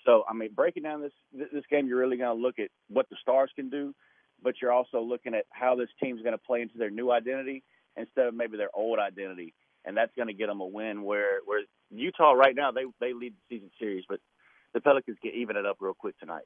So 0.05 0.23
I 0.27 0.33
mean, 0.33 0.49
breaking 0.55 0.83
down 0.83 1.01
this 1.01 1.11
this 1.31 1.65
game, 1.69 1.87
you're 1.87 1.99
really 1.99 2.17
going 2.17 2.35
to 2.35 2.41
look 2.41 2.57
at 2.57 2.69
what 2.87 3.07
the 3.09 3.17
stars 3.21 3.51
can 3.55 3.69
do, 3.69 3.93
but 4.41 4.55
you're 4.61 4.71
also 4.71 5.01
looking 5.01 5.35
at 5.35 5.45
how 5.51 5.75
this 5.75 5.89
team's 6.01 6.21
going 6.21 6.33
to 6.33 6.43
play 6.43 6.61
into 6.61 6.77
their 6.77 6.89
new 6.89 7.11
identity 7.11 7.63
instead 7.95 8.25
of 8.27 8.33
maybe 8.33 8.57
their 8.57 8.69
old 8.73 8.97
identity 8.97 9.53
and 9.85 9.95
that's 9.95 10.11
going 10.15 10.27
to 10.27 10.33
get 10.33 10.47
them 10.47 10.61
a 10.61 10.67
win. 10.67 11.03
Where 11.03 11.39
where 11.45 11.61
Utah 11.91 12.31
right 12.31 12.55
now 12.55 12.71
they 12.71 12.83
they 12.99 13.13
lead 13.13 13.33
the 13.33 13.55
season 13.55 13.71
series, 13.79 14.05
but 14.07 14.19
the 14.73 14.81
Pelicans 14.81 15.17
get 15.21 15.33
even 15.33 15.55
it 15.55 15.65
up 15.65 15.77
real 15.79 15.93
quick 15.93 16.17
tonight. 16.19 16.43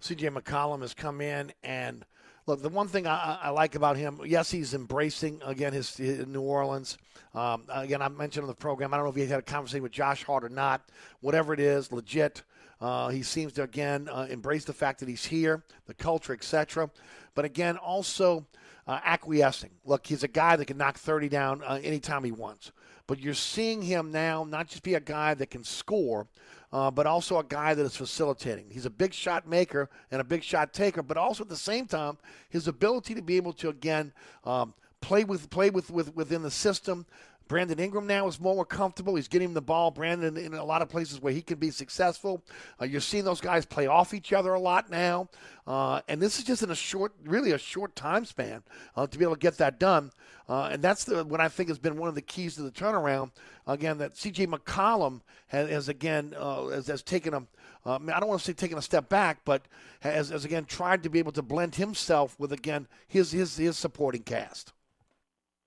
C.J. 0.00 0.30
McCollum 0.30 0.80
has 0.80 0.94
come 0.94 1.20
in 1.20 1.52
and 1.62 2.04
look. 2.46 2.60
The 2.60 2.68
one 2.68 2.88
thing 2.88 3.06
I, 3.06 3.38
I 3.42 3.50
like 3.50 3.76
about 3.76 3.96
him, 3.96 4.20
yes, 4.24 4.50
he's 4.50 4.74
embracing 4.74 5.40
again 5.44 5.72
his, 5.72 5.96
his 5.96 6.26
New 6.26 6.40
Orleans. 6.40 6.98
Um, 7.34 7.64
again, 7.68 8.02
I 8.02 8.08
mentioned 8.08 8.42
on 8.42 8.48
the 8.48 8.54
program. 8.54 8.92
I 8.92 8.96
don't 8.96 9.06
know 9.06 9.10
if 9.10 9.16
he 9.16 9.26
had 9.26 9.38
a 9.38 9.42
conversation 9.42 9.84
with 9.84 9.92
Josh 9.92 10.24
Hart 10.24 10.42
or 10.42 10.48
not. 10.48 10.82
Whatever 11.20 11.54
it 11.54 11.60
is, 11.60 11.92
legit. 11.92 12.42
Uh, 12.80 13.10
he 13.10 13.22
seems 13.22 13.52
to 13.52 13.62
again 13.62 14.08
uh, 14.08 14.26
embrace 14.28 14.64
the 14.64 14.72
fact 14.72 14.98
that 14.98 15.08
he's 15.08 15.24
here, 15.24 15.62
the 15.86 15.94
culture, 15.94 16.32
etc. 16.32 16.90
But 17.36 17.44
again, 17.44 17.76
also 17.76 18.44
uh, 18.86 19.00
acquiescing. 19.04 19.70
Look, 19.84 20.06
he's 20.06 20.22
a 20.22 20.28
guy 20.28 20.56
that 20.56 20.66
can 20.66 20.76
knock 20.76 20.98
30 20.98 21.28
down 21.28 21.62
uh, 21.62 21.80
anytime 21.82 22.24
he 22.24 22.32
wants. 22.32 22.72
But 23.06 23.20
you're 23.20 23.34
seeing 23.34 23.82
him 23.82 24.10
now 24.10 24.44
not 24.44 24.68
just 24.68 24.82
be 24.82 24.94
a 24.94 25.00
guy 25.00 25.34
that 25.34 25.50
can 25.50 25.64
score, 25.64 26.26
uh, 26.72 26.90
but 26.90 27.06
also 27.06 27.38
a 27.38 27.44
guy 27.44 27.74
that 27.74 27.84
is 27.84 27.96
facilitating. 27.96 28.66
He's 28.70 28.86
a 28.86 28.90
big 28.90 29.12
shot 29.12 29.46
maker 29.46 29.90
and 30.10 30.20
a 30.20 30.24
big 30.24 30.42
shot 30.42 30.72
taker, 30.72 31.02
but 31.02 31.16
also 31.16 31.44
at 31.44 31.50
the 31.50 31.56
same 31.56 31.86
time, 31.86 32.16
his 32.48 32.68
ability 32.68 33.14
to 33.14 33.22
be 33.22 33.36
able 33.36 33.52
to 33.54 33.68
again 33.68 34.12
um, 34.44 34.72
play 35.00 35.24
with 35.24 35.50
play 35.50 35.68
with, 35.68 35.90
with 35.90 36.14
within 36.14 36.42
the 36.42 36.50
system, 36.50 37.04
Brandon 37.52 37.78
Ingram 37.78 38.06
now 38.06 38.26
is 38.28 38.40
more 38.40 38.64
comfortable. 38.64 39.14
He's 39.14 39.28
getting 39.28 39.52
the 39.52 39.60
ball, 39.60 39.90
Brandon, 39.90 40.38
in 40.38 40.54
a 40.54 40.64
lot 40.64 40.80
of 40.80 40.88
places 40.88 41.20
where 41.20 41.34
he 41.34 41.42
can 41.42 41.58
be 41.58 41.70
successful. 41.70 42.42
Uh, 42.80 42.86
you're 42.86 43.02
seeing 43.02 43.24
those 43.24 43.42
guys 43.42 43.66
play 43.66 43.86
off 43.86 44.14
each 44.14 44.32
other 44.32 44.54
a 44.54 44.58
lot 44.58 44.88
now. 44.88 45.28
Uh, 45.66 46.00
and 46.08 46.18
this 46.18 46.38
is 46.38 46.46
just 46.46 46.62
in 46.62 46.70
a 46.70 46.74
short, 46.74 47.12
really 47.26 47.52
a 47.52 47.58
short 47.58 47.94
time 47.94 48.24
span 48.24 48.62
uh, 48.96 49.06
to 49.06 49.18
be 49.18 49.24
able 49.26 49.34
to 49.34 49.38
get 49.38 49.58
that 49.58 49.78
done. 49.78 50.10
Uh, 50.48 50.70
and 50.72 50.82
that's 50.82 51.04
the, 51.04 51.26
what 51.26 51.42
I 51.42 51.48
think 51.48 51.68
has 51.68 51.78
been 51.78 51.98
one 51.98 52.08
of 52.08 52.14
the 52.14 52.22
keys 52.22 52.54
to 52.54 52.62
the 52.62 52.70
turnaround. 52.70 53.32
Again, 53.66 53.98
that 53.98 54.16
C.J. 54.16 54.46
McCollum 54.46 55.20
has, 55.48 55.68
has 55.68 55.88
again, 55.90 56.32
uh, 56.34 56.68
has, 56.68 56.86
has, 56.86 57.02
taken 57.02 57.34
a, 57.34 57.42
uh, 57.84 57.98
I 58.14 58.18
don't 58.18 58.30
want 58.30 58.40
to 58.40 58.46
say 58.46 58.54
taken 58.54 58.78
a 58.78 58.82
step 58.82 59.10
back, 59.10 59.40
but 59.44 59.66
has, 60.00 60.30
has 60.30 60.46
again 60.46 60.64
tried 60.64 61.02
to 61.02 61.10
be 61.10 61.18
able 61.18 61.32
to 61.32 61.42
blend 61.42 61.74
himself 61.74 62.34
with, 62.40 62.50
again, 62.50 62.88
his, 63.06 63.32
his, 63.32 63.58
his 63.58 63.76
supporting 63.76 64.22
cast. 64.22 64.72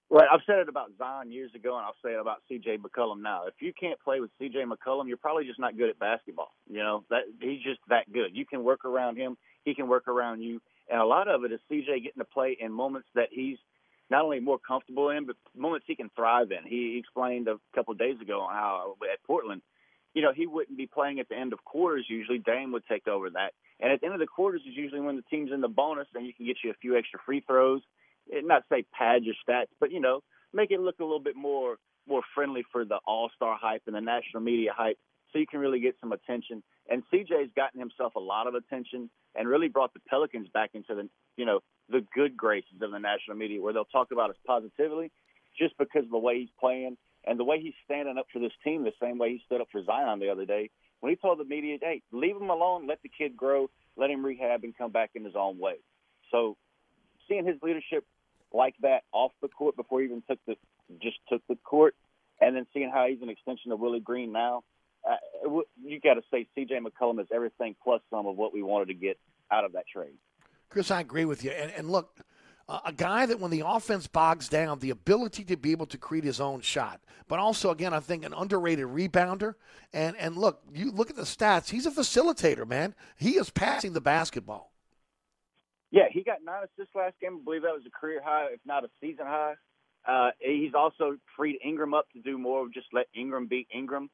Right, 0.09 0.27
I've 0.31 0.41
said 0.45 0.59
it 0.59 0.69
about 0.69 0.91
Zion 0.99 1.31
years 1.31 1.51
ago, 1.55 1.77
and 1.77 1.85
I'll 1.85 1.95
say 2.03 2.11
it 2.13 2.19
about 2.19 2.37
C.J. 2.47 2.77
McCollum 2.77 3.21
now. 3.23 3.47
If 3.47 3.55
you 3.59 3.73
can't 3.79 3.99
play 3.99 4.19
with 4.19 4.29
C.J. 4.37 4.59
McCollum, 4.65 5.07
you're 5.07 5.17
probably 5.17 5.45
just 5.45 5.59
not 5.59 5.77
good 5.77 5.89
at 5.89 5.97
basketball. 5.97 6.51
You 6.69 6.77
know 6.77 7.03
that 7.09 7.21
he's 7.41 7.63
just 7.63 7.79
that 7.89 8.11
good. 8.13 8.29
You 8.35 8.45
can 8.45 8.63
work 8.63 8.85
around 8.85 9.17
him, 9.17 9.35
he 9.63 9.73
can 9.73 9.87
work 9.87 10.07
around 10.07 10.41
you, 10.41 10.61
and 10.91 11.01
a 11.01 11.05
lot 11.05 11.27
of 11.27 11.43
it 11.43 11.51
is 11.51 11.59
C.J. 11.69 12.01
getting 12.01 12.19
to 12.19 12.25
play 12.25 12.55
in 12.59 12.71
moments 12.71 13.07
that 13.15 13.29
he's 13.31 13.57
not 14.11 14.23
only 14.23 14.39
more 14.39 14.59
comfortable 14.59 15.09
in, 15.09 15.25
but 15.25 15.37
moments 15.57 15.85
he 15.87 15.95
can 15.95 16.11
thrive 16.15 16.51
in. 16.51 16.69
He 16.69 16.97
explained 16.99 17.47
a 17.47 17.57
couple 17.73 17.93
of 17.93 17.97
days 17.97 18.21
ago 18.21 18.45
how 18.47 18.93
at 19.11 19.23
Portland, 19.25 19.63
you 20.13 20.21
know, 20.21 20.31
he 20.35 20.45
wouldn't 20.45 20.77
be 20.77 20.85
playing 20.85 21.19
at 21.19 21.27
the 21.29 21.35
end 21.35 21.51
of 21.51 21.63
quarters. 21.65 22.05
Usually, 22.07 22.37
Dame 22.37 22.71
would 22.73 22.83
take 22.87 23.07
over 23.07 23.31
that, 23.31 23.53
and 23.79 23.91
at 23.91 24.01
the 24.01 24.05
end 24.05 24.13
of 24.13 24.19
the 24.21 24.27
quarters 24.27 24.61
is 24.69 24.77
usually 24.77 25.01
when 25.01 25.15
the 25.15 25.23
team's 25.31 25.51
in 25.51 25.61
the 25.61 25.67
bonus, 25.67 26.07
and 26.13 26.27
you 26.27 26.33
can 26.33 26.45
get 26.45 26.57
you 26.63 26.69
a 26.69 26.75
few 26.75 26.95
extra 26.95 27.19
free 27.25 27.43
throws 27.47 27.81
not 28.31 28.63
say 28.71 28.85
pad 28.97 29.23
your 29.23 29.35
stats, 29.47 29.67
but 29.79 29.91
you 29.91 29.99
know, 29.99 30.21
make 30.53 30.71
it 30.71 30.79
look 30.79 30.99
a 30.99 31.03
little 31.03 31.19
bit 31.19 31.35
more 31.35 31.77
more 32.07 32.21
friendly 32.33 32.63
for 32.71 32.85
the 32.85 32.99
all 33.05 33.29
star 33.35 33.57
hype 33.59 33.83
and 33.87 33.95
the 33.95 34.01
national 34.01 34.41
media 34.41 34.71
hype, 34.75 34.97
so 35.31 35.39
you 35.39 35.47
can 35.47 35.59
really 35.59 35.79
get 35.79 35.95
some 35.99 36.11
attention. 36.11 36.61
And 36.89 37.03
CJ's 37.11 37.51
gotten 37.55 37.79
himself 37.79 38.15
a 38.15 38.19
lot 38.19 38.47
of 38.47 38.53
attention 38.53 39.09
and 39.35 39.47
really 39.47 39.67
brought 39.67 39.93
the 39.93 39.99
Pelicans 40.07 40.47
back 40.53 40.71
into 40.73 40.95
the 40.95 41.09
you 41.37 41.45
know 41.45 41.61
the 41.89 42.05
good 42.13 42.35
graces 42.37 42.81
of 42.81 42.91
the 42.91 42.99
national 42.99 43.37
media, 43.37 43.61
where 43.61 43.73
they'll 43.73 43.85
talk 43.85 44.11
about 44.11 44.29
us 44.29 44.37
positively, 44.45 45.11
just 45.57 45.77
because 45.77 46.03
of 46.03 46.11
the 46.11 46.17
way 46.17 46.39
he's 46.39 46.49
playing 46.59 46.97
and 47.27 47.39
the 47.39 47.43
way 47.43 47.59
he's 47.59 47.73
standing 47.85 48.17
up 48.17 48.27
for 48.31 48.39
this 48.39 48.51
team, 48.63 48.83
the 48.83 48.91
same 49.01 49.17
way 49.17 49.31
he 49.31 49.41
stood 49.45 49.61
up 49.61 49.67
for 49.71 49.83
Zion 49.83 50.19
the 50.19 50.29
other 50.29 50.45
day 50.45 50.69
when 50.99 51.11
he 51.11 51.15
told 51.17 51.39
the 51.39 51.45
media, 51.45 51.77
"Hey, 51.81 52.01
leave 52.11 52.35
him 52.35 52.49
alone, 52.49 52.87
let 52.87 53.01
the 53.01 53.09
kid 53.09 53.35
grow, 53.35 53.69
let 53.95 54.09
him 54.09 54.25
rehab 54.25 54.63
and 54.63 54.75
come 54.75 54.91
back 54.91 55.11
in 55.15 55.23
his 55.23 55.35
own 55.35 55.59
way." 55.59 55.77
So, 56.31 56.57
seeing 57.27 57.45
his 57.45 57.61
leadership 57.61 58.05
like 58.53 58.75
that 58.81 59.03
off 59.11 59.31
the 59.41 59.47
court 59.47 59.75
before 59.75 59.99
he 59.99 60.05
even 60.05 60.23
took 60.29 60.39
the 60.47 60.55
just 61.01 61.17
took 61.29 61.41
the 61.47 61.55
court, 61.63 61.95
and 62.39 62.55
then 62.55 62.65
seeing 62.73 62.91
how 62.91 63.07
he's 63.07 63.21
an 63.21 63.29
extension 63.29 63.71
of 63.71 63.79
Willie 63.79 63.99
Green 63.99 64.31
now. 64.31 64.63
Uh, 65.07 65.61
you 65.83 65.99
got 65.99 66.15
to 66.15 66.21
say 66.31 66.47
C.J. 66.55 66.79
McCollum 66.79 67.19
is 67.21 67.27
everything 67.33 67.75
plus 67.83 68.01
some 68.09 68.25
of 68.25 68.37
what 68.37 68.53
we 68.53 68.63
wanted 68.63 68.87
to 68.87 68.95
get 68.95 69.19
out 69.51 69.63
of 69.63 69.73
that 69.73 69.85
trade. 69.87 70.15
Chris, 70.69 70.89
I 70.89 71.01
agree 71.01 71.25
with 71.25 71.43
you. 71.43 71.51
And, 71.51 71.71
and 71.71 71.91
look, 71.91 72.19
uh, 72.67 72.79
a 72.85 72.91
guy 72.91 73.27
that 73.27 73.39
when 73.39 73.51
the 73.51 73.63
offense 73.65 74.07
bogs 74.07 74.49
down, 74.49 74.79
the 74.79 74.89
ability 74.89 75.43
to 75.45 75.55
be 75.55 75.71
able 75.71 75.85
to 75.85 75.97
create 75.97 76.23
his 76.23 76.41
own 76.41 76.61
shot, 76.61 76.99
but 77.27 77.39
also 77.39 77.69
again, 77.69 77.93
I 77.93 77.99
think 77.99 78.25
an 78.25 78.33
underrated 78.33 78.87
rebounder. 78.87 79.55
And 79.93 80.15
and 80.17 80.35
look, 80.35 80.61
you 80.73 80.91
look 80.91 81.09
at 81.09 81.15
the 81.15 81.23
stats. 81.23 81.69
He's 81.69 81.85
a 81.85 81.91
facilitator, 81.91 82.67
man. 82.67 82.95
He 83.17 83.31
is 83.31 83.51
passing 83.51 83.93
the 83.93 84.01
basketball. 84.01 84.71
Yeah, 85.95 86.09
he 86.11 86.23
got 86.23 86.39
nine 86.43 86.63
assists 86.63 86.93
last 86.93 87.15
game. 87.21 87.39
I 87.39 87.43
believe 87.45 87.61
that 87.61 87.71
was 87.71 87.87
a 87.87 87.99
career 87.99 88.21
high, 88.21 88.47
if 88.51 88.59
not 88.65 88.83
a 88.83 88.89
season 88.99 89.25
high. 89.27 89.53
Uh, 90.05 90.31
he's 90.39 90.73
also 90.77 91.15
freed 91.37 91.57
Ingram 91.63 91.93
up 91.93 92.05
to 92.13 92.21
do 92.21 92.37
more 92.37 92.65
of 92.65 92.73
just 92.73 92.87
let 92.91 93.05
Ingram 93.15 93.47
beat 93.47 93.69
Ingram. 93.73 94.09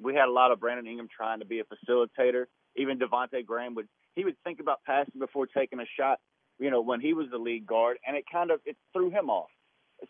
We 0.00 0.14
had 0.14 0.28
a 0.28 0.32
lot 0.32 0.50
of 0.50 0.60
Brandon 0.60 0.86
Ingram 0.86 1.08
trying 1.14 1.40
to 1.40 1.44
be 1.44 1.60
a 1.60 1.64
facilitator. 1.64 2.46
Even 2.76 2.98
Devonte 2.98 3.44
Graham 3.44 3.74
would 3.74 3.86
he 4.14 4.24
would 4.24 4.36
think 4.44 4.60
about 4.60 4.78
passing 4.86 5.20
before 5.20 5.46
taking 5.46 5.78
a 5.78 5.84
shot. 6.00 6.20
You 6.58 6.70
know, 6.70 6.80
when 6.80 7.02
he 7.02 7.12
was 7.12 7.26
the 7.30 7.36
lead 7.36 7.66
guard, 7.66 7.98
and 8.06 8.16
it 8.16 8.24
kind 8.32 8.50
of 8.50 8.60
it 8.64 8.78
threw 8.94 9.10
him 9.10 9.28
off. 9.28 9.50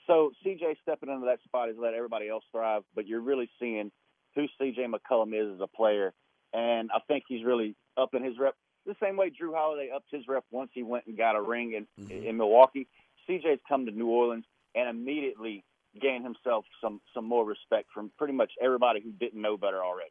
So 0.07 0.31
CJ 0.45 0.77
stepping 0.83 1.11
into 1.11 1.27
that 1.27 1.43
spot 1.43 1.67
has 1.69 1.77
let 1.77 1.93
everybody 1.95 2.29
else 2.29 2.45
thrive, 2.53 2.83
but 2.95 3.09
you're 3.09 3.21
really 3.21 3.51
seeing 3.61 3.91
who 4.37 4.47
CJ 4.61 4.87
McCollum 4.87 5.35
is 5.35 5.57
as 5.57 5.61
a 5.61 5.77
player, 5.77 6.15
and 6.53 6.89
I 6.95 7.01
think 7.09 7.25
he's 7.27 7.45
really 7.45 7.75
up 7.97 8.15
in 8.15 8.23
his 8.23 8.39
rep 8.39 8.55
the 8.87 8.97
same 9.03 9.17
way 9.17 9.31
Jrue 9.31 9.55
Holiday 9.55 9.91
upped 9.95 10.11
his 10.11 10.27
rep 10.29 10.45
once 10.51 10.71
he 10.73 10.83
went 10.83 11.07
and 11.07 11.17
got 11.17 11.37
a 11.37 11.43
ring 11.43 11.75
in 11.75 11.87
mm-hmm. 12.05 12.27
in 12.27 12.37
Milwaukee. 12.37 12.87
CJ's 13.29 13.61
come 13.69 13.87
to 13.87 13.93
New 13.93 14.07
Orleans 14.07 14.45
and 14.75 14.89
immediately 14.89 15.65
gained 16.01 16.25
himself 16.25 16.65
some 16.81 17.01
some 17.15 17.25
more 17.25 17.45
respect 17.45 17.89
from 17.93 18.11
pretty 18.19 18.35
much 18.35 18.53
everybody 18.63 19.01
who 19.01 19.11
didn't 19.13 19.41
know 19.41 19.57
better 19.57 19.83
already. 19.83 20.11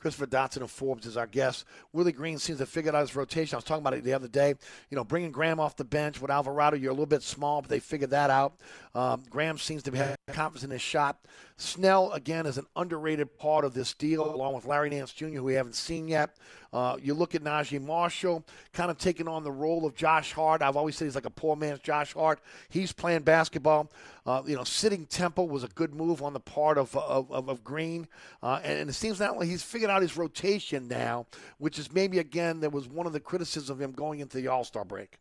Christopher 0.00 0.26
Dotson 0.26 0.62
of 0.62 0.70
Forbes 0.70 1.04
is 1.04 1.16
our 1.16 1.26
guest. 1.26 1.66
Willie 1.92 2.12
Green 2.12 2.38
seems 2.38 2.58
to 2.58 2.62
have 2.62 2.70
figured 2.70 2.94
out 2.94 3.02
his 3.02 3.14
rotation. 3.14 3.54
I 3.54 3.58
was 3.58 3.64
talking 3.64 3.82
about 3.82 3.94
it 3.94 4.02
the 4.02 4.14
other 4.14 4.28
day. 4.28 4.54
You 4.88 4.96
know, 4.96 5.04
bringing 5.04 5.30
Graham 5.30 5.60
off 5.60 5.76
the 5.76 5.84
bench 5.84 6.20
with 6.22 6.30
Alvarado, 6.30 6.76
you're 6.76 6.90
a 6.90 6.94
little 6.94 7.04
bit 7.04 7.22
small, 7.22 7.60
but 7.60 7.68
they 7.68 7.80
figured 7.80 8.10
that 8.10 8.30
out. 8.30 8.54
Um, 8.94 9.22
Graham 9.28 9.58
seems 9.58 9.82
to 9.84 9.92
have 9.92 10.16
confidence 10.32 10.64
in 10.64 10.70
his 10.70 10.82
shot. 10.82 11.18
Snell, 11.56 12.10
again, 12.12 12.46
is 12.46 12.56
an 12.56 12.66
underrated 12.74 13.36
part 13.36 13.64
of 13.64 13.74
this 13.74 13.92
deal, 13.92 14.34
along 14.34 14.54
with 14.54 14.64
Larry 14.64 14.88
Nance 14.90 15.12
Jr., 15.12 15.26
who 15.26 15.44
we 15.44 15.54
haven't 15.54 15.74
seen 15.74 16.08
yet. 16.08 16.36
Uh, 16.72 16.96
you 17.02 17.14
look 17.14 17.34
at 17.34 17.42
Naji 17.42 17.82
Marshall, 17.82 18.44
kind 18.72 18.90
of 18.90 18.96
taking 18.96 19.28
on 19.28 19.44
the 19.44 19.50
role 19.50 19.84
of 19.84 19.94
Josh 19.94 20.32
Hart. 20.32 20.62
I've 20.62 20.76
always 20.76 20.96
said 20.96 21.04
he's 21.04 21.14
like 21.14 21.26
a 21.26 21.30
poor 21.30 21.56
man's 21.56 21.80
Josh 21.80 22.14
Hart. 22.14 22.40
He's 22.68 22.92
playing 22.92 23.22
basketball. 23.22 23.90
Uh, 24.24 24.42
you 24.46 24.56
know, 24.56 24.64
sitting 24.64 25.04
Temple 25.06 25.48
was 25.48 25.64
a 25.64 25.68
good 25.68 25.94
move 25.94 26.22
on 26.22 26.32
the 26.32 26.40
part 26.40 26.78
of 26.78 26.94
of, 26.96 27.30
of, 27.30 27.48
of 27.48 27.64
Green, 27.64 28.06
uh, 28.42 28.60
and, 28.62 28.80
and, 28.80 28.90
it 28.90 28.92
seems 28.94 29.18
that 29.18 29.34
he's 29.42 29.62
figured 29.62 29.90
out 29.90 30.02
his 30.02 30.16
rotation 30.16 30.88
now, 30.88 31.26
which 31.58 31.78
is 31.78 31.92
maybe 31.92 32.18
again 32.18 32.60
there 32.60 32.70
was 32.70 32.88
one 32.88 33.06
of 33.06 33.12
the 33.12 33.20
criticisms 33.20 33.70
of 33.70 33.80
him 33.80 33.92
going 33.92 34.20
into 34.20 34.36
the 34.36 34.48
All 34.48 34.64
Star 34.64 34.84
break. 34.84 35.18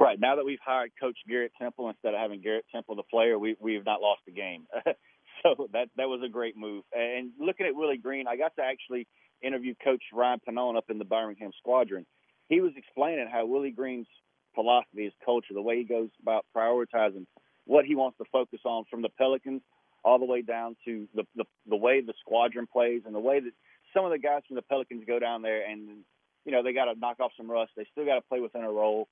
Right 0.00 0.18
now 0.18 0.36
that 0.36 0.46
we've 0.46 0.58
hired 0.64 0.92
Coach 0.98 1.18
Garrett 1.28 1.52
Temple 1.60 1.90
instead 1.90 2.14
of 2.14 2.20
having 2.20 2.40
Garrett 2.40 2.64
Temple 2.72 2.96
the 2.96 3.02
player, 3.02 3.38
we 3.38 3.54
we 3.60 3.74
have 3.74 3.84
not 3.84 4.00
lost 4.00 4.22
a 4.26 4.30
game. 4.30 4.66
so 5.42 5.68
that 5.74 5.88
that 5.98 6.08
was 6.08 6.22
a 6.24 6.28
great 6.28 6.56
move. 6.56 6.84
And 6.94 7.32
looking 7.38 7.66
at 7.66 7.74
Willie 7.74 7.98
Green, 7.98 8.26
I 8.26 8.36
got 8.36 8.56
to 8.56 8.62
actually 8.62 9.06
interview 9.42 9.74
Coach 9.84 10.02
Ryan 10.14 10.40
Pannone 10.48 10.78
up 10.78 10.86
in 10.88 10.98
the 10.98 11.04
Birmingham 11.04 11.50
Squadron. 11.58 12.06
He 12.48 12.62
was 12.62 12.72
explaining 12.76 13.28
how 13.30 13.44
Willie 13.44 13.72
Green's 13.72 14.06
philosophy, 14.54 15.04
his 15.04 15.12
culture, 15.22 15.52
the 15.52 15.60
way 15.60 15.76
he 15.76 15.84
goes 15.84 16.08
about 16.22 16.46
prioritizing 16.56 17.26
what 17.66 17.84
he 17.84 17.94
wants 17.94 18.16
to 18.18 18.24
focus 18.32 18.60
on 18.64 18.84
from 18.90 19.02
the 19.02 19.10
Pelicans 19.10 19.60
all 20.02 20.18
the 20.18 20.24
way 20.24 20.40
down 20.40 20.76
to 20.86 21.06
the, 21.14 21.24
the 21.36 21.44
the 21.68 21.76
way 21.76 22.00
the 22.00 22.14
squadron 22.20 22.66
plays 22.72 23.02
and 23.04 23.14
the 23.14 23.20
way 23.20 23.40
that 23.40 23.52
some 23.92 24.06
of 24.06 24.12
the 24.12 24.18
guys 24.18 24.40
from 24.48 24.56
the 24.56 24.62
Pelicans 24.62 25.04
go 25.06 25.18
down 25.18 25.42
there 25.42 25.62
and 25.70 25.88
you 26.46 26.52
know 26.52 26.62
they 26.62 26.72
got 26.72 26.86
to 26.86 26.98
knock 26.98 27.20
off 27.20 27.32
some 27.36 27.50
rust. 27.50 27.72
They 27.76 27.86
still 27.92 28.06
got 28.06 28.14
to 28.14 28.22
play 28.22 28.40
within 28.40 28.64
a 28.64 28.72
role. 28.72 29.06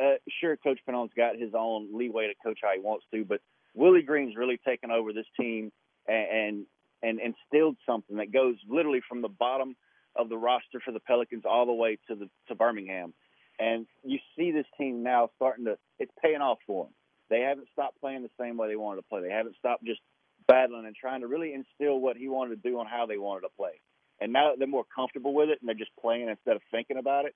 Uh, 0.00 0.14
sure, 0.40 0.56
Coach 0.56 0.80
Pannone's 0.86 1.12
got 1.16 1.36
his 1.36 1.50
own 1.56 1.96
leeway 1.96 2.28
to 2.28 2.34
coach 2.44 2.60
how 2.62 2.72
he 2.74 2.80
wants 2.80 3.04
to, 3.12 3.24
but 3.24 3.40
Willie 3.74 4.02
Green's 4.02 4.36
really 4.36 4.58
taken 4.66 4.90
over 4.90 5.12
this 5.12 5.26
team 5.38 5.70
and 6.06 6.26
and, 6.30 6.66
and 7.02 7.20
instilled 7.20 7.76
something 7.86 8.16
that 8.16 8.32
goes 8.32 8.56
literally 8.68 9.00
from 9.08 9.22
the 9.22 9.28
bottom 9.28 9.76
of 10.16 10.28
the 10.28 10.36
roster 10.36 10.80
for 10.84 10.92
the 10.92 11.00
Pelicans 11.00 11.44
all 11.48 11.66
the 11.66 11.72
way 11.72 11.98
to 12.08 12.14
the 12.14 12.28
to 12.48 12.54
Birmingham. 12.54 13.12
And 13.58 13.86
you 14.02 14.18
see 14.36 14.50
this 14.50 14.66
team 14.78 15.02
now 15.02 15.30
starting 15.36 15.66
to 15.66 15.76
it's 15.98 16.12
paying 16.22 16.40
off 16.40 16.58
for 16.66 16.84
them. 16.84 16.94
They 17.30 17.40
haven't 17.40 17.68
stopped 17.72 18.00
playing 18.00 18.22
the 18.22 18.30
same 18.38 18.56
way 18.56 18.68
they 18.68 18.76
wanted 18.76 19.02
to 19.02 19.08
play. 19.08 19.22
They 19.22 19.30
haven't 19.30 19.56
stopped 19.56 19.84
just 19.84 20.00
battling 20.48 20.86
and 20.86 20.96
trying 20.96 21.20
to 21.20 21.26
really 21.26 21.54
instill 21.54 21.98
what 21.98 22.16
he 22.16 22.28
wanted 22.28 22.62
to 22.62 22.68
do 22.68 22.78
on 22.78 22.86
how 22.86 23.06
they 23.06 23.18
wanted 23.18 23.42
to 23.42 23.48
play. 23.56 23.80
And 24.20 24.32
now 24.32 24.52
they're 24.56 24.68
more 24.68 24.84
comfortable 24.94 25.34
with 25.34 25.48
it 25.48 25.58
and 25.60 25.68
they're 25.68 25.74
just 25.74 25.96
playing 26.00 26.28
instead 26.28 26.56
of 26.56 26.62
thinking 26.70 26.98
about 26.98 27.24
it, 27.24 27.34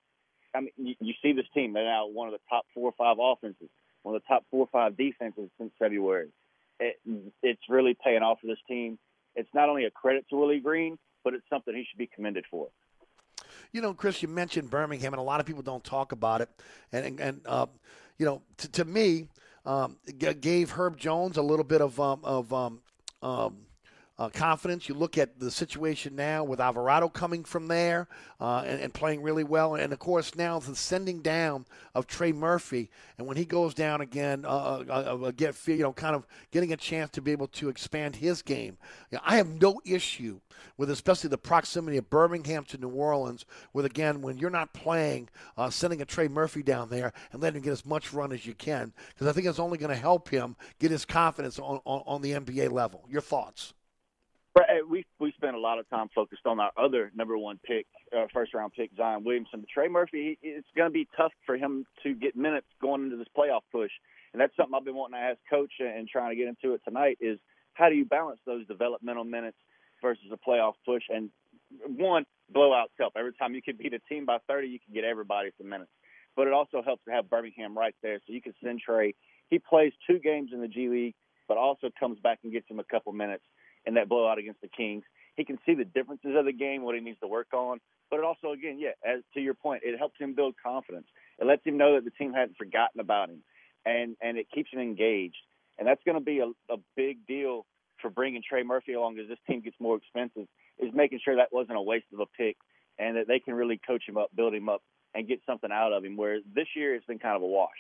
I 0.56 0.60
mean, 0.60 0.70
you, 0.76 0.94
you 1.00 1.14
see 1.22 1.32
this 1.32 1.46
team. 1.54 1.72
They're 1.72 1.84
now 1.84 2.06
one 2.06 2.28
of 2.28 2.32
the 2.32 2.40
top 2.48 2.64
four 2.74 2.88
or 2.88 2.94
five 2.96 3.16
offenses, 3.20 3.68
one 4.02 4.14
of 4.14 4.22
the 4.22 4.26
top 4.26 4.44
four 4.50 4.60
or 4.60 4.68
five 4.72 4.96
defenses 4.96 5.50
since 5.58 5.72
February. 5.78 6.28
It, 6.80 6.96
it's 7.42 7.62
really 7.68 7.96
paying 8.02 8.22
off 8.22 8.40
for 8.40 8.46
this 8.46 8.58
team. 8.66 8.98
It's 9.34 9.48
not 9.54 9.68
only 9.68 9.84
a 9.84 9.90
credit 9.90 10.26
to 10.30 10.36
Willie 10.36 10.60
Green, 10.60 10.98
but 11.24 11.34
it's 11.34 11.44
something 11.50 11.74
he 11.74 11.86
should 11.88 11.98
be 11.98 12.08
commended 12.14 12.44
for. 12.50 12.68
You 13.72 13.80
know, 13.80 13.92
Chris, 13.92 14.22
you 14.22 14.28
mentioned 14.28 14.70
Birmingham, 14.70 15.12
and 15.12 15.20
a 15.20 15.24
lot 15.24 15.40
of 15.40 15.46
people 15.46 15.62
don't 15.62 15.84
talk 15.84 16.12
about 16.12 16.40
it. 16.40 16.48
And 16.92 17.20
and, 17.20 17.40
uh, 17.44 17.66
you 18.18 18.24
know, 18.24 18.42
to, 18.58 18.70
to 18.72 18.84
me, 18.84 19.28
um, 19.64 19.96
gave 20.40 20.70
Herb 20.70 20.96
Jones 20.96 21.36
a 21.36 21.42
little 21.42 21.64
bit 21.64 21.80
of 21.80 22.00
um, 22.00 22.20
of 22.24 22.52
um, 22.52 22.80
um 23.22 23.58
uh, 24.18 24.30
confidence. 24.30 24.88
You 24.88 24.94
look 24.94 25.18
at 25.18 25.38
the 25.38 25.51
situation 25.51 26.16
now 26.16 26.43
with 26.43 26.60
Alvarado 26.60 27.09
coming 27.09 27.44
from 27.44 27.68
there 27.68 28.09
uh, 28.40 28.62
and, 28.66 28.80
and, 28.80 28.94
playing 28.94 29.22
really 29.22 29.44
well, 29.44 29.74
and 29.74 29.93
of 29.93 29.98
course 29.98 30.34
now 30.34 30.59
the 30.59 30.74
sending 30.74 31.20
down 31.20 31.66
of 31.94 32.06
Trey 32.06 32.32
Murphy, 32.32 32.90
and 33.18 33.26
when 33.26 33.36
he 33.36 33.44
goes 33.44 33.74
down 33.74 34.01
again, 34.01 34.44
uh, 34.47 34.48
uh, 34.48 34.84
uh, 34.88 35.26
uh 35.26 35.30
get 35.32 35.56
you 35.66 35.78
know 35.78 35.93
kind 35.93 36.16
of 36.16 36.26
getting 36.51 36.72
a 36.72 36.76
chance 36.76 37.10
to 37.10 37.20
be 37.20 37.32
able 37.32 37.48
to 37.48 37.68
expand 37.68 38.16
his 38.16 38.40
game. 38.40 38.78
You 39.10 39.16
know, 39.16 39.22
I 39.24 39.36
have 39.36 39.60
no 39.60 39.80
issue 39.84 40.40
with 40.78 40.90
especially 40.90 41.28
the 41.28 41.38
proximity 41.38 41.98
of 41.98 42.09
Birmingham 42.09 42.64
to 42.64 42.78
New 42.78 42.88
Orleans. 42.88 43.44
With 43.74 43.84
again, 43.84 44.22
when 44.22 44.38
you're 44.38 44.48
not 44.48 44.72
playing, 44.72 45.28
sending 45.68 46.01
a 46.01 46.06
Trey 46.06 46.28
Murphy 46.28 46.62
down 46.62 46.88
there 46.88 47.12
and 47.32 47.43
letting 47.43 47.59
him 47.59 47.64
get 47.64 47.72
as 47.72 47.84
much 47.84 48.14
run 48.14 48.32
as 48.32 48.47
you 48.47 48.55
can, 48.55 48.94
because 49.09 49.26
I 49.26 49.32
think 49.32 49.47
it's 49.47 49.59
only 49.59 49.76
going 49.76 49.90
to 49.90 49.97
help 49.97 50.30
him 50.30 50.56
get 50.78 50.90
his 50.90 51.05
confidence 51.05 51.59
on, 51.59 51.80
on, 51.84 52.02
on 52.06 52.22
the 52.22 52.32
NBA 52.32 52.72
level. 52.72 53.05
Your 53.10 53.20
thoughts? 53.20 53.74
We 54.88 55.04
we 55.18 55.32
spent 55.32 55.54
a 55.54 55.60
lot 55.60 55.78
of 55.78 55.88
time 55.90 56.08
focused 56.14 56.46
on 56.46 56.60
our 56.60 56.70
other 56.78 57.10
number 57.14 57.36
one 57.36 57.58
pick, 57.62 57.86
uh, 58.16 58.26
first 58.32 58.54
round 58.54 58.72
pick, 58.72 58.90
Zion 58.96 59.22
Williamson. 59.22 59.60
But 59.60 59.68
Trey 59.68 59.88
Murphy, 59.88 60.38
it's 60.42 60.66
going 60.74 60.88
to 60.88 60.92
be 60.92 61.06
tough 61.16 61.32
for 61.44 61.56
him 61.56 61.84
to 62.04 62.14
get 62.14 62.36
minutes 62.36 62.66
going 62.80 63.04
into 63.04 63.16
this 63.16 63.26
playoff 63.36 63.60
push, 63.70 63.90
and 64.32 64.40
that's 64.40 64.56
something 64.56 64.74
I've 64.74 64.84
been 64.84 64.94
wanting 64.94 65.20
to 65.20 65.24
ask 65.24 65.38
Coach 65.50 65.72
and 65.80 66.08
trying 66.08 66.30
to 66.30 66.36
get 66.36 66.48
into 66.48 66.74
it 66.74 66.80
tonight. 66.86 67.18
Is 67.20 67.38
how 67.74 67.90
do 67.90 67.94
you 67.94 68.06
balance 68.06 68.40
those 68.46 68.66
developmental 68.66 69.24
minutes 69.24 69.58
versus 70.00 70.24
a 70.32 70.38
playoff 70.38 70.74
push? 70.86 71.02
And 71.10 71.30
one, 71.86 72.24
blowouts 72.54 72.96
help. 72.98 73.12
Every 73.16 73.34
time 73.34 73.54
you 73.54 73.62
can 73.62 73.76
beat 73.76 73.92
a 73.92 74.00
team 74.08 74.24
by 74.24 74.38
30, 74.48 74.68
you 74.68 74.78
can 74.78 74.94
get 74.94 75.04
everybody 75.04 75.50
some 75.58 75.68
minutes. 75.68 75.90
But 76.34 76.46
it 76.46 76.54
also 76.54 76.82
helps 76.82 77.04
to 77.04 77.10
have 77.10 77.28
Birmingham 77.28 77.76
right 77.76 77.94
there, 78.02 78.18
so 78.26 78.32
you 78.32 78.40
can 78.40 78.54
send 78.62 78.80
Trey. 78.80 79.14
He 79.50 79.58
plays 79.58 79.92
two 80.06 80.18
games 80.18 80.50
in 80.54 80.60
the 80.62 80.68
G 80.68 80.88
League, 80.88 81.14
but 81.46 81.58
also 81.58 81.90
comes 81.98 82.18
back 82.20 82.38
and 82.42 82.52
gets 82.52 82.70
him 82.70 82.78
a 82.78 82.84
couple 82.84 83.12
minutes 83.12 83.44
in 83.86 83.94
that 83.94 84.08
blowout 84.08 84.38
against 84.38 84.60
the 84.60 84.68
Kings. 84.68 85.04
He 85.36 85.44
can 85.44 85.58
see 85.66 85.74
the 85.74 85.84
differences 85.84 86.34
of 86.36 86.44
the 86.44 86.52
game, 86.52 86.82
what 86.82 86.94
he 86.94 87.00
needs 87.00 87.20
to 87.20 87.28
work 87.28 87.48
on. 87.52 87.78
But 88.10 88.18
it 88.18 88.24
also, 88.24 88.52
again, 88.52 88.78
yeah, 88.78 88.92
as 89.04 89.22
to 89.34 89.40
your 89.40 89.54
point, 89.54 89.82
it 89.84 89.98
helps 89.98 90.18
him 90.18 90.34
build 90.34 90.54
confidence. 90.62 91.06
It 91.38 91.46
lets 91.46 91.64
him 91.64 91.76
know 91.76 91.94
that 91.94 92.04
the 92.04 92.10
team 92.10 92.32
hadn't 92.32 92.56
forgotten 92.56 93.00
about 93.00 93.28
him, 93.28 93.42
and 93.84 94.16
and 94.20 94.38
it 94.38 94.46
keeps 94.54 94.70
him 94.72 94.80
engaged. 94.80 95.36
And 95.78 95.86
that's 95.86 96.02
going 96.04 96.16
to 96.16 96.24
be 96.24 96.38
a, 96.38 96.46
a 96.72 96.78
big 96.96 97.26
deal 97.26 97.66
for 98.00 98.10
bringing 98.10 98.42
Trey 98.48 98.62
Murphy 98.62 98.94
along 98.94 99.18
as 99.18 99.28
this 99.28 99.38
team 99.46 99.60
gets 99.60 99.76
more 99.80 99.96
expensive. 99.96 100.48
Is 100.78 100.92
making 100.94 101.20
sure 101.24 101.36
that 101.36 101.52
wasn't 101.52 101.78
a 101.78 101.82
waste 101.82 102.06
of 102.12 102.20
a 102.20 102.26
pick, 102.26 102.56
and 102.98 103.16
that 103.16 103.26
they 103.26 103.40
can 103.40 103.54
really 103.54 103.80
coach 103.84 104.04
him 104.06 104.16
up, 104.16 104.30
build 104.34 104.54
him 104.54 104.68
up, 104.68 104.82
and 105.14 105.26
get 105.26 105.40
something 105.46 105.70
out 105.72 105.92
of 105.92 106.04
him. 106.04 106.16
Where 106.16 106.38
this 106.54 106.68
year 106.74 106.94
it's 106.94 107.06
been 107.06 107.18
kind 107.18 107.36
of 107.36 107.42
a 107.42 107.46
wash. 107.46 107.76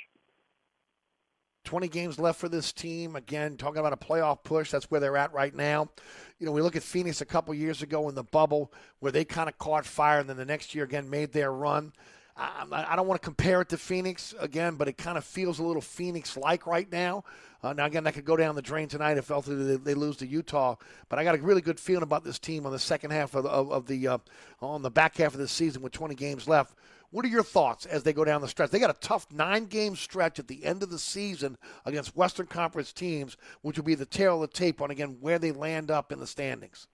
20 1.66 1.88
games 1.88 2.18
left 2.18 2.40
for 2.40 2.48
this 2.48 2.72
team. 2.72 3.16
Again, 3.16 3.56
talking 3.56 3.78
about 3.78 3.92
a 3.92 3.96
playoff 3.96 4.42
push, 4.42 4.70
that's 4.70 4.90
where 4.90 5.00
they're 5.00 5.16
at 5.16 5.32
right 5.34 5.54
now. 5.54 5.90
You 6.38 6.46
know, 6.46 6.52
we 6.52 6.62
look 6.62 6.76
at 6.76 6.82
Phoenix 6.82 7.20
a 7.20 7.26
couple 7.26 7.52
years 7.52 7.82
ago 7.82 8.08
in 8.08 8.14
the 8.14 8.24
bubble 8.24 8.72
where 9.00 9.12
they 9.12 9.24
kind 9.24 9.48
of 9.48 9.58
caught 9.58 9.84
fire 9.84 10.20
and 10.20 10.28
then 10.28 10.36
the 10.36 10.44
next 10.44 10.74
year 10.74 10.84
again 10.84 11.10
made 11.10 11.32
their 11.32 11.52
run. 11.52 11.92
I, 12.38 12.86
I 12.88 12.96
don't 12.96 13.06
want 13.06 13.20
to 13.20 13.24
compare 13.24 13.62
it 13.62 13.70
to 13.70 13.78
Phoenix 13.78 14.34
again, 14.38 14.76
but 14.76 14.88
it 14.88 14.98
kind 14.98 15.16
of 15.16 15.24
feels 15.24 15.58
a 15.58 15.62
little 15.62 15.82
Phoenix 15.82 16.36
like 16.36 16.66
right 16.66 16.90
now. 16.90 17.24
Uh, 17.62 17.72
now, 17.72 17.86
again, 17.86 18.04
that 18.04 18.14
could 18.14 18.26
go 18.26 18.36
down 18.36 18.54
the 18.54 18.62
drain 18.62 18.88
tonight 18.88 19.16
if 19.16 19.30
ultimately 19.30 19.76
they, 19.76 19.94
lose 19.94 20.18
to 20.18 20.26
Utah. 20.26 20.76
But 21.08 21.18
I 21.18 21.24
got 21.24 21.34
a 21.34 21.38
really 21.38 21.62
good 21.62 21.80
feeling 21.80 22.02
about 22.02 22.24
this 22.24 22.38
team 22.38 22.66
on 22.66 22.72
the 22.72 22.78
second 22.78 23.10
half 23.10 23.34
of 23.34 23.44
the, 23.44 23.48
of, 23.48 23.86
the 23.86 24.06
uh, 24.06 24.18
on 24.60 24.82
the 24.82 24.90
back 24.90 25.16
half 25.16 25.32
of 25.32 25.40
the 25.40 25.48
season 25.48 25.82
with 25.82 25.92
20 25.92 26.14
games 26.14 26.46
left. 26.46 26.74
What 27.16 27.24
are 27.24 27.28
your 27.28 27.42
thoughts 27.42 27.86
as 27.86 28.02
they 28.02 28.12
go 28.12 28.26
down 28.26 28.42
the 28.42 28.46
stretch? 28.46 28.68
They 28.68 28.78
got 28.78 28.90
a 28.90 29.00
tough 29.00 29.26
nine 29.32 29.64
game 29.64 29.96
stretch 29.96 30.38
at 30.38 30.48
the 30.48 30.66
end 30.66 30.82
of 30.82 30.90
the 30.90 30.98
season 30.98 31.56
against 31.86 32.14
Western 32.14 32.44
Conference 32.44 32.92
teams, 32.92 33.38
which 33.62 33.78
will 33.78 33.86
be 33.86 33.94
the 33.94 34.04
tale 34.04 34.42
of 34.42 34.50
the 34.50 34.54
tape 34.54 34.82
on, 34.82 34.90
again, 34.90 35.16
where 35.22 35.38
they 35.38 35.50
land 35.50 35.90
up 35.90 36.12
in 36.12 36.20
the 36.20 36.26
standings. 36.26 36.88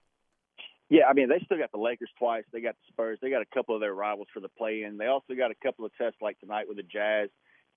Yeah, 0.89 1.07
I 1.11 1.13
mean, 1.13 1.29
they 1.29 1.43
still 1.45 1.59
got 1.59 1.73
the 1.73 1.79
Lakers 1.79 2.11
twice. 2.21 2.45
They 2.53 2.61
got 2.61 2.77
the 2.77 2.93
Spurs. 2.93 3.19
They 3.21 3.31
got 3.31 3.43
a 3.43 3.53
couple 3.53 3.75
of 3.75 3.81
their 3.81 3.95
rivals 3.95 4.29
for 4.33 4.39
the 4.39 4.49
play 4.49 4.85
in. 4.85 4.97
They 4.97 5.07
also 5.07 5.35
got 5.35 5.51
a 5.51 5.57
couple 5.61 5.85
of 5.85 5.91
tests 5.99 6.23
like 6.23 6.39
tonight 6.39 6.69
with 6.69 6.77
the 6.77 6.85
Jazz. 6.85 7.29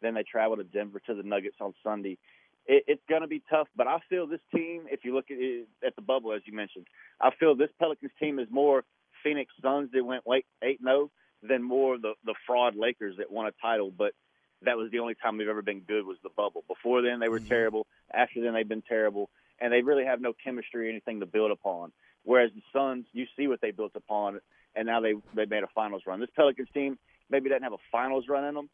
Then 0.04 0.14
they 0.14 0.22
travel 0.22 0.56
to 0.58 0.64
Denver 0.64 1.02
to 1.08 1.16
the 1.16 1.24
Nuggets 1.24 1.58
on 1.60 1.74
Sunday. 1.84 2.20
It, 2.68 2.84
it's 2.86 3.04
going 3.10 3.24
to 3.24 3.28
be 3.28 3.42
tough, 3.50 3.70
but 3.76 3.88
I 3.88 3.98
feel 4.08 4.28
this 4.28 4.40
team, 4.54 4.84
if 4.92 5.00
you 5.04 5.16
look 5.16 5.32
at 5.32 5.38
it, 5.40 5.68
at 5.84 5.96
the 5.96 6.04
bubble, 6.04 6.32
as 6.32 6.44
you 6.46 6.54
mentioned, 6.54 6.86
I 7.20 7.32
feel 7.40 7.56
this 7.56 7.72
Pelicans 7.80 8.12
team 8.20 8.38
is 8.38 8.50
more 8.52 8.84
Phoenix 9.24 9.52
Suns 9.64 9.90
that 9.94 10.06
went 10.06 10.22
8 10.62 10.80
0 10.84 11.10
than 11.48 11.64
more 11.64 11.98
the 11.98 12.14
the 12.26 12.36
fraud 12.46 12.76
Lakers 12.76 13.18
that 13.18 13.32
won 13.32 13.48
a 13.48 13.52
title, 13.62 13.92
but 13.92 14.14
that 14.62 14.78
was 14.78 14.92
the 14.92 15.00
only 15.00 15.16
time 15.16 15.38
they've 15.38 15.48
ever 15.48 15.62
been 15.62 15.82
good 15.82 16.06
was 16.06 16.18
the 16.24 16.30
bubble. 16.30 16.64
Before 16.68 17.02
then, 17.02 17.20
they 17.20 17.30
were 17.30 17.40
mm-hmm. 17.40 17.50
terrible. 17.50 17.88
After 18.14 18.42
then, 18.42 18.54
they've 18.54 18.68
been 18.68 18.82
terrible, 18.82 19.30
and 19.60 19.72
they 19.72 19.82
really 19.82 20.06
have 20.06 20.22
no 20.22 20.34
chemistry 20.34 20.88
or 20.88 20.90
anything 20.90 21.20
to 21.20 21.26
build 21.26 21.52
upon. 21.52 21.92
Whereas 22.24 22.52
the 22.56 22.62
Suns, 22.74 23.06
you 23.14 23.26
see 23.38 23.48
what 23.48 23.62
they 23.62 23.72
built 23.72 23.92
upon, 23.96 24.40
and 24.76 24.88
now 24.88 25.02
they 25.02 25.14
they 25.34 25.46
made 25.46 25.64
a 25.64 25.70
finals 25.74 26.04
run. 26.06 26.20
This 26.20 26.30
Pelicans 26.36 26.70
team 26.74 26.98
maybe 27.30 27.50
doesn't 27.50 27.64
have 27.64 27.74
a 27.74 27.84
finals 27.92 28.26
run 28.28 28.46
in 28.46 28.56
them. 28.56 28.70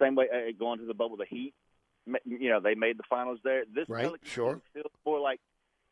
Same 0.00 0.14
way 0.14 0.26
uh, 0.32 0.52
going 0.58 0.80
to 0.80 0.86
the 0.86 0.94
bubble, 0.94 1.16
the 1.16 1.26
Heat, 1.26 1.54
you 2.24 2.50
know, 2.50 2.60
they 2.60 2.74
made 2.74 2.98
the 2.98 3.04
finals 3.08 3.38
there. 3.44 3.64
This 3.72 3.88
right, 3.88 4.04
Pelicans 4.04 4.30
sure. 4.30 4.52
team 4.54 4.62
feels 4.74 4.92
more 5.06 5.20
like 5.20 5.40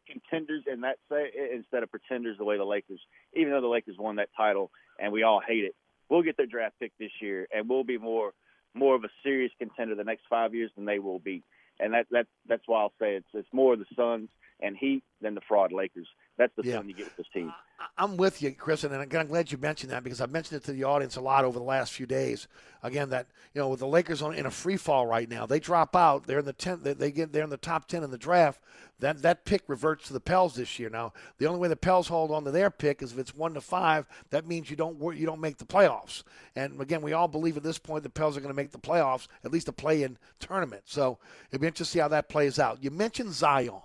contenders 0.07 0.65
in 0.71 0.83
that 0.83 0.99
say 1.11 1.31
instead 1.55 1.83
of 1.83 1.91
pretenders 1.91 2.37
the 2.39 2.45
way 2.45 2.57
the 2.57 2.65
Lakers. 2.65 3.01
Even 3.35 3.53
though 3.53 3.61
the 3.61 3.69
Lakers 3.69 3.97
won 3.99 4.17
that 4.17 4.29
title 4.37 4.71
and 4.99 5.13
we 5.13 5.23
all 5.23 5.41
hate 5.47 5.65
it, 5.65 5.75
we'll 6.12 6.22
get 6.22 6.36
their 6.36 6.47
draft 6.47 6.74
pick 6.78 6.93
this 6.98 7.10
year, 7.20 7.48
and 7.52 7.68
we'll 7.68 7.84
be 7.84 7.98
more 7.98 8.32
more 8.74 8.94
of 8.94 9.05
a 9.05 9.09
serious 9.22 9.52
contender 9.59 9.94
the 9.94 10.05
next 10.05 10.22
five 10.28 10.55
years 10.55 10.70
than 10.76 10.84
they 10.84 10.98
will 10.98 11.18
be. 11.18 11.43
And 11.80 11.94
that 11.94 12.06
that 12.10 12.26
that's 12.47 12.62
why 12.66 12.80
I'll 12.80 12.93
say 13.01 13.16
it's 13.16 13.26
it's 13.32 13.48
more 13.52 13.76
the 13.76 13.86
Suns 13.97 14.28
and 14.60 14.76
Heat 14.76 15.02
than 15.22 15.34
the 15.34 15.40
fraud 15.48 15.72
Lakers. 15.72 16.06
That's 16.39 16.53
the 16.57 16.63
yeah. 16.65 16.83
you 16.83 16.95
get 16.95 17.07
with 17.07 17.17
this 17.17 17.27
team. 17.33 17.53
I'm 17.99 18.17
with 18.17 18.41
you, 18.43 18.53
Chris, 18.53 18.85
and 18.85 18.95
again, 18.95 19.21
I'm 19.21 19.27
glad 19.27 19.53
you 19.53 19.59
mentioned 19.59 19.93
that 19.93 20.03
because 20.03 20.21
I've 20.21 20.31
mentioned 20.31 20.63
it 20.63 20.65
to 20.65 20.73
the 20.73 20.85
audience 20.85 21.17
a 21.17 21.21
lot 21.21 21.45
over 21.45 21.59
the 21.59 21.65
last 21.65 21.93
few 21.93 22.07
days. 22.07 22.49
Again, 22.83 23.11
that 23.11 23.27
you 23.55 23.61
know, 23.61 23.69
with 23.69 23.81
the 23.81 23.87
Lakers 23.87 24.23
on 24.23 24.35
in 24.35 24.47
a 24.47 24.51
free 24.51 24.77
fall 24.77 25.07
right 25.07 25.29
now, 25.29 25.47
they 25.47 25.61
drop 25.61 25.95
out. 25.95 26.27
They're 26.27 26.39
in 26.39 26.45
the 26.45 26.53
ten. 26.53 26.83
They, 26.83 26.95
they 26.95 27.11
get 27.11 27.33
they're 27.33 27.45
in 27.45 27.51
the 27.51 27.57
top 27.57 27.87
ten 27.87 28.03
in 28.03 28.11
the 28.11 28.19
draft. 28.19 28.61
That 29.01 29.21
that 29.23 29.45
pick 29.45 29.63
reverts 29.69 30.07
to 30.07 30.13
the 30.13 30.21
Pels 30.21 30.55
this 30.55 30.79
year. 30.79 30.89
Now, 30.89 31.13
the 31.39 31.47
only 31.47 31.61
way 31.61 31.69
the 31.69 31.77
Pels 31.77 32.09
hold 32.09 32.31
on 32.31 32.45
to 32.45 32.51
their 32.51 32.71
pick 32.71 33.03
is 33.03 33.13
if 33.13 33.19
it's 33.19 33.35
one 33.35 33.55
to 33.55 33.61
five. 33.61 34.07
That 34.31 34.47
means 34.47 34.71
you 34.71 34.77
don't 34.77 34.99
you 35.17 35.27
don't 35.27 35.41
make 35.41 35.59
the 35.59 35.67
playoffs. 35.67 36.23
And 36.57 36.81
again, 36.81 37.03
we 37.03 37.13
all 37.13 37.29
believe 37.29 37.57
at 37.57 37.63
this 37.63 37.79
point 37.79 38.05
the 38.05 38.11
Pels 38.11 38.37
are 38.37 38.41
going 38.41 38.55
to 38.55 38.61
make 38.61 38.71
the 38.71 38.79
playoffs, 38.79 39.29
at 39.45 39.53
least 39.53 39.69
a 39.69 39.73
play-in 39.73 40.19
tournament. 40.41 40.83
So 40.87 41.19
it'll 41.51 41.61
be 41.61 41.67
interesting 41.67 41.85
to 41.85 41.91
see 41.91 41.99
how 41.99 42.09
that 42.09 42.29
plays 42.29 42.59
out. 42.59 42.83
You 42.83 42.91
mentioned 42.91 43.33
Zion. 43.33 43.81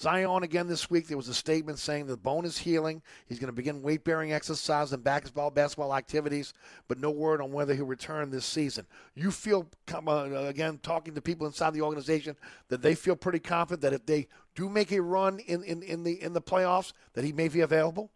Zion 0.00 0.44
again 0.44 0.68
this 0.68 0.88
week. 0.88 1.08
There 1.08 1.16
was 1.16 1.28
a 1.28 1.34
statement 1.34 1.78
saying 1.78 2.06
the 2.06 2.16
bone 2.16 2.44
is 2.44 2.56
healing. 2.56 3.02
He's 3.26 3.40
going 3.40 3.48
to 3.48 3.56
begin 3.56 3.82
weight 3.82 4.04
bearing 4.04 4.32
exercise 4.32 4.92
and 4.92 5.02
basketball 5.02 5.50
basketball 5.50 5.94
activities, 5.94 6.54
but 6.86 7.00
no 7.00 7.10
word 7.10 7.40
on 7.40 7.50
whether 7.50 7.74
he'll 7.74 7.84
return 7.84 8.30
this 8.30 8.44
season. 8.46 8.86
You 9.14 9.32
feel 9.32 9.68
uh, 9.92 10.44
again 10.46 10.78
talking 10.82 11.14
to 11.14 11.20
people 11.20 11.46
inside 11.46 11.74
the 11.74 11.82
organization 11.82 12.36
that 12.68 12.80
they 12.80 12.94
feel 12.94 13.16
pretty 13.16 13.40
confident 13.40 13.82
that 13.82 13.92
if 13.92 14.06
they 14.06 14.28
do 14.54 14.68
make 14.68 14.92
a 14.92 15.02
run 15.02 15.40
in, 15.40 15.64
in, 15.64 15.82
in 15.82 16.04
the 16.04 16.22
in 16.22 16.32
the 16.32 16.42
playoffs, 16.42 16.92
that 17.14 17.24
he 17.24 17.32
may 17.32 17.48
be 17.48 17.60
available. 17.60 18.12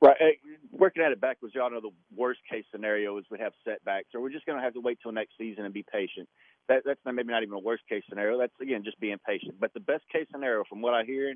Right. 0.00 0.16
Working 0.72 1.02
at 1.02 1.12
it 1.12 1.20
backwards, 1.20 1.54
y'all 1.54 1.70
know 1.70 1.82
the 1.82 1.90
worst 2.16 2.40
case 2.50 2.64
scenario 2.72 3.18
is 3.18 3.26
we 3.30 3.38
have 3.38 3.52
setbacks, 3.66 4.14
or 4.14 4.22
we're 4.22 4.30
just 4.30 4.46
going 4.46 4.56
to 4.56 4.64
have 4.64 4.72
to 4.72 4.80
wait 4.80 4.98
till 5.02 5.12
next 5.12 5.32
season 5.36 5.66
and 5.66 5.74
be 5.74 5.84
patient 5.92 6.26
that, 6.70 6.82
that's 6.86 7.00
maybe 7.04 7.32
not 7.32 7.42
even 7.42 7.54
a 7.54 7.58
worst 7.58 7.82
case 7.88 8.04
scenario. 8.08 8.38
That's 8.38 8.52
again 8.62 8.82
just 8.84 8.98
being 9.00 9.16
patient. 9.26 9.54
But 9.60 9.74
the 9.74 9.80
best 9.80 10.04
case 10.12 10.26
scenario, 10.32 10.62
from 10.68 10.80
what 10.80 10.94
I 10.94 11.04
hear, 11.04 11.34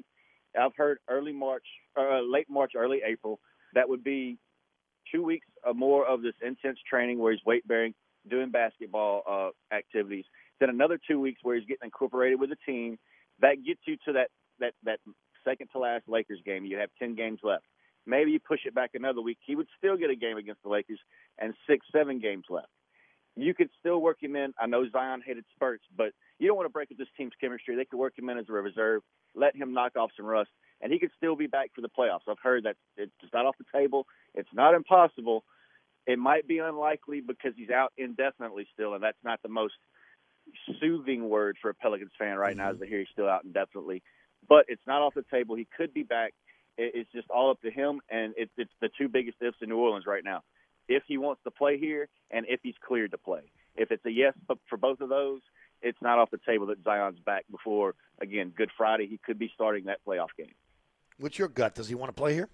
I've 0.59 0.77
heard 0.77 0.99
early 1.11 1.33
March, 1.33 1.65
uh, 1.99 2.21
late 2.21 2.49
March, 2.49 2.73
early 2.77 3.01
April. 3.05 3.41
That 3.75 3.89
would 3.89 4.05
be 4.05 4.39
two 5.13 5.25
weeks 5.25 5.47
or 5.67 5.75
more 5.75 6.07
of 6.07 6.23
this 6.23 6.35
intense 6.41 6.79
training 6.89 7.19
where 7.19 7.33
he's 7.33 7.45
weight 7.45 7.67
bearing, 7.67 7.95
doing 8.31 8.51
basketball 8.51 9.23
uh, 9.29 9.75
activities. 9.75 10.25
Then 10.61 10.71
another 10.71 11.01
two 11.09 11.19
weeks 11.19 11.41
where 11.43 11.57
he's 11.57 11.67
getting 11.67 11.87
incorporated 11.87 12.39
with 12.39 12.51
the 12.51 12.57
team. 12.65 12.97
That 13.41 13.57
gets 13.67 13.81
you 13.87 13.97
to 14.07 14.13
that 14.13 14.29
that 14.61 14.75
that 14.85 15.01
second 15.45 15.69
to 15.73 15.81
last 15.81 16.05
Lakers 16.07 16.41
game. 16.47 16.65
You 16.65 16.79
have 16.79 16.91
ten 16.97 17.17
games 17.17 17.41
left. 17.43 17.65
Maybe 18.07 18.31
you 18.31 18.39
push 18.39 18.61
it 18.67 18.75
back 18.75 18.91
another 18.95 19.21
week. 19.21 19.39
He 19.45 19.57
would 19.57 19.67
still 19.79 19.97
get 19.97 20.11
a 20.11 20.15
game 20.15 20.37
against 20.37 20.63
the 20.63 20.69
Lakers 20.69 21.01
and 21.39 21.55
six, 21.67 21.85
seven 21.91 22.21
games 22.21 22.45
left 22.51 22.69
you 23.37 23.55
could 23.55 23.69
still 23.81 24.01
work 24.01 24.23
him 24.23 24.37
in. 24.37 24.53
I 24.61 24.67
know 24.67 24.85
Zion 24.91 25.23
hated 25.25 25.45
spurts, 25.55 25.85
but 25.97 26.13
you 26.39 26.47
don't 26.47 26.57
want 26.57 26.67
to 26.67 26.73
break 26.73 26.91
up 26.91 26.99
this 26.99 27.09
team's 27.17 27.33
chemistry. 27.41 27.77
They 27.77 27.85
could 27.85 27.99
work 27.99 28.19
him 28.19 28.29
in 28.29 28.39
as 28.39 28.47
a 28.49 28.53
reserve, 28.53 29.03
let 29.35 29.57
him 29.57 29.73
knock 29.73 29.97
off 29.97 30.11
some 30.17 30.27
rust, 30.27 30.51
and 30.81 30.93
he 30.93 30.99
could 30.99 31.11
still 31.17 31.35
be 31.35 31.47
back 31.47 31.71
for 31.75 31.81
the 31.81 31.89
playoffs. 31.89 32.29
I've 32.29 32.37
heard 32.43 32.65
that 32.65 32.77
it's 32.97 33.13
not 33.33 33.47
off 33.47 33.57
the 33.59 33.79
table. 33.79 34.07
It's 34.35 34.49
not 34.53 34.75
impossible. 34.75 35.45
It 36.07 36.19
might 36.19 36.47
be 36.47 36.59
unlikely 36.59 37.23
because 37.27 37.53
he's 37.57 37.71
out 37.71 37.93
indefinitely 37.97 38.67
still, 38.73 38.95
and 38.95 39.03
that's 39.03 39.19
not 39.25 39.41
the 39.43 39.49
most 39.49 39.75
soothing 40.81 41.29
word 41.29 41.57
for 41.61 41.71
a 41.71 41.75
Pelicans 41.75 42.13
fan 42.19 42.37
right 42.37 42.57
now, 42.57 42.67
mm-hmm. 42.67 42.75
is 42.75 42.81
to 42.81 42.87
hear 42.87 42.99
he's 42.99 43.09
still 43.13 43.29
out 43.29 43.45
indefinitely. 43.45 44.03
But 44.49 44.67
it's 44.69 44.83
not 44.87 45.01
off 45.01 45.15
the 45.15 45.25
table. 45.31 45.57
He 45.57 45.67
could 45.77 45.95
be 45.95 46.03
back. 46.03 46.35
It's 46.77 47.11
just 47.13 47.31
all 47.31 47.51
up 47.51 47.61
to 47.63 47.71
him, 47.71 48.01
and 48.11 48.35
it's, 48.37 48.51
it's 48.57 48.73
the 48.81 48.91
two 48.99 49.09
biggest 49.09 49.39
ifs 49.41 49.57
in 49.63 49.69
New 49.69 49.79
Orleans 49.79 50.07
right 50.07 50.25
now 50.25 50.43
if 50.89 51.03
he 51.07 51.19
wants 51.19 51.43
to 51.45 51.51
play 51.51 51.79
here 51.79 52.09
and 52.31 52.47
if 52.49 52.61
he's 52.63 52.75
cleared 52.87 53.13
to 53.13 53.19
play. 53.19 53.51
If 53.77 53.91
it's 53.91 54.05
a 54.05 54.11
yes 54.11 54.35
for 54.69 54.77
both 54.77 55.01
of 55.01 55.09
those, 55.09 55.41
it's 55.83 56.01
not 56.01 56.19
off 56.19 56.31
the 56.31 56.41
table 56.47 56.67
that 56.67 56.83
Zion's 56.83 57.19
back 57.19 57.45
before, 57.51 57.95
again, 58.21 58.53
Good 58.57 58.71
Friday. 58.77 59.07
He 59.07 59.19
could 59.19 59.39
be 59.39 59.51
starting 59.55 59.85
that 59.85 59.99
playoff 60.07 60.29
game. 60.37 60.55
What's 61.19 61.39
your 61.39 61.49
gut? 61.49 61.75
Does 61.75 61.89
he 61.89 61.95
want 61.95 62.09
to 62.09 62.21
play 62.21 62.35
here? 62.35 62.49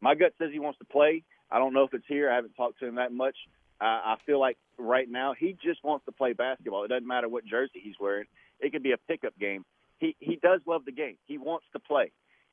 My 0.00 0.14
gut 0.14 0.32
says 0.38 0.50
he 0.52 0.58
wants 0.58 0.78
to 0.78 0.84
play. 0.84 1.24
I 1.50 1.58
don't 1.58 1.72
know 1.72 1.84
if 1.84 1.94
it's 1.94 2.06
here. 2.08 2.30
I 2.30 2.36
haven't 2.36 2.54
talked 2.54 2.78
to 2.80 2.86
him 2.86 2.96
that 2.96 3.12
much. 3.12 3.36
Uh, 3.80 3.84
I 3.84 4.16
feel 4.24 4.40
like 4.40 4.56
right 4.78 5.08
now 5.08 5.34
he 5.38 5.56
just 5.62 5.84
wants 5.84 6.04
to 6.06 6.12
play 6.12 6.32
basketball. 6.32 6.84
It 6.84 6.88
doesn't 6.88 7.06
matter 7.06 7.28
what 7.28 7.44
jersey 7.44 7.80
he's 7.82 7.94
wearing. 8.00 8.26
It 8.60 8.72
could 8.72 8.82
be 8.82 8.92
a 8.92 8.96
pickup 8.96 9.38
game. 9.38 9.64
He 9.98 10.16
he 10.18 10.36
does 10.36 10.60
love 10.66 10.84
the 10.84 10.92
game. 10.92 11.16
He 11.26 11.38
wants 11.38 11.66
to 11.72 11.78
play. 11.78 12.12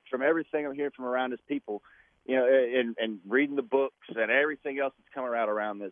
From 0.09 0.21
everything 0.21 0.65
I'm 0.65 0.75
hearing 0.75 0.91
from 0.95 1.05
around 1.05 1.31
his 1.31 1.39
people, 1.47 1.81
you 2.25 2.35
know, 2.35 2.45
and, 2.45 2.95
and 2.99 3.19
reading 3.27 3.55
the 3.55 3.61
books 3.61 4.07
and 4.09 4.31
everything 4.31 4.79
else 4.79 4.93
that's 4.97 5.13
coming 5.13 5.37
out 5.37 5.49
around 5.49 5.79
this. 5.79 5.91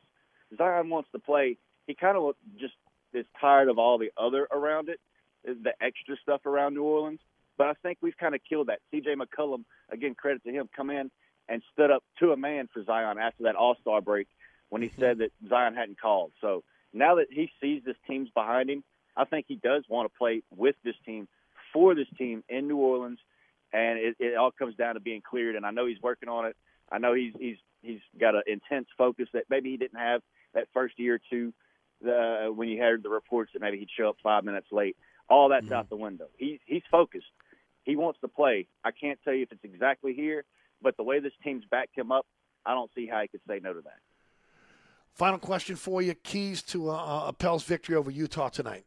Zion 0.57 0.89
wants 0.89 1.09
to 1.11 1.19
play. 1.19 1.57
He 1.87 1.95
kind 1.95 2.17
of 2.17 2.35
just 2.59 2.73
is 3.13 3.25
tired 3.39 3.67
of 3.67 3.77
all 3.77 3.97
the 3.97 4.11
other 4.17 4.47
around 4.51 4.89
it, 4.89 4.99
the 5.43 5.73
extra 5.81 6.15
stuff 6.21 6.45
around 6.45 6.73
New 6.73 6.83
Orleans. 6.83 7.19
But 7.57 7.67
I 7.67 7.73
think 7.83 7.97
we've 8.01 8.17
kind 8.17 8.33
of 8.33 8.41
killed 8.47 8.67
that. 8.67 8.79
C.J. 8.91 9.15
McCollum, 9.15 9.65
again, 9.91 10.15
credit 10.15 10.43
to 10.45 10.51
him, 10.51 10.69
come 10.75 10.89
in 10.89 11.11
and 11.49 11.61
stood 11.73 11.91
up 11.91 12.03
to 12.19 12.31
a 12.31 12.37
man 12.37 12.69
for 12.73 12.83
Zion 12.83 13.17
after 13.19 13.43
that 13.43 13.55
All 13.55 13.75
Star 13.81 14.01
break 14.01 14.27
when 14.69 14.81
he 14.81 14.87
mm-hmm. 14.87 15.01
said 15.01 15.17
that 15.19 15.31
Zion 15.49 15.75
hadn't 15.75 15.99
called. 15.99 16.31
So 16.39 16.63
now 16.93 17.15
that 17.15 17.27
he 17.29 17.51
sees 17.61 17.83
this 17.85 17.97
team's 18.07 18.29
behind 18.29 18.69
him, 18.69 18.83
I 19.15 19.25
think 19.25 19.45
he 19.47 19.55
does 19.55 19.83
want 19.89 20.11
to 20.11 20.17
play 20.17 20.43
with 20.55 20.75
this 20.83 20.95
team, 21.05 21.27
for 21.73 21.93
this 21.93 22.07
team 22.17 22.43
in 22.47 22.67
New 22.67 22.77
Orleans 22.77 23.19
and 23.73 23.97
it, 23.97 24.15
it 24.19 24.35
all 24.35 24.51
comes 24.51 24.75
down 24.75 24.95
to 24.95 24.99
being 24.99 25.21
cleared. 25.21 25.55
And 25.55 25.65
I 25.65 25.71
know 25.71 25.85
he's 25.85 26.01
working 26.01 26.29
on 26.29 26.45
it. 26.45 26.55
I 26.91 26.97
know 26.97 27.13
he's 27.13 27.33
he's 27.39 27.57
he's 27.81 28.01
got 28.19 28.35
an 28.35 28.43
intense 28.47 28.87
focus 28.97 29.27
that 29.33 29.45
maybe 29.49 29.71
he 29.71 29.77
didn't 29.77 29.99
have 29.99 30.21
that 30.53 30.67
first 30.73 30.99
year 30.99 31.15
or 31.15 31.21
two 31.29 31.53
uh, 32.05 32.51
when 32.51 32.67
you 32.67 32.79
heard 32.79 33.03
the 33.03 33.09
reports 33.09 33.51
that 33.53 33.61
maybe 33.61 33.77
he'd 33.77 33.89
show 33.95 34.09
up 34.09 34.17
five 34.21 34.43
minutes 34.43 34.67
late. 34.71 34.97
All 35.29 35.49
that's 35.49 35.65
mm-hmm. 35.65 35.73
out 35.73 35.89
the 35.89 35.95
window. 35.95 36.27
He's 36.37 36.59
he's 36.65 36.83
focused. 36.91 37.25
He 37.83 37.95
wants 37.95 38.19
to 38.21 38.27
play. 38.27 38.67
I 38.83 38.91
can't 38.91 39.19
tell 39.23 39.33
you 39.33 39.43
if 39.43 39.51
it's 39.51 39.63
exactly 39.63 40.13
here, 40.13 40.43
but 40.81 40.97
the 40.97 41.03
way 41.03 41.19
this 41.19 41.33
team's 41.43 41.63
backed 41.69 41.97
him 41.97 42.11
up, 42.11 42.27
I 42.65 42.73
don't 42.73 42.91
see 42.93 43.07
how 43.07 43.21
he 43.21 43.27
could 43.27 43.41
say 43.47 43.59
no 43.61 43.73
to 43.73 43.81
that. 43.81 43.99
Final 45.13 45.39
question 45.39 45.75
for 45.75 46.01
you: 46.01 46.13
Keys 46.13 46.61
to 46.63 46.91
a, 46.91 47.29
a 47.29 47.33
Pels 47.33 47.63
victory 47.63 47.95
over 47.95 48.11
Utah 48.11 48.49
tonight 48.49 48.85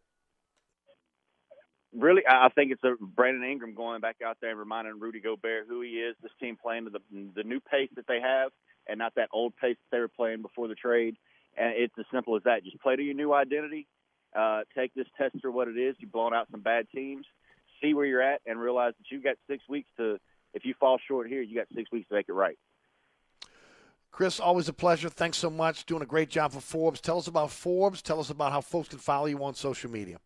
really, 1.97 2.23
I 2.29 2.49
think 2.51 2.73
it's 2.73 2.85
a 2.85 2.95
Brandon 3.01 3.49
Ingram 3.49 3.75
going 3.75 4.01
back 4.01 4.17
out 4.25 4.39
there 4.41 4.51
and 4.51 4.59
reminding 4.59 5.01
Rudy 5.01 5.21
Gobert 5.21 5.67
who 5.69 5.81
he 5.81 5.91
is. 5.91 6.17
This 6.23 6.33
team 6.41 6.57
playing 6.61 6.85
to 6.85 6.91
the 6.91 7.01
the 7.35 7.45
new 7.45 7.61
pace 7.61 7.91
that 7.97 8.07
they 8.07 8.21
have, 8.21 8.51
and 8.89 8.99
not 8.99 9.15
that 9.17 9.29
old 9.33 9.57
pace 9.57 9.77
that 9.77 9.97
they 9.97 10.01
were 10.01 10.09
playing 10.09 10.43
before 10.43 10.69
the 10.69 10.75
trade. 10.75 11.17
And 11.57 11.75
it's 11.77 11.95
as 11.99 12.05
simple 12.13 12.37
as 12.37 12.43
that. 12.45 12.65
Just 12.65 12.81
play 12.81 12.97
to 12.97 13.03
your 13.03 13.15
new 13.15 13.33
identity. 13.33 13.87
Uh, 14.35 14.63
take 14.77 14.93
this 14.95 15.07
test 15.17 15.37
for 15.41 15.51
what 15.51 15.69
it 15.69 15.79
is. 15.79 15.95
You've 16.01 16.11
blown 16.11 16.35
out 16.35 16.49
some 16.51 16.61
bad 16.61 16.89
teams. 16.93 17.27
See 17.81 17.95
where 17.95 18.07
you're 18.07 18.23
at, 18.23 18.41
and 18.47 18.59
realize 18.59 18.95
that 18.99 19.07
you've 19.11 19.25
got 19.25 19.37
six 19.49 19.63
weeks 19.69 19.89
to. 19.97 20.19
If 20.53 20.65
you 20.65 20.75
fall 20.79 20.99
short 21.09 21.29
here, 21.29 21.43
you 21.43 21.57
got 21.57 21.67
six 21.75 21.91
weeks 21.91 22.09
to 22.09 22.15
make 22.15 22.29
it 22.29 22.33
right. 22.33 22.57
Chris, 24.13 24.39
always 24.39 24.69
a 24.69 24.73
pleasure. 24.73 25.09
Thanks 25.09 25.39
so 25.39 25.51
much. 25.51 25.87
Doing 25.87 26.03
a 26.03 26.07
great 26.07 26.29
job 26.29 26.53
for 26.53 26.61
Forbes. 26.61 27.01
Tell 27.01 27.19
us 27.19 27.27
about 27.27 27.51
Forbes. 27.51 28.01
Tell 28.01 28.21
us 28.21 28.31
about 28.31 28.53
how 28.53 28.61
folks 28.61 28.89
can 28.89 29.01
follow 29.01 29.27
you 29.27 29.43
on 29.43 29.55
social 29.55 29.91
media. 29.91 30.19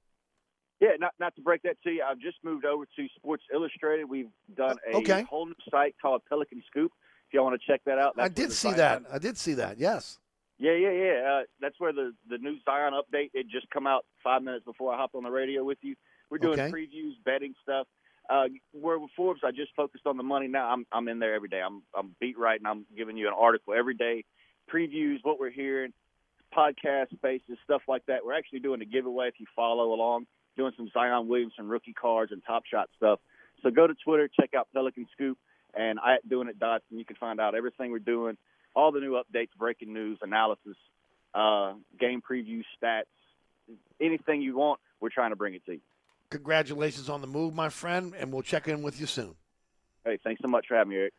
Yeah, 0.81 0.91
not 0.99 1.13
not 1.19 1.35
to 1.37 1.43
break 1.43 1.63
that 1.63 1.77
to 1.83 1.91
you. 1.91 2.05
I've 2.09 2.21
just 2.21 2.37
moved 2.45 2.65
over 2.65 2.85
to 2.85 3.07
Sports 3.17 3.43
Illustrated. 3.53 4.09
We've 4.09 4.31
done 4.57 4.77
a 4.93 4.97
okay. 4.99 5.23
whole 5.23 5.47
new 5.47 5.55
site 5.71 5.97
called 6.01 6.23
Pelican 6.29 6.63
Scoop. 6.69 6.93
If 7.27 7.35
y'all 7.35 7.45
want 7.45 7.61
to 7.61 7.67
check 7.67 7.83
that 7.85 7.99
out, 7.99 8.15
I 8.17 8.29
did 8.29 8.53
see 8.53 8.73
that. 8.73 9.03
I 9.13 9.19
did 9.19 9.37
see 9.37 9.55
that. 9.55 9.79
Yes. 9.79 10.19
Yeah, 10.59 10.73
yeah, 10.73 10.91
yeah. 10.91 11.31
Uh, 11.31 11.43
that's 11.61 11.79
where 11.79 11.93
the 11.93 12.13
the 12.29 12.39
new 12.39 12.57
Zion 12.65 12.93
update. 12.93 13.31
It 13.35 13.49
just 13.49 13.69
come 13.71 13.87
out 13.87 14.05
five 14.23 14.43
minutes 14.43 14.65
before 14.65 14.93
I 14.93 14.97
hopped 14.97 15.15
on 15.15 15.25
the 15.25 15.31
radio 15.31 15.65
with 15.65 15.79
you. 15.83 15.95
We're 16.31 16.39
doing 16.39 16.61
okay. 16.61 16.71
previews, 16.71 17.13
betting 17.25 17.55
stuff. 17.63 17.87
Uh, 18.31 18.45
where 18.73 18.99
with 18.99 19.11
Forbes, 19.17 19.41
I 19.43 19.51
just 19.51 19.75
focused 19.75 20.07
on 20.07 20.17
the 20.17 20.23
money. 20.23 20.47
Now 20.47 20.71
I'm 20.71 20.87
I'm 20.93 21.09
in 21.09 21.19
there 21.19 21.35
every 21.35 21.49
day. 21.49 21.61
I'm 21.61 21.83
I'm 21.97 22.15
beat 22.21 22.39
writing. 22.39 22.67
I'm 22.67 22.87
giving 22.97 23.17
you 23.17 23.27
an 23.27 23.35
article 23.37 23.75
every 23.75 23.95
day, 23.95 24.25
previews 24.73 25.19
what 25.23 25.41
we're 25.41 25.51
hearing, 25.51 25.93
podcast 26.57 27.15
spaces, 27.15 27.59
stuff 27.65 27.83
like 27.89 28.07
that. 28.07 28.25
We're 28.25 28.37
actually 28.37 28.61
doing 28.61 28.81
a 28.81 28.85
giveaway 28.85 29.29
if 29.29 29.35
you 29.39 29.47
follow 29.57 29.93
along 29.93 30.27
doing 30.59 30.73
some 30.77 30.91
Zion 30.93 31.29
Williamson 31.29 31.69
rookie 31.69 31.95
cards 31.95 32.33
and 32.33 32.43
Top 32.47 32.65
Shot 32.67 32.91
stuff. 32.99 33.21
So 33.63 33.71
go 33.71 33.87
to 33.87 33.95
Twitter, 34.05 34.29
check 34.29 34.51
out 34.55 34.69
Pelican 34.75 35.07
Scoop 35.13 35.39
and 35.75 35.99
I 36.01 36.15
at 36.15 36.29
doing 36.29 36.49
it 36.49 36.59
dots, 36.59 36.85
and 36.91 36.99
you 36.99 37.05
can 37.05 37.17
find 37.17 37.41
out 37.41 37.55
everything 37.55 37.91
we're 37.91 37.99
doing, 37.99 38.37
all 38.75 38.93
the 38.93 39.01
new 39.01 39.21
updates, 39.21 39.51
breaking 39.59 39.93
news, 39.93 40.19
analysis, 40.23 40.77
uh, 41.35 41.75
game 41.99 42.21
preview, 42.21 42.63
stats, 42.83 43.05
anything 44.01 44.43
you 44.43 44.57
want. 44.57 44.81
We're 45.01 45.11
trying 45.11 45.31
to 45.31 45.37
bring 45.37 45.55
it 45.55 45.65
to 45.67 45.73
you. 45.73 45.81
Congratulations 46.31 47.09
on 47.09 47.21
the 47.21 47.27
move, 47.27 47.55
my 47.55 47.69
friend, 47.69 48.15
and 48.19 48.33
we'll 48.33 48.43
check 48.43 48.69
in 48.69 48.83
with 48.83 49.01
you 49.01 49.07
soon. 49.07 49.35
Hey, 50.05 50.19
thanks 50.23 50.43
so 50.43 50.49
much 50.49 50.67
for 50.69 50.77
having 50.77 50.91
me, 50.91 50.97
Eric. 50.97 51.15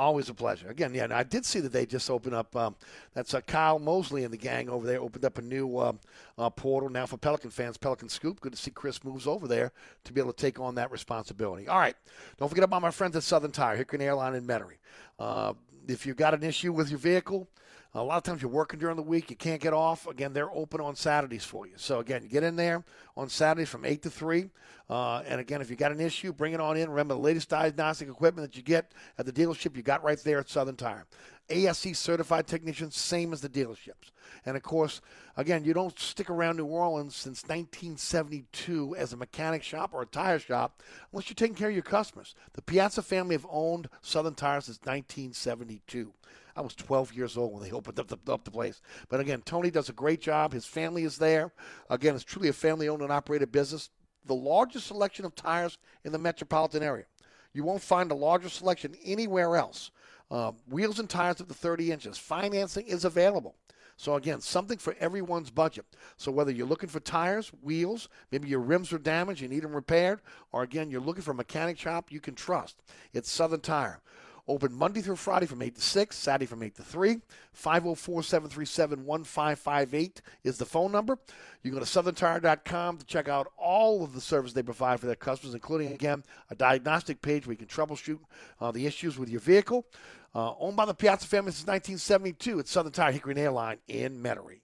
Always 0.00 0.30
a 0.30 0.34
pleasure. 0.34 0.70
Again, 0.70 0.94
yeah, 0.94 1.08
I 1.10 1.24
did 1.24 1.44
see 1.44 1.60
that 1.60 1.72
they 1.72 1.84
just 1.84 2.08
opened 2.08 2.34
up. 2.34 2.56
Um, 2.56 2.74
that's 3.12 3.34
uh, 3.34 3.42
Kyle 3.42 3.78
Mosley 3.78 4.24
and 4.24 4.32
the 4.32 4.38
gang 4.38 4.70
over 4.70 4.86
there 4.86 4.98
opened 4.98 5.26
up 5.26 5.36
a 5.36 5.42
new 5.42 5.76
uh, 5.76 5.92
uh, 6.38 6.48
portal 6.48 6.88
now 6.88 7.04
for 7.04 7.18
Pelican 7.18 7.50
fans. 7.50 7.76
Pelican 7.76 8.08
Scoop. 8.08 8.40
Good 8.40 8.52
to 8.52 8.58
see 8.58 8.70
Chris 8.70 9.04
moves 9.04 9.26
over 9.26 9.46
there 9.46 9.72
to 10.04 10.12
be 10.14 10.18
able 10.18 10.32
to 10.32 10.40
take 10.40 10.58
on 10.58 10.74
that 10.76 10.90
responsibility. 10.90 11.68
All 11.68 11.78
right, 11.78 11.96
don't 12.38 12.48
forget 12.48 12.64
about 12.64 12.80
my 12.80 12.90
friends 12.90 13.14
at 13.14 13.24
Southern 13.24 13.50
Tire, 13.50 13.76
Hickory 13.76 14.02
Airline 14.02 14.34
in 14.34 14.46
Metairie. 14.46 14.78
Uh, 15.18 15.52
if 15.86 16.06
you've 16.06 16.16
got 16.16 16.32
an 16.32 16.44
issue 16.44 16.72
with 16.72 16.88
your 16.88 16.98
vehicle, 16.98 17.46
A 17.92 18.02
lot 18.02 18.18
of 18.18 18.22
times 18.22 18.40
you're 18.40 18.50
working 18.50 18.78
during 18.78 18.94
the 18.94 19.02
week, 19.02 19.30
you 19.30 19.36
can't 19.36 19.60
get 19.60 19.72
off. 19.72 20.06
Again, 20.06 20.32
they're 20.32 20.50
open 20.52 20.80
on 20.80 20.94
Saturdays 20.94 21.44
for 21.44 21.66
you. 21.66 21.72
So 21.76 21.98
again, 21.98 22.28
get 22.28 22.44
in 22.44 22.54
there 22.54 22.84
on 23.16 23.28
Saturdays 23.28 23.68
from 23.68 23.84
eight 23.84 24.02
to 24.02 24.10
three. 24.10 24.50
Uh, 24.88 25.22
and 25.26 25.40
again, 25.40 25.60
if 25.60 25.70
you 25.70 25.76
got 25.76 25.90
an 25.90 26.00
issue, 26.00 26.32
bring 26.32 26.52
it 26.52 26.60
on 26.60 26.76
in. 26.76 26.88
Remember 26.88 27.14
the 27.14 27.20
latest 27.20 27.48
diagnostic 27.48 28.08
equipment 28.08 28.48
that 28.48 28.56
you 28.56 28.62
get 28.62 28.92
at 29.18 29.26
the 29.26 29.32
dealership, 29.32 29.76
you 29.76 29.82
got 29.82 30.04
right 30.04 30.18
there 30.20 30.38
at 30.38 30.48
Southern 30.48 30.76
Tire. 30.76 31.04
ASE 31.48 31.98
certified 31.98 32.46
technicians, 32.46 32.96
same 32.96 33.32
as 33.32 33.40
the 33.40 33.48
dealerships. 33.48 34.12
And 34.46 34.56
of 34.56 34.62
course, 34.62 35.00
again, 35.36 35.64
you 35.64 35.74
don't 35.74 35.98
stick 35.98 36.30
around 36.30 36.58
New 36.58 36.66
Orleans 36.66 37.16
since 37.16 37.42
1972 37.42 38.94
as 38.96 39.12
a 39.12 39.16
mechanic 39.16 39.64
shop 39.64 39.90
or 39.92 40.02
a 40.02 40.06
tire 40.06 40.38
shop 40.38 40.80
unless 41.12 41.28
you're 41.28 41.34
taking 41.34 41.56
care 41.56 41.68
of 41.68 41.74
your 41.74 41.82
customers. 41.82 42.36
The 42.52 42.62
Piazza 42.62 43.02
family 43.02 43.34
have 43.34 43.46
owned 43.50 43.88
Southern 44.00 44.34
Tire 44.34 44.60
since 44.60 44.78
1972. 44.78 46.12
I 46.56 46.60
was 46.60 46.74
12 46.74 47.12
years 47.12 47.36
old 47.36 47.52
when 47.52 47.62
they 47.62 47.72
opened 47.72 47.98
up 47.98 48.08
the, 48.08 48.32
up 48.32 48.44
the 48.44 48.50
place. 48.50 48.80
But 49.08 49.20
again, 49.20 49.42
Tony 49.44 49.70
does 49.70 49.88
a 49.88 49.94
great 49.94 50.20
job. 50.20 50.52
His 50.52 50.66
family 50.66 51.04
is 51.04 51.18
there. 51.18 51.52
Again, 51.88 52.14
it's 52.14 52.24
truly 52.24 52.48
a 52.48 52.52
family 52.52 52.88
owned 52.88 53.02
and 53.02 53.12
operated 53.12 53.52
business. 53.52 53.90
The 54.26 54.34
largest 54.34 54.86
selection 54.86 55.24
of 55.24 55.34
tires 55.34 55.78
in 56.04 56.12
the 56.12 56.18
metropolitan 56.18 56.82
area. 56.82 57.06
You 57.52 57.64
won't 57.64 57.82
find 57.82 58.10
a 58.10 58.14
larger 58.14 58.48
selection 58.48 58.94
anywhere 59.04 59.56
else. 59.56 59.90
Uh, 60.30 60.52
wheels 60.68 60.98
and 60.98 61.10
tires 61.10 61.40
up 61.40 61.48
to 61.48 61.54
30 61.54 61.90
inches. 61.90 62.16
Financing 62.16 62.86
is 62.86 63.04
available. 63.04 63.56
So 64.00 64.14
again, 64.14 64.40
something 64.40 64.78
for 64.78 64.96
everyone's 64.98 65.50
budget. 65.50 65.84
So 66.16 66.32
whether 66.32 66.50
you're 66.50 66.66
looking 66.66 66.88
for 66.88 67.00
tires, 67.00 67.52
wheels, 67.62 68.08
maybe 68.32 68.48
your 68.48 68.60
rims 68.60 68.94
are 68.94 68.98
damaged, 68.98 69.42
you 69.42 69.48
need 69.48 69.62
them 69.62 69.74
repaired, 69.74 70.22
or 70.52 70.62
again, 70.62 70.90
you're 70.90 71.02
looking 71.02 71.22
for 71.22 71.32
a 71.32 71.34
mechanic 71.34 71.78
shop 71.78 72.10
you 72.10 72.18
can 72.18 72.34
trust, 72.34 72.82
it's 73.12 73.30
Southern 73.30 73.60
Tire. 73.60 74.00
Open 74.48 74.72
Monday 74.72 75.00
through 75.00 75.16
Friday 75.16 75.46
from 75.46 75.62
8 75.62 75.74
to 75.74 75.80
6, 75.80 76.16
Saturday 76.16 76.46
from 76.46 76.62
8 76.62 76.74
to 76.76 76.82
3. 76.82 77.18
504 77.52 78.22
737 78.22 79.04
1558 79.04 80.22
is 80.44 80.58
the 80.58 80.64
phone 80.64 80.92
number. 80.92 81.18
You 81.62 81.72
go 81.72 81.78
to 81.78 81.84
southerntire.com 81.84 82.98
to 82.98 83.06
check 83.06 83.28
out 83.28 83.48
all 83.56 84.02
of 84.02 84.14
the 84.14 84.20
service 84.20 84.52
they 84.52 84.62
provide 84.62 85.00
for 85.00 85.06
their 85.06 85.16
customers, 85.16 85.54
including, 85.54 85.92
again, 85.92 86.24
a 86.50 86.54
diagnostic 86.54 87.22
page 87.22 87.46
where 87.46 87.52
you 87.52 87.58
can 87.58 87.66
troubleshoot 87.66 88.18
uh, 88.60 88.70
the 88.72 88.86
issues 88.86 89.18
with 89.18 89.28
your 89.28 89.40
vehicle. 89.40 89.86
Uh, 90.34 90.54
owned 90.58 90.76
by 90.76 90.84
the 90.84 90.94
Piazza 90.94 91.26
family 91.26 91.50
since 91.50 91.66
1972, 91.66 92.60
it's 92.60 92.70
Southern 92.70 92.92
Tire 92.92 93.12
Hickory 93.12 93.32
and 93.32 93.40
Airline 93.40 93.78
in 93.88 94.22
Metairie. 94.22 94.60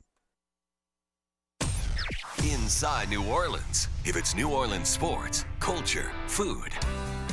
Inside 2.45 3.09
New 3.09 3.25
Orleans. 3.25 3.89
If 4.05 4.17
it's 4.17 4.35
New 4.35 4.51
Orleans 4.51 4.89
sports, 4.89 5.45
culture, 5.59 6.13
food. 6.29 6.73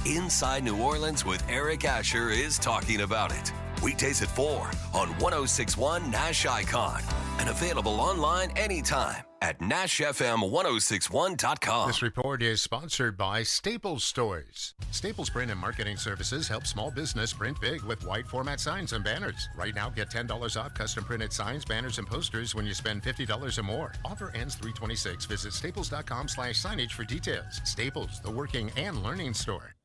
Inside 0.05 0.65
New 0.65 0.81
Orleans 0.81 1.23
with 1.23 1.41
Eric 1.49 1.85
Asher 1.85 2.29
is 2.29 2.59
talking 2.59 2.99
about 3.01 3.31
it. 3.31 3.53
Weekdays 3.81 4.21
at 4.21 4.27
4 4.29 4.69
on 4.93 5.07
1061 5.19 6.11
Nash 6.11 6.45
Icon 6.45 7.01
and 7.39 7.47
available 7.47 8.01
online 8.01 8.51
anytime 8.57 9.23
at 9.41 9.59
NashFM1061.com. 9.59 11.87
This 11.87 12.01
report 12.01 12.43
is 12.43 12.59
sponsored 12.61 13.15
by 13.17 13.43
Staples 13.43 14.03
Stores. 14.03 14.73
Staples 14.91 15.29
Print 15.29 15.51
and 15.51 15.59
Marketing 15.59 15.95
Services 15.95 16.49
help 16.49 16.67
small 16.67 16.91
business 16.91 17.31
print 17.31 17.61
big 17.61 17.81
with 17.83 18.05
wide 18.05 18.27
format 18.27 18.59
signs 18.59 18.91
and 18.91 19.05
banners. 19.05 19.47
Right 19.55 19.73
now, 19.73 19.89
get 19.89 20.09
$10 20.09 20.61
off 20.61 20.73
custom 20.73 21.05
printed 21.05 21.31
signs, 21.31 21.63
banners, 21.63 21.97
and 21.97 22.05
posters 22.07 22.53
when 22.55 22.65
you 22.65 22.73
spend 22.73 23.03
$50 23.03 23.57
or 23.57 23.63
more. 23.63 23.93
Offer 24.03 24.33
ends 24.35 24.55
326. 24.55 25.27
Visit 25.27 25.53
staples.com 25.53 26.27
slash 26.27 26.61
signage 26.61 26.91
for 26.91 27.05
details. 27.05 27.61
Staples, 27.63 28.19
the 28.21 28.31
working 28.31 28.69
and 28.75 29.01
learning 29.01 29.33
store. 29.33 29.75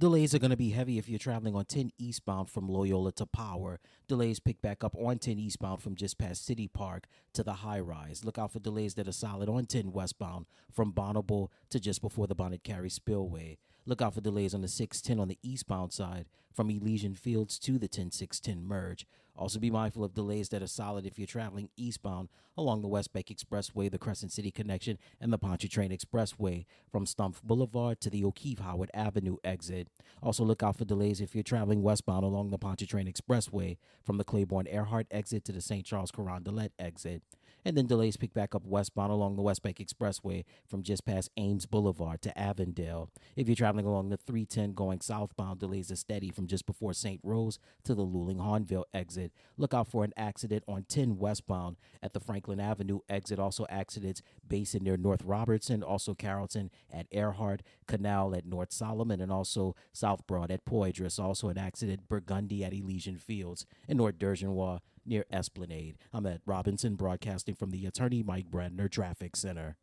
Delays 0.00 0.32
are 0.32 0.38
going 0.38 0.52
to 0.52 0.56
be 0.56 0.70
heavy 0.70 0.96
if 0.96 1.08
you're 1.08 1.18
traveling 1.18 1.56
on 1.56 1.64
10 1.64 1.90
eastbound 1.98 2.48
from 2.48 2.68
Loyola 2.68 3.10
to 3.10 3.26
Power. 3.26 3.80
Delays 4.06 4.38
pick 4.38 4.62
back 4.62 4.84
up 4.84 4.94
on 4.96 5.18
10 5.18 5.40
eastbound 5.40 5.82
from 5.82 5.96
just 5.96 6.18
past 6.18 6.46
City 6.46 6.68
Park 6.68 7.08
to 7.32 7.42
the 7.42 7.54
high 7.54 7.80
rise. 7.80 8.24
Look 8.24 8.38
out 8.38 8.52
for 8.52 8.60
delays 8.60 8.94
that 8.94 9.08
are 9.08 9.12
solid 9.12 9.48
on 9.48 9.66
10 9.66 9.90
westbound 9.90 10.46
from 10.72 10.92
Bonnabel 10.92 11.48
to 11.70 11.80
just 11.80 12.00
before 12.00 12.28
the 12.28 12.36
Bonnet 12.36 12.62
Carré 12.62 12.92
Spillway. 12.92 13.58
Look 13.86 14.00
out 14.00 14.14
for 14.14 14.20
delays 14.20 14.54
on 14.54 14.60
the 14.60 14.68
610 14.68 15.20
on 15.20 15.26
the 15.26 15.38
eastbound 15.42 15.92
side 15.92 16.26
from 16.54 16.70
Elysian 16.70 17.16
Fields 17.16 17.58
to 17.58 17.72
the 17.72 17.88
10610 17.88 18.64
merge. 18.64 19.04
Also, 19.38 19.60
be 19.60 19.70
mindful 19.70 20.02
of 20.02 20.14
delays 20.14 20.48
that 20.48 20.62
are 20.62 20.66
solid 20.66 21.06
if 21.06 21.16
you're 21.16 21.26
traveling 21.26 21.70
eastbound 21.76 22.28
along 22.56 22.82
the 22.82 22.88
West 22.88 23.12
Bank 23.12 23.26
Expressway, 23.26 23.88
the 23.88 23.96
Crescent 23.96 24.32
City 24.32 24.50
Connection, 24.50 24.98
and 25.20 25.32
the 25.32 25.38
Pontchartrain 25.38 25.96
Expressway 25.96 26.64
from 26.90 27.06
Stumpf 27.06 27.40
Boulevard 27.44 28.00
to 28.00 28.10
the 28.10 28.24
O'Keefe 28.24 28.58
Howard 28.58 28.90
Avenue 28.92 29.36
exit. 29.44 29.86
Also, 30.20 30.42
look 30.42 30.64
out 30.64 30.76
for 30.76 30.84
delays 30.84 31.20
if 31.20 31.36
you're 31.36 31.44
traveling 31.44 31.82
westbound 31.82 32.24
along 32.24 32.50
the 32.50 32.58
Pontchartrain 32.58 33.06
Expressway 33.06 33.76
from 34.04 34.18
the 34.18 34.24
Claiborne 34.24 34.66
Earhart 34.66 35.06
exit 35.12 35.44
to 35.44 35.52
the 35.52 35.60
St. 35.60 35.86
Charles 35.86 36.10
Carondelet 36.10 36.70
exit 36.76 37.22
and 37.64 37.76
then 37.76 37.86
delays 37.86 38.16
pick 38.16 38.32
back 38.32 38.54
up 38.54 38.64
westbound 38.64 39.12
along 39.12 39.36
the 39.36 39.42
West 39.42 39.62
Bank 39.62 39.78
Expressway 39.78 40.44
from 40.66 40.82
just 40.82 41.04
past 41.04 41.30
Ames 41.36 41.66
Boulevard 41.66 42.22
to 42.22 42.38
Avondale. 42.38 43.10
If 43.36 43.48
you're 43.48 43.56
traveling 43.56 43.86
along 43.86 44.08
the 44.08 44.16
310 44.16 44.72
going 44.74 45.00
southbound, 45.00 45.60
delays 45.60 45.90
are 45.90 45.96
steady 45.96 46.30
from 46.30 46.46
just 46.46 46.66
before 46.66 46.92
St. 46.92 47.20
Rose 47.22 47.58
to 47.84 47.94
the 47.94 48.04
Luling 48.04 48.38
Hahnville 48.38 48.84
exit. 48.94 49.32
Look 49.56 49.74
out 49.74 49.88
for 49.88 50.04
an 50.04 50.12
accident 50.16 50.64
on 50.66 50.84
10 50.88 51.18
westbound 51.18 51.76
at 52.02 52.12
the 52.12 52.20
Franklin 52.20 52.60
Avenue 52.60 53.00
exit. 53.08 53.38
Also, 53.38 53.66
accidents 53.68 54.22
Basin 54.46 54.84
near 54.84 54.96
North 54.96 55.22
Robertson, 55.24 55.82
also 55.82 56.14
Carrollton 56.14 56.70
at 56.92 57.06
Earhart, 57.10 57.62
Canal 57.86 58.34
at 58.34 58.46
North 58.46 58.72
Solomon, 58.72 59.20
and 59.20 59.32
also 59.32 59.74
South 59.92 60.26
Broad 60.26 60.50
at 60.50 60.64
Poydras. 60.64 61.18
Also, 61.18 61.48
an 61.48 61.58
accident 61.58 62.08
Burgundy 62.08 62.64
at 62.64 62.72
Elysian 62.72 63.16
Fields 63.16 63.66
and 63.88 63.98
North 63.98 64.18
Dorgenois 64.18 64.80
near 65.08 65.24
Esplanade. 65.30 65.96
I'm 66.12 66.26
at 66.26 66.40
Robinson, 66.46 66.94
broadcasting 66.94 67.54
from 67.54 67.70
the 67.70 67.86
Attorney 67.86 68.22
Mike 68.22 68.50
Brandner 68.50 68.90
Traffic 68.90 69.36
Center. 69.36 69.76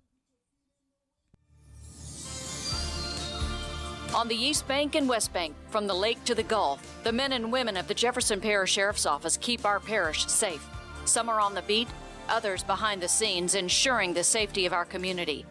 On 4.13 4.29
the 4.29 4.35
East 4.35 4.65
Bank 4.65 4.95
and 4.95 5.09
West 5.09 5.33
Bank, 5.33 5.55
from 5.69 5.87
the 5.87 5.93
lake 5.93 6.23
to 6.23 6.35
the 6.35 6.43
Gulf, 6.43 7.03
the 7.03 7.11
men 7.11 7.33
and 7.33 7.51
women 7.51 7.75
of 7.75 7.87
the 7.87 7.93
Jefferson 7.93 8.39
Parish 8.39 8.71
Sheriff's 8.71 9.05
Office 9.05 9.35
keep 9.35 9.65
our 9.65 9.79
parish 9.79 10.25
safe. 10.27 10.65
Some 11.03 11.27
are 11.27 11.41
on 11.41 11.53
the 11.53 11.61
beat, 11.63 11.89
others 12.29 12.63
behind 12.63 13.01
the 13.01 13.09
scenes, 13.09 13.55
ensuring 13.55 14.13
the 14.13 14.23
safety 14.23 14.65
of 14.65 14.71
our 14.71 14.85
community. 14.85 15.45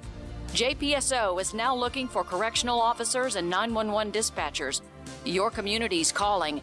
JPSO 0.52 1.40
is 1.40 1.52
now 1.52 1.74
looking 1.74 2.08
for 2.08 2.24
correctional 2.24 2.80
officers 2.80 3.36
and 3.36 3.50
911 3.50 4.12
dispatchers. 4.12 4.80
Your 5.24 5.50
community's 5.50 6.12
calling. 6.12 6.62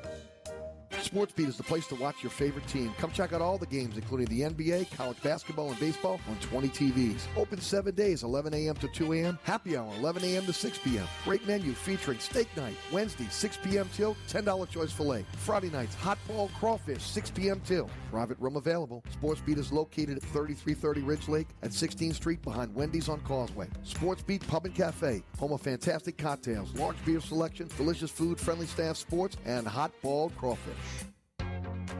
SportsBeat 1.01 1.47
is 1.47 1.57
the 1.57 1.63
place 1.63 1.87
to 1.87 1.95
watch 1.95 2.21
your 2.21 2.29
favorite 2.29 2.67
team. 2.67 2.93
Come 2.99 3.11
check 3.11 3.33
out 3.33 3.41
all 3.41 3.57
the 3.57 3.65
games, 3.65 3.97
including 3.97 4.27
the 4.27 4.41
NBA, 4.41 4.95
college 4.95 5.21
basketball, 5.23 5.69
and 5.69 5.79
baseball 5.79 6.19
on 6.29 6.35
20 6.37 6.69
TVs. 6.69 7.21
Open 7.35 7.59
seven 7.59 7.95
days, 7.95 8.23
11 8.23 8.53
a.m. 8.53 8.75
to 8.75 8.87
2 8.87 9.13
a.m. 9.13 9.39
Happy 9.43 9.75
hour, 9.75 9.91
11 9.97 10.23
a.m. 10.23 10.45
to 10.45 10.53
6 10.53 10.77
p.m. 10.79 11.07
Great 11.25 11.45
menu 11.47 11.73
featuring 11.73 12.19
steak 12.19 12.55
night, 12.55 12.75
Wednesday, 12.91 13.27
6 13.29 13.57
p.m. 13.63 13.89
till 13.95 14.15
$10 14.29 14.69
choice 14.69 14.91
filet. 14.91 15.25
Friday 15.37 15.69
nights, 15.71 15.95
hot 15.95 16.19
ball 16.27 16.51
crawfish, 16.59 17.01
6 17.01 17.31
p.m. 17.31 17.59
till. 17.65 17.89
Private 18.11 18.39
room 18.39 18.55
available. 18.55 19.03
SportsBeat 19.19 19.57
is 19.57 19.71
located 19.71 20.17
at 20.17 20.23
3330 20.23 21.01
Ridge 21.01 21.27
Lake 21.27 21.47
at 21.63 21.71
16th 21.71 22.15
Street 22.15 22.41
behind 22.43 22.73
Wendy's 22.75 23.09
on 23.09 23.19
Causeway. 23.21 23.67
SportsBeat 23.83 24.47
Pub 24.47 24.65
and 24.65 24.75
Cafe, 24.75 25.23
home 25.39 25.51
of 25.51 25.61
fantastic 25.61 26.17
cocktails, 26.17 26.73
large 26.75 27.03
beer 27.05 27.19
selection, 27.21 27.67
delicious 27.75 28.11
food, 28.11 28.39
friendly 28.39 28.67
staff, 28.67 28.97
sports, 28.97 29.35
and 29.45 29.67
hot 29.67 29.91
ball 30.03 30.29
crawfish. 30.37 30.77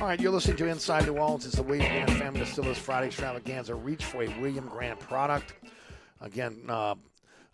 All 0.00 0.08
right, 0.08 0.20
you're 0.20 0.32
listening 0.32 0.56
to 0.56 0.66
Inside 0.66 1.06
New 1.06 1.16
Orleans. 1.16 1.46
It's 1.46 1.54
the 1.56 1.62
William 1.62 1.86
Grant 1.86 2.10
Family 2.18 2.40
Distillers 2.40 2.76
Friday 2.76 3.06
Extravaganza. 3.06 3.74
Reach 3.74 4.04
for 4.04 4.24
a 4.24 4.28
William 4.40 4.66
Grant 4.66 4.98
product. 4.98 5.54
Again, 6.20 6.64
uh, 6.68 6.96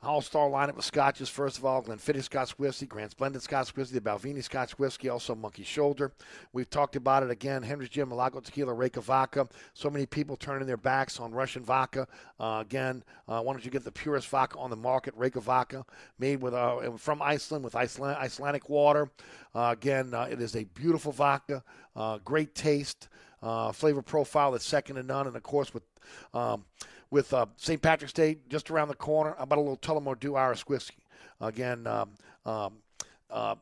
all-star 0.02 0.48
lineup 0.48 0.76
with 0.76 0.84
scotches. 0.84 1.28
First 1.28 1.58
of 1.58 1.64
all, 1.64 1.82
Glenfiddich 1.82 2.24
Scotch 2.24 2.52
Whiskey, 2.52 2.86
Grant's 2.86 3.14
Blended 3.14 3.42
Scotch 3.42 3.74
Whiskey, 3.76 3.98
the 3.98 4.00
Balvenie 4.00 4.44
Scotch 4.44 4.78
Whiskey, 4.78 5.08
also 5.08 5.34
Monkey 5.34 5.64
Shoulder. 5.64 6.12
We've 6.52 6.70
talked 6.70 6.94
about 6.96 7.22
it 7.22 7.30
again. 7.30 7.62
Hendrick's 7.62 7.92
Gin, 7.92 8.08
Milagro 8.08 8.40
Tequila, 8.40 8.72
Reyka 8.72 9.02
Vodka. 9.02 9.48
So 9.74 9.90
many 9.90 10.06
people 10.06 10.36
turning 10.36 10.66
their 10.66 10.76
backs 10.76 11.18
on 11.18 11.32
Russian 11.32 11.64
vodka. 11.64 12.06
Uh, 12.38 12.62
again, 12.64 13.02
uh, 13.26 13.40
why 13.42 13.52
don't 13.52 13.64
you 13.64 13.70
get 13.70 13.84
the 13.84 13.92
purest 13.92 14.28
vodka 14.28 14.58
on 14.58 14.70
the 14.70 14.76
market, 14.76 15.18
Reyka 15.18 15.42
Vodka, 15.42 15.84
made 16.18 16.40
with 16.40 16.54
uh, 16.54 16.92
from 16.92 17.20
Iceland 17.20 17.64
with 17.64 17.74
Iceland, 17.74 18.16
Icelandic 18.20 18.68
water. 18.68 19.10
Uh, 19.54 19.74
again, 19.76 20.14
uh, 20.14 20.28
it 20.30 20.40
is 20.40 20.54
a 20.54 20.64
beautiful 20.64 21.10
vodka, 21.10 21.64
uh, 21.96 22.18
great 22.24 22.54
taste, 22.54 23.08
flavor 23.72 24.02
profile 24.02 24.52
that's 24.52 24.64
second 24.66 24.96
to 24.96 25.02
none, 25.02 25.26
and 25.26 25.34
of 25.34 25.42
course 25.42 25.74
with 25.74 25.82
um, 26.34 26.64
with 27.10 27.32
uh, 27.32 27.46
St. 27.56 27.80
Patrick's 27.80 28.12
Day 28.12 28.38
just 28.48 28.70
around 28.70 28.88
the 28.88 28.94
corner. 28.94 29.34
How 29.36 29.44
about 29.44 29.58
a 29.58 29.60
little 29.60 29.76
Tullamore 29.76 30.18
Dew 30.18 30.36
Irish 30.36 30.62
whiskey? 30.62 31.02
Again, 31.40 31.86
um, 31.86 32.10
um, 32.44 32.72
uh, 33.30 33.54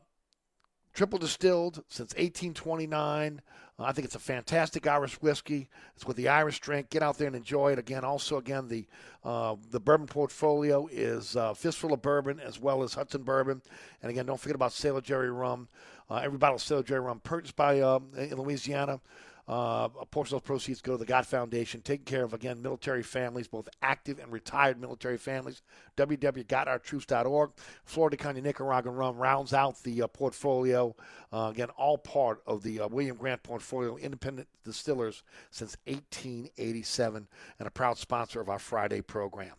triple 0.93 1.19
distilled 1.19 1.83
since 1.87 2.13
1829. 2.15 3.41
Uh, 3.79 3.83
I 3.83 3.91
think 3.91 4.05
it's 4.05 4.15
a 4.15 4.19
fantastic 4.19 4.87
Irish 4.87 5.21
whiskey. 5.21 5.69
It's 5.95 6.05
with 6.05 6.17
the 6.17 6.27
Irish 6.27 6.59
drink. 6.59 6.89
Get 6.89 7.03
out 7.03 7.17
there 7.17 7.27
and 7.27 7.35
enjoy 7.35 7.73
it. 7.73 7.79
Again, 7.79 8.03
also 8.03 8.37
again 8.37 8.67
the 8.67 8.87
uh, 9.23 9.55
the 9.69 9.79
bourbon 9.79 10.07
portfolio 10.07 10.87
is 10.91 11.35
uh, 11.35 11.53
fistful 11.53 11.93
of 11.93 12.01
bourbon 12.01 12.39
as 12.39 12.59
well 12.59 12.81
as 12.81 12.95
Hudson 12.95 13.23
bourbon. 13.23 13.61
And 14.01 14.09
again, 14.09 14.25
don't 14.25 14.39
forget 14.39 14.55
about 14.55 14.73
Sailor 14.73 15.01
Jerry 15.01 15.29
rum. 15.29 15.67
Uh, 16.09 16.15
every 16.15 16.37
bottle 16.37 16.55
of 16.55 16.61
Sailor 16.61 16.83
Jerry 16.83 17.01
rum 17.01 17.19
purchased 17.23 17.55
by 17.55 17.81
um, 17.81 18.07
in 18.17 18.35
Louisiana 18.35 18.99
uh, 19.47 19.87
a 19.99 20.05
portion 20.05 20.35
of 20.35 20.41
those 20.41 20.47
proceeds 20.47 20.81
go 20.81 20.93
to 20.93 20.97
the 20.97 21.05
God 21.05 21.25
Foundation, 21.25 21.81
taking 21.81 22.05
care 22.05 22.23
of, 22.23 22.33
again, 22.33 22.61
military 22.61 23.01
families, 23.01 23.47
both 23.47 23.69
active 23.81 24.19
and 24.19 24.31
retired 24.31 24.79
military 24.79 25.17
families. 25.17 25.61
www.gotourtroops.org. 25.95 27.51
Flor 27.85 28.09
de 28.09 28.17
Caña 28.17 28.43
Nicaraguan 28.43 28.95
rum 28.95 29.17
rounds 29.17 29.53
out 29.53 29.81
the 29.83 30.01
uh, 30.01 30.07
portfolio. 30.07 30.93
Uh, 31.31 31.49
again, 31.51 31.69
all 31.77 31.97
part 31.97 32.41
of 32.45 32.61
the 32.61 32.81
uh, 32.81 32.87
William 32.89 33.15
Grant 33.15 33.41
portfolio, 33.41 33.95
independent 33.95 34.49
distillers 34.65 35.23
since 35.49 35.77
1887, 35.85 37.27
and 37.59 37.67
a 37.67 37.71
proud 37.71 37.97
sponsor 37.97 38.41
of 38.41 38.49
our 38.49 38.59
Friday 38.59 39.01
program. 39.01 39.53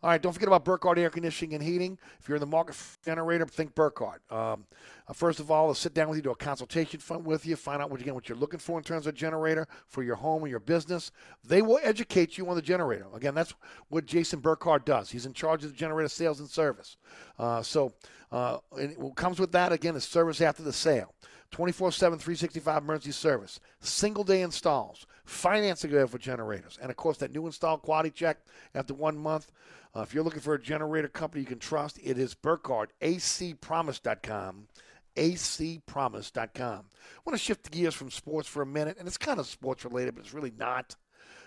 All 0.00 0.10
right, 0.10 0.22
don't 0.22 0.32
forget 0.32 0.46
about 0.46 0.64
Burkhardt 0.64 0.96
Air 0.96 1.10
Conditioning 1.10 1.54
and 1.54 1.62
Heating. 1.62 1.98
If 2.20 2.28
you're 2.28 2.36
in 2.36 2.40
the 2.40 2.46
market 2.46 2.76
for 2.76 3.04
generator, 3.04 3.44
think 3.46 3.74
Burkhardt. 3.74 4.20
Um, 4.30 4.64
uh, 5.08 5.12
first 5.12 5.40
of 5.40 5.50
all, 5.50 5.66
I'll 5.66 5.74
sit 5.74 5.92
down 5.92 6.08
with 6.08 6.16
you, 6.16 6.22
do 6.22 6.30
a 6.30 6.36
consultation 6.36 7.00
with 7.24 7.44
you, 7.44 7.56
find 7.56 7.82
out 7.82 7.90
what, 7.90 8.00
again, 8.00 8.14
what 8.14 8.28
you're 8.28 8.38
looking 8.38 8.60
for 8.60 8.78
in 8.78 8.84
terms 8.84 9.08
of 9.08 9.14
generator 9.14 9.66
for 9.88 10.04
your 10.04 10.14
home 10.14 10.42
or 10.42 10.46
your 10.46 10.60
business. 10.60 11.10
They 11.44 11.62
will 11.62 11.80
educate 11.82 12.38
you 12.38 12.48
on 12.48 12.54
the 12.54 12.62
generator. 12.62 13.06
Again, 13.12 13.34
that's 13.34 13.54
what 13.88 14.06
Jason 14.06 14.38
Burkhardt 14.38 14.86
does. 14.86 15.10
He's 15.10 15.26
in 15.26 15.32
charge 15.32 15.64
of 15.64 15.70
the 15.70 15.76
generator 15.76 16.08
sales 16.08 16.38
and 16.38 16.48
service. 16.48 16.96
Uh, 17.36 17.62
so 17.62 17.92
uh, 18.30 18.58
what 18.96 19.16
comes 19.16 19.40
with 19.40 19.50
that, 19.52 19.72
again, 19.72 19.96
is 19.96 20.04
service 20.04 20.40
after 20.40 20.62
the 20.62 20.72
sale. 20.72 21.12
24 21.50 21.92
7, 21.92 22.18
365 22.18 22.82
emergency 22.82 23.12
service, 23.12 23.60
single 23.80 24.24
day 24.24 24.42
installs, 24.42 25.06
financing 25.24 25.90
available 25.90 26.12
for 26.12 26.18
generators, 26.18 26.78
and 26.80 26.90
of 26.90 26.96
course, 26.96 27.18
that 27.18 27.32
new 27.32 27.46
install 27.46 27.78
quality 27.78 28.10
check 28.10 28.38
after 28.74 28.94
one 28.94 29.16
month. 29.16 29.50
Uh, 29.96 30.00
if 30.00 30.12
you're 30.12 30.24
looking 30.24 30.40
for 30.40 30.54
a 30.54 30.60
generator 30.60 31.08
company 31.08 31.42
you 31.42 31.46
can 31.48 31.58
trust, 31.58 31.98
it 32.02 32.18
is 32.18 32.34
Burkhardt, 32.34 32.90
acpromise.com. 33.00 34.68
acpromise.com. 35.16 36.84
I 36.84 37.20
want 37.24 37.38
to 37.38 37.44
shift 37.44 37.64
the 37.64 37.70
gears 37.70 37.94
from 37.94 38.10
sports 38.10 38.48
for 38.48 38.62
a 38.62 38.66
minute, 38.66 38.96
and 38.98 39.08
it's 39.08 39.16
kind 39.16 39.40
of 39.40 39.46
sports 39.46 39.84
related, 39.84 40.14
but 40.14 40.24
it's 40.24 40.34
really 40.34 40.52
not. 40.56 40.94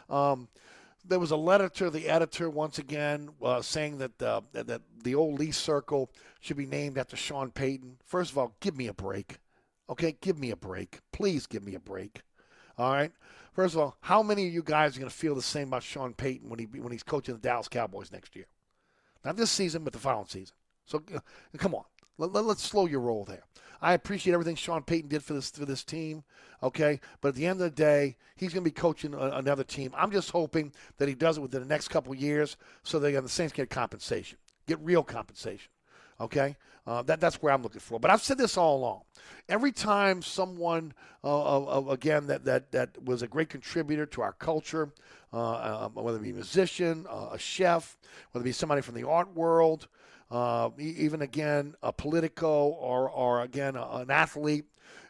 Um, 0.10 0.50
there 1.06 1.20
was 1.20 1.32
a 1.32 1.38
letter 1.38 1.70
to 1.70 1.90
the 1.90 2.08
editor 2.10 2.50
once 2.50 2.78
again 2.78 3.30
uh, 3.42 3.62
saying 3.62 4.00
that, 4.00 4.22
uh, 4.22 4.42
that 4.54 4.82
the 5.04 5.16
old 5.16 5.40
Lee 5.40 5.52
Circle 5.52 6.12
should 6.42 6.58
be 6.58 6.66
named 6.66 6.98
after 6.98 7.16
Sean 7.16 7.52
Payton. 7.52 7.98
First 8.06 8.32
of 8.32 8.38
all, 8.38 8.56
give 8.60 8.76
me 8.76 8.88
a 8.88 8.94
break. 8.94 9.38
Okay, 9.92 10.16
give 10.22 10.40
me 10.40 10.52
a 10.52 10.56
break. 10.56 11.00
Please 11.12 11.46
give 11.46 11.66
me 11.66 11.76
a 11.76 11.80
break. 11.80 12.22
All 12.78 12.94
right. 12.94 13.12
First 13.54 13.76
of 13.76 13.82
all, 13.82 13.98
how 14.00 14.24
many 14.24 14.48
of 14.48 14.54
you 14.54 14.64
guys 14.64 14.96
are 14.96 15.00
going 15.00 15.10
to 15.10 15.16
feel 15.16 15.36
the 15.36 15.42
same 15.42 15.68
about 15.68 15.84
Sean 15.84 16.14
Payton 16.14 16.50
when 16.50 16.60
he 16.60 16.66
when 16.66 16.94
he's 16.94 17.04
coaching 17.04 17.36
the 17.36 17.42
Dallas 17.42 17.68
Cowboys 17.68 18.12
next 18.12 18.36
year? 18.36 18.46
Not 19.26 19.36
this 19.36 19.52
season, 19.52 19.84
but 19.84 19.92
the 19.92 20.00
following 20.00 20.28
season. 20.28 20.56
So 20.86 21.04
uh, 21.14 21.20
come 21.58 21.76
on, 21.76 21.84
let, 22.18 22.32
let, 22.32 22.46
let's 22.46 22.64
slow 22.64 22.86
your 22.86 23.02
roll 23.02 23.26
there. 23.26 23.44
I 23.82 23.94
appreciate 23.94 24.34
everything 24.34 24.56
Sean 24.56 24.84
Payton 24.84 25.10
did 25.10 25.24
for 25.24 25.34
this 25.34 25.52
for 25.52 25.66
this 25.66 25.84
team. 25.84 26.24
Okay, 26.64 27.02
but 27.20 27.30
at 27.30 27.36
the 27.36 27.46
end 27.46 27.60
of 27.60 27.76
the 27.76 27.84
day, 27.84 28.16
he's 28.36 28.54
going 28.54 28.64
to 28.64 28.70
be 28.70 28.74
coaching 28.74 29.14
a, 29.14 29.32
another 29.32 29.66
team. 29.66 29.92
I'm 29.98 30.12
just 30.12 30.32
hoping 30.32 30.72
that 30.98 31.10
he 31.10 31.16
does 31.16 31.38
it 31.38 31.42
within 31.42 31.62
the 31.62 31.68
next 31.68 31.90
couple 31.90 32.16
years, 32.16 32.56
so 32.84 32.98
they 32.98 33.12
the 33.12 33.28
Saints 33.28 33.54
get 33.54 33.70
compensation, 33.70 34.38
get 34.68 34.80
real 34.80 35.04
compensation. 35.04 35.70
Okay, 36.22 36.56
uh, 36.88 37.02
that 37.04 37.20
that's 37.20 37.42
where 37.42 37.54
I'm 37.54 37.62
looking 37.62 37.80
for. 37.80 38.00
But 38.00 38.12
I've 38.12 38.22
said 38.22 38.38
this 38.38 38.58
all 38.58 38.78
along. 38.78 39.02
Every 39.48 39.72
time 39.72 40.22
someone, 40.22 40.94
uh, 41.24 41.84
again, 41.90 42.28
that, 42.28 42.46
that 42.46 42.72
that 42.72 43.04
was 43.04 43.22
a 43.22 43.28
great 43.28 43.50
contributor 43.50 44.06
to 44.08 44.22
our 44.22 44.34
culture, 44.34 44.92
uh, 45.34 45.86
um, 45.86 46.04
whether 46.04 46.18
it 46.18 46.24
be 46.24 46.32
a 46.32 46.34
musician, 46.34 47.06
uh, 47.10 47.30
a 47.34 47.38
chef, 47.38 47.98
whether 48.32 48.44
it 48.44 48.46
be 48.46 48.52
somebody 48.52 48.82
from 48.82 48.96
the 48.96 49.08
art 49.08 49.34
world, 49.36 49.88
uh, 50.32 50.70
even 50.78 51.22
again 51.22 51.76
a 51.84 51.94
politico 51.94 52.70
or 52.70 53.10
or 53.10 53.42
again 53.42 53.76
an 53.76 54.10
athlete, 54.10 54.66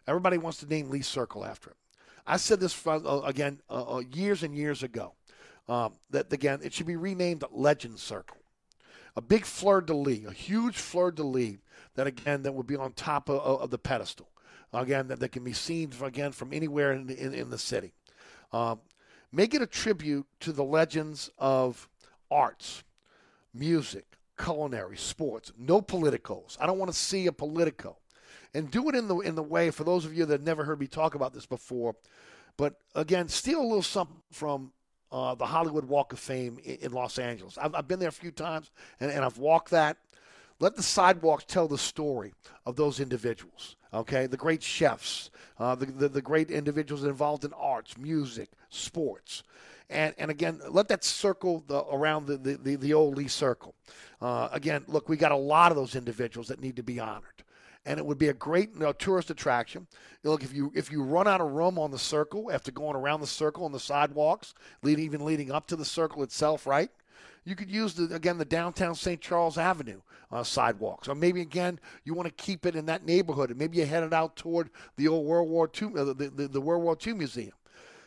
everybody 0.07 0.37
wants 0.37 0.59
to 0.59 0.65
name 0.65 0.89
Lee 0.89 1.01
Circle 1.01 1.45
after 1.45 1.69
him. 1.69 1.75
I 2.27 2.37
said 2.37 2.59
this 2.59 2.85
again 2.87 3.61
years 4.11 4.43
and 4.43 4.55
years 4.55 4.83
ago. 4.83 5.13
Um, 5.69 5.93
that 6.09 6.33
again, 6.33 6.59
it 6.63 6.73
should 6.73 6.87
be 6.87 6.97
renamed 6.97 7.45
Legend 7.51 7.97
Circle 7.97 8.40
a 9.15 9.21
big 9.21 9.45
fleur 9.45 9.81
de 9.81 9.93
lis, 9.93 10.25
a 10.25 10.31
huge 10.31 10.77
fleur 10.77 11.11
de 11.11 11.23
lis 11.23 11.57
that 11.95 12.07
again 12.07 12.43
that 12.43 12.53
would 12.53 12.67
be 12.67 12.75
on 12.75 12.93
top 12.93 13.29
of, 13.29 13.39
of 13.41 13.69
the 13.69 13.77
pedestal. 13.77 14.27
Again, 14.73 15.07
that, 15.09 15.19
that 15.19 15.33
can 15.33 15.43
be 15.43 15.53
seen 15.53 15.91
again 16.01 16.31
from 16.31 16.53
anywhere 16.53 16.93
in, 16.93 17.09
in, 17.09 17.33
in 17.33 17.49
the 17.49 17.57
city. 17.57 17.91
Um, 18.53 18.79
make 19.31 19.53
it 19.53 19.61
a 19.61 19.67
tribute 19.67 20.25
to 20.41 20.53
the 20.53 20.63
legends 20.63 21.29
of 21.37 21.89
arts, 22.29 22.83
music, 23.53 24.05
culinary, 24.41 24.97
sports. 24.97 25.51
No 25.57 25.81
politicos. 25.81 26.57
I 26.59 26.65
don't 26.65 26.79
want 26.79 26.91
to 26.91 26.97
see 26.97 27.27
a 27.27 27.33
politico, 27.33 27.97
and 28.53 28.71
do 28.71 28.87
it 28.87 28.95
in 28.95 29.09
the 29.09 29.17
in 29.19 29.35
the 29.35 29.43
way 29.43 29.71
for 29.71 29.83
those 29.83 30.05
of 30.05 30.13
you 30.13 30.25
that 30.25 30.41
never 30.41 30.63
heard 30.63 30.79
me 30.79 30.87
talk 30.87 31.15
about 31.15 31.33
this 31.33 31.45
before. 31.45 31.95
But 32.55 32.75
again, 32.95 33.27
steal 33.27 33.61
a 33.61 33.63
little 33.63 33.81
something 33.81 34.21
from 34.31 34.71
uh, 35.11 35.35
the 35.35 35.45
Hollywood 35.45 35.85
Walk 35.85 36.13
of 36.13 36.19
Fame 36.19 36.57
in, 36.63 36.75
in 36.75 36.91
Los 36.91 37.19
Angeles. 37.19 37.57
I've, 37.57 37.75
I've, 37.75 37.87
been 37.87 37.99
there 37.99 38.09
a 38.09 38.13
few 38.13 38.31
times, 38.31 38.71
and, 38.99 39.11
and 39.11 39.23
I've 39.23 39.37
walked 39.37 39.71
that. 39.71 39.97
Let 40.59 40.75
the 40.75 40.83
sidewalks 40.83 41.45
tell 41.45 41.67
the 41.67 41.77
story 41.77 42.33
of 42.65 42.75
those 42.75 42.99
individuals. 42.99 43.75
Okay, 43.93 44.25
the 44.25 44.37
great 44.37 44.63
chefs, 44.63 45.31
uh, 45.59 45.75
the, 45.75 45.85
the, 45.85 46.07
the 46.07 46.21
great 46.21 46.49
individuals 46.49 47.03
involved 47.03 47.43
in 47.43 47.51
arts, 47.53 47.97
music, 47.97 48.49
sports, 48.69 49.43
and 49.89 50.15
and 50.17 50.31
again, 50.31 50.61
let 50.69 50.87
that 50.87 51.03
circle 51.03 51.61
the, 51.67 51.83
around 51.91 52.25
the, 52.25 52.37
the, 52.37 52.77
the, 52.77 52.93
old 52.93 53.17
Lee 53.17 53.27
Circle. 53.27 53.75
Uh, 54.21 54.47
again, 54.53 54.85
look, 54.87 55.09
we 55.09 55.17
got 55.17 55.33
a 55.33 55.35
lot 55.35 55.73
of 55.73 55.77
those 55.77 55.95
individuals 55.95 56.47
that 56.47 56.61
need 56.61 56.77
to 56.77 56.83
be 56.83 57.01
honored 57.01 57.43
and 57.85 57.99
it 57.99 58.05
would 58.05 58.17
be 58.17 58.27
a 58.27 58.33
great 58.33 58.73
you 58.73 58.79
know, 58.79 58.91
tourist 58.91 59.29
attraction. 59.29 59.87
look, 60.23 60.43
if 60.43 60.53
you 60.53 60.71
if 60.75 60.91
you 60.91 61.03
run 61.03 61.27
out 61.27 61.41
of 61.41 61.51
room 61.51 61.79
on 61.79 61.91
the 61.91 61.99
circle 61.99 62.51
after 62.51 62.71
going 62.71 62.95
around 62.95 63.21
the 63.21 63.27
circle 63.27 63.65
on 63.65 63.71
the 63.71 63.79
sidewalks, 63.79 64.53
even 64.85 65.25
leading 65.25 65.51
up 65.51 65.67
to 65.67 65.75
the 65.75 65.85
circle 65.85 66.23
itself, 66.23 66.67
right? 66.67 66.91
You 67.43 67.55
could 67.55 67.71
use 67.71 67.95
the 67.95 68.13
again 68.13 68.37
the 68.37 68.45
downtown 68.45 68.95
St. 68.95 69.19
Charles 69.19 69.57
Avenue 69.57 70.01
uh, 70.31 70.43
sidewalks, 70.43 71.07
or 71.07 71.15
maybe 71.15 71.41
again 71.41 71.79
you 72.03 72.13
want 72.13 72.27
to 72.27 72.43
keep 72.43 72.65
it 72.65 72.75
in 72.75 72.85
that 72.85 73.05
neighborhood, 73.05 73.49
and 73.49 73.57
maybe 73.57 73.77
you 73.77 73.85
headed 73.85 74.13
out 74.13 74.35
toward 74.35 74.69
the 74.95 75.07
old 75.07 75.25
World 75.25 75.49
War 75.49 75.69
II, 75.81 75.89
uh, 75.97 76.03
the, 76.05 76.13
the, 76.13 76.47
the 76.47 76.61
World 76.61 76.83
War 76.83 76.97
II 77.05 77.13
museum. 77.13 77.53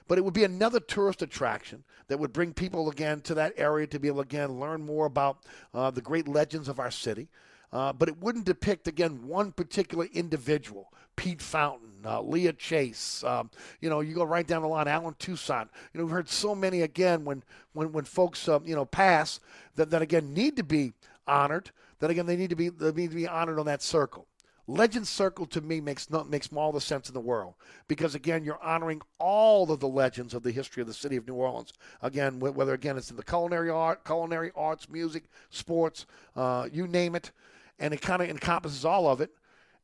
but 0.07 0.19
it 0.19 0.25
would 0.25 0.35
be 0.35 0.45
another 0.45 0.79
tourist 0.79 1.21
attraction 1.21 1.83
that 2.07 2.19
would 2.19 2.33
bring 2.33 2.53
people 2.53 2.91
again 2.91 3.21
to 3.23 3.35
that 3.35 3.55
area 3.57 3.87
to 3.89 3.99
be 3.99 4.09
able 4.09 4.23
to 4.23 4.29
again 4.29 4.61
learn 4.61 4.85
more 4.85 5.07
about 5.07 5.39
uh, 5.73 5.91
the 5.91 6.03
great 6.03 6.29
legends 6.29 6.69
of 6.69 6.79
our 6.79 6.91
city. 6.91 7.29
Uh, 7.75 7.93
but 7.93 8.09
it 8.09 8.17
wouldn't 8.19 8.45
depict 8.45 8.87
again 8.87 9.27
one 9.27 9.51
particular 9.51 10.07
individual. 10.13 10.93
Pete 11.17 11.43
Fountain, 11.43 11.91
uh, 12.05 12.21
Leah 12.23 12.53
Chase, 12.53 13.23
um, 13.25 13.51
you 13.81 13.89
know, 13.91 14.01
you 14.01 14.15
go 14.15 14.25
right 14.25 14.47
down 14.47 14.63
the 14.63 14.69
line, 14.69 14.89
Allen 14.89 15.15
Toussaint. 15.19 15.69
You 15.93 15.99
know, 15.99 16.07
we've 16.07 16.13
heard 16.13 16.29
so 16.29 16.55
many 16.55 16.83
again 16.83 17.25
when 17.25 17.43
when 17.73 17.93
when 17.93 18.05
folks 18.05 18.49
uh, 18.49 18.61
you 18.65 18.75
know 18.77 18.85
pass 18.85 19.41
that 19.75 19.91
that 19.91 20.03
again 20.03 20.33
need 20.33 20.57
to 20.57 20.63
be 20.63 20.93
honored. 21.27 21.71
That 21.99 22.11
again 22.11 22.27
they 22.27 22.37
need 22.37 22.51
to 22.51 22.57
be 22.57 22.69
they 22.69 22.93
need 22.93 23.11
to 23.11 23.17
be 23.17 23.29
honored 23.29 23.59
on 23.59 23.67
that 23.67 23.83
circle. 23.83 24.27
Legend 24.67 25.07
Circle 25.07 25.47
to 25.47 25.61
me 25.61 25.81
makes 25.81 26.09
not, 26.11 26.31
makes 26.31 26.49
all 26.53 26.73
the 26.73 26.81
sense 26.81 27.09
in 27.09 27.15
the 27.15 27.21
world 27.21 27.55
because 27.87 28.15
again 28.15 28.45
you're 28.45 28.63
honoring 28.63 29.03
all 29.19 29.71
of 29.71 29.81
the 29.81 29.89
legends 29.89 30.33
of 30.33 30.43
the 30.43 30.53
history 30.53 30.81
of 30.81 30.87
the 30.87 30.95
city 30.95 31.17
of 31.17 31.27
New 31.27 31.35
Orleans. 31.35 31.73
Again, 32.01 32.41
whether 32.41 32.73
again 32.73 32.97
it's 32.97 33.11
in 33.11 33.17
the 33.17 33.23
culinary 33.23 33.69
art, 33.69 34.05
culinary 34.05 34.53
arts, 34.57 34.89
music, 34.89 35.25
sports, 35.51 36.07
uh, 36.35 36.69
you 36.73 36.87
name 36.87 37.15
it, 37.15 37.31
and 37.79 37.95
it 37.95 38.01
kind 38.01 38.23
of 38.23 38.29
encompasses 38.29 38.85
all 38.85 39.09
of 39.09 39.21
it. 39.21 39.31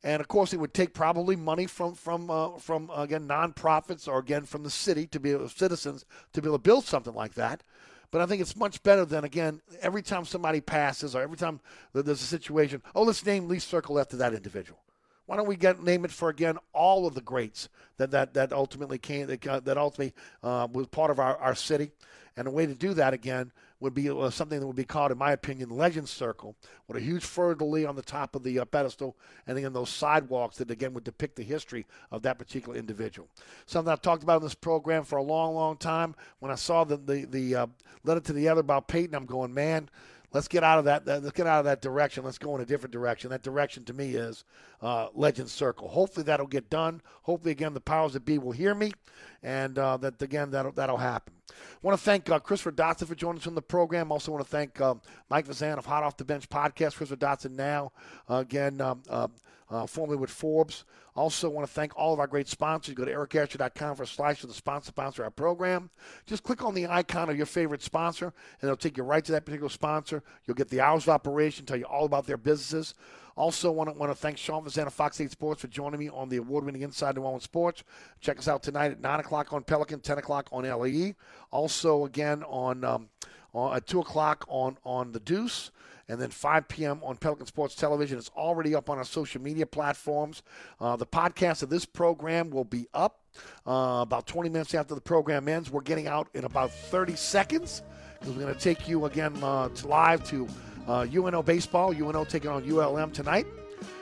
And 0.03 0.19
of 0.19 0.27
course, 0.27 0.53
it 0.53 0.59
would 0.59 0.73
take 0.73 0.93
probably 0.93 1.35
money 1.35 1.67
from 1.67 1.93
from 1.93 2.29
uh, 2.29 2.57
from 2.57 2.89
again 2.95 3.27
nonprofits 3.27 4.07
or 4.07 4.19
again 4.19 4.45
from 4.45 4.63
the 4.63 4.69
city 4.69 5.05
to 5.07 5.19
be 5.19 5.31
able, 5.31 5.47
citizens 5.49 6.05
to 6.33 6.41
be 6.41 6.47
able 6.47 6.57
to 6.57 6.63
build 6.63 6.85
something 6.85 7.13
like 7.13 7.35
that. 7.35 7.61
But 8.09 8.21
I 8.21 8.25
think 8.25 8.41
it's 8.41 8.55
much 8.55 8.83
better 8.83 9.05
than 9.05 9.23
again 9.23 9.61
every 9.81 10.01
time 10.01 10.25
somebody 10.25 10.59
passes 10.59 11.15
or 11.15 11.21
every 11.21 11.37
time 11.37 11.59
there's 11.93 12.21
a 12.21 12.25
situation. 12.25 12.81
Oh, 12.95 13.03
let's 13.03 13.25
name 13.25 13.47
Lee 13.47 13.59
Circle 13.59 13.99
after 13.99 14.17
that 14.17 14.33
individual. 14.33 14.79
Why 15.27 15.37
don't 15.37 15.47
we 15.47 15.55
get 15.55 15.81
name 15.83 16.03
it 16.03 16.11
for 16.11 16.29
again 16.29 16.57
all 16.73 17.05
of 17.05 17.13
the 17.13 17.21
greats 17.21 17.69
that 17.97 18.11
that 18.11 18.33
that 18.33 18.51
ultimately 18.51 18.97
came 18.97 19.27
that, 19.27 19.47
uh, 19.47 19.59
that 19.61 19.77
ultimately 19.77 20.15
uh, 20.41 20.67
was 20.71 20.87
part 20.87 21.11
of 21.11 21.19
our, 21.19 21.37
our 21.37 21.55
city, 21.55 21.91
and 22.35 22.47
a 22.47 22.51
way 22.51 22.65
to 22.65 22.73
do 22.73 22.95
that 22.95 23.13
again 23.13 23.51
would 23.81 23.93
be 23.93 24.09
uh, 24.09 24.29
something 24.29 24.59
that 24.59 24.67
would 24.67 24.75
be 24.75 24.85
called, 24.85 25.11
in 25.11 25.17
my 25.17 25.31
opinion, 25.31 25.69
Legend 25.69 26.07
Circle, 26.07 26.55
with 26.87 26.95
a 26.95 27.01
huge 27.01 27.23
fleur 27.23 27.55
de 27.55 27.65
lis 27.65 27.85
on 27.85 27.95
the 27.95 28.01
top 28.01 28.35
of 28.35 28.43
the 28.43 28.59
uh, 28.59 28.65
pedestal, 28.65 29.17
and 29.47 29.57
again 29.57 29.73
those 29.73 29.89
sidewalks 29.89 30.57
that 30.57 30.71
again 30.71 30.93
would 30.93 31.03
depict 31.03 31.35
the 31.35 31.43
history 31.43 31.85
of 32.11 32.21
that 32.21 32.37
particular 32.37 32.77
individual. 32.77 33.27
Something 33.65 33.91
I've 33.91 34.01
talked 34.01 34.23
about 34.23 34.37
in 34.37 34.43
this 34.43 34.55
program 34.55 35.03
for 35.03 35.17
a 35.17 35.23
long, 35.23 35.55
long 35.55 35.75
time. 35.75 36.15
When 36.39 36.51
I 36.51 36.55
saw 36.55 36.83
the 36.83 36.97
the, 36.97 37.25
the 37.25 37.55
uh, 37.55 37.67
letter 38.03 38.21
to 38.21 38.33
the 38.33 38.47
other 38.47 38.61
about 38.61 38.87
Payton, 38.87 39.15
I'm 39.15 39.25
going, 39.25 39.53
man. 39.53 39.89
Let's 40.33 40.47
get 40.47 40.63
out 40.63 40.79
of 40.79 40.85
that. 40.85 41.05
Let's 41.05 41.31
get 41.31 41.45
out 41.45 41.59
of 41.59 41.65
that 41.65 41.81
direction. 41.81 42.23
Let's 42.23 42.37
go 42.37 42.55
in 42.55 42.61
a 42.61 42.65
different 42.65 42.93
direction. 42.93 43.31
That 43.31 43.43
direction 43.43 43.83
to 43.83 43.93
me 43.93 44.11
is 44.11 44.45
uh, 44.81 45.07
Legend 45.13 45.49
Circle. 45.49 45.89
Hopefully 45.89 46.23
that'll 46.23 46.47
get 46.47 46.69
done. 46.69 47.01
Hopefully 47.23 47.51
again 47.51 47.73
the 47.73 47.81
powers 47.81 48.13
that 48.13 48.23
be 48.23 48.37
will 48.37 48.53
hear 48.53 48.73
me, 48.73 48.93
and 49.43 49.77
uh, 49.77 49.97
that 49.97 50.21
again 50.21 50.51
that'll 50.51 50.71
that'll 50.71 50.97
happen. 50.97 51.33
Want 51.81 51.97
to 51.97 52.03
thank 52.03 52.29
uh, 52.29 52.39
Christopher 52.39 52.71
Dotson 52.71 53.07
for 53.07 53.15
joining 53.15 53.41
us 53.41 53.47
on 53.47 53.55
the 53.55 53.61
program. 53.61 54.11
Also 54.11 54.31
want 54.31 54.43
to 54.43 54.49
thank 54.49 54.79
um, 54.79 55.01
Mike 55.29 55.47
Fazan 55.47 55.77
of 55.77 55.85
Hot 55.85 56.03
Off 56.03 56.17
the 56.17 56.25
Bench 56.25 56.47
podcast. 56.49 56.95
Christopher 56.95 57.17
Dotson 57.17 57.51
now 57.51 57.91
uh, 58.29 58.35
again 58.35 58.79
um, 58.81 59.01
uh, 59.09 59.27
uh, 59.69 59.85
formerly 59.87 60.17
with 60.17 60.29
Forbes. 60.29 60.85
Also 61.15 61.49
want 61.49 61.67
to 61.67 61.73
thank 61.73 61.97
all 61.97 62.13
of 62.13 62.19
our 62.19 62.27
great 62.27 62.47
sponsors. 62.47 62.95
Go 62.95 63.03
to 63.03 63.11
ericasher.com 63.11 63.95
for 63.97 64.03
a 64.03 64.07
slice 64.07 64.39
for 64.39 64.47
the 64.47 64.53
sponsor 64.53 64.87
sponsor 64.87 65.23
our 65.23 65.29
program. 65.29 65.89
Just 66.25 66.43
click 66.43 66.63
on 66.63 66.73
the 66.73 66.87
icon 66.87 67.29
of 67.29 67.35
your 67.35 67.45
favorite 67.45 67.81
sponsor, 67.81 68.27
and 68.61 68.69
it'll 68.69 68.77
take 68.77 68.97
you 68.97 69.03
right 69.03 69.23
to 69.25 69.31
that 69.33 69.45
particular 69.45 69.69
sponsor. 69.69 70.23
You'll 70.45 70.55
get 70.55 70.69
the 70.69 70.79
hours 70.79 71.03
of 71.03 71.09
operation, 71.09 71.65
tell 71.65 71.77
you 71.77 71.85
all 71.85 72.05
about 72.05 72.27
their 72.27 72.37
businesses. 72.37 72.93
Also, 73.41 73.71
want 73.71 73.89
to, 73.89 73.95
want 73.97 74.11
to 74.11 74.15
thank 74.15 74.37
Sean 74.37 74.63
Fazan 74.63 74.85
of 74.85 74.93
Fox 74.93 75.19
8 75.19 75.31
Sports 75.31 75.61
for 75.61 75.67
joining 75.67 75.99
me 75.99 76.09
on 76.09 76.29
the 76.29 76.37
award 76.37 76.63
winning 76.63 76.83
Inside 76.83 77.15
New 77.15 77.23
Orleans 77.23 77.41
Sports. 77.41 77.83
Check 78.19 78.37
us 78.37 78.47
out 78.47 78.61
tonight 78.61 78.91
at 78.91 79.01
9 79.01 79.19
o'clock 79.19 79.51
on 79.51 79.63
Pelican, 79.63 79.99
10 79.99 80.19
o'clock 80.19 80.47
on 80.51 80.63
LAE. 80.63 81.15
Also, 81.49 82.05
again, 82.05 82.43
on, 82.43 82.83
um, 82.83 83.09
on 83.55 83.75
at 83.75 83.87
2 83.87 84.01
o'clock 84.01 84.45
on, 84.47 84.77
on 84.85 85.11
The 85.11 85.19
Deuce 85.19 85.71
and 86.07 86.21
then 86.21 86.29
5 86.29 86.67
p.m. 86.67 87.01
on 87.03 87.17
Pelican 87.17 87.47
Sports 87.47 87.73
Television. 87.73 88.19
It's 88.19 88.29
already 88.37 88.75
up 88.75 88.91
on 88.91 88.99
our 88.99 89.03
social 89.03 89.41
media 89.41 89.65
platforms. 89.65 90.43
Uh, 90.79 90.95
the 90.95 91.07
podcast 91.07 91.63
of 91.63 91.71
this 91.71 91.83
program 91.83 92.51
will 92.51 92.63
be 92.63 92.85
up 92.93 93.21
uh, 93.65 94.01
about 94.03 94.27
20 94.27 94.49
minutes 94.49 94.75
after 94.75 94.93
the 94.93 95.01
program 95.01 95.47
ends. 95.47 95.71
We're 95.71 95.81
getting 95.81 96.05
out 96.05 96.27
in 96.35 96.43
about 96.43 96.69
30 96.69 97.15
seconds 97.15 97.81
because 98.19 98.35
we're 98.35 98.43
going 98.43 98.53
to 98.53 98.61
take 98.61 98.87
you 98.87 99.05
again 99.05 99.35
uh, 99.41 99.69
to 99.69 99.87
live 99.87 100.23
to 100.25 100.47
uh, 100.87 101.05
UNO 101.13 101.43
baseball. 101.43 101.93
UNO 101.93 102.23
taking 102.25 102.49
on 102.49 102.69
ULM 102.69 103.11
tonight. 103.11 103.47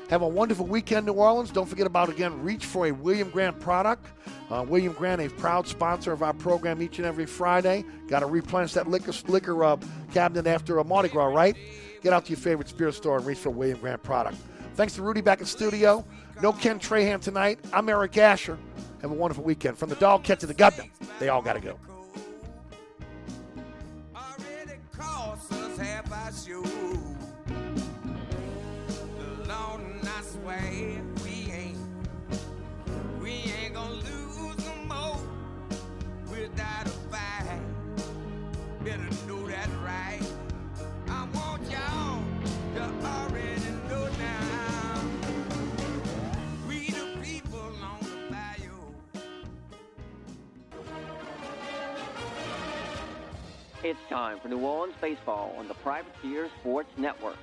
Have 0.09 0.23
a 0.23 0.27
wonderful 0.27 0.65
weekend, 0.65 1.05
New 1.05 1.13
Orleans. 1.13 1.51
Don't 1.51 1.67
forget 1.67 1.85
about, 1.85 2.09
again, 2.09 2.41
reach 2.41 2.65
for 2.65 2.87
a 2.87 2.91
William 2.91 3.29
Grant 3.29 3.59
product. 3.59 4.07
Uh, 4.49 4.65
William 4.67 4.93
Grant, 4.93 5.21
a 5.21 5.29
proud 5.29 5.67
sponsor 5.67 6.11
of 6.11 6.23
our 6.23 6.33
program 6.33 6.81
each 6.81 6.97
and 6.97 7.05
every 7.05 7.27
Friday. 7.27 7.85
Got 8.07 8.21
to 8.21 8.25
replenish 8.25 8.73
that 8.73 8.87
liquor, 8.87 9.13
liquor 9.27 9.63
uh, 9.63 9.77
cabinet 10.11 10.47
after 10.47 10.79
a 10.79 10.83
Mardi 10.83 11.09
Gras, 11.09 11.27
right? 11.27 11.55
Get 12.01 12.11
out 12.11 12.25
to 12.25 12.31
your 12.31 12.39
favorite 12.39 12.67
spirit 12.67 12.93
store 12.95 13.17
and 13.17 13.25
reach 13.27 13.37
for 13.37 13.49
a 13.49 13.51
William 13.51 13.77
Grant 13.77 14.01
product. 14.01 14.37
Thanks 14.73 14.95
to 14.95 15.03
Rudy 15.03 15.21
back 15.21 15.41
in 15.41 15.45
studio. 15.45 16.03
No 16.41 16.53
Ken 16.53 16.79
Trahan 16.79 17.21
tonight. 17.21 17.59
I'm 17.71 17.87
Eric 17.87 18.17
Asher. 18.17 18.57
Have 19.01 19.11
a 19.11 19.13
wonderful 19.13 19.43
weekend. 19.43 19.77
From 19.77 19.89
the 19.89 19.95
dog 19.95 20.23
catch 20.23 20.39
to 20.39 20.47
the 20.47 20.53
governor, 20.55 20.89
they 21.19 21.29
all 21.29 21.41
got 21.41 21.53
to 21.53 21.59
go. 21.59 21.77
We 30.49 31.51
ain't, 31.51 31.85
we 33.21 33.29
ain't 33.29 33.75
gonna 33.75 33.93
lose 33.93 34.57
no 34.65 34.73
more 34.87 35.19
without 36.27 36.87
a 36.87 36.89
fight. 37.11 37.61
Better 38.83 39.09
that 39.47 39.69
right. 39.85 40.21
I 41.07 41.27
want 41.35 41.61
y'all 41.69 42.23
to 42.75 42.83
already 43.05 43.69
know 43.89 44.09
now. 44.17 45.03
We 46.67 46.89
the 46.89 47.19
people 47.21 47.71
on 47.83 47.99
the 47.99 48.31
bayou. 48.31 48.77
It's 53.83 53.99
time 54.09 54.39
for 54.39 54.47
New 54.47 54.59
Orleans 54.59 54.95
baseball 54.99 55.53
on 55.59 55.67
the 55.67 55.75
Privateer 55.75 56.49
Sports 56.59 56.89
Network. 56.97 57.37